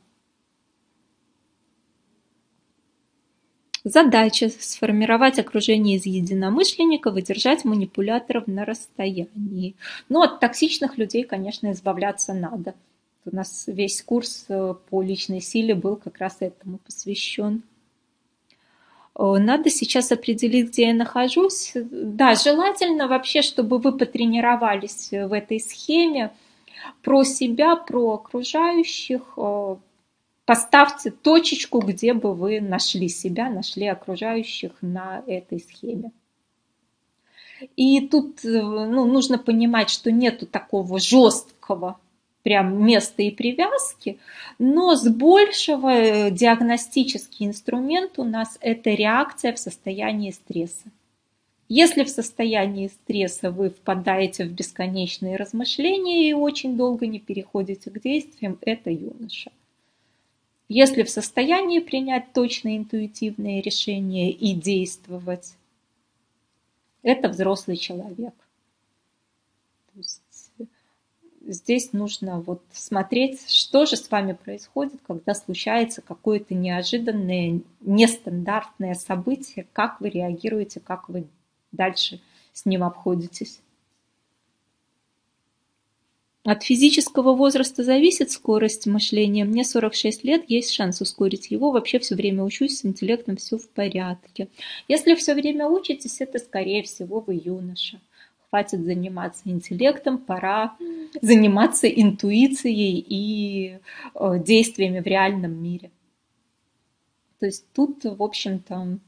Задача– 3.83 4.49
сформировать 4.59 5.39
окружение 5.39 5.97
из 5.97 6.05
единомышленников 6.05 7.17
и 7.17 7.21
держать 7.21 7.65
манипуляторов 7.65 8.47
на 8.47 8.63
расстоянии. 8.65 9.75
Но 10.07 10.21
от 10.21 10.39
токсичных 10.39 10.97
людей, 10.97 11.23
конечно, 11.23 11.71
избавляться 11.71 12.33
надо– 12.33 12.75
у 13.25 13.33
нас 13.33 13.65
весь 13.67 14.01
курс 14.01 14.45
э, 14.49 14.73
по 14.89 15.01
личной 15.01 15.39
силе 15.39 15.75
был 15.75 15.95
как 15.95 16.17
раз 16.17 16.37
этому 16.41 16.77
посвящен. 16.79 17.63
Надо 19.15 19.69
сейчас 19.69 20.11
определить, 20.11 20.69
где 20.69 20.87
я 20.87 20.93
нахожусь. 20.95 21.73
Да, 21.75 22.33
желательно 22.33 23.07
вообще, 23.07 23.43
чтобы 23.43 23.77
вы 23.77 23.95
потренировались 23.95 25.11
в 25.11 25.31
этой 25.31 25.59
схеме 25.59 26.31
про 27.03 27.23
себя, 27.23 27.75
про 27.75 28.13
окружающих. 28.15 29.37
Поставьте 30.45 31.11
точечку, 31.11 31.79
где 31.79 32.13
бы 32.13 32.33
вы 32.33 32.59
нашли 32.59 33.07
себя, 33.07 33.49
нашли 33.49 33.87
окружающих 33.87 34.71
на 34.81 35.23
этой 35.25 35.59
схеме. 35.59 36.11
И 37.77 38.07
тут 38.07 38.43
э, 38.43 38.61
ну, 38.61 39.05
нужно 39.05 39.37
понимать, 39.37 39.89
что 39.89 40.11
нету 40.11 40.45
такого 40.45 40.99
жесткого 40.99 41.97
прям 42.43 42.85
места 42.85 43.23
и 43.23 43.31
привязки, 43.31 44.19
но 44.59 44.95
с 44.95 45.07
большего 45.07 45.89
э, 45.89 46.31
диагностический 46.31 47.45
инструмент 47.45 48.19
у 48.19 48.25
нас 48.25 48.57
это 48.59 48.89
реакция 48.89 49.53
в 49.53 49.59
состоянии 49.59 50.31
стресса. 50.31 50.91
Если 51.69 52.03
в 52.03 52.09
состоянии 52.09 52.89
стресса 52.89 53.49
вы 53.49 53.69
впадаете 53.69 54.43
в 54.43 54.51
бесконечные 54.51 55.37
размышления 55.37 56.29
и 56.29 56.33
очень 56.33 56.75
долго 56.75 57.07
не 57.07 57.19
переходите 57.19 57.89
к 57.89 58.01
действиям, 58.01 58.57
это 58.61 58.91
юноша. 58.91 59.51
Если 60.69 61.03
в 61.03 61.09
состоянии 61.09 61.79
принять 61.79 62.33
точное 62.33 62.77
интуитивное 62.77 63.61
решение 63.61 64.31
и 64.31 64.53
действовать, 64.53 65.55
это 67.01 67.29
взрослый 67.29 67.77
человек. 67.77 68.33
То 69.93 69.97
есть 69.97 70.21
здесь 71.45 71.93
нужно 71.93 72.39
вот 72.39 72.61
смотреть, 72.71 73.49
что 73.49 73.85
же 73.85 73.97
с 73.97 74.09
вами 74.09 74.33
происходит, 74.33 75.01
когда 75.05 75.35
случается 75.35 76.01
какое-то 76.01 76.55
неожиданное, 76.55 77.61
нестандартное 77.81 78.95
событие, 78.95 79.67
как 79.73 79.99
вы 79.99 80.09
реагируете, 80.09 80.79
как 80.79 81.09
вы 81.09 81.27
дальше 81.71 82.21
с 82.53 82.65
ним 82.65 82.83
обходитесь. 82.83 83.59
От 86.45 86.63
физического 86.63 87.33
возраста 87.33 87.83
зависит 87.83 88.31
скорость 88.31 88.85
мышления. 88.85 89.45
Мне 89.45 89.63
46 89.63 90.25
лет, 90.25 90.43
есть 90.49 90.71
шанс 90.71 90.99
ускорить 90.99 91.51
его. 91.51 91.71
Вообще 91.71 91.99
все 91.99 92.15
время 92.15 92.43
учусь, 92.43 92.79
с 92.79 92.85
интеллектом 92.85 93.37
все 93.37 93.57
в 93.57 93.69
порядке. 93.69 94.49
Если 94.89 95.15
все 95.15 95.35
время 95.35 95.67
учитесь, 95.67 96.19
это 96.19 96.39
скорее 96.39 96.83
всего 96.83 97.21
вы 97.21 97.41
юноша 97.43 98.01
хватит 98.53 98.83
заниматься 98.83 99.41
интеллектом, 99.45 100.19
пора 100.19 100.77
заниматься 101.23 101.87
интуицией 101.87 103.03
и 103.09 103.79
э, 104.13 104.39
действиями 104.45 104.99
в 104.99 105.07
реальном 105.07 105.59
мире. 105.63 105.89
То 107.39 107.47
есть 107.47 107.65
тут, 107.73 108.03
в 108.03 108.21
общем-то, 108.21 108.99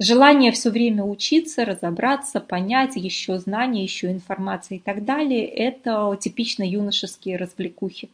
желание 0.00 0.52
все 0.52 0.70
время 0.70 1.04
учиться, 1.04 1.64
разобраться, 1.64 2.40
понять, 2.40 2.96
еще 2.96 3.38
знания, 3.38 3.82
еще 3.82 4.10
информация 4.10 4.78
и 4.78 4.80
так 4.80 5.04
далее, 5.04 5.46
это 5.46 6.16
типично 6.20 6.62
юношеские 6.62 7.36
развлекухи. 7.36 8.10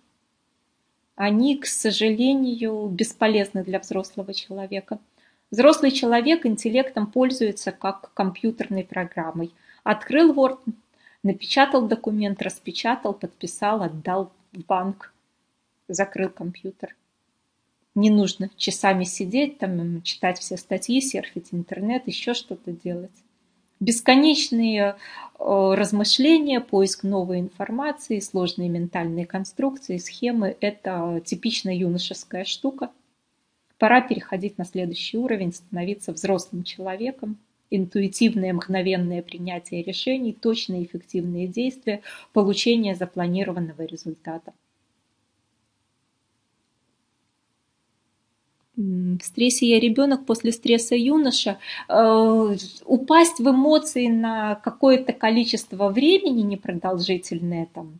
Они, 1.16 1.56
к 1.56 1.66
сожалению, 1.66 2.86
бесполезны 2.88 3.64
для 3.64 3.80
взрослого 3.80 4.32
человека. 4.34 4.98
Взрослый 5.50 5.90
человек 5.90 6.46
интеллектом 6.46 7.06
пользуется 7.06 7.72
как 7.72 8.12
компьютерной 8.14 8.84
программой– 8.84 9.52
Открыл 9.88 10.34
Word, 10.34 10.58
напечатал 11.22 11.88
документ, 11.88 12.42
распечатал, 12.42 13.14
подписал, 13.14 13.82
отдал 13.82 14.30
в 14.52 14.60
банк. 14.66 15.14
закрыл 15.88 16.28
компьютер. 16.28 16.94
Не 17.98 18.10
нужно 18.10 18.48
часами 18.56 19.02
сидеть, 19.02 19.58
там, 19.58 20.02
читать 20.02 20.38
все 20.38 20.56
статьи, 20.56 21.00
серфить 21.00 21.48
интернет, 21.50 22.06
еще 22.06 22.32
что-то 22.32 22.70
делать. 22.70 23.10
Бесконечные 23.80 24.94
э, 24.94 24.94
размышления, 25.40 26.60
поиск 26.60 27.02
новой 27.02 27.40
информации, 27.40 28.20
сложные 28.20 28.68
ментальные 28.68 29.26
конструкции, 29.26 29.96
схемы– 29.96 30.56
это 30.60 31.20
типично 31.24 31.76
юношеская 31.76 32.44
штука. 32.44 32.90
Пора 33.78 34.00
переходить 34.00 34.58
на 34.58 34.64
следующий 34.64 35.18
уровень, 35.18 35.52
становиться 35.52 36.12
взрослым 36.12 36.62
человеком. 36.62 37.36
Интуитивное, 37.68 38.52
мгновенное 38.52 39.22
принятие 39.22 39.82
решений, 39.82 40.32
точные 40.40 40.84
эффективные 40.84 41.48
действия, 41.48 42.02
получение 42.32 42.94
запланированного 42.94 43.82
результата. 43.82 44.52
В 48.78 49.22
стрессе 49.22 49.66
я 49.66 49.80
ребенок, 49.80 50.24
после 50.24 50.52
стресса 50.52 50.94
юноша, 50.94 51.58
э, 51.88 52.56
упасть 52.84 53.40
в 53.40 53.50
эмоции 53.50 54.06
на 54.06 54.54
какое-то 54.54 55.12
количество 55.12 55.88
времени 55.88 56.42
непродолжительное, 56.42 57.68
там, 57.74 57.98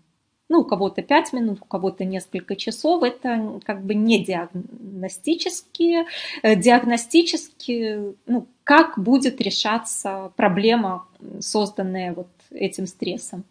ну, 0.48 0.60
у 0.60 0.64
кого-то 0.64 1.02
5 1.02 1.32
минут, 1.32 1.58
у 1.60 1.64
кого-то 1.64 2.04
несколько 2.04 2.54
часов, 2.54 3.02
это 3.02 3.60
как 3.64 3.84
бы 3.84 3.94
не 3.94 4.24
диагностические, 4.24 6.06
э, 6.42 6.54
диагностически, 6.54 8.14
ну, 8.26 8.46
как 8.62 8.98
будет 8.98 9.40
решаться 9.40 10.32
проблема, 10.36 11.06
созданная 11.40 12.14
вот 12.14 12.28
этим 12.50 12.86
стрессом. 12.86 13.44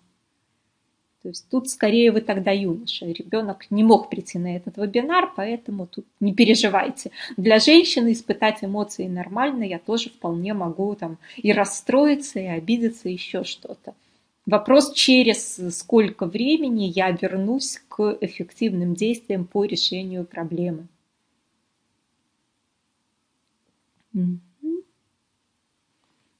То 1.23 1.29
есть 1.29 1.49
тут 1.49 1.69
скорее 1.69 2.11
вы 2.11 2.21
тогда 2.21 2.51
юноша. 2.51 3.05
Ребенок 3.05 3.69
не 3.71 3.83
мог 3.83 4.09
прийти 4.09 4.37
на 4.37 4.55
этот 4.55 4.77
вебинар, 4.77 5.33
поэтому 5.35 5.87
тут 5.87 6.05
не 6.19 6.33
переживайте. 6.33 7.11
Для 7.37 7.59
женщины 7.59 8.13
испытать 8.13 8.63
эмоции 8.63 9.07
нормально, 9.07 9.63
я 9.63 9.79
тоже 9.79 10.09
вполне 10.09 10.53
могу 10.53 10.95
там 10.95 11.17
и 11.35 11.51
расстроиться, 11.51 12.39
и 12.39 12.45
обидеться, 12.45 13.09
еще 13.09 13.43
что-то. 13.43 13.95
Вопрос, 14.45 14.93
через 14.93 15.59
сколько 15.75 16.25
времени 16.25 16.85
я 16.85 17.11
вернусь 17.11 17.81
к 17.89 18.17
эффективным 18.21 18.93
действиям 18.93 19.45
по 19.45 19.65
решению 19.65 20.23
проблемы. 20.23 20.87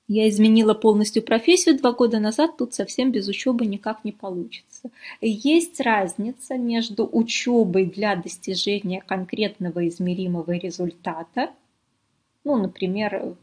Я 0.08 0.30
изменила 0.30 0.74
полностью 0.74 1.22
профессию 1.22 1.78
два 1.78 1.92
года 1.92 2.20
назад, 2.20 2.56
тут 2.58 2.74
совсем 2.74 3.12
без 3.12 3.28
учебы 3.28 3.66
никак 3.66 4.06
не 4.06 4.14
получится. 4.14 4.90
Есть 5.20 5.82
разница 5.82 6.58
между 6.58 7.08
учебой 7.12 7.86
для 7.86 8.16
достижения 8.16 9.02
конкретного 9.02 9.86
измеримого 9.90 10.52
результата, 10.52 11.52
ну, 12.46 12.56
например, 12.56 13.36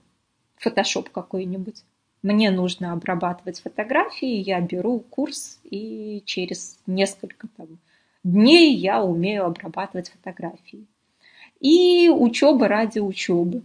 фотошоп 0.57 1.11
какой-нибудь. 1.11 1.83
Мне 2.23 2.51
нужно 2.51 2.95
обрабатывать 2.95 3.61
фотографии, 3.61 4.41
я 4.41 4.59
беру 4.63 5.01
курс, 5.01 5.61
и 5.65 6.23
через 6.25 6.79
несколько 6.87 7.49
там, 7.59 7.79
дней 8.23 8.75
я 8.75 9.05
умею 9.05 9.45
обрабатывать 9.45 10.09
фотографии. 10.09 10.87
И 11.61 12.09
учеба 12.09 12.69
ради 12.69 13.01
учебы 13.01 13.63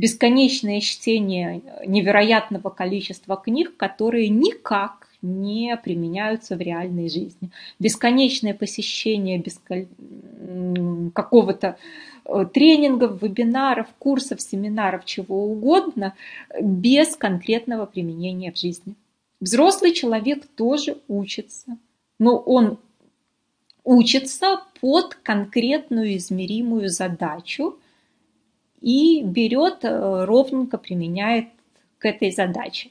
бесконечное 0.00 0.80
чтение 0.80 1.62
невероятного 1.86 2.70
количества 2.70 3.36
книг, 3.36 3.76
которые 3.76 4.28
никак 4.30 5.08
не 5.20 5.76
применяются 5.76 6.56
в 6.56 6.60
реальной 6.60 7.10
жизни. 7.10 7.50
Бесконечное 7.78 8.54
посещение 8.54 9.38
бескон... 9.38 11.10
какого-то 11.10 11.76
э, 12.24 12.46
тренингов, 12.54 13.20
вебинаров, 13.20 13.88
курсов, 13.98 14.40
семинаров, 14.40 15.04
чего 15.04 15.44
угодно, 15.44 16.14
без 16.58 17.16
конкретного 17.16 17.84
применения 17.84 18.50
в 18.52 18.56
жизни. 18.56 18.94
Взрослый 19.40 19.92
человек 19.92 20.46
тоже 20.56 20.96
учится, 21.08 21.76
но 22.18 22.38
он 22.38 22.78
учится 23.84 24.62
под 24.80 25.14
конкретную 25.16 26.16
измеримую 26.16 26.88
задачу– 26.88 27.78
и 28.80 29.22
берет, 29.22 29.84
э, 29.84 30.24
ровненько 30.24 30.78
применяет 30.78 31.46
к 31.98 32.06
этой 32.06 32.30
задаче. 32.30 32.90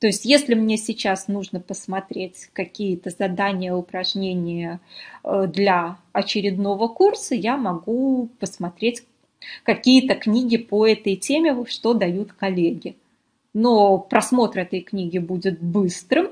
То 0.00 0.06
есть, 0.06 0.24
если 0.24 0.54
мне 0.54 0.76
сейчас 0.76 1.26
нужно 1.26 1.58
посмотреть 1.58 2.48
какие-то 2.52 3.10
задания, 3.10 3.74
упражнения 3.74 4.80
э, 5.24 5.46
для 5.48 5.98
очередного 6.12 6.88
курса, 6.88 7.34
я 7.34 7.56
могу 7.56 8.28
посмотреть 8.38 9.02
какие-то 9.64 10.14
книги 10.14 10.56
по 10.56 10.86
этой 10.86 11.16
теме, 11.16 11.64
что 11.66 11.94
дают 11.94 12.32
коллеги. 12.32 12.96
Но 13.54 13.98
просмотр 13.98 14.60
этой 14.60 14.80
книги 14.82 15.18
будет 15.18 15.60
быстрым, 15.60 16.28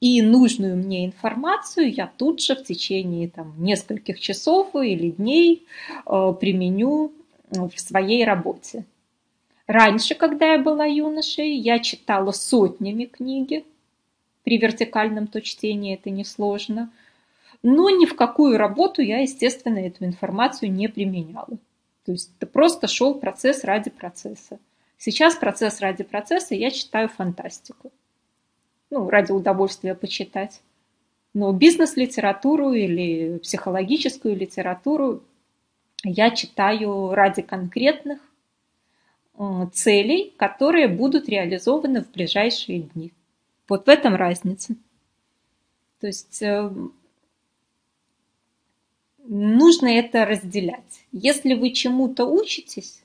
и 0.00 0.20
нужную 0.20 0.76
мне 0.76 1.06
информацию 1.06 1.92
я 1.92 2.10
тут 2.16 2.42
же 2.42 2.54
в 2.54 2.64
течение 2.64 3.28
там, 3.28 3.54
нескольких 3.58 4.20
часов 4.20 4.74
или 4.74 5.10
дней 5.10 5.64
э, 6.06 6.34
применю 6.40 7.12
в 7.50 7.80
своей 7.80 8.24
работе. 8.24 8.84
Раньше, 9.66 10.14
когда 10.14 10.52
я 10.52 10.58
была 10.58 10.84
юношей, 10.84 11.56
я 11.56 11.78
читала 11.80 12.32
сотнями 12.32 13.04
книги. 13.04 13.64
При 14.44 14.58
вертикальном 14.58 15.26
то 15.26 15.40
чтении 15.40 15.94
это 15.94 16.10
несложно. 16.10 16.90
Но 17.62 17.90
ни 17.90 18.06
в 18.06 18.14
какую 18.14 18.58
работу 18.58 19.02
я, 19.02 19.18
естественно, 19.18 19.78
эту 19.78 20.04
информацию 20.04 20.70
не 20.70 20.88
применяла. 20.88 21.58
То 22.04 22.12
есть 22.12 22.30
это 22.38 22.46
просто 22.46 22.86
шел 22.86 23.14
процесс 23.14 23.64
ради 23.64 23.90
процесса. 23.90 24.58
Сейчас 24.98 25.34
процесс 25.34 25.80
ради 25.80 26.04
процесса 26.04 26.54
я 26.54 26.70
читаю 26.70 27.08
фантастику. 27.08 27.90
Ну, 28.90 29.10
ради 29.10 29.32
удовольствия 29.32 29.96
почитать. 29.96 30.60
Но 31.34 31.52
бизнес-литературу 31.52 32.72
или 32.72 33.38
психологическую 33.38 34.36
литературу 34.36 35.22
я 36.04 36.30
читаю 36.30 37.14
ради 37.14 37.42
конкретных 37.42 38.20
целей, 39.72 40.34
которые 40.36 40.88
будут 40.88 41.28
реализованы 41.28 42.02
в 42.02 42.10
ближайшие 42.10 42.80
дни. 42.80 43.12
Вот 43.68 43.86
в 43.86 43.88
этом 43.88 44.14
разница. 44.14 44.74
То 46.00 46.06
есть 46.06 46.40
э, 46.42 46.70
нужно 49.24 49.86
это 49.88 50.24
разделять. 50.24 51.04
Если 51.12 51.54
вы 51.54 51.72
чему-то 51.72 52.24
учитесь, 52.26 53.02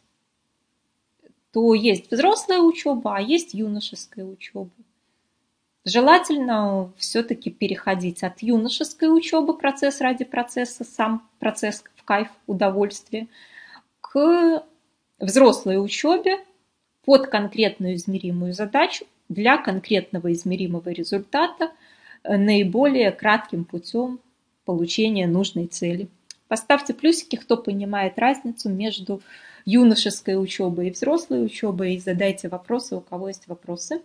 то 1.51 1.73
есть 1.73 2.11
взрослая 2.11 2.59
учеба, 2.59 3.17
а 3.17 3.21
есть 3.21 3.53
юношеская 3.53 4.25
учеба. 4.25 4.69
Желательно 5.83 6.93
все-таки 6.97 7.49
переходить 7.49 8.23
от 8.23 8.41
юношеской 8.41 9.09
учебы, 9.09 9.57
процесс 9.57 9.99
ради 9.99 10.25
процесса, 10.25 10.83
сам 10.83 11.27
процесс 11.39 11.83
кайф, 12.03 12.27
удовольствие, 12.47 13.27
к 14.01 14.63
взрослой 15.19 15.83
учебе 15.83 16.37
под 17.05 17.27
конкретную 17.27 17.95
измеримую 17.95 18.53
задачу 18.53 19.05
для 19.29 19.57
конкретного 19.57 20.31
измеримого 20.33 20.89
результата 20.89 21.71
э, 22.23 22.37
наиболее 22.37 23.11
кратким 23.11 23.65
путем 23.65 24.19
получения 24.65 25.27
нужной 25.27 25.67
цели. 25.67 26.09
Поставьте 26.47 26.93
плюсики, 26.93 27.37
кто 27.37 27.57
понимает 27.57 28.19
разницу 28.19 28.69
между 28.69 29.21
юношеской 29.65 30.41
учебой 30.41 30.89
и 30.89 30.91
взрослой 30.91 31.45
учебой, 31.45 31.95
и 31.95 31.99
задайте 31.99 32.49
вопросы, 32.49 32.95
у 32.95 33.01
кого 33.01 33.29
есть 33.29 33.47
вопросы. 33.47 34.01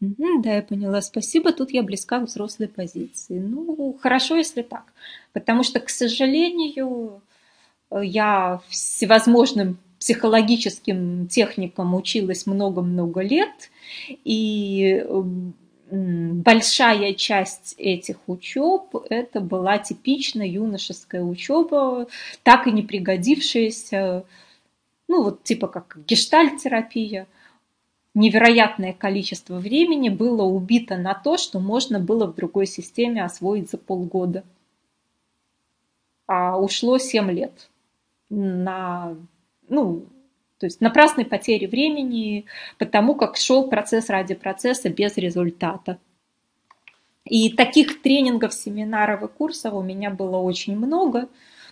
Да, 0.00 0.56
я 0.56 0.62
поняла. 0.62 1.00
Спасибо. 1.02 1.52
Тут 1.52 1.70
я 1.70 1.82
близка 1.82 2.20
к 2.20 2.24
взрослой 2.24 2.68
позиции. 2.68 3.38
Ну, 3.38 3.96
хорошо, 4.00 4.36
если 4.36 4.62
так. 4.62 4.92
Потому 5.32 5.62
что, 5.62 5.80
к 5.80 5.88
сожалению, 5.88 7.22
я 7.90 8.60
всевозможным 8.68 9.78
психологическим 9.98 11.28
техникам 11.28 11.94
училась 11.94 12.46
много-много 12.46 13.22
лет, 13.22 13.70
и 14.24 15.02
большая 15.90 17.14
часть 17.14 17.74
этих 17.78 18.16
учеб 18.26 18.94
это 19.08 19.40
была 19.40 19.78
типично 19.78 20.42
юношеская 20.42 21.22
учеба, 21.22 22.08
так 22.42 22.66
и 22.66 22.72
не 22.72 22.82
пригодившаяся, 22.82 24.24
ну 25.08 25.22
вот 25.22 25.42
типа 25.44 25.68
как 25.68 25.98
гештальт-терапия– 26.06 27.26
невероятное 28.14 28.92
количество 28.92 29.58
времени 29.58 30.08
было 30.08 30.42
убито 30.42 30.96
на 30.96 31.14
то, 31.14 31.36
что 31.36 31.60
можно 31.60 32.00
было 32.00 32.26
в 32.26 32.34
другой 32.34 32.66
системе 32.66 33.24
освоить 33.24 33.70
за 33.70 33.78
полгода. 33.78 34.44
А 36.26 36.58
ушло 36.58 36.98
7 36.98 37.30
лет 37.30 37.68
на, 38.30 39.16
ну, 39.68 40.06
то 40.58 40.66
есть 40.66 40.80
напрасной 40.80 41.26
потери 41.26 41.66
времени, 41.66 42.46
потому 42.78 43.14
как 43.14 43.36
шел 43.36 43.68
процесс 43.68 44.08
ради 44.08 44.34
процесса 44.34 44.88
без 44.88 45.16
результата. 45.16 45.98
И 47.24 47.50
таких 47.50 48.02
тренингов, 48.02 48.54
семинаров 48.54 49.22
и 49.22 49.28
курсов 49.28 49.74
у 49.74 49.82
меня 49.82 50.10
было 50.10 50.36
очень 50.36 50.76
много, 50.76 51.28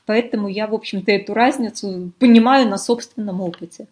поэтому 0.07 0.49
я, 0.49 0.67
в 0.67 0.75
общем-то, 0.75 1.13
эту 1.13 1.35
разницу 1.35 2.13
понимаю 2.19 2.69
на 2.69 2.79
собственном 2.79 3.41
опыте. 3.41 3.87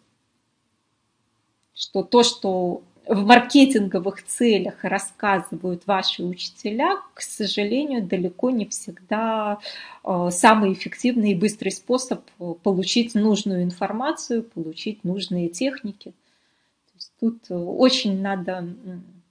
Что 1.81 2.03
то, 2.03 2.23
что 2.23 2.83
в 3.07 3.25
маркетинговых 3.25 4.27
целях 4.27 4.85
рассказывают 4.85 5.87
ваши 5.87 6.23
учителя, 6.23 7.01
к 7.15 7.23
сожалению, 7.23 8.07
далеко 8.07 8.51
не 8.51 8.67
всегда 8.67 9.61
э, 10.05 10.29
самый 10.31 10.75
эффективный 10.75 11.33
и 11.33 11.35
быстрый 11.35 11.71
способ 11.71 12.21
э, 12.39 12.53
получить 12.63 13.15
нужную 13.15 13.63
информацию, 13.63 14.43
получить 14.43 15.05
нужные 15.05 15.49
техники. 15.49 16.13
Тут 17.19 17.39
э, 17.49 17.55
очень 17.55 18.21
надо 18.21 18.77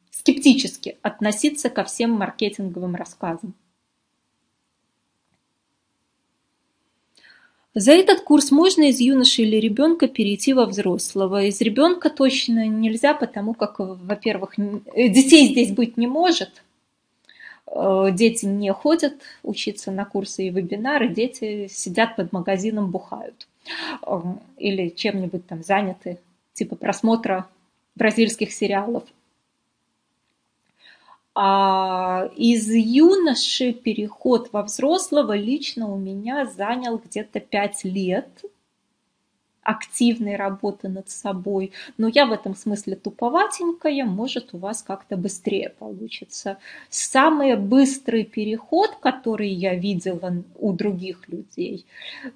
скептически 0.10 0.98
относиться 1.04 1.70
ко 1.70 1.84
всем 1.84 2.14
маркетинговым 2.14 2.96
рассказам. 2.96 3.54
За 7.76 7.91
этот 7.91 8.22
курс 8.22 8.52
можно 8.52 8.84
из 8.90 9.00
юноши 9.00 9.44
или 9.44 9.58
ребенка 9.58 10.08
перейти 10.08 10.54
во 10.54 10.66
взрослого. 10.66 11.44
Из 11.44 11.62
ребенка 11.62 12.10
точно 12.10 12.68
нельзя, 12.68 13.14
потому 13.14 13.54
как, 13.54 13.76
во-первых, 13.78 14.58
э, 14.58 15.08
детей 15.08 15.50
здесь 15.50 15.72
быть 15.72 15.96
не 15.96 16.08
может. 16.08 16.64
Э, 17.68 18.10
дети 18.12 18.46
не 18.46 18.74
ходят 18.74 19.14
учиться 19.44 19.91
на 19.91 20.06
курсы 20.06 20.48
и 20.48 20.50
вебинары, 20.50 21.10
дети 21.10 21.68
сидят 21.68 22.16
под 22.16 22.34
магазином, 22.34 22.90
бухают. 22.90 23.48
Э, 24.02 24.20
или 24.58 24.90
чем-нибудь 24.90 25.46
там 25.46 25.64
заняты, 25.64 26.18
типа 26.54 26.76
просмотра 26.76 27.48
бразильских 27.96 28.52
сериалов– 28.52 29.04
из 31.40 32.70
юноши 32.70 33.72
переход 33.72 34.52
во 34.52 34.64
взрослого 34.64 35.38
лично 35.38 35.90
у 35.90 35.98
меня 35.98 36.45
занял 36.45 36.98
где-то 36.98 37.40
пять 37.40 37.86
лет 37.86 38.28
активной 39.70 40.36
работы 40.36 40.90
над 40.90 41.10
собой. 41.10 41.72
Но 41.98 42.07
я 42.07 42.26
в 42.26 42.32
этом 42.32 42.56
смысле 42.56 42.95
туповатенькая, 42.95 44.03
может 44.06 44.53
у 44.53 44.57
вас 44.57 44.82
как-то 44.82 45.16
быстрее 45.16 45.70
получится. 45.70 46.57
Самый 46.90 47.56
быстрый 47.56 48.24
переход, 48.24 48.95
который 48.99 49.49
я 49.49 49.76
видела 49.76 50.44
у 50.56 50.74
других 50.74 51.30
людей, 51.30 51.86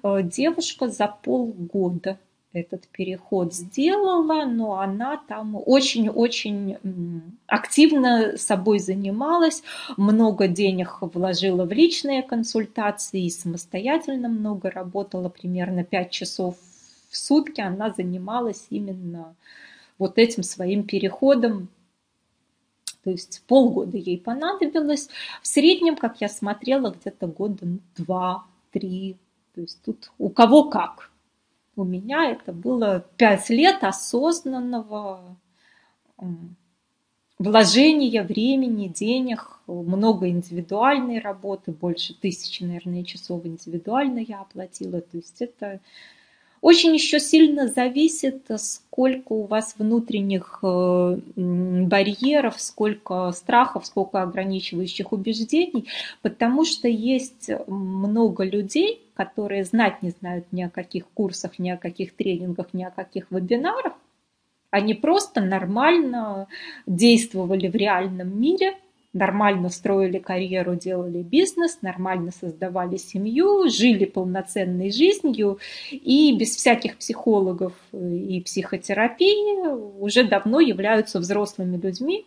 э, 0.02 0.22
девушка 0.22 0.88
за 0.88 1.08
полгода 1.08 2.18
этот 2.54 2.86
переход 2.88 3.52
сделала, 3.52 4.44
но 4.44 4.78
она 4.80 5.20
там 5.28 5.56
очень-очень 5.56 6.76
активно 7.46 8.36
собой 8.36 8.78
занималась, 8.78 9.62
много 9.96 10.46
денег 10.46 10.98
вложила 11.00 11.64
в 11.64 11.72
личные 11.72 12.22
консультации 12.22 13.28
самостоятельно 13.28 14.28
много 14.28 14.70
работала, 14.70 15.28
примерно 15.28 15.84
5 15.84 16.10
часов 16.10 16.56
в 17.10 17.16
сутки 17.16 17.60
она 17.60 17.90
занималась 17.90 18.66
именно 18.70 19.34
вот 19.98 20.18
этим 20.18 20.42
своим 20.42 20.84
переходом. 20.84 21.68
То 23.02 23.10
есть 23.10 23.42
полгода 23.46 23.96
ей 23.96 24.18
понадобилось. 24.18 25.08
В 25.42 25.46
среднем, 25.46 25.96
как 25.96 26.20
я 26.20 26.28
смотрела, 26.28 26.90
где-то 26.90 27.26
года 27.26 27.66
два-три. 27.96 29.16
То 29.54 29.60
есть 29.60 29.80
тут 29.84 30.10
у 30.18 30.30
кого 30.30 30.70
как– 30.70 31.10
у 31.76 31.84
меня 31.84 32.30
это 32.30 32.52
было 32.52 33.04
пять 33.16 33.50
лет 33.50 33.82
осознанного 33.82 35.36
вложения 37.38 38.22
времени, 38.22 38.88
денег, 38.88 39.58
много 39.66 40.28
индивидуальной 40.28 41.18
работы, 41.18 41.72
больше 41.72 42.14
тысячи, 42.14 42.62
наверное, 42.62 43.04
часов 43.04 43.44
индивидуально 43.44 44.20
я 44.20 44.40
оплатила. 44.40 45.00
То 45.00 45.16
есть 45.16 45.40
это 45.40 45.80
очень 46.64 46.94
еще 46.94 47.20
сильно 47.20 47.68
зависит, 47.68 48.46
сколько 48.56 49.34
у 49.34 49.42
вас 49.44 49.74
внутренних 49.76 50.60
э, 50.62 51.18
барьеров, 51.36 52.58
сколько 52.58 53.32
страхов, 53.32 53.84
сколько 53.84 54.22
ограничивающих 54.22 55.12
убеждений, 55.12 55.88
потому 56.22 56.64
что 56.64 56.88
есть 56.88 57.50
много 57.66 58.44
людей, 58.44 59.02
которые 59.12 59.64
знать 59.64 60.02
не 60.02 60.08
знают 60.08 60.46
ни 60.52 60.62
о 60.62 60.70
каких 60.70 61.06
курсах, 61.08 61.58
ни 61.58 61.68
о 61.68 61.76
каких 61.76 62.14
тренингах, 62.14 62.68
ни 62.72 62.82
о 62.82 62.90
каких 62.90 63.30
вебинарах. 63.30 63.92
Они 64.70 64.94
просто 64.94 65.42
нормально 65.42 66.48
действовали 66.86 67.68
в 67.68 67.74
реальном 67.74 68.40
мире– 68.40 68.78
нормально 69.14 69.70
строили 69.70 70.18
карьеру, 70.18 70.74
делали 70.74 71.22
бизнес, 71.22 71.78
нормально 71.80 72.32
создавали 72.32 72.96
семью, 72.96 73.68
жили 73.70 74.04
полноценной 74.04 74.90
жизнью 74.90 75.58
и 75.90 76.36
без 76.36 76.54
всяких 76.56 76.98
психологов 76.98 77.72
и 77.92 78.42
психотерапии 78.44 79.66
уже 79.98 80.24
давно 80.24 80.60
являются 80.60 81.20
взрослыми 81.20 81.76
людьми, 81.76 82.26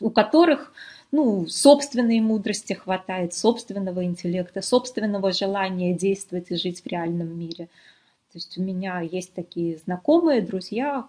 у 0.00 0.10
которых 0.10 0.72
ну, 1.12 1.46
собственной 1.48 2.20
мудрости 2.20 2.72
хватает, 2.72 3.34
собственного 3.34 4.04
интеллекта, 4.04 4.62
собственного 4.62 5.32
желания 5.32 5.92
действовать 5.92 6.50
и 6.50 6.56
жить 6.56 6.82
в 6.82 6.86
реальном 6.86 7.36
мире. 7.36 7.66
То 8.32 8.36
есть 8.36 8.56
у 8.56 8.62
меня 8.62 9.00
есть 9.00 9.34
такие 9.34 9.78
знакомые, 9.78 10.40
друзья, 10.40 11.06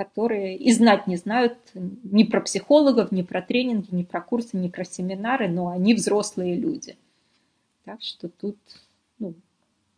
которые 0.00 0.56
и 0.56 0.72
знать 0.72 1.06
не 1.06 1.16
знают 1.16 1.58
ни 1.74 2.24
про 2.24 2.40
психологов, 2.40 3.12
ни 3.12 3.20
про 3.20 3.42
тренинги, 3.42 3.94
ни 3.94 4.02
про 4.02 4.22
курсы, 4.22 4.56
ни 4.56 4.68
про 4.68 4.82
семинары, 4.82 5.46
но 5.46 5.68
они 5.68 5.92
взрослые 5.92 6.54
люди. 6.54 6.96
Так 7.84 8.00
что 8.00 8.30
тут 8.30 8.56
ну, 9.18 9.34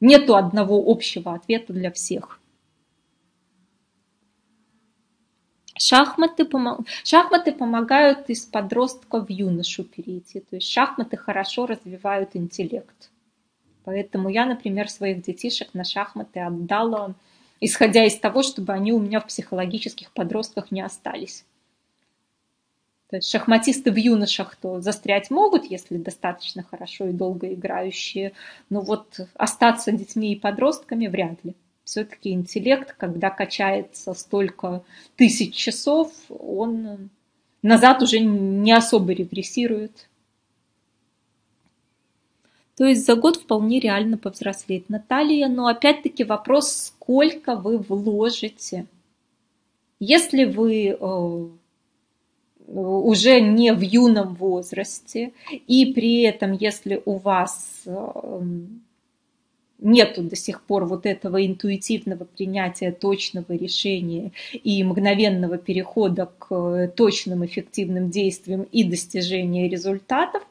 нету 0.01 0.35
одного 0.35 0.83
общего 0.85 1.35
ответа 1.35 1.73
для 1.73 1.93
всех. 1.93 2.41
Шахматы, 5.79 6.45
помог... 6.45 6.81
шахматы 7.05 7.53
помогают 7.53 8.29
из 8.29 8.45
подростка 8.45 9.25
в 9.25 9.31
юношу 9.31 9.85
перейти. 9.85 10.41
То 10.41 10.57
есть 10.57 10.69
шахматы 10.69 11.17
хорошо 11.17 11.67
развивают 11.67 12.31
интеллект. 12.35 13.11
Поэтому 13.85 14.29
я, 14.29 14.47
например, 14.47 14.91
своих 14.91 15.23
детишек 15.23 15.75
на 15.75 15.85
шахматы 15.85 16.41
отдала 16.41 17.15
исходя 17.63 18.05
из 18.05 18.19
того, 18.19 18.43
чтобы 18.43 18.73
они 18.73 18.93
у 18.93 18.99
меня 18.99 19.21
в 19.21 19.27
психологических 19.29 20.11
подростках 20.13 20.73
не 20.73 20.81
остались. 20.81 21.45
То 23.09 23.17
есть 23.17 23.31
шахматисты 23.31 23.93
в 23.93 23.97
юношах 23.97 24.57
то 24.57 24.81
застрять 24.81 25.31
могут, 25.31 25.67
если 25.67 25.97
достаточно 25.97 26.65
хорошо 26.65 27.07
и 27.07 27.13
долго 27.13 27.55
играющие, 27.55 28.33
но 28.69 28.81
вот 28.81 29.21
остаться 29.35 29.93
детьми 29.93 30.33
и 30.33 30.41
подростками 30.41 31.07
вряд 31.07 31.45
ли. 31.45 31.55
Все-таки 31.85 32.33
интеллект, 32.33 32.95
когда 32.99 33.31
качается 33.31 34.13
столько 34.15 34.83
тысяч 35.15 35.55
часов, 35.55 36.13
он 36.31 37.11
назад 37.63 38.03
уже 38.03 38.19
не 38.19 38.73
особо 38.73 39.13
регрессирует. 39.13 40.09
То 42.83 42.89
есть 42.89 43.07
за 43.07 43.15
год 43.15 43.37
вполне 43.37 43.79
реально 43.79 44.19
повзрослеть. 44.19 44.89
Наталья, 44.89 45.47
но 45.47 45.69
опять-таки 45.69 46.25
вопрос, 46.25 46.87
сколько 46.89 47.55
вы 47.55 47.79
вложите. 47.79 48.87
Если 50.01 50.45
вы 50.47 50.87
э, 50.89 51.49
уже 52.67 53.41
не 53.41 53.73
в 53.73 53.83
юном 53.83 54.35
возрасте, 54.35 55.31
и 55.69 55.93
при 55.93 56.23
этом, 56.23 56.55
если 56.55 57.01
у 57.05 57.19
вас 57.19 57.83
э, 57.87 58.41
нету 59.79 60.25
до 60.25 60.35
сих 60.35 60.61
пор 60.63 60.87
вот 60.87 61.07
этого 61.07 61.47
интуитивного 61.47 62.25
принятия 62.25 62.91
точного 62.91 63.53
решения 63.53 64.33
и 64.53 64.83
мгновенного 64.83 65.57
перехода 65.57 66.33
к 66.37 66.93
точным 66.97 67.47
эффективным 67.47 68.11
действиям 68.11 68.65
и 68.73 68.83
достижения 68.83 69.69
результатов, 69.69 70.43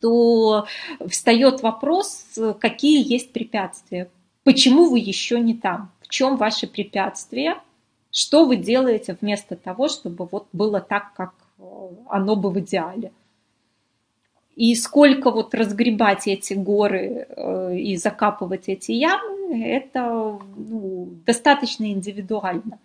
то 0.00 0.66
встает 1.08 1.62
вопрос, 1.62 2.38
какие 2.60 3.12
есть 3.12 3.32
препятствия. 3.32 4.10
Почему 4.44 4.90
вы 4.90 4.98
еще 4.98 5.40
не 5.40 5.54
там? 5.54 5.90
В 6.00 6.08
чем 6.08 6.36
ваши 6.36 6.66
препятствия? 6.66 7.56
Что 8.12 8.44
вы 8.44 8.56
делаете 8.56 9.16
вместо 9.20 9.56
того, 9.56 9.88
чтобы 9.88 10.28
вот 10.30 10.46
было 10.52 10.80
так, 10.80 11.12
как 11.14 11.34
э, 11.58 11.62
оно 12.08 12.36
бы 12.36 12.50
в 12.50 12.60
идеале? 12.60 13.12
И 14.54 14.74
сколько 14.74 15.30
вот 15.30 15.54
разгребать 15.54 16.26
эти 16.26 16.54
горы 16.54 17.26
э, 17.28 17.76
и 17.76 17.96
закапывать 17.96 18.68
эти 18.68 18.92
ямы, 18.92 19.62
это 19.62 20.38
ну, 20.56 21.08
достаточно 21.26 21.84
индивидуально. 21.90 22.78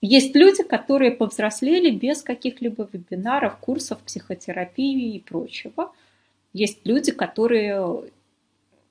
Есть 0.00 0.36
люди, 0.36 0.62
которые 0.62 1.10
повзрослели 1.12 1.90
без 1.90 2.22
каких-либо 2.22 2.88
вебинаров, 2.92 3.56
курсов 3.56 3.98
психотерапии 4.00 5.16
и 5.16 5.20
прочего– 5.20 5.92
есть 6.54 6.86
люди, 6.86 7.12
которые 7.12 8.04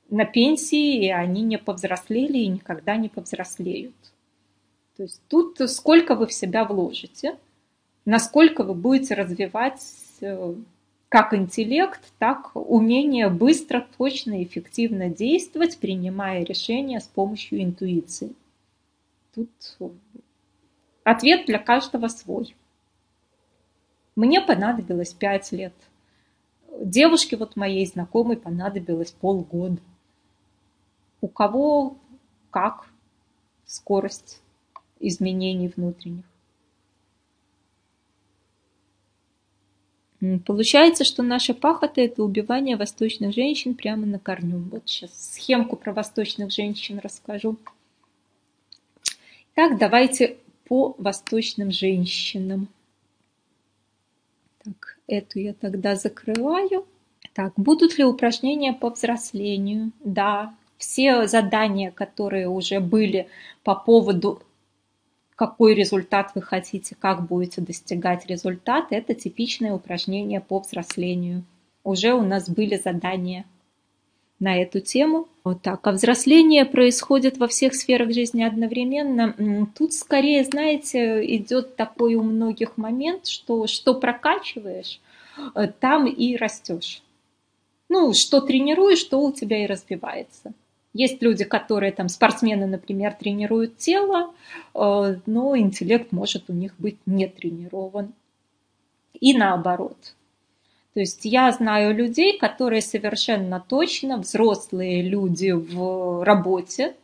на 0.09 0.25
пенсии, 0.25 1.05
и 1.05 1.09
они 1.09 1.41
не 1.41 1.57
повзрослели 1.57 2.37
и 2.37 2.47
никогда 2.47 2.97
не 2.97 3.09
повзрослеют. 3.09 3.95
То 4.95 5.03
есть 5.03 5.21
тут 5.27 5.57
сколько 5.71 6.13
вы 6.13 6.27
в 6.27 6.33
себя 6.33 6.65
вложите, 6.65 7.37
насколько 8.05 8.63
вы 8.63 8.75
будете 8.75 9.15
развивать 9.15 9.81
э, 10.21 10.53
как 11.09 11.33
интеллект, 11.33 12.01
так 12.19 12.51
умение 12.53 13.29
быстро, 13.29 13.87
точно 13.97 14.43
эффективно 14.43 15.09
действовать, 15.09 15.79
принимая 15.79 16.43
решения 16.43 16.99
с 16.99 17.07
помощью 17.07 17.63
интуиции. 17.63 18.33
Тут 19.33 19.49
ответ 21.03 21.47
для 21.47 21.57
каждого 21.57 22.07
свой. 22.07 22.55
Мне 24.15 24.41
понадобилось 24.41 25.13
пять 25.13 25.51
лет. 25.51 25.73
Девушке 26.79 27.37
вот 27.37 27.55
моей 27.55 27.85
знакомой 27.85 28.37
понадобилось 28.37 29.11
полгода. 29.11 29.81
У 31.21 31.27
кого 31.27 31.97
как 32.51 32.87
скорость 33.65 34.41
изменений 34.99 35.67
внутренних. 35.67 36.23
Получается, 40.45 41.03
что 41.03 41.21
наша 41.21 41.53
пахота– 41.53 41.99
это 42.01 42.23
убивание 42.23 42.77
восточных 42.77 43.33
женщин 43.33 43.75
прямо 43.75 44.05
на 44.05 44.19
корню. 44.19 44.59
Вот 44.71 44.83
сейчас 44.85 45.33
схемку 45.33 45.75
про 45.75 45.91
восточных 45.91 46.49
женщин 46.49 46.99
расскажу. 46.99 47.57
Так, 49.53 49.77
давайте 49.77 50.37
по 50.65 50.95
восточным 50.97 51.71
женщинам. 51.71 52.69
Эту 55.07 55.39
я 55.39 55.53
тогда 55.53 55.95
закрываю. 55.95 56.85
Так, 57.33 57.53
будут 57.57 57.97
ли 57.97 58.03
упражнения 58.03 58.73
по 58.73 58.89
взрослению? 58.89 59.91
Да, 60.03 60.53
все 60.77 61.27
задания, 61.27 61.91
которые 61.91 62.47
уже 62.47 62.79
были 62.79 63.27
по 63.63 63.75
поводу 63.75 64.41
какой 65.35 65.73
результат 65.73 66.31
вы 66.35 66.41
хотите, 66.41 66.95
как 66.97 67.25
будете 67.27 67.59
достигать 67.59 68.25
результата, 68.27 68.95
это 68.95 69.15
типичное 69.15 69.73
упражнение 69.73 70.39
по 70.39 70.59
взрослению. 70.59 71.43
Уже 71.83 72.13
у 72.13 72.21
нас 72.21 72.49
были 72.49 72.77
задания 72.77 73.45
на 74.43 74.61
эту 74.61 74.81
тему. 74.81 75.27
Вот 75.45 75.61
так. 75.61 75.87
А 75.87 75.91
взросление 75.91 76.65
происходит 76.65 77.37
во 77.37 77.47
всех 77.47 77.73
сферах 77.73 78.11
жизни 78.11 78.43
одновременно. 78.43 79.67
Тут 79.77 79.93
скорее, 79.93 80.43
знаете, 80.43 81.25
идет 81.37 81.77
такой 81.77 82.15
у 82.15 82.23
многих 82.23 82.77
момент, 82.77 83.25
что 83.25 83.67
что 83.67 83.93
прокачиваешь, 83.93 84.99
э, 85.55 85.67
там 85.79 86.07
и 86.07 86.35
растешь. 86.35 87.01
Ну, 87.87 88.13
что 88.13 88.41
тренируешь, 88.41 89.03
то 89.03 89.17
у 89.19 89.31
тебя 89.31 89.63
и 89.63 89.67
развивается. 89.67 90.53
Есть 90.93 91.21
люди, 91.21 91.45
которые 91.45 91.91
там 91.91 92.09
спортсмены, 92.09 92.67
например, 92.67 93.13
тренируют 93.13 93.77
тело, 93.77 94.33
э, 94.75 95.15
но 95.25 95.57
интеллект 95.57 96.11
может 96.11 96.49
у 96.49 96.53
них 96.53 96.73
быть 96.77 96.97
не 97.05 97.27
тренирован. 97.27 98.13
И 99.19 99.37
наоборот. 99.37 99.97
То 100.93 100.99
есть 100.99 101.25
я 101.25 101.51
знаю 101.51 101.95
людей, 101.95 102.37
которые 102.37 102.81
совершенно 102.81 103.59
точно 103.59 104.17
взрослые 104.17 105.01
люди 105.01 105.51
в 105.51 106.23
работе, 106.23 106.95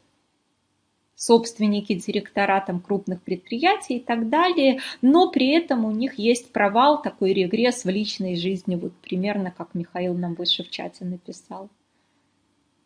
собственники, 1.15 1.95
директора 1.95 2.63
там, 2.65 2.79
крупных 2.79 3.21
предприятий 3.21 3.97
и 3.97 3.99
так 3.99 4.29
далее, 4.29 4.79
но 5.01 5.29
при 5.29 5.49
этом 5.49 5.85
у 5.85 5.91
них 5.91 6.17
есть 6.19 6.53
провал, 6.53 7.01
такой 7.01 7.33
регресс 7.33 7.83
в 7.83 7.89
личной 7.89 8.35
жизни, 8.35 8.75
вот 8.75 8.93
примерно 9.01 9.51
как 9.51 9.73
Михаил 9.73 10.13
нам 10.13 10.35
выше 10.35 10.63
в 10.63 10.69
чате 10.69 11.03
написал. 11.03 11.69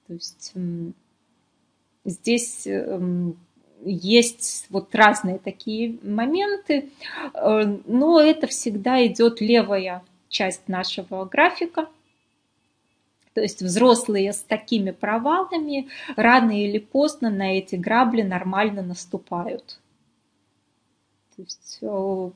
То 0.07 0.13
есть 0.13 0.53
здесь 2.05 2.65
эм, 2.65 3.37
есть 3.85 4.65
вот 4.69 4.95
разные 4.95 5.37
такие 5.37 5.97
моменты, 6.01 6.89
э, 7.33 7.77
но 7.85 8.19
это 8.19 8.47
всегда 8.47 9.05
идет 9.05 9.41
левая 9.41 10.03
часть 10.33 10.67
нашего 10.67 11.23
графика. 11.25 11.87
То 13.33 13.41
есть 13.41 13.61
взрослые 13.61 14.33
с 14.33 14.39
такими 14.39 14.91
провалами 14.91 15.87
рано 16.15 16.51
или 16.51 16.79
поздно 16.79 17.29
на 17.29 17.57
эти 17.57 17.75
грабли 17.75 18.21
нормально 18.21 18.81
наступают. 18.81 19.79
То 21.35 21.41
есть, 21.41 21.79
э, 21.81 22.29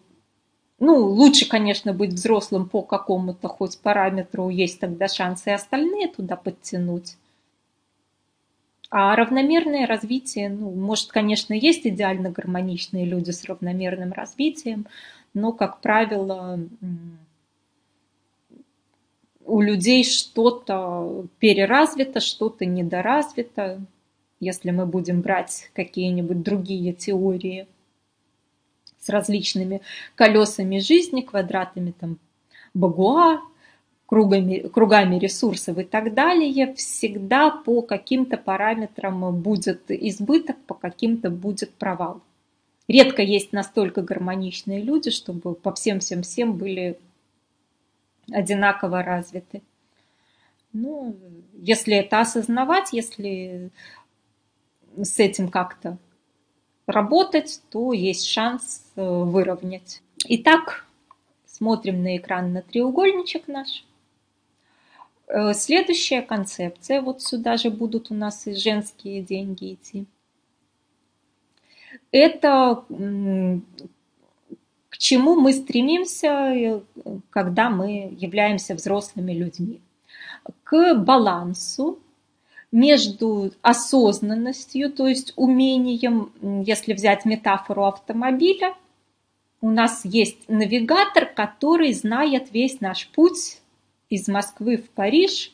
ну, 0.80 0.96
лучше, 0.96 1.48
конечно, 1.48 1.94
быть 1.94 2.14
взрослым 2.14 2.68
по 2.68 2.82
какому-то 2.82 3.48
хоть 3.48 3.80
параметру, 3.80 4.50
есть 4.50 4.80
тогда 4.80 5.08
шансы 5.08 5.50
остальные 5.50 6.08
туда 6.08 6.36
подтянуть. 6.36 7.16
А 8.90 9.16
равномерное 9.16 9.86
развитие, 9.86 10.50
ну, 10.50 10.72
может, 10.72 11.12
конечно, 11.12 11.54
есть 11.54 11.86
идеально 11.86 12.32
гармоничные 12.32 13.06
люди 13.06 13.32
с 13.32 13.44
равномерным 13.44 14.14
развитием, 14.14 14.88
но, 15.34 15.52
как 15.52 15.82
правило, 15.82 16.60
у 19.48 19.62
людей 19.62 20.04
что-то 20.04 21.26
переразвито, 21.40 22.20
что-то 22.20 22.66
недоразвито. 22.66 23.82
Если 24.40 24.70
мы 24.72 24.86
будем 24.86 25.22
брать 25.22 25.72
какие-нибудь 25.74 26.44
другие 26.44 26.94
теории 26.94 27.68
с 29.00 29.10
различными 29.10 29.82
колесами 30.16 30.80
жизни, 30.80 31.22
квадратами 31.22 31.94
там 31.98 32.20
Багуа, 32.74 33.42
кругами, 34.06 34.68
кругами 34.68 35.18
ресурсов 35.18 35.80
и 35.80 35.84
так 35.84 36.14
далее, 36.14 36.74
всегда 36.76 37.50
по 37.50 37.82
каким-то 37.82 38.38
параметрам 38.38 39.36
будет 39.36 39.90
избыток, 39.90 40.58
по 40.68 40.76
каким-то 40.76 41.30
будет 41.32 41.74
провал. 41.74 42.22
Редко 42.88 43.22
есть 43.22 43.52
настолько 43.52 44.02
гармоничные 44.02 44.82
люди, 44.82 45.10
чтобы 45.10 45.56
по 45.56 45.74
всем-всем-всем 45.74 46.54
были 46.54 47.00
одинаково 48.32 49.04
развиты. 49.04 49.62
Ну, 50.74 51.16
если 51.54 51.96
это 51.96 52.20
осознавать, 52.20 52.94
если 52.94 53.72
с 54.96 55.20
этим 55.20 55.50
как-то 55.50 55.98
работать, 56.86 57.62
то 57.70 57.94
есть 57.94 58.26
шанс 58.26 58.84
э, 58.96 59.02
выровнять. 59.02 60.02
Итак, 60.26 60.86
смотрим 61.46 62.02
на 62.02 62.18
экран 62.18 62.54
на 62.54 62.62
треугольничек 62.62 63.48
наш. 63.48 63.86
Э, 65.28 65.54
следующая 65.54 66.22
концепция, 66.22 67.02
вот 67.02 67.22
сюда 67.22 67.58
же 67.58 67.70
будут 67.70 68.12
у 68.12 68.14
нас 68.14 68.48
и 68.48 68.56
женские 68.56 69.22
деньги 69.22 69.74
идти. 69.74 70.06
Это 72.12 72.84
к 74.98 75.00
чему 75.00 75.36
мы 75.36 75.54
стремимся, 75.54 76.28
э, 76.28 76.82
когда 77.30 77.70
мы 77.70 78.18
являемся 78.20 78.74
взрослыми 78.74 79.32
людьми. 79.32 79.80
К 80.64 80.96
балансу 80.96 82.00
между 82.72 83.52
осознанностью, 83.62 84.92
то 84.92 85.06
есть 85.06 85.34
умением, 85.36 86.32
если 86.66 86.94
взять 86.94 87.26
метафору 87.26 87.84
автомобиля, 87.84 88.74
у 89.62 89.70
нас 89.70 90.04
есть 90.04 90.50
навигатор, 90.50 91.28
который 91.28 91.94
знает 91.94 92.52
весь 92.52 92.82
наш 92.82 93.08
путь 93.10 93.62
из 94.10 94.28
Москвы 94.28 94.78
в 94.78 94.90
Париж 94.90 95.52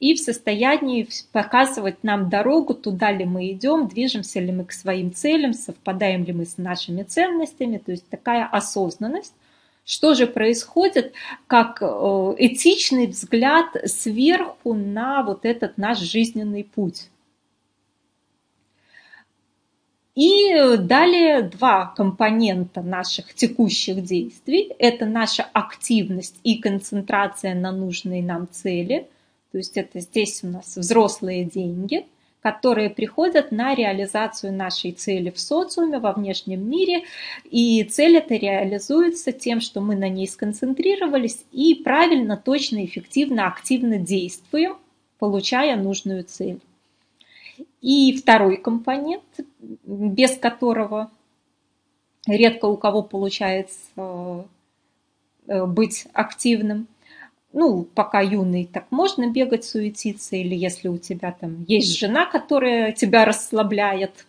и 0.00 0.14
в 0.14 0.20
состоянии 0.20 1.08
показывать 1.32 2.04
нам 2.04 2.28
дорогу, 2.28 2.74
туда 2.74 3.10
ли 3.10 3.24
мы 3.24 3.50
идем, 3.50 3.88
движемся 3.88 4.38
ли 4.38 4.52
мы 4.52 4.64
к 4.64 4.72
своим 4.72 5.12
целям, 5.12 5.54
совпадаем 5.54 6.24
ли 6.24 6.32
мы 6.32 6.46
с 6.46 6.56
нашими 6.56 7.02
ценностями, 7.02 7.78
то 7.78 7.90
есть 7.90 8.08
такая 8.08 8.46
осознанность. 8.46 9.34
Что 9.84 10.14
же 10.14 10.26
происходит, 10.26 11.14
как 11.46 11.78
э, 11.80 11.86
этичный 12.36 13.06
взгляд 13.06 13.66
сверху 13.86 14.74
на 14.74 15.22
вот 15.22 15.46
этот 15.46 15.78
наш 15.78 15.98
жизненный 15.98 16.62
путь. 16.62 17.08
И 20.14 20.76
далее 20.78 21.42
два 21.42 21.86
компонента 21.86 22.82
наших 22.82 23.34
текущих 23.34 24.02
действий. 24.02 24.72
Это 24.78 25.06
наша 25.06 25.44
активность 25.52 26.36
и 26.42 26.58
концентрация 26.58 27.54
на 27.54 27.72
нужной 27.72 28.20
нам 28.20 28.46
цели. 28.50 29.08
То 29.52 29.58
есть 29.58 29.76
это 29.76 30.00
здесь 30.00 30.42
у 30.44 30.48
нас 30.48 30.76
взрослые 30.76 31.44
деньги, 31.44 32.06
которые 32.40 32.90
приходят 32.90 33.50
на 33.50 33.74
реализацию 33.74 34.52
нашей 34.52 34.92
цели 34.92 35.30
в 35.30 35.40
социуме, 35.40 35.98
во 35.98 36.12
внешнем 36.12 36.68
мире. 36.68 37.04
И 37.44 37.82
цель 37.84 38.16
эта 38.16 38.34
реализуется 38.34 39.32
тем, 39.32 39.60
что 39.60 39.80
мы 39.80 39.96
на 39.96 40.08
ней 40.08 40.28
сконцентрировались 40.28 41.44
и 41.50 41.74
правильно, 41.74 42.36
точно, 42.36 42.84
эффективно, 42.84 43.48
активно 43.48 43.98
действуем, 43.98 44.76
получая 45.18 45.76
нужную 45.76 46.24
цель. 46.24 46.60
И 47.80 48.16
второй 48.16 48.56
компонент, 48.56 49.24
без 49.84 50.36
которого 50.36 51.10
редко 52.26 52.66
у 52.66 52.76
кого 52.76 53.02
получается 53.02 54.46
э, 55.46 55.64
быть 55.66 56.06
активным. 56.12 56.86
Ну, 57.52 57.84
пока 57.84 58.20
юный, 58.20 58.66
так 58.66 58.90
можно 58.90 59.30
бегать, 59.30 59.64
суетиться, 59.64 60.36
или 60.36 60.54
если 60.54 60.88
у 60.88 60.98
тебя 60.98 61.32
там 61.32 61.64
есть 61.66 61.98
жена, 61.98 62.26
которая 62.26 62.92
тебя 62.92 63.24
расслабляет. 63.24 64.26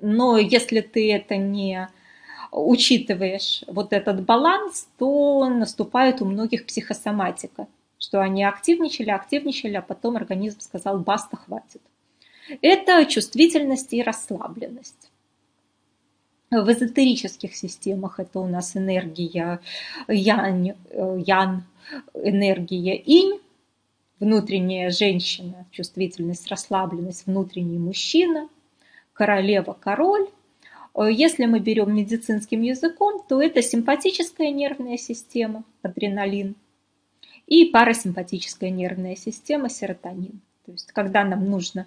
Но 0.00 0.38
если 0.38 0.80
ты 0.80 1.12
это 1.12 1.36
не 1.36 1.88
учитываешь 2.50 3.62
вот 3.68 3.92
этот 3.92 4.24
баланс, 4.24 4.88
то 4.98 5.48
наступает 5.48 6.20
у 6.20 6.24
многих 6.24 6.66
психосоматика, 6.66 7.68
что 7.98 8.20
они 8.20 8.42
активничали, 8.44 9.10
активничали, 9.10 9.74
а 9.74 9.82
потом 9.82 10.16
организм 10.16 10.60
сказал 10.60 10.98
«баста, 10.98 11.36
хватит». 11.36 11.82
Это 12.60 13.04
чувствительность 13.06 13.92
и 13.92 14.02
расслабленность. 14.02 15.10
В 16.64 16.72
эзотерических 16.72 17.54
системах 17.54 18.18
это 18.18 18.40
у 18.40 18.46
нас 18.46 18.76
энергия 18.76 19.60
янь, 20.08 20.74
ян, 20.90 21.64
энергия 22.14 22.96
инь, 22.96 23.40
внутренняя 24.18 24.90
женщина, 24.90 25.66
чувствительность, 25.70 26.48
расслабленность, 26.48 27.26
внутренний 27.26 27.78
мужчина, 27.78 28.48
королева, 29.12 29.76
король. 29.78 30.28
Если 30.98 31.44
мы 31.44 31.60
берем 31.60 31.94
медицинским 31.94 32.62
языком, 32.62 33.22
то 33.28 33.42
это 33.42 33.60
симпатическая 33.60 34.50
нервная 34.50 34.96
система, 34.96 35.62
адреналин, 35.82 36.54
и 37.46 37.66
парасимпатическая 37.66 38.70
нервная 38.70 39.14
система, 39.14 39.68
серотонин. 39.68 40.40
То 40.64 40.72
есть, 40.72 40.90
когда 40.92 41.22
нам 41.22 41.50
нужно 41.50 41.86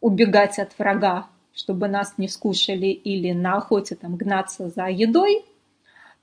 убегать 0.00 0.58
от 0.58 0.76
врага, 0.76 1.28
чтобы 1.54 1.88
нас 1.88 2.14
не 2.18 2.28
скушали, 2.28 2.86
или 2.86 3.32
на 3.32 3.56
охоте 3.56 3.94
там 3.94 4.16
гнаться 4.16 4.68
за 4.68 4.86
едой, 4.86 5.44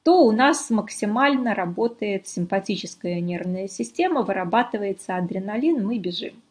то 0.03 0.23
у 0.23 0.31
нас 0.31 0.69
максимально 0.69 1.53
работает 1.53 2.27
симпатическая 2.27 3.19
нервная 3.19 3.67
система, 3.67 4.21
вырабатывается 4.21 5.17
адреналин, 5.17 5.85
мы 5.85 5.99
бежим. 5.99 6.41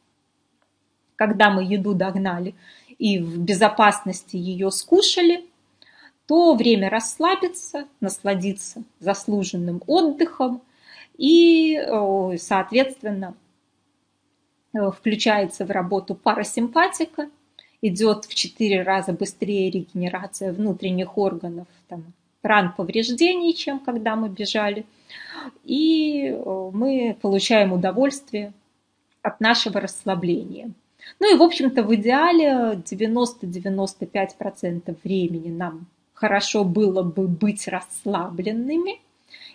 Когда 1.16 1.50
мы 1.50 1.64
еду 1.64 1.94
догнали 1.94 2.54
и 2.98 3.18
в 3.18 3.40
безопасности 3.40 4.36
ее 4.36 4.70
скушали, 4.70 5.44
то 6.26 6.54
время 6.54 6.90
расслабиться, 6.90 7.86
насладиться 8.00 8.84
заслуженным 9.00 9.82
отдыхом 9.86 10.62
и, 11.16 11.80
соответственно, 12.38 13.34
Э, 14.74 14.90
включается 14.90 15.64
в 15.64 15.70
работу 15.70 16.14
парасимпатика, 16.14 17.30
идет 17.82 18.24
в 18.24 18.34
4 18.34 18.82
раза 18.82 19.12
быстрее 19.12 19.70
регенерация 19.70 20.52
внутренних 20.52 21.16
органов, 21.16 21.68
там, 21.88 22.12
ран 22.42 22.72
повреждений, 22.76 23.54
чем 23.54 23.78
когда 23.78 24.16
мы 24.16 24.28
бежали. 24.28 24.84
И 25.64 26.28
э, 26.28 26.70
мы 26.72 27.16
получаем 27.20 27.72
удовольствие 27.72 28.52
от 29.22 29.40
нашего 29.40 29.80
расслабления. 29.80 30.70
Ну 31.20 31.34
и, 31.34 31.38
в 31.38 31.42
общем-то, 31.42 31.82
в 31.82 31.94
идеале 31.94 32.82
90-95% 32.84 34.96
времени 35.04 35.50
нам 35.50 35.86
хорошо 36.14 36.64
было 36.64 37.02
бы 37.02 37.28
быть 37.28 37.68
расслабленными, 37.68 39.00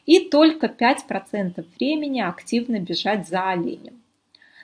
и 0.06 0.30
только 0.30 0.68
5% 0.68 1.66
времени 1.78 2.22
активно 2.22 2.80
бежать 2.80 3.28
за 3.28 3.50
оленем. 3.50 4.03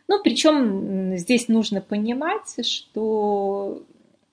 Ну, 0.09 0.19
причем 0.23 1.15
здесь 1.17 1.49
нужно 1.49 1.81
понимать, 1.81 2.65
что 2.65 3.83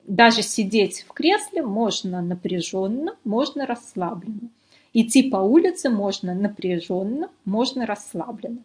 даже 0.07 0.41
сидеть 0.41 1.05
в 1.07 1.13
кресле 1.13 1.61
можно 1.61 2.23
напряженно, 2.23 3.15
можно 3.25 3.67
расслабленно. 3.67 4.49
Идти 4.95 5.29
по 5.29 5.37
улице 5.37 5.91
можно 5.91 6.35
напряженно, 6.35 7.29
можно 7.45 7.85
расслабленно. 7.85 8.65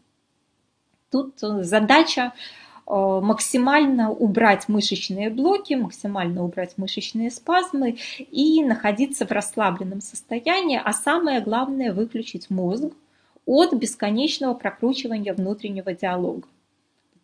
Тут 1.10 1.34
э, 1.44 1.64
задача 1.64 2.32
э, 2.88 2.94
максимально 2.96 4.10
убрать 4.10 4.70
мышечные 4.70 5.30
блоки, 5.30 5.74
максимально 5.74 6.46
убрать 6.46 6.78
мышечные 6.78 7.30
спазмы 7.30 7.98
и 8.20 8.64
находиться 8.64 9.28
в 9.28 9.32
расслабленном 9.32 10.00
состоянии, 10.00 10.82
а 10.82 10.94
самое 10.94 11.42
главное 11.42 11.92
выключить 11.92 12.50
мозг 12.50 12.94
от 13.46 13.74
бесконечного 13.74 14.54
прокручивания 14.54 15.34
внутреннего 15.34 15.92
диалога. 15.94 16.48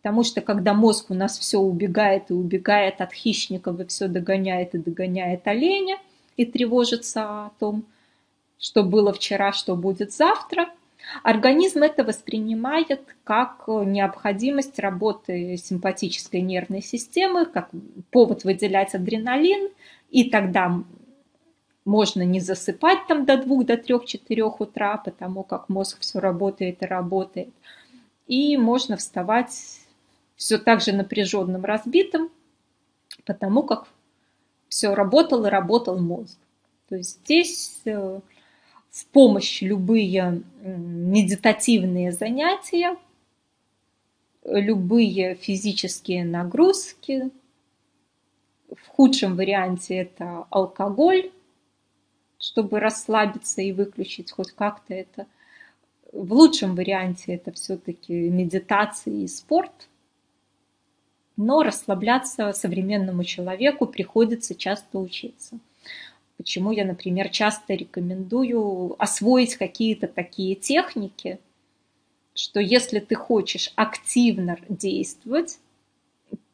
Потому 0.02 0.22
что 0.22 0.40
когда 0.40 0.74
мозг 0.74 1.10
у 1.10 1.14
нас 1.14 1.38
все 1.38 1.58
убегает 1.58 2.30
и 2.30 2.34
убегает 2.34 3.00
от 3.00 3.12
хищников 3.12 3.80
и 3.80 3.86
все 3.86 4.08
догоняет 4.08 4.74
и 4.74 4.78
догоняет 4.78 5.46
оленя 5.46 5.98
и 6.36 6.46
тревожится 6.46 7.22
о 7.22 7.50
том, 7.58 7.84
что 8.58 8.84
было 8.84 9.12
вчера, 9.12 9.52
что 9.52 9.76
будет 9.76 10.12
завтра, 10.12 10.70
организм 11.22 11.82
это 11.82 12.04
воспринимает 12.04 13.16
как 13.24 13.64
необходимость 13.66 14.78
работы 14.78 15.56
симпатической 15.56 16.42
нервной 16.42 16.82
системы, 16.82 17.46
как 17.46 17.70
повод 18.10 18.44
выделять 18.44 18.94
адреналин, 18.94 19.70
и 20.10 20.30
тогда 20.30 20.82
можно 21.84 22.22
не 22.22 22.40
засыпать 22.40 23.06
там 23.08 23.24
до 23.24 23.36
двух, 23.36 23.64
до 23.64 23.76
трех, 23.76 24.04
четырех 24.04 24.60
утра, 24.60 24.96
потому 24.98 25.42
как 25.42 25.68
мозг 25.68 26.00
все 26.00 26.20
работает 26.20 26.82
и 26.82 26.86
работает. 26.86 27.50
И 28.26 28.56
можно 28.58 28.96
вставать 28.96 29.87
все 30.38 30.56
так 30.56 30.80
же 30.80 30.92
напряженным, 30.92 31.64
разбитым, 31.64 32.30
потому 33.26 33.64
как 33.64 33.88
все 34.68 34.94
работал 34.94 35.44
и 35.44 35.50
работал 35.50 35.98
мозг. 35.98 36.38
То 36.88 36.94
есть 36.94 37.18
здесь 37.24 37.80
э, 37.84 38.20
в 38.90 39.06
помощь 39.06 39.60
любые 39.62 40.42
медитативные 40.62 42.12
занятия, 42.12 42.96
любые 44.44 45.34
физические 45.34 46.24
нагрузки. 46.24 47.30
В 48.70 48.86
худшем 48.86 49.34
варианте 49.34 49.96
это 49.96 50.46
алкоголь, 50.50 51.32
чтобы 52.38 52.78
расслабиться 52.78 53.60
и 53.60 53.72
выключить 53.72 54.30
хоть 54.30 54.52
как-то 54.52 54.94
это. 54.94 55.26
В 56.12 56.32
лучшем 56.32 56.76
варианте 56.76 57.34
это 57.34 57.50
все-таки 57.50 58.12
медитация 58.30 59.14
и 59.14 59.26
спорт– 59.26 59.72
но 61.38 61.62
расслабляться 61.62 62.52
современному 62.52 63.24
человеку 63.24 63.86
приходится 63.86 64.54
часто 64.56 64.98
учиться. 64.98 65.58
Почему 66.36 66.72
я, 66.72 66.84
например, 66.84 67.30
часто 67.30 67.74
рекомендую 67.74 68.96
освоить 68.98 69.54
какие-то 69.54 70.08
такие 70.08 70.56
техники, 70.56 71.38
что 72.34 72.60
если 72.60 72.98
ты 72.98 73.14
хочешь 73.14 73.72
активно 73.76 74.58
действовать, 74.68 75.58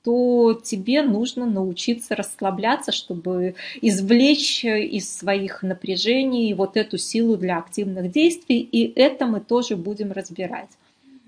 то 0.02 0.52
тебе 0.62 1.00
нужно 1.00 1.46
научиться 1.46 2.14
расслабляться, 2.14 2.92
чтобы 2.92 3.54
извлечь 3.80 4.66
из 4.66 5.10
своих 5.10 5.62
напряжений 5.62 6.52
вот 6.52 6.76
эту 6.76 6.98
силу 6.98 7.38
для 7.38 7.58
активных 7.58 8.10
действий, 8.10 8.60
и 8.60 8.92
это 9.00 9.24
мы 9.24 9.40
тоже 9.40 9.76
будем 9.76 10.12
разбирать. 10.12 10.68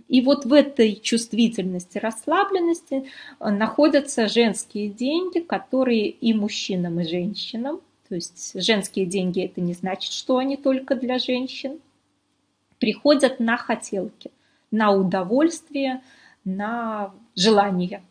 И 0.08 0.20
вот 0.20 0.44
в 0.44 0.52
этой 0.52 0.94
чувствительности, 0.94 1.98
расслабленности 1.98 3.04
э, 3.40 3.50
находятся 3.50 4.28
женские 4.28 4.88
деньги, 4.88 5.40
которые 5.40 6.08
и 6.08 6.32
мужчинам, 6.32 7.00
и 7.00 7.04
женщинам, 7.04 7.80
то 8.08 8.14
есть 8.14 8.52
женские 8.54 9.06
деньги 9.06 9.42
это 9.42 9.60
не 9.60 9.74
значит, 9.74 10.12
что 10.12 10.38
они 10.38 10.56
только 10.56 10.94
для 10.94 11.18
женщин, 11.18 11.80
приходят 12.78 13.40
на 13.40 13.56
хотелки, 13.56 14.30
на 14.70 14.92
удовольствие, 14.92 16.02
на 16.44 17.12
желание. 17.34 18.02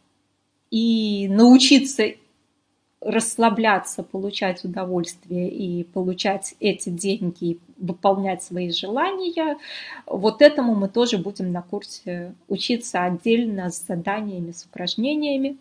И 0.71 1.27
научиться 1.29 2.11
расслабляться, 3.05 4.01
получать 4.01 4.65
удовольствие 4.65 5.47
и 5.49 5.83
получать 5.83 6.55
эти 6.59 6.89
деньги 6.89 7.51
и 7.51 7.59
выполнять 7.77 8.41
свои 8.41 8.71
желания, 8.71 9.57
вот 10.07 10.41
этому 10.41 10.73
мы 10.73 10.89
тоже 10.89 11.19
будем 11.19 11.51
на 11.51 11.61
курсе 11.61 12.33
учиться 12.47 13.03
отдельно 13.03 13.69
с 13.69 13.85
заданиями, 13.85 14.51
с 14.51 14.65
упражнениями. 14.65 15.57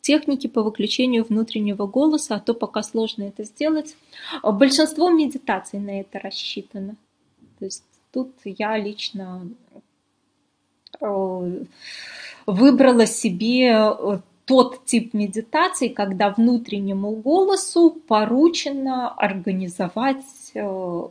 Техники 0.00 0.46
по 0.46 0.62
выключению 0.62 1.24
внутреннего 1.24 1.86
голоса, 1.86 2.36
а 2.36 2.40
то 2.40 2.54
пока 2.54 2.82
сложно 2.82 3.24
это 3.24 3.44
сделать. 3.44 3.96
Большинство 4.42 5.10
медитаций 5.10 5.78
на 5.78 6.00
это 6.00 6.18
рассчитано. 6.18 6.96
То 7.58 7.66
есть 7.66 7.84
тут 8.12 8.32
я 8.44 8.78
лично 8.78 9.46
выбрала 12.46 13.06
себе 13.06 13.70
э, 13.72 14.18
тот 14.44 14.84
тип 14.84 15.14
медитации, 15.14 15.88
когда 15.88 16.30
внутреннему 16.30 17.12
голосу 17.12 17.96
поручено 18.06 19.10
организовать 19.10 20.24
э, 20.54 21.08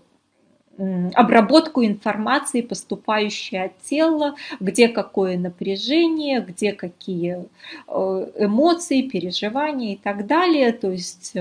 обработку 1.14 1.84
информации, 1.84 2.62
поступающей 2.62 3.64
от 3.64 3.80
тела, 3.82 4.36
где 4.60 4.88
какое 4.88 5.38
напряжение, 5.38 6.42
где 6.42 6.74
какие 6.74 7.46
э, 7.88 8.32
эмоции, 8.38 9.04
переживания 9.04 9.94
и 9.94 9.98
так 9.98 10.28
далее. 10.28 10.72
То 10.72 10.92
есть 10.92 11.34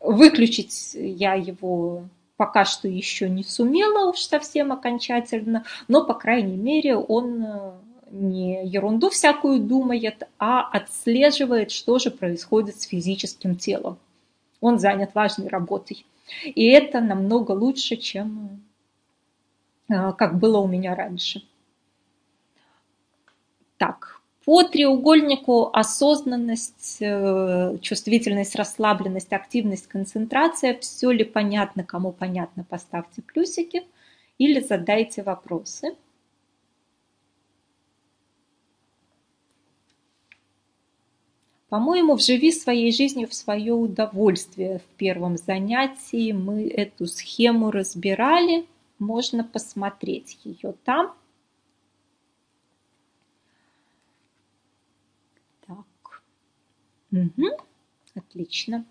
выключить 0.00 0.94
я 0.94 1.34
его 1.34 2.04
пока 2.40 2.64
что 2.64 2.88
еще 2.88 3.28
не 3.28 3.44
сумела 3.44 4.08
уж 4.08 4.20
совсем 4.20 4.72
окончательно, 4.72 5.66
но, 5.88 6.06
по 6.06 6.14
крайней 6.14 6.56
мере, 6.56 6.96
он 6.96 7.74
не 8.10 8.66
ерунду 8.66 9.10
всякую 9.10 9.60
думает, 9.60 10.26
а 10.38 10.62
отслеживает, 10.62 11.70
что 11.70 11.98
же 11.98 12.10
происходит 12.10 12.80
с 12.80 12.84
физическим 12.86 13.56
телом. 13.56 13.98
Он 14.62 14.78
занят 14.78 15.10
важной 15.14 15.48
работой. 15.48 16.06
И 16.42 16.64
это 16.64 17.02
намного 17.02 17.52
лучше, 17.52 17.96
чем 17.96 18.62
э, 19.90 20.14
как 20.14 20.38
было 20.38 20.60
у 20.60 20.66
меня 20.66 20.94
раньше. 20.94 21.42
Так, 23.76 24.19
по 24.50 24.64
треугольнику 24.64 25.70
осознанность, 25.72 26.96
э, 26.98 27.78
чувствительность, 27.82 28.56
расслабленность, 28.56 29.32
активность, 29.32 29.86
концентрация. 29.86 30.76
Все 30.80 31.12
ли 31.12 31.22
понятно? 31.22 31.84
Кому 31.84 32.10
понятно, 32.10 32.64
поставьте 32.64 33.22
плюсики 33.22 33.84
или 34.38 34.58
задайте 34.58 35.22
вопросы. 35.22 35.94
По-моему, 41.68 42.16
вживи 42.16 42.50
своей 42.50 42.90
жизнью 42.90 43.28
в 43.28 43.34
свое 43.34 43.72
удовольствие. 43.72 44.80
В 44.80 44.96
первом 44.96 45.36
занятии 45.36 46.32
мы 46.32 46.66
эту 46.66 47.06
схему 47.06 47.70
разбирали. 47.70 48.66
Можно 48.98 49.44
посмотреть 49.44 50.40
ее 50.42 50.74
там. 50.84 51.14
Так. 55.66 56.22
Угу. 57.12 57.46
Отлично. 58.14 58.84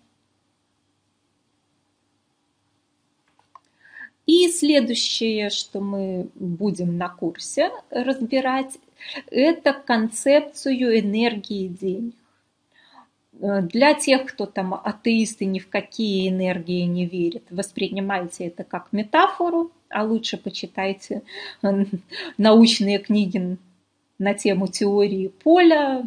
И 4.26 4.48
следующее, 4.48 5.50
что 5.50 5.80
мы 5.80 6.28
будем 6.34 6.96
на 6.96 7.08
курсе 7.08 7.70
разбирать, 7.90 8.78
это 9.30 9.72
концепцию 9.72 11.00
энергии 11.00 11.66
денег. 11.66 12.14
Э, 13.40 13.62
для 13.62 13.94
тех, 13.94 14.26
кто 14.26 14.46
там 14.46 14.74
атеисты 14.74 15.46
ни 15.46 15.58
в 15.58 15.68
какие 15.68 16.28
энергии 16.28 16.82
не 16.82 17.06
верит, 17.06 17.44
воспринимайте 17.50 18.46
это 18.46 18.64
как 18.64 18.92
метафору, 18.92 19.72
а 19.88 20.04
лучше 20.04 20.36
почитайте 20.36 21.22
э, 21.62 21.84
научные 22.38 22.98
книги 22.98 23.56
на 24.18 24.34
тему 24.34 24.68
теории 24.68 25.28
поля, 25.28 26.04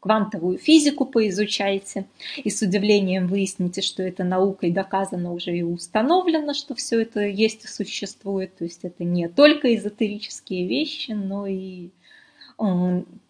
квантовую 0.00 0.58
физику 0.58 1.04
поизучайте, 1.04 2.06
и 2.36 2.50
с 2.50 2.62
удивлением 2.62 3.28
выясните, 3.28 3.82
что 3.82 4.02
это 4.02 4.24
наукой 4.24 4.70
доказано 4.70 5.32
уже 5.32 5.56
и 5.56 5.62
установлено, 5.62 6.54
что 6.54 6.74
все 6.74 7.00
это 7.00 7.20
есть 7.20 7.64
и 7.64 7.68
существует. 7.68 8.56
То 8.56 8.64
есть 8.64 8.80
это 8.82 9.04
не 9.04 9.28
только 9.28 9.74
эзотерические 9.74 10.66
вещи, 10.66 11.12
но 11.12 11.46
и 11.46 11.90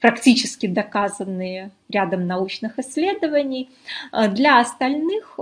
практически 0.01 0.66
доказанные 0.66 1.70
рядом 1.88 2.26
научных 2.26 2.78
исследований. 2.80 3.70
А 4.10 4.26
для 4.28 4.60
остальных 4.60 5.38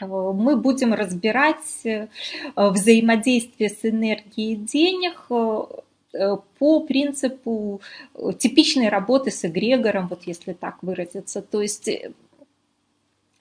мы 0.00 0.56
будем 0.56 0.94
разбирать 0.94 1.84
э, 1.84 2.08
взаимодействие 2.56 3.70
с 3.70 3.84
энергией 3.84 4.56
денег 4.56 5.26
э, 5.30 5.62
по 6.58 6.80
принципу 6.80 7.80
типичной 8.38 8.88
работы 8.88 9.30
с 9.30 9.44
эгрегором, 9.44 10.08
вот 10.08 10.22
если 10.24 10.52
так 10.52 10.82
выразиться. 10.82 11.42
То 11.42 11.62
есть 11.62 11.88
э, 11.88 12.12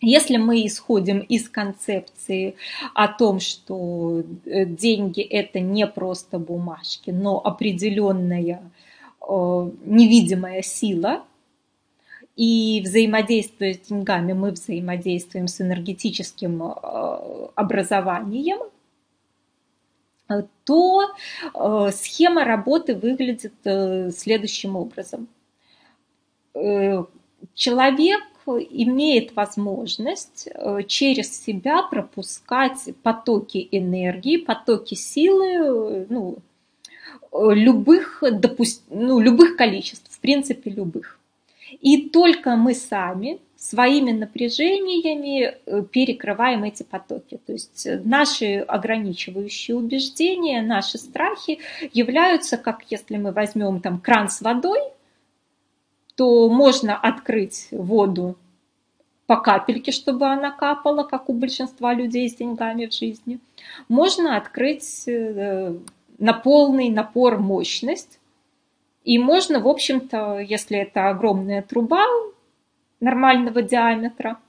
если 0.02 0.38
мы 0.38 0.66
исходим 0.66 1.20
из 1.20 1.48
концепции 1.48 2.56
о 2.96 3.08
том, 3.08 3.40
что 3.40 4.24
э, 4.46 4.66
деньги 4.66 5.22
это 5.22 5.60
не 5.60 5.86
просто 5.86 6.40
бумажки, 6.40 7.12
но 7.12 7.40
определенная 7.40 8.62
э, 9.22 9.70
невидимая 9.86 10.64
сила, 10.64 11.24
и 12.36 12.82
взаимодействуя 12.84 13.74
с 13.76 13.80
деньгами, 13.80 14.34
мы 14.34 14.52
взаимодействуем 14.52 15.48
с 15.48 15.62
энергетическим 15.62 16.64
э, 16.64 17.48
образованием, 17.54 18.60
то 20.64 21.16
схема 21.92 22.44
работы 22.46 22.96
выглядит 22.96 23.54
следующим 24.16 24.76
образом. 24.76 25.28
Человек 27.54 28.22
имеет 28.48 29.36
возможность 29.36 30.48
э, 30.54 30.84
через 30.88 31.44
себя 31.44 31.84
пропускать 31.84 32.90
потоки 33.04 33.68
энергии, 33.72 34.38
потоки 34.38 34.96
силы, 34.96 35.48
э, 35.48 36.06
ну, 36.10 36.38
любых, 37.34 38.24
допуст... 38.32 38.84
ну, 38.90 39.20
любых 39.20 39.58
количеств, 39.58 40.10
в 40.10 40.20
принципе, 40.20 40.72
любых. 40.72 41.20
И 41.80 42.10
только 42.10 42.56
мы 42.56 42.74
сами 42.74 43.40
своими 43.62 44.12
напряжениями 44.12 45.44
э, 45.44 45.84
перекрываем 45.84 46.64
эти 46.64 46.82
потоки. 46.82 47.40
То 47.46 47.54
есть 47.54 47.88
наши 48.04 48.56
ограничивающие 48.58 49.78
убеждения, 49.78 50.64
наши 50.64 50.98
страхи 50.98 51.60
являются, 51.94 52.58
как 52.58 52.82
если 52.90 53.18
мы 53.18 53.32
возьмем 53.32 53.80
там 53.80 54.00
кран 54.00 54.30
с 54.30 54.42
водой, 54.42 54.80
то 56.16 56.50
можно 56.50 56.98
открыть 56.98 57.68
воду 57.70 58.36
по 59.28 59.38
капельке, 59.38 59.92
чтобы 59.92 60.26
она 60.26 60.50
капала, 60.50 61.04
как 61.04 61.30
у 61.30 61.34
большинства 61.34 61.94
людей 61.94 62.28
с 62.30 62.36
деньгами 62.36 62.88
в 62.88 62.94
жизни. 62.96 63.38
Можно 63.88 64.38
открыть 64.38 65.08
э, 65.08 65.76
на 66.18 66.34
полный 66.34 66.90
напор 66.90 67.38
мощность. 67.38 68.20
И 69.04 69.20
можно, 69.20 69.60
в 69.60 69.68
общем-то, 69.68 70.40
если 70.40 70.80
это 70.80 71.10
огромная 71.10 71.62
труба 71.62 72.04
нормального 73.02 73.62
диаметра, 73.62 74.40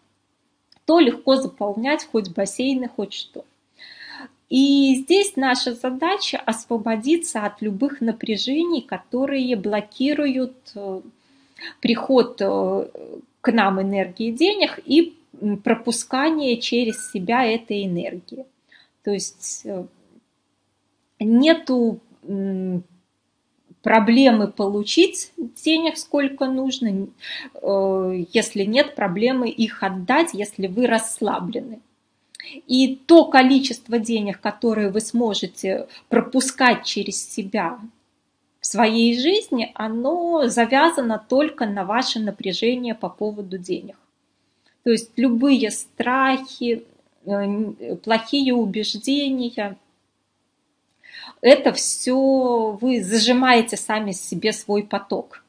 то 0.85 1.01
легко 1.01 1.37
заполнять 1.37 2.07
хоть 2.07 2.33
бассейны, 2.33 2.89
хоть 2.89 3.15
что. 3.15 3.45
И 4.49 4.97
здесь 4.97 5.35
наша 5.37 5.75
задача 5.75 6.37
освободиться 6.39 7.45
от 7.47 7.63
любых 7.63 8.03
напряжений, 8.03 8.83
которые 8.83 9.57
блокируют 9.57 10.55
э, 10.75 11.01
приход 11.81 12.37
э, 12.41 12.89
к 13.41 13.51
нам 13.51 13.81
энергии 13.81 14.31
денег 14.31 14.79
и 14.85 15.17
пропускание 15.65 16.61
через 16.61 17.11
себя 17.11 17.45
этой 17.45 17.87
энергии. 17.87 18.45
То 19.03 19.13
есть 19.13 19.63
э, 19.65 19.87
нету 21.19 22.01
проблемы 23.83 24.47
получить 24.49 25.33
денег 25.37 25.99
сколько 25.99 26.47
нужно, 26.47 27.09
э, 27.55 28.25
если 28.33 28.65
нет 28.65 28.95
проблемы 28.95 29.49
их 29.51 29.83
отдать, 29.83 30.31
если 30.33 30.69
вы 30.69 30.87
расслаблены. 30.87 31.81
И 32.67 32.97
то 32.97 33.27
количество 33.27 33.99
денег, 33.99 34.41
которые 34.41 34.91
вы 34.91 35.01
сможете 35.01 35.89
пропускать 36.09 36.85
через 36.85 37.29
себя 37.29 37.79
в 38.61 38.67
своей 38.67 39.19
жизни, 39.19 39.73
оно 39.75 40.47
завязано 40.47 41.25
только 41.29 41.67
на 41.67 41.85
ваше 41.85 42.21
напряжение 42.21 42.95
по 42.95 43.09
поводу 43.09 43.59
денег. 43.59 43.97
То 44.85 44.91
есть 44.91 45.11
любые 45.17 45.71
страхи, 45.71 46.85
э, 47.25 47.97
плохие 47.97 48.55
убеждения, 48.55 49.77
это 51.41 51.73
все 51.73 52.77
вы 52.81 53.03
зажимаете 53.03 53.77
сами 53.77 54.13
себе 54.13 54.53
свой 54.53 54.83
поток. 54.83 55.45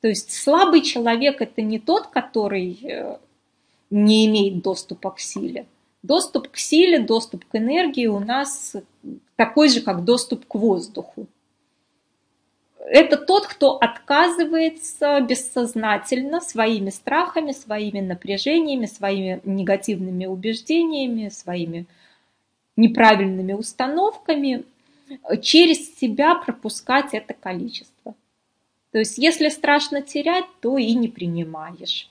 То 0.00 0.08
есть 0.08 0.32
слабый 0.32 0.82
человек 0.82 1.40
это 1.40 1.62
не 1.62 1.78
тот, 1.78 2.06
который 2.08 2.78
э, 2.82 3.18
не 3.90 4.26
имеет 4.26 4.62
доступа 4.62 5.10
к 5.10 5.20
силе. 5.20 5.66
Доступ 6.02 6.48
к 6.48 6.56
силе, 6.56 7.00
доступ 7.00 7.44
к 7.44 7.56
энергии 7.56 8.06
у 8.06 8.20
нас 8.20 8.76
такой 9.36 9.68
же, 9.68 9.82
как 9.82 10.04
доступ 10.04 10.46
к 10.46 10.54
воздуху 10.54 11.26
это 12.90 13.16
тот, 13.16 13.46
кто 13.46 13.76
отказывается 13.76 15.20
бессознательно 15.20 16.40
своими 16.40 16.90
страхами, 16.90 17.52
своими 17.52 18.00
напряжениями, 18.00 18.86
своими 18.86 19.40
негативными 19.44 20.26
убеждениями, 20.26 21.28
своими 21.28 21.86
неправильными 22.76 23.52
установками 23.52 24.64
через 25.42 25.98
себя 25.98 26.34
пропускать 26.34 27.14
это 27.14 27.34
количество. 27.34 28.14
То 28.92 28.98
есть 28.98 29.18
если 29.18 29.48
страшно 29.48 30.02
терять, 30.02 30.46
то 30.60 30.78
и 30.78 30.94
не 30.94 31.08
принимаешь. 31.08 32.10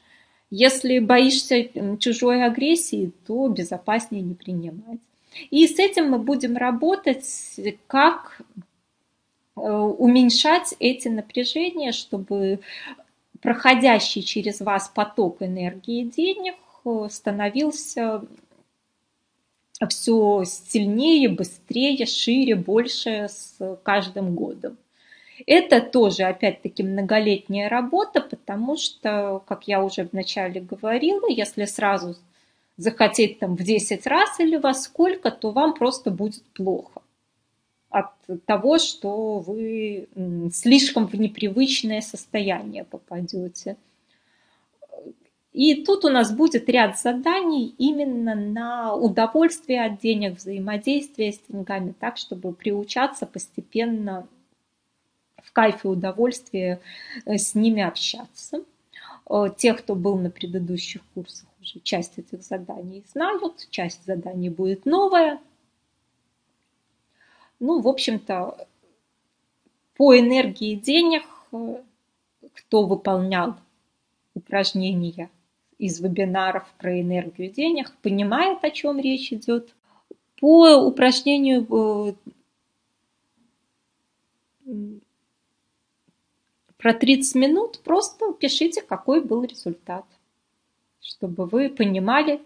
Если 0.50 1.00
боишься 1.00 1.70
чужой 2.00 2.44
агрессии, 2.44 3.12
то 3.28 3.48
безопаснее 3.48 4.24
не 4.24 4.34
принимать. 4.34 5.00
И 5.52 5.68
с 5.68 5.78
этим 5.78 6.10
мы 6.10 6.18
будем 6.18 6.58
работать 6.58 7.26
как 7.88 8.42
Э, 9.60 9.72
уменьшать 9.72 10.76
эти 10.80 11.08
напряжения, 11.08 11.92
чтобы 11.92 12.60
проходящий 13.42 14.22
через 14.22 14.62
вас 14.62 14.90
поток 14.90 15.42
энергии 15.42 16.04
денег 16.04 16.56
э, 16.86 17.08
становился 17.10 18.24
все 19.88 20.44
сильнее, 20.46 21.30
быстрее, 21.30 22.06
шире, 22.06 22.56
больше 22.56 23.28
с 23.30 23.78
каждым 23.84 24.36
годом. 24.36 24.78
Это 25.48 25.80
тоже, 25.80 26.24
опять-таки, 26.24 26.84
многолетняя 26.84 27.70
работа, 27.70 28.22
потому 28.22 28.76
что, 28.78 29.42
как 29.48 29.68
я 29.68 29.84
уже 29.84 30.10
вначале 30.12 30.60
говорила, 30.60 31.28
если 31.30 31.66
сразу 31.66 32.16
захотеть 32.76 33.40
там 33.40 33.56
в 33.56 33.64
10 33.64 34.06
раз 34.08 34.40
или 34.40 34.58
во 34.58 34.74
сколько, 34.74 35.32
то 35.32 35.52
вам 35.52 35.74
просто 35.74 36.12
будет 36.12 36.44
плохо 36.54 37.02
от 37.90 38.12
того, 38.46 38.78
что 38.78 39.40
вы 39.40 40.08
слишком 40.54 41.08
в 41.08 41.16
непривычное 41.16 42.02
состояние 42.02 42.84
попадете. 42.84 43.78
И 45.60 45.84
тут 45.84 46.06
у 46.06 46.10
нас 46.10 46.32
будет 46.32 46.70
ряд 46.70 46.98
заданий 46.98 47.76
именно 47.78 48.34
на 48.34 48.96
удовольствие 48.96 49.84
от 49.84 50.00
денег, 50.00 50.38
взаимодействие 50.38 51.34
с 51.34 51.40
деньгами, 51.50 51.94
так, 52.00 52.16
чтобы 52.16 52.54
приучаться 52.54 53.26
постепенно 53.26 54.26
в 55.36 55.52
кайф 55.52 55.84
и 55.84 55.90
удовольствие 55.90 56.80
э, 57.26 57.38
с 57.38 57.56
ними 57.56 57.84
общаться. 57.84 58.64
Э, 59.30 59.48
те, 59.58 59.74
кто 59.74 59.96
был 59.96 60.16
на 60.18 60.30
предыдущих 60.30 61.02
курсах, 61.14 61.50
уже 61.60 61.82
часть 61.82 62.18
этих 62.18 62.42
заданий 62.42 63.04
знают, 63.12 63.68
часть 63.70 64.06
заданий 64.06 64.50
будет 64.50 64.86
новая. 64.86 65.42
Ну, 67.60 67.82
в 67.82 67.88
общем-то, 67.90 68.66
по 69.98 70.18
энергии 70.18 70.76
денег, 70.76 71.24
э, 71.52 71.84
кто 72.54 72.86
выполнял 72.86 73.58
упражнения 74.34 75.30
из 75.80 76.00
вебинаров 76.00 76.72
про 76.78 77.02
энергию 77.02 77.50
денег, 77.50 77.96
понимает, 78.04 78.64
о 78.64 78.70
чем 78.70 79.00
речь 79.00 79.34
идет. 79.34 79.74
По 80.40 80.76
упражнению 80.76 81.66
про 86.78 86.94
30 86.94 87.36
минут 87.36 87.80
просто 87.80 88.34
пишите, 88.34 88.82
какой 88.82 89.22
был 89.22 89.44
результат, 89.44 90.06
чтобы 91.02 91.46
вы 91.46 91.70
понимали, 91.70 92.42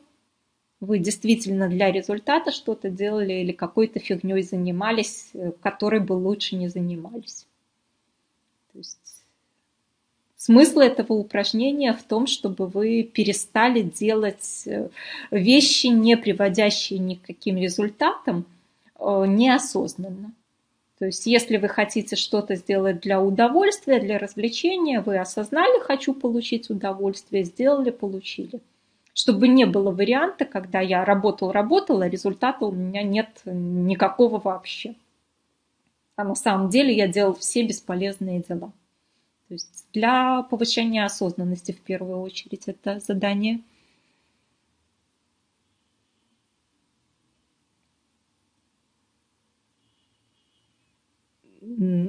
вы 0.80 1.00
действительно 1.00 1.70
для 1.70 1.92
результата 1.92 2.52
что-то 2.52 2.90
делали 2.90 3.34
или 3.34 3.52
какой-то 3.52 4.00
фигней 4.00 4.42
занимались, 4.42 5.30
э, 5.34 5.52
которой 5.62 6.02
бы 6.02 6.14
лучше 6.14 6.56
не 6.56 6.68
занимались. 6.68 7.48
То 8.72 8.80
есть 8.80 9.03
смысл 10.44 10.80
этого 10.80 11.14
упражнения 11.14 11.94
в 11.94 12.04
том, 12.04 12.28
чтобы 12.28 12.68
вы 12.68 13.04
перестали 13.04 13.82
делать 13.82 14.64
э, 14.66 14.90
вещи, 15.32 15.88
не 15.88 16.18
приводящие 16.18 17.00
ни 17.00 17.16
к 17.16 17.22
каким 17.22 17.56
результатам, 17.56 18.46
э, 19.00 19.24
неосознанно. 19.26 20.34
То 21.00 21.06
есть 21.06 21.26
если 21.28 21.56
вы 21.56 21.70
хотите 21.70 22.18
что-то 22.18 22.56
сделать 22.56 23.00
для 23.00 23.22
удовольствия, 23.22 24.02
для 24.02 24.20
развлечения, 24.20 25.00
вы 25.00 25.18
осознали 25.18 25.80
«хочу 25.80 26.14
получить 26.14 26.70
удовольствие», 26.70 27.46
сделали, 27.46 27.90
получили. 27.90 28.60
Чтобы 29.14 29.48
не 29.48 29.66
было 29.66 29.92
варианта, 29.92 30.44
когда 30.44 30.82
я 30.82 31.06
работал-работал, 31.06 32.02
а 32.02 32.10
результата 32.10 32.66
у 32.66 32.72
меня 32.74 33.02
нет 33.02 33.30
никакого 33.46 34.40
вообще. 34.40 34.96
А 36.18 36.26
на 36.26 36.36
самом 36.36 36.70
деле 36.70 36.94
я 36.94 37.08
делал 37.08 37.34
все 37.34 37.64
бесполезные 37.64 38.42
дела. 38.42 38.74
То 39.48 39.54
есть 39.54 39.83
для 39.94 40.44
повышения 40.44 41.06
осознанности 41.06 41.72
в 41.72 41.82
первую 41.82 42.22
очередь 42.22 42.68
это 42.68 43.00
задание– 43.00 43.62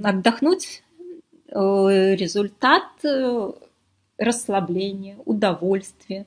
отдохнуть, 0.03 0.83
э, 1.49 2.15
результат 2.17 2.85
э, 3.05 3.53
расслабления, 4.19 5.17
удовольствия. 5.25 6.27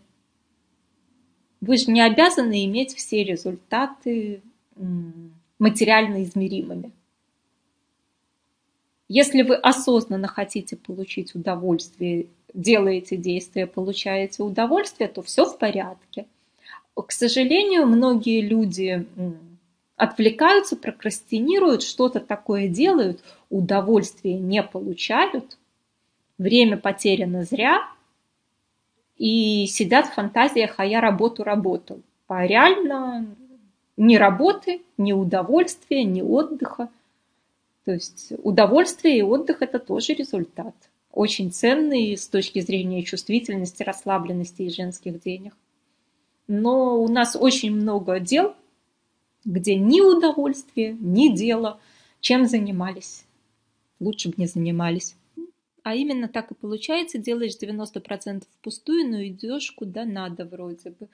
Вы 1.62 1.78
же 1.78 1.92
не 1.92 2.02
обязаны 2.02 2.66
иметь 2.66 2.96
все 2.96 3.24
результаты 3.24 4.42
материально 5.58 6.24
измеримыми. 6.24 6.92
Если 9.10 9.42
вы 9.42 9.56
осознанно 9.56 10.28
хотите 10.28 10.76
получить 10.76 11.34
удовольствие, 11.34 12.28
делаете 12.54 13.16
действия, 13.16 13.68
получаете 13.68 14.44
удовольствие, 14.44 15.08
то 15.08 15.22
все 15.22 15.46
в 15.46 15.58
порядке. 15.58 16.26
К 16.96 17.12
сожалению, 17.12 17.86
многие 17.86 18.42
люди 18.42 19.06
отвлекаются, 19.96 20.76
прокрастинируют, 20.76 21.84
что-то 21.84 22.20
такое 22.20 22.68
делают, 22.68 23.22
удовольствия 23.50 24.34
не 24.34 24.62
получают, 24.64 25.58
время 26.38 26.78
потеряно 26.78 27.44
зря, 27.44 27.88
и 29.18 29.66
сидят 29.68 30.08
в 30.08 30.14
фантазиях, 30.14 30.76
а 30.78 30.86
я 30.86 31.02
работу 31.02 31.44
работал. 31.44 32.02
А 32.28 32.46
реально 32.46 33.26
ни 33.96 34.16
работы, 34.16 34.82
ни 34.98 35.12
удовольствия, 35.14 36.04
ни 36.04 36.22
отдыха. 36.22 36.90
То 37.88 37.93
есть 37.93 38.34
удовольствие 38.43 39.18
и 39.18 39.22
отдых– 39.23 39.57
это 39.61 39.80
тоже 39.80 40.14
результат. 40.14 40.76
Очень 41.11 41.51
ценный 41.51 42.15
с 42.15 42.27
точки 42.27 42.59
зрения 42.59 43.01
чувствительности, 43.01 43.81
расслабленности 43.81 44.61
и 44.61 44.69
женских 44.69 45.23
денег. 45.23 45.55
Но 46.47 47.01
у 47.01 47.07
нас 47.07 47.35
очень 47.35 47.73
много 47.73 48.19
дел– 48.19 48.53
где 49.47 49.76
ни 49.76 50.01
удовольствие, 50.01 50.95
ни 50.99 51.34
дело, 51.34 51.80
чем 52.19 52.45
занимались. 52.45 53.23
Лучше 53.99 54.30
бы 54.30 54.35
не 54.38 54.45
занимались. 54.45 55.15
А 55.84 55.95
именно 55.95 56.27
так 56.27 56.51
и 56.51 56.55
получается, 56.55 57.18
делаешь 57.18 57.55
90% 57.57 58.43
впустую, 58.59 59.09
но 59.09 59.26
идешь 59.26 59.72
куда 59.72 60.03
надо 60.03 60.43
вроде 60.43 60.89
бы. 60.89 61.07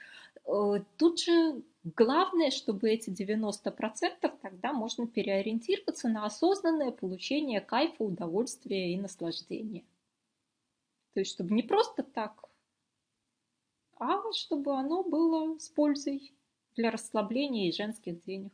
Э, 0.48 0.84
тут 0.98 1.20
же 1.22 1.62
главное, 1.84 2.52
чтобы 2.52 2.90
эти 2.90 3.10
90% 3.10 4.38
тогда 4.42 4.74
можно 4.74 5.08
переориентироваться 5.08 6.10
на 6.10 6.26
осознанное 6.26 6.92
получение 6.92 7.62
кайфа, 7.62 8.04
удовольствия 8.04 8.94
и 8.94 8.98
наслаждения. 8.98 9.84
То 11.14 11.20
есть, 11.20 11.32
чтобы 11.32 11.54
не 11.54 11.64
просто 11.64 12.04
так, 12.04 12.50
а 13.98 14.32
чтобы 14.34 14.76
оно 14.76 15.04
было 15.04 15.58
с 15.60 15.70
пользой 15.70 16.34
для 16.76 16.92
расслабления 16.92 17.70
и 17.70 17.74
женских 17.74 18.24
денег. 18.24 18.52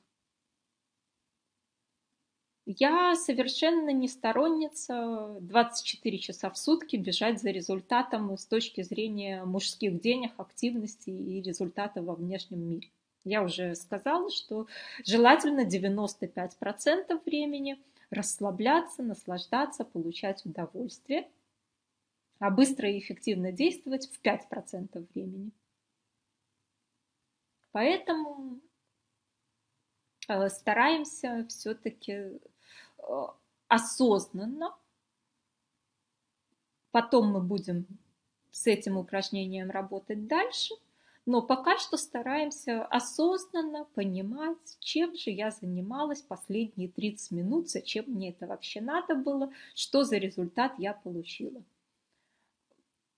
Я 2.65 3.15
совершенно 3.15 3.89
не 3.89 4.07
сторонница 4.07 5.37
24 5.41 6.19
часа 6.19 6.51
в 6.51 6.57
сутки 6.57 6.97
бежать 6.97 7.41
за 7.41 7.49
результатом 7.49 8.37
с 8.37 8.45
точки 8.45 8.83
зрения 8.83 9.43
мужских 9.43 9.99
денег, 9.99 10.33
активности 10.37 11.09
и 11.09 11.41
результата 11.41 12.03
во 12.03 12.13
внешнем 12.13 12.59
мире. 12.59 12.91
Я 13.23 13.43
уже 13.43 13.75
сказала, 13.75 14.29
что 14.29 14.67
желательно 15.05 15.65
95% 15.65 17.21
времени 17.25 17.81
расслабляться, 18.09 19.03
наслаждаться, 19.03 19.85
получать 19.85 20.45
удовольствие, 20.45 21.29
а 22.39 22.49
быстро 22.49 22.89
и 22.89 22.99
эффективно 22.99 23.51
действовать 23.51 24.09
в 24.09 24.21
5% 24.21 25.07
времени. 25.13 25.51
Поэтому 27.71 28.59
э, 30.27 30.49
стараемся 30.49 31.45
все-таки 31.49 32.11
э, 32.13 32.39
осознанно. 33.67 34.75
Потом 36.91 37.27
мы 37.31 37.41
будем 37.41 37.85
с 38.51 38.65
этим 38.65 38.97
упражнением 38.97 39.69
работать 39.69 40.25
дальше. 40.25 40.73
Но 41.31 41.43
пока 41.43 41.77
что 41.77 41.95
стараемся 41.95 42.83
осознанно 42.85 43.85
понимать, 43.93 44.77
чем 44.79 45.15
же 45.15 45.29
я 45.29 45.51
занималась 45.51 46.23
последние 46.23 46.89
30 46.89 47.29
минут, 47.29 47.69
зачем 47.69 48.05
мне 48.07 48.31
это 48.31 48.47
вообще 48.47 48.81
надо 48.81 49.13
было, 49.13 49.53
что 49.75 50.03
за 50.03 50.17
результат 50.17 50.73
я 50.79 50.93
получила. 50.93 51.61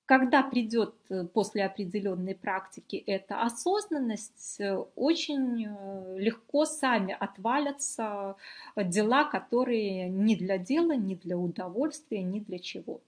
Когда 0.03 0.43
придет 0.43 0.93
э, 1.09 1.23
после 1.23 1.63
определенной 1.63 2.35
практики 2.35 2.97
эта 2.97 3.43
осознанность, 3.43 4.59
э, 4.59 4.75
очень 4.97 5.67
э, 5.67 6.19
легко 6.19 6.65
сами 6.65 7.15
отвалятся 7.17 8.35
дела, 8.75 9.23
которые 9.23 10.09
не 10.09 10.35
для 10.35 10.57
дела, 10.57 10.97
не 10.97 11.15
для 11.15 11.37
удовольствия, 11.37 12.21
ни 12.23 12.41
для 12.41 12.59
чего. 12.59 12.99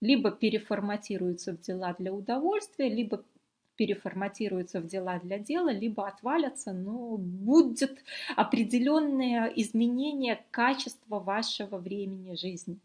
Либо 0.00 0.30
переформатируются 0.30 1.52
в 1.52 1.60
дела 1.60 1.94
для 1.98 2.12
удовольствия, 2.12 2.88
либо 2.88 3.24
переформатируются 3.76 4.80
в 4.80 4.86
дела 4.86 5.18
для 5.20 5.38
дела, 5.38 5.70
либо 5.70 6.06
отвалятся, 6.08 6.72
но 6.72 7.16
будет 7.16 8.04
определенное 8.36 9.46
изменение 9.56 10.44
качества 10.50 11.20
вашего 11.20 11.78
времени 11.78 12.34
жизни. 12.34 12.78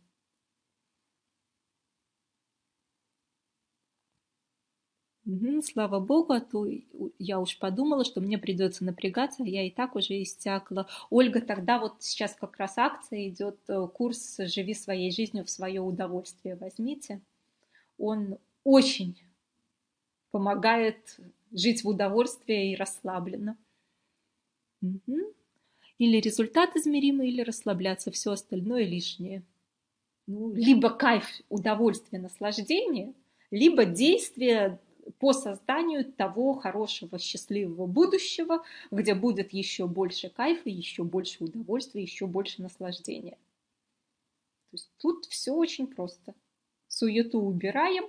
Угу, 5.26 5.62
слава 5.62 6.02
богу, 6.02 6.34
а 6.34 6.42
то 6.42 6.68
я 7.18 7.40
уж 7.40 7.58
подумала, 7.58 8.04
что 8.04 8.20
мне 8.20 8.38
придется 8.38 8.84
напрягаться, 8.84 9.44
а 9.44 9.48
я 9.48 9.66
и 9.66 9.72
так 9.72 9.96
уже 9.96 10.22
истякла. 10.22 10.88
Ольга, 11.10 11.40
тогда 11.40 11.80
вот 11.80 11.96
сейчас 12.00 12.36
как 12.36 12.58
раз 12.58 12.78
акция 12.78 13.30
идет, 13.30 13.58
э, 13.70 13.88
курс 13.94 14.38
«Живи 14.40 14.74
своей 14.74 15.12
жизнью 15.12 15.46
в 15.46 15.50
свое 15.50 15.80
удовольствие» 15.80 16.58
возьмите. 16.58 17.22
Он 17.98 18.38
очень 18.66 19.18
помогает 20.32 21.18
жить 21.54 21.86
в 21.86 21.88
удовольствии 21.88 22.72
и 22.72 22.76
расслабленно. 22.76 23.56
Угу. 24.82 25.20
Или 26.00 26.18
результат 26.18 26.76
измеримый, 26.76 27.30
или 27.30 27.42
расслабляться, 27.42 28.12
все 28.12 28.32
остальное 28.34 28.84
лишнее. 28.84 29.44
Ну, 30.28 30.54
либо 30.54 30.90
кайф, 30.90 31.26
удовольствие, 31.48 32.22
наслаждение, 32.22 33.14
либо 33.52 33.86
действие 33.86 34.80
по 35.20 35.34
созданию 35.34 36.06
того 36.06 36.54
хорошего, 36.54 37.20
счастливого 37.20 37.86
будущего, 37.88 38.64
где 38.92 39.16
будет 39.16 39.54
еще 39.54 39.88
больше 39.88 40.30
кайфа, 40.30 40.70
еще 40.70 41.04
больше 41.04 41.44
удовольствия, 41.44 42.02
еще 42.02 42.28
больше 42.28 42.62
наслаждения. 42.62 43.38
То 44.72 44.76
есть 44.76 44.92
тут 44.98 45.26
все 45.26 45.54
очень 45.54 45.88
просто. 45.88 46.34
Суету 46.88 47.40
убираем, 47.40 48.06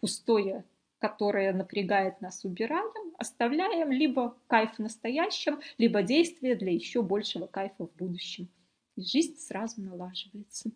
пустое, 0.00 0.64
которое 0.98 1.52
напрягает 1.52 2.20
нас, 2.20 2.44
убираем, 2.44 3.14
оставляем 3.18 3.92
либо 3.92 4.36
кайф 4.46 4.76
в 4.76 4.78
настоящем, 4.80 5.60
либо 5.78 6.02
действие 6.02 6.56
для 6.56 6.72
еще 6.72 7.02
большего 7.02 7.46
кайфа 7.46 7.86
в 7.86 7.94
будущем. 7.96 8.48
И 8.96 9.02
жизнь 9.02 9.36
сразу 9.36 9.80
налаживается. 9.80 10.70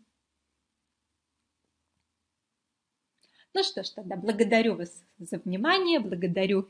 Ну 3.55 3.63
что 3.63 3.83
ж, 3.83 3.91
тогда 3.91 4.17
благодарю 4.17 4.77
вас 4.77 5.03
за 5.19 5.39
внимание, 5.39 6.01
благодарю 6.01 6.69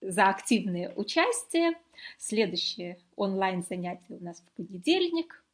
за 0.00 0.28
активное 0.28 0.92
участие. 0.94 1.72
Следующее 2.18 2.98
онлайн-занятие 3.16 4.16
у 4.16 4.22
нас 4.22 4.40
в 4.40 4.52
понедельник. 4.52 5.44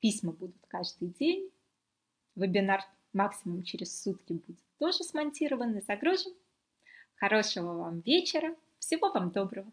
Письма 0.00 0.32
будут 0.32 0.56
каждый 0.68 1.08
день. 1.08 1.50
Вебинар 2.34 2.82
максимум 3.12 3.62
через 3.62 4.02
сутки 4.02 4.32
будет 4.32 4.58
тоже 4.78 5.04
смонтирован 5.04 5.76
и 5.76 5.80
загружен. 5.80 6.32
Хорошего 7.16 7.72
вам 7.74 8.00
вечера. 8.00 8.54
Всего 8.78 9.10
вам 9.10 9.30
доброго. 9.30 9.70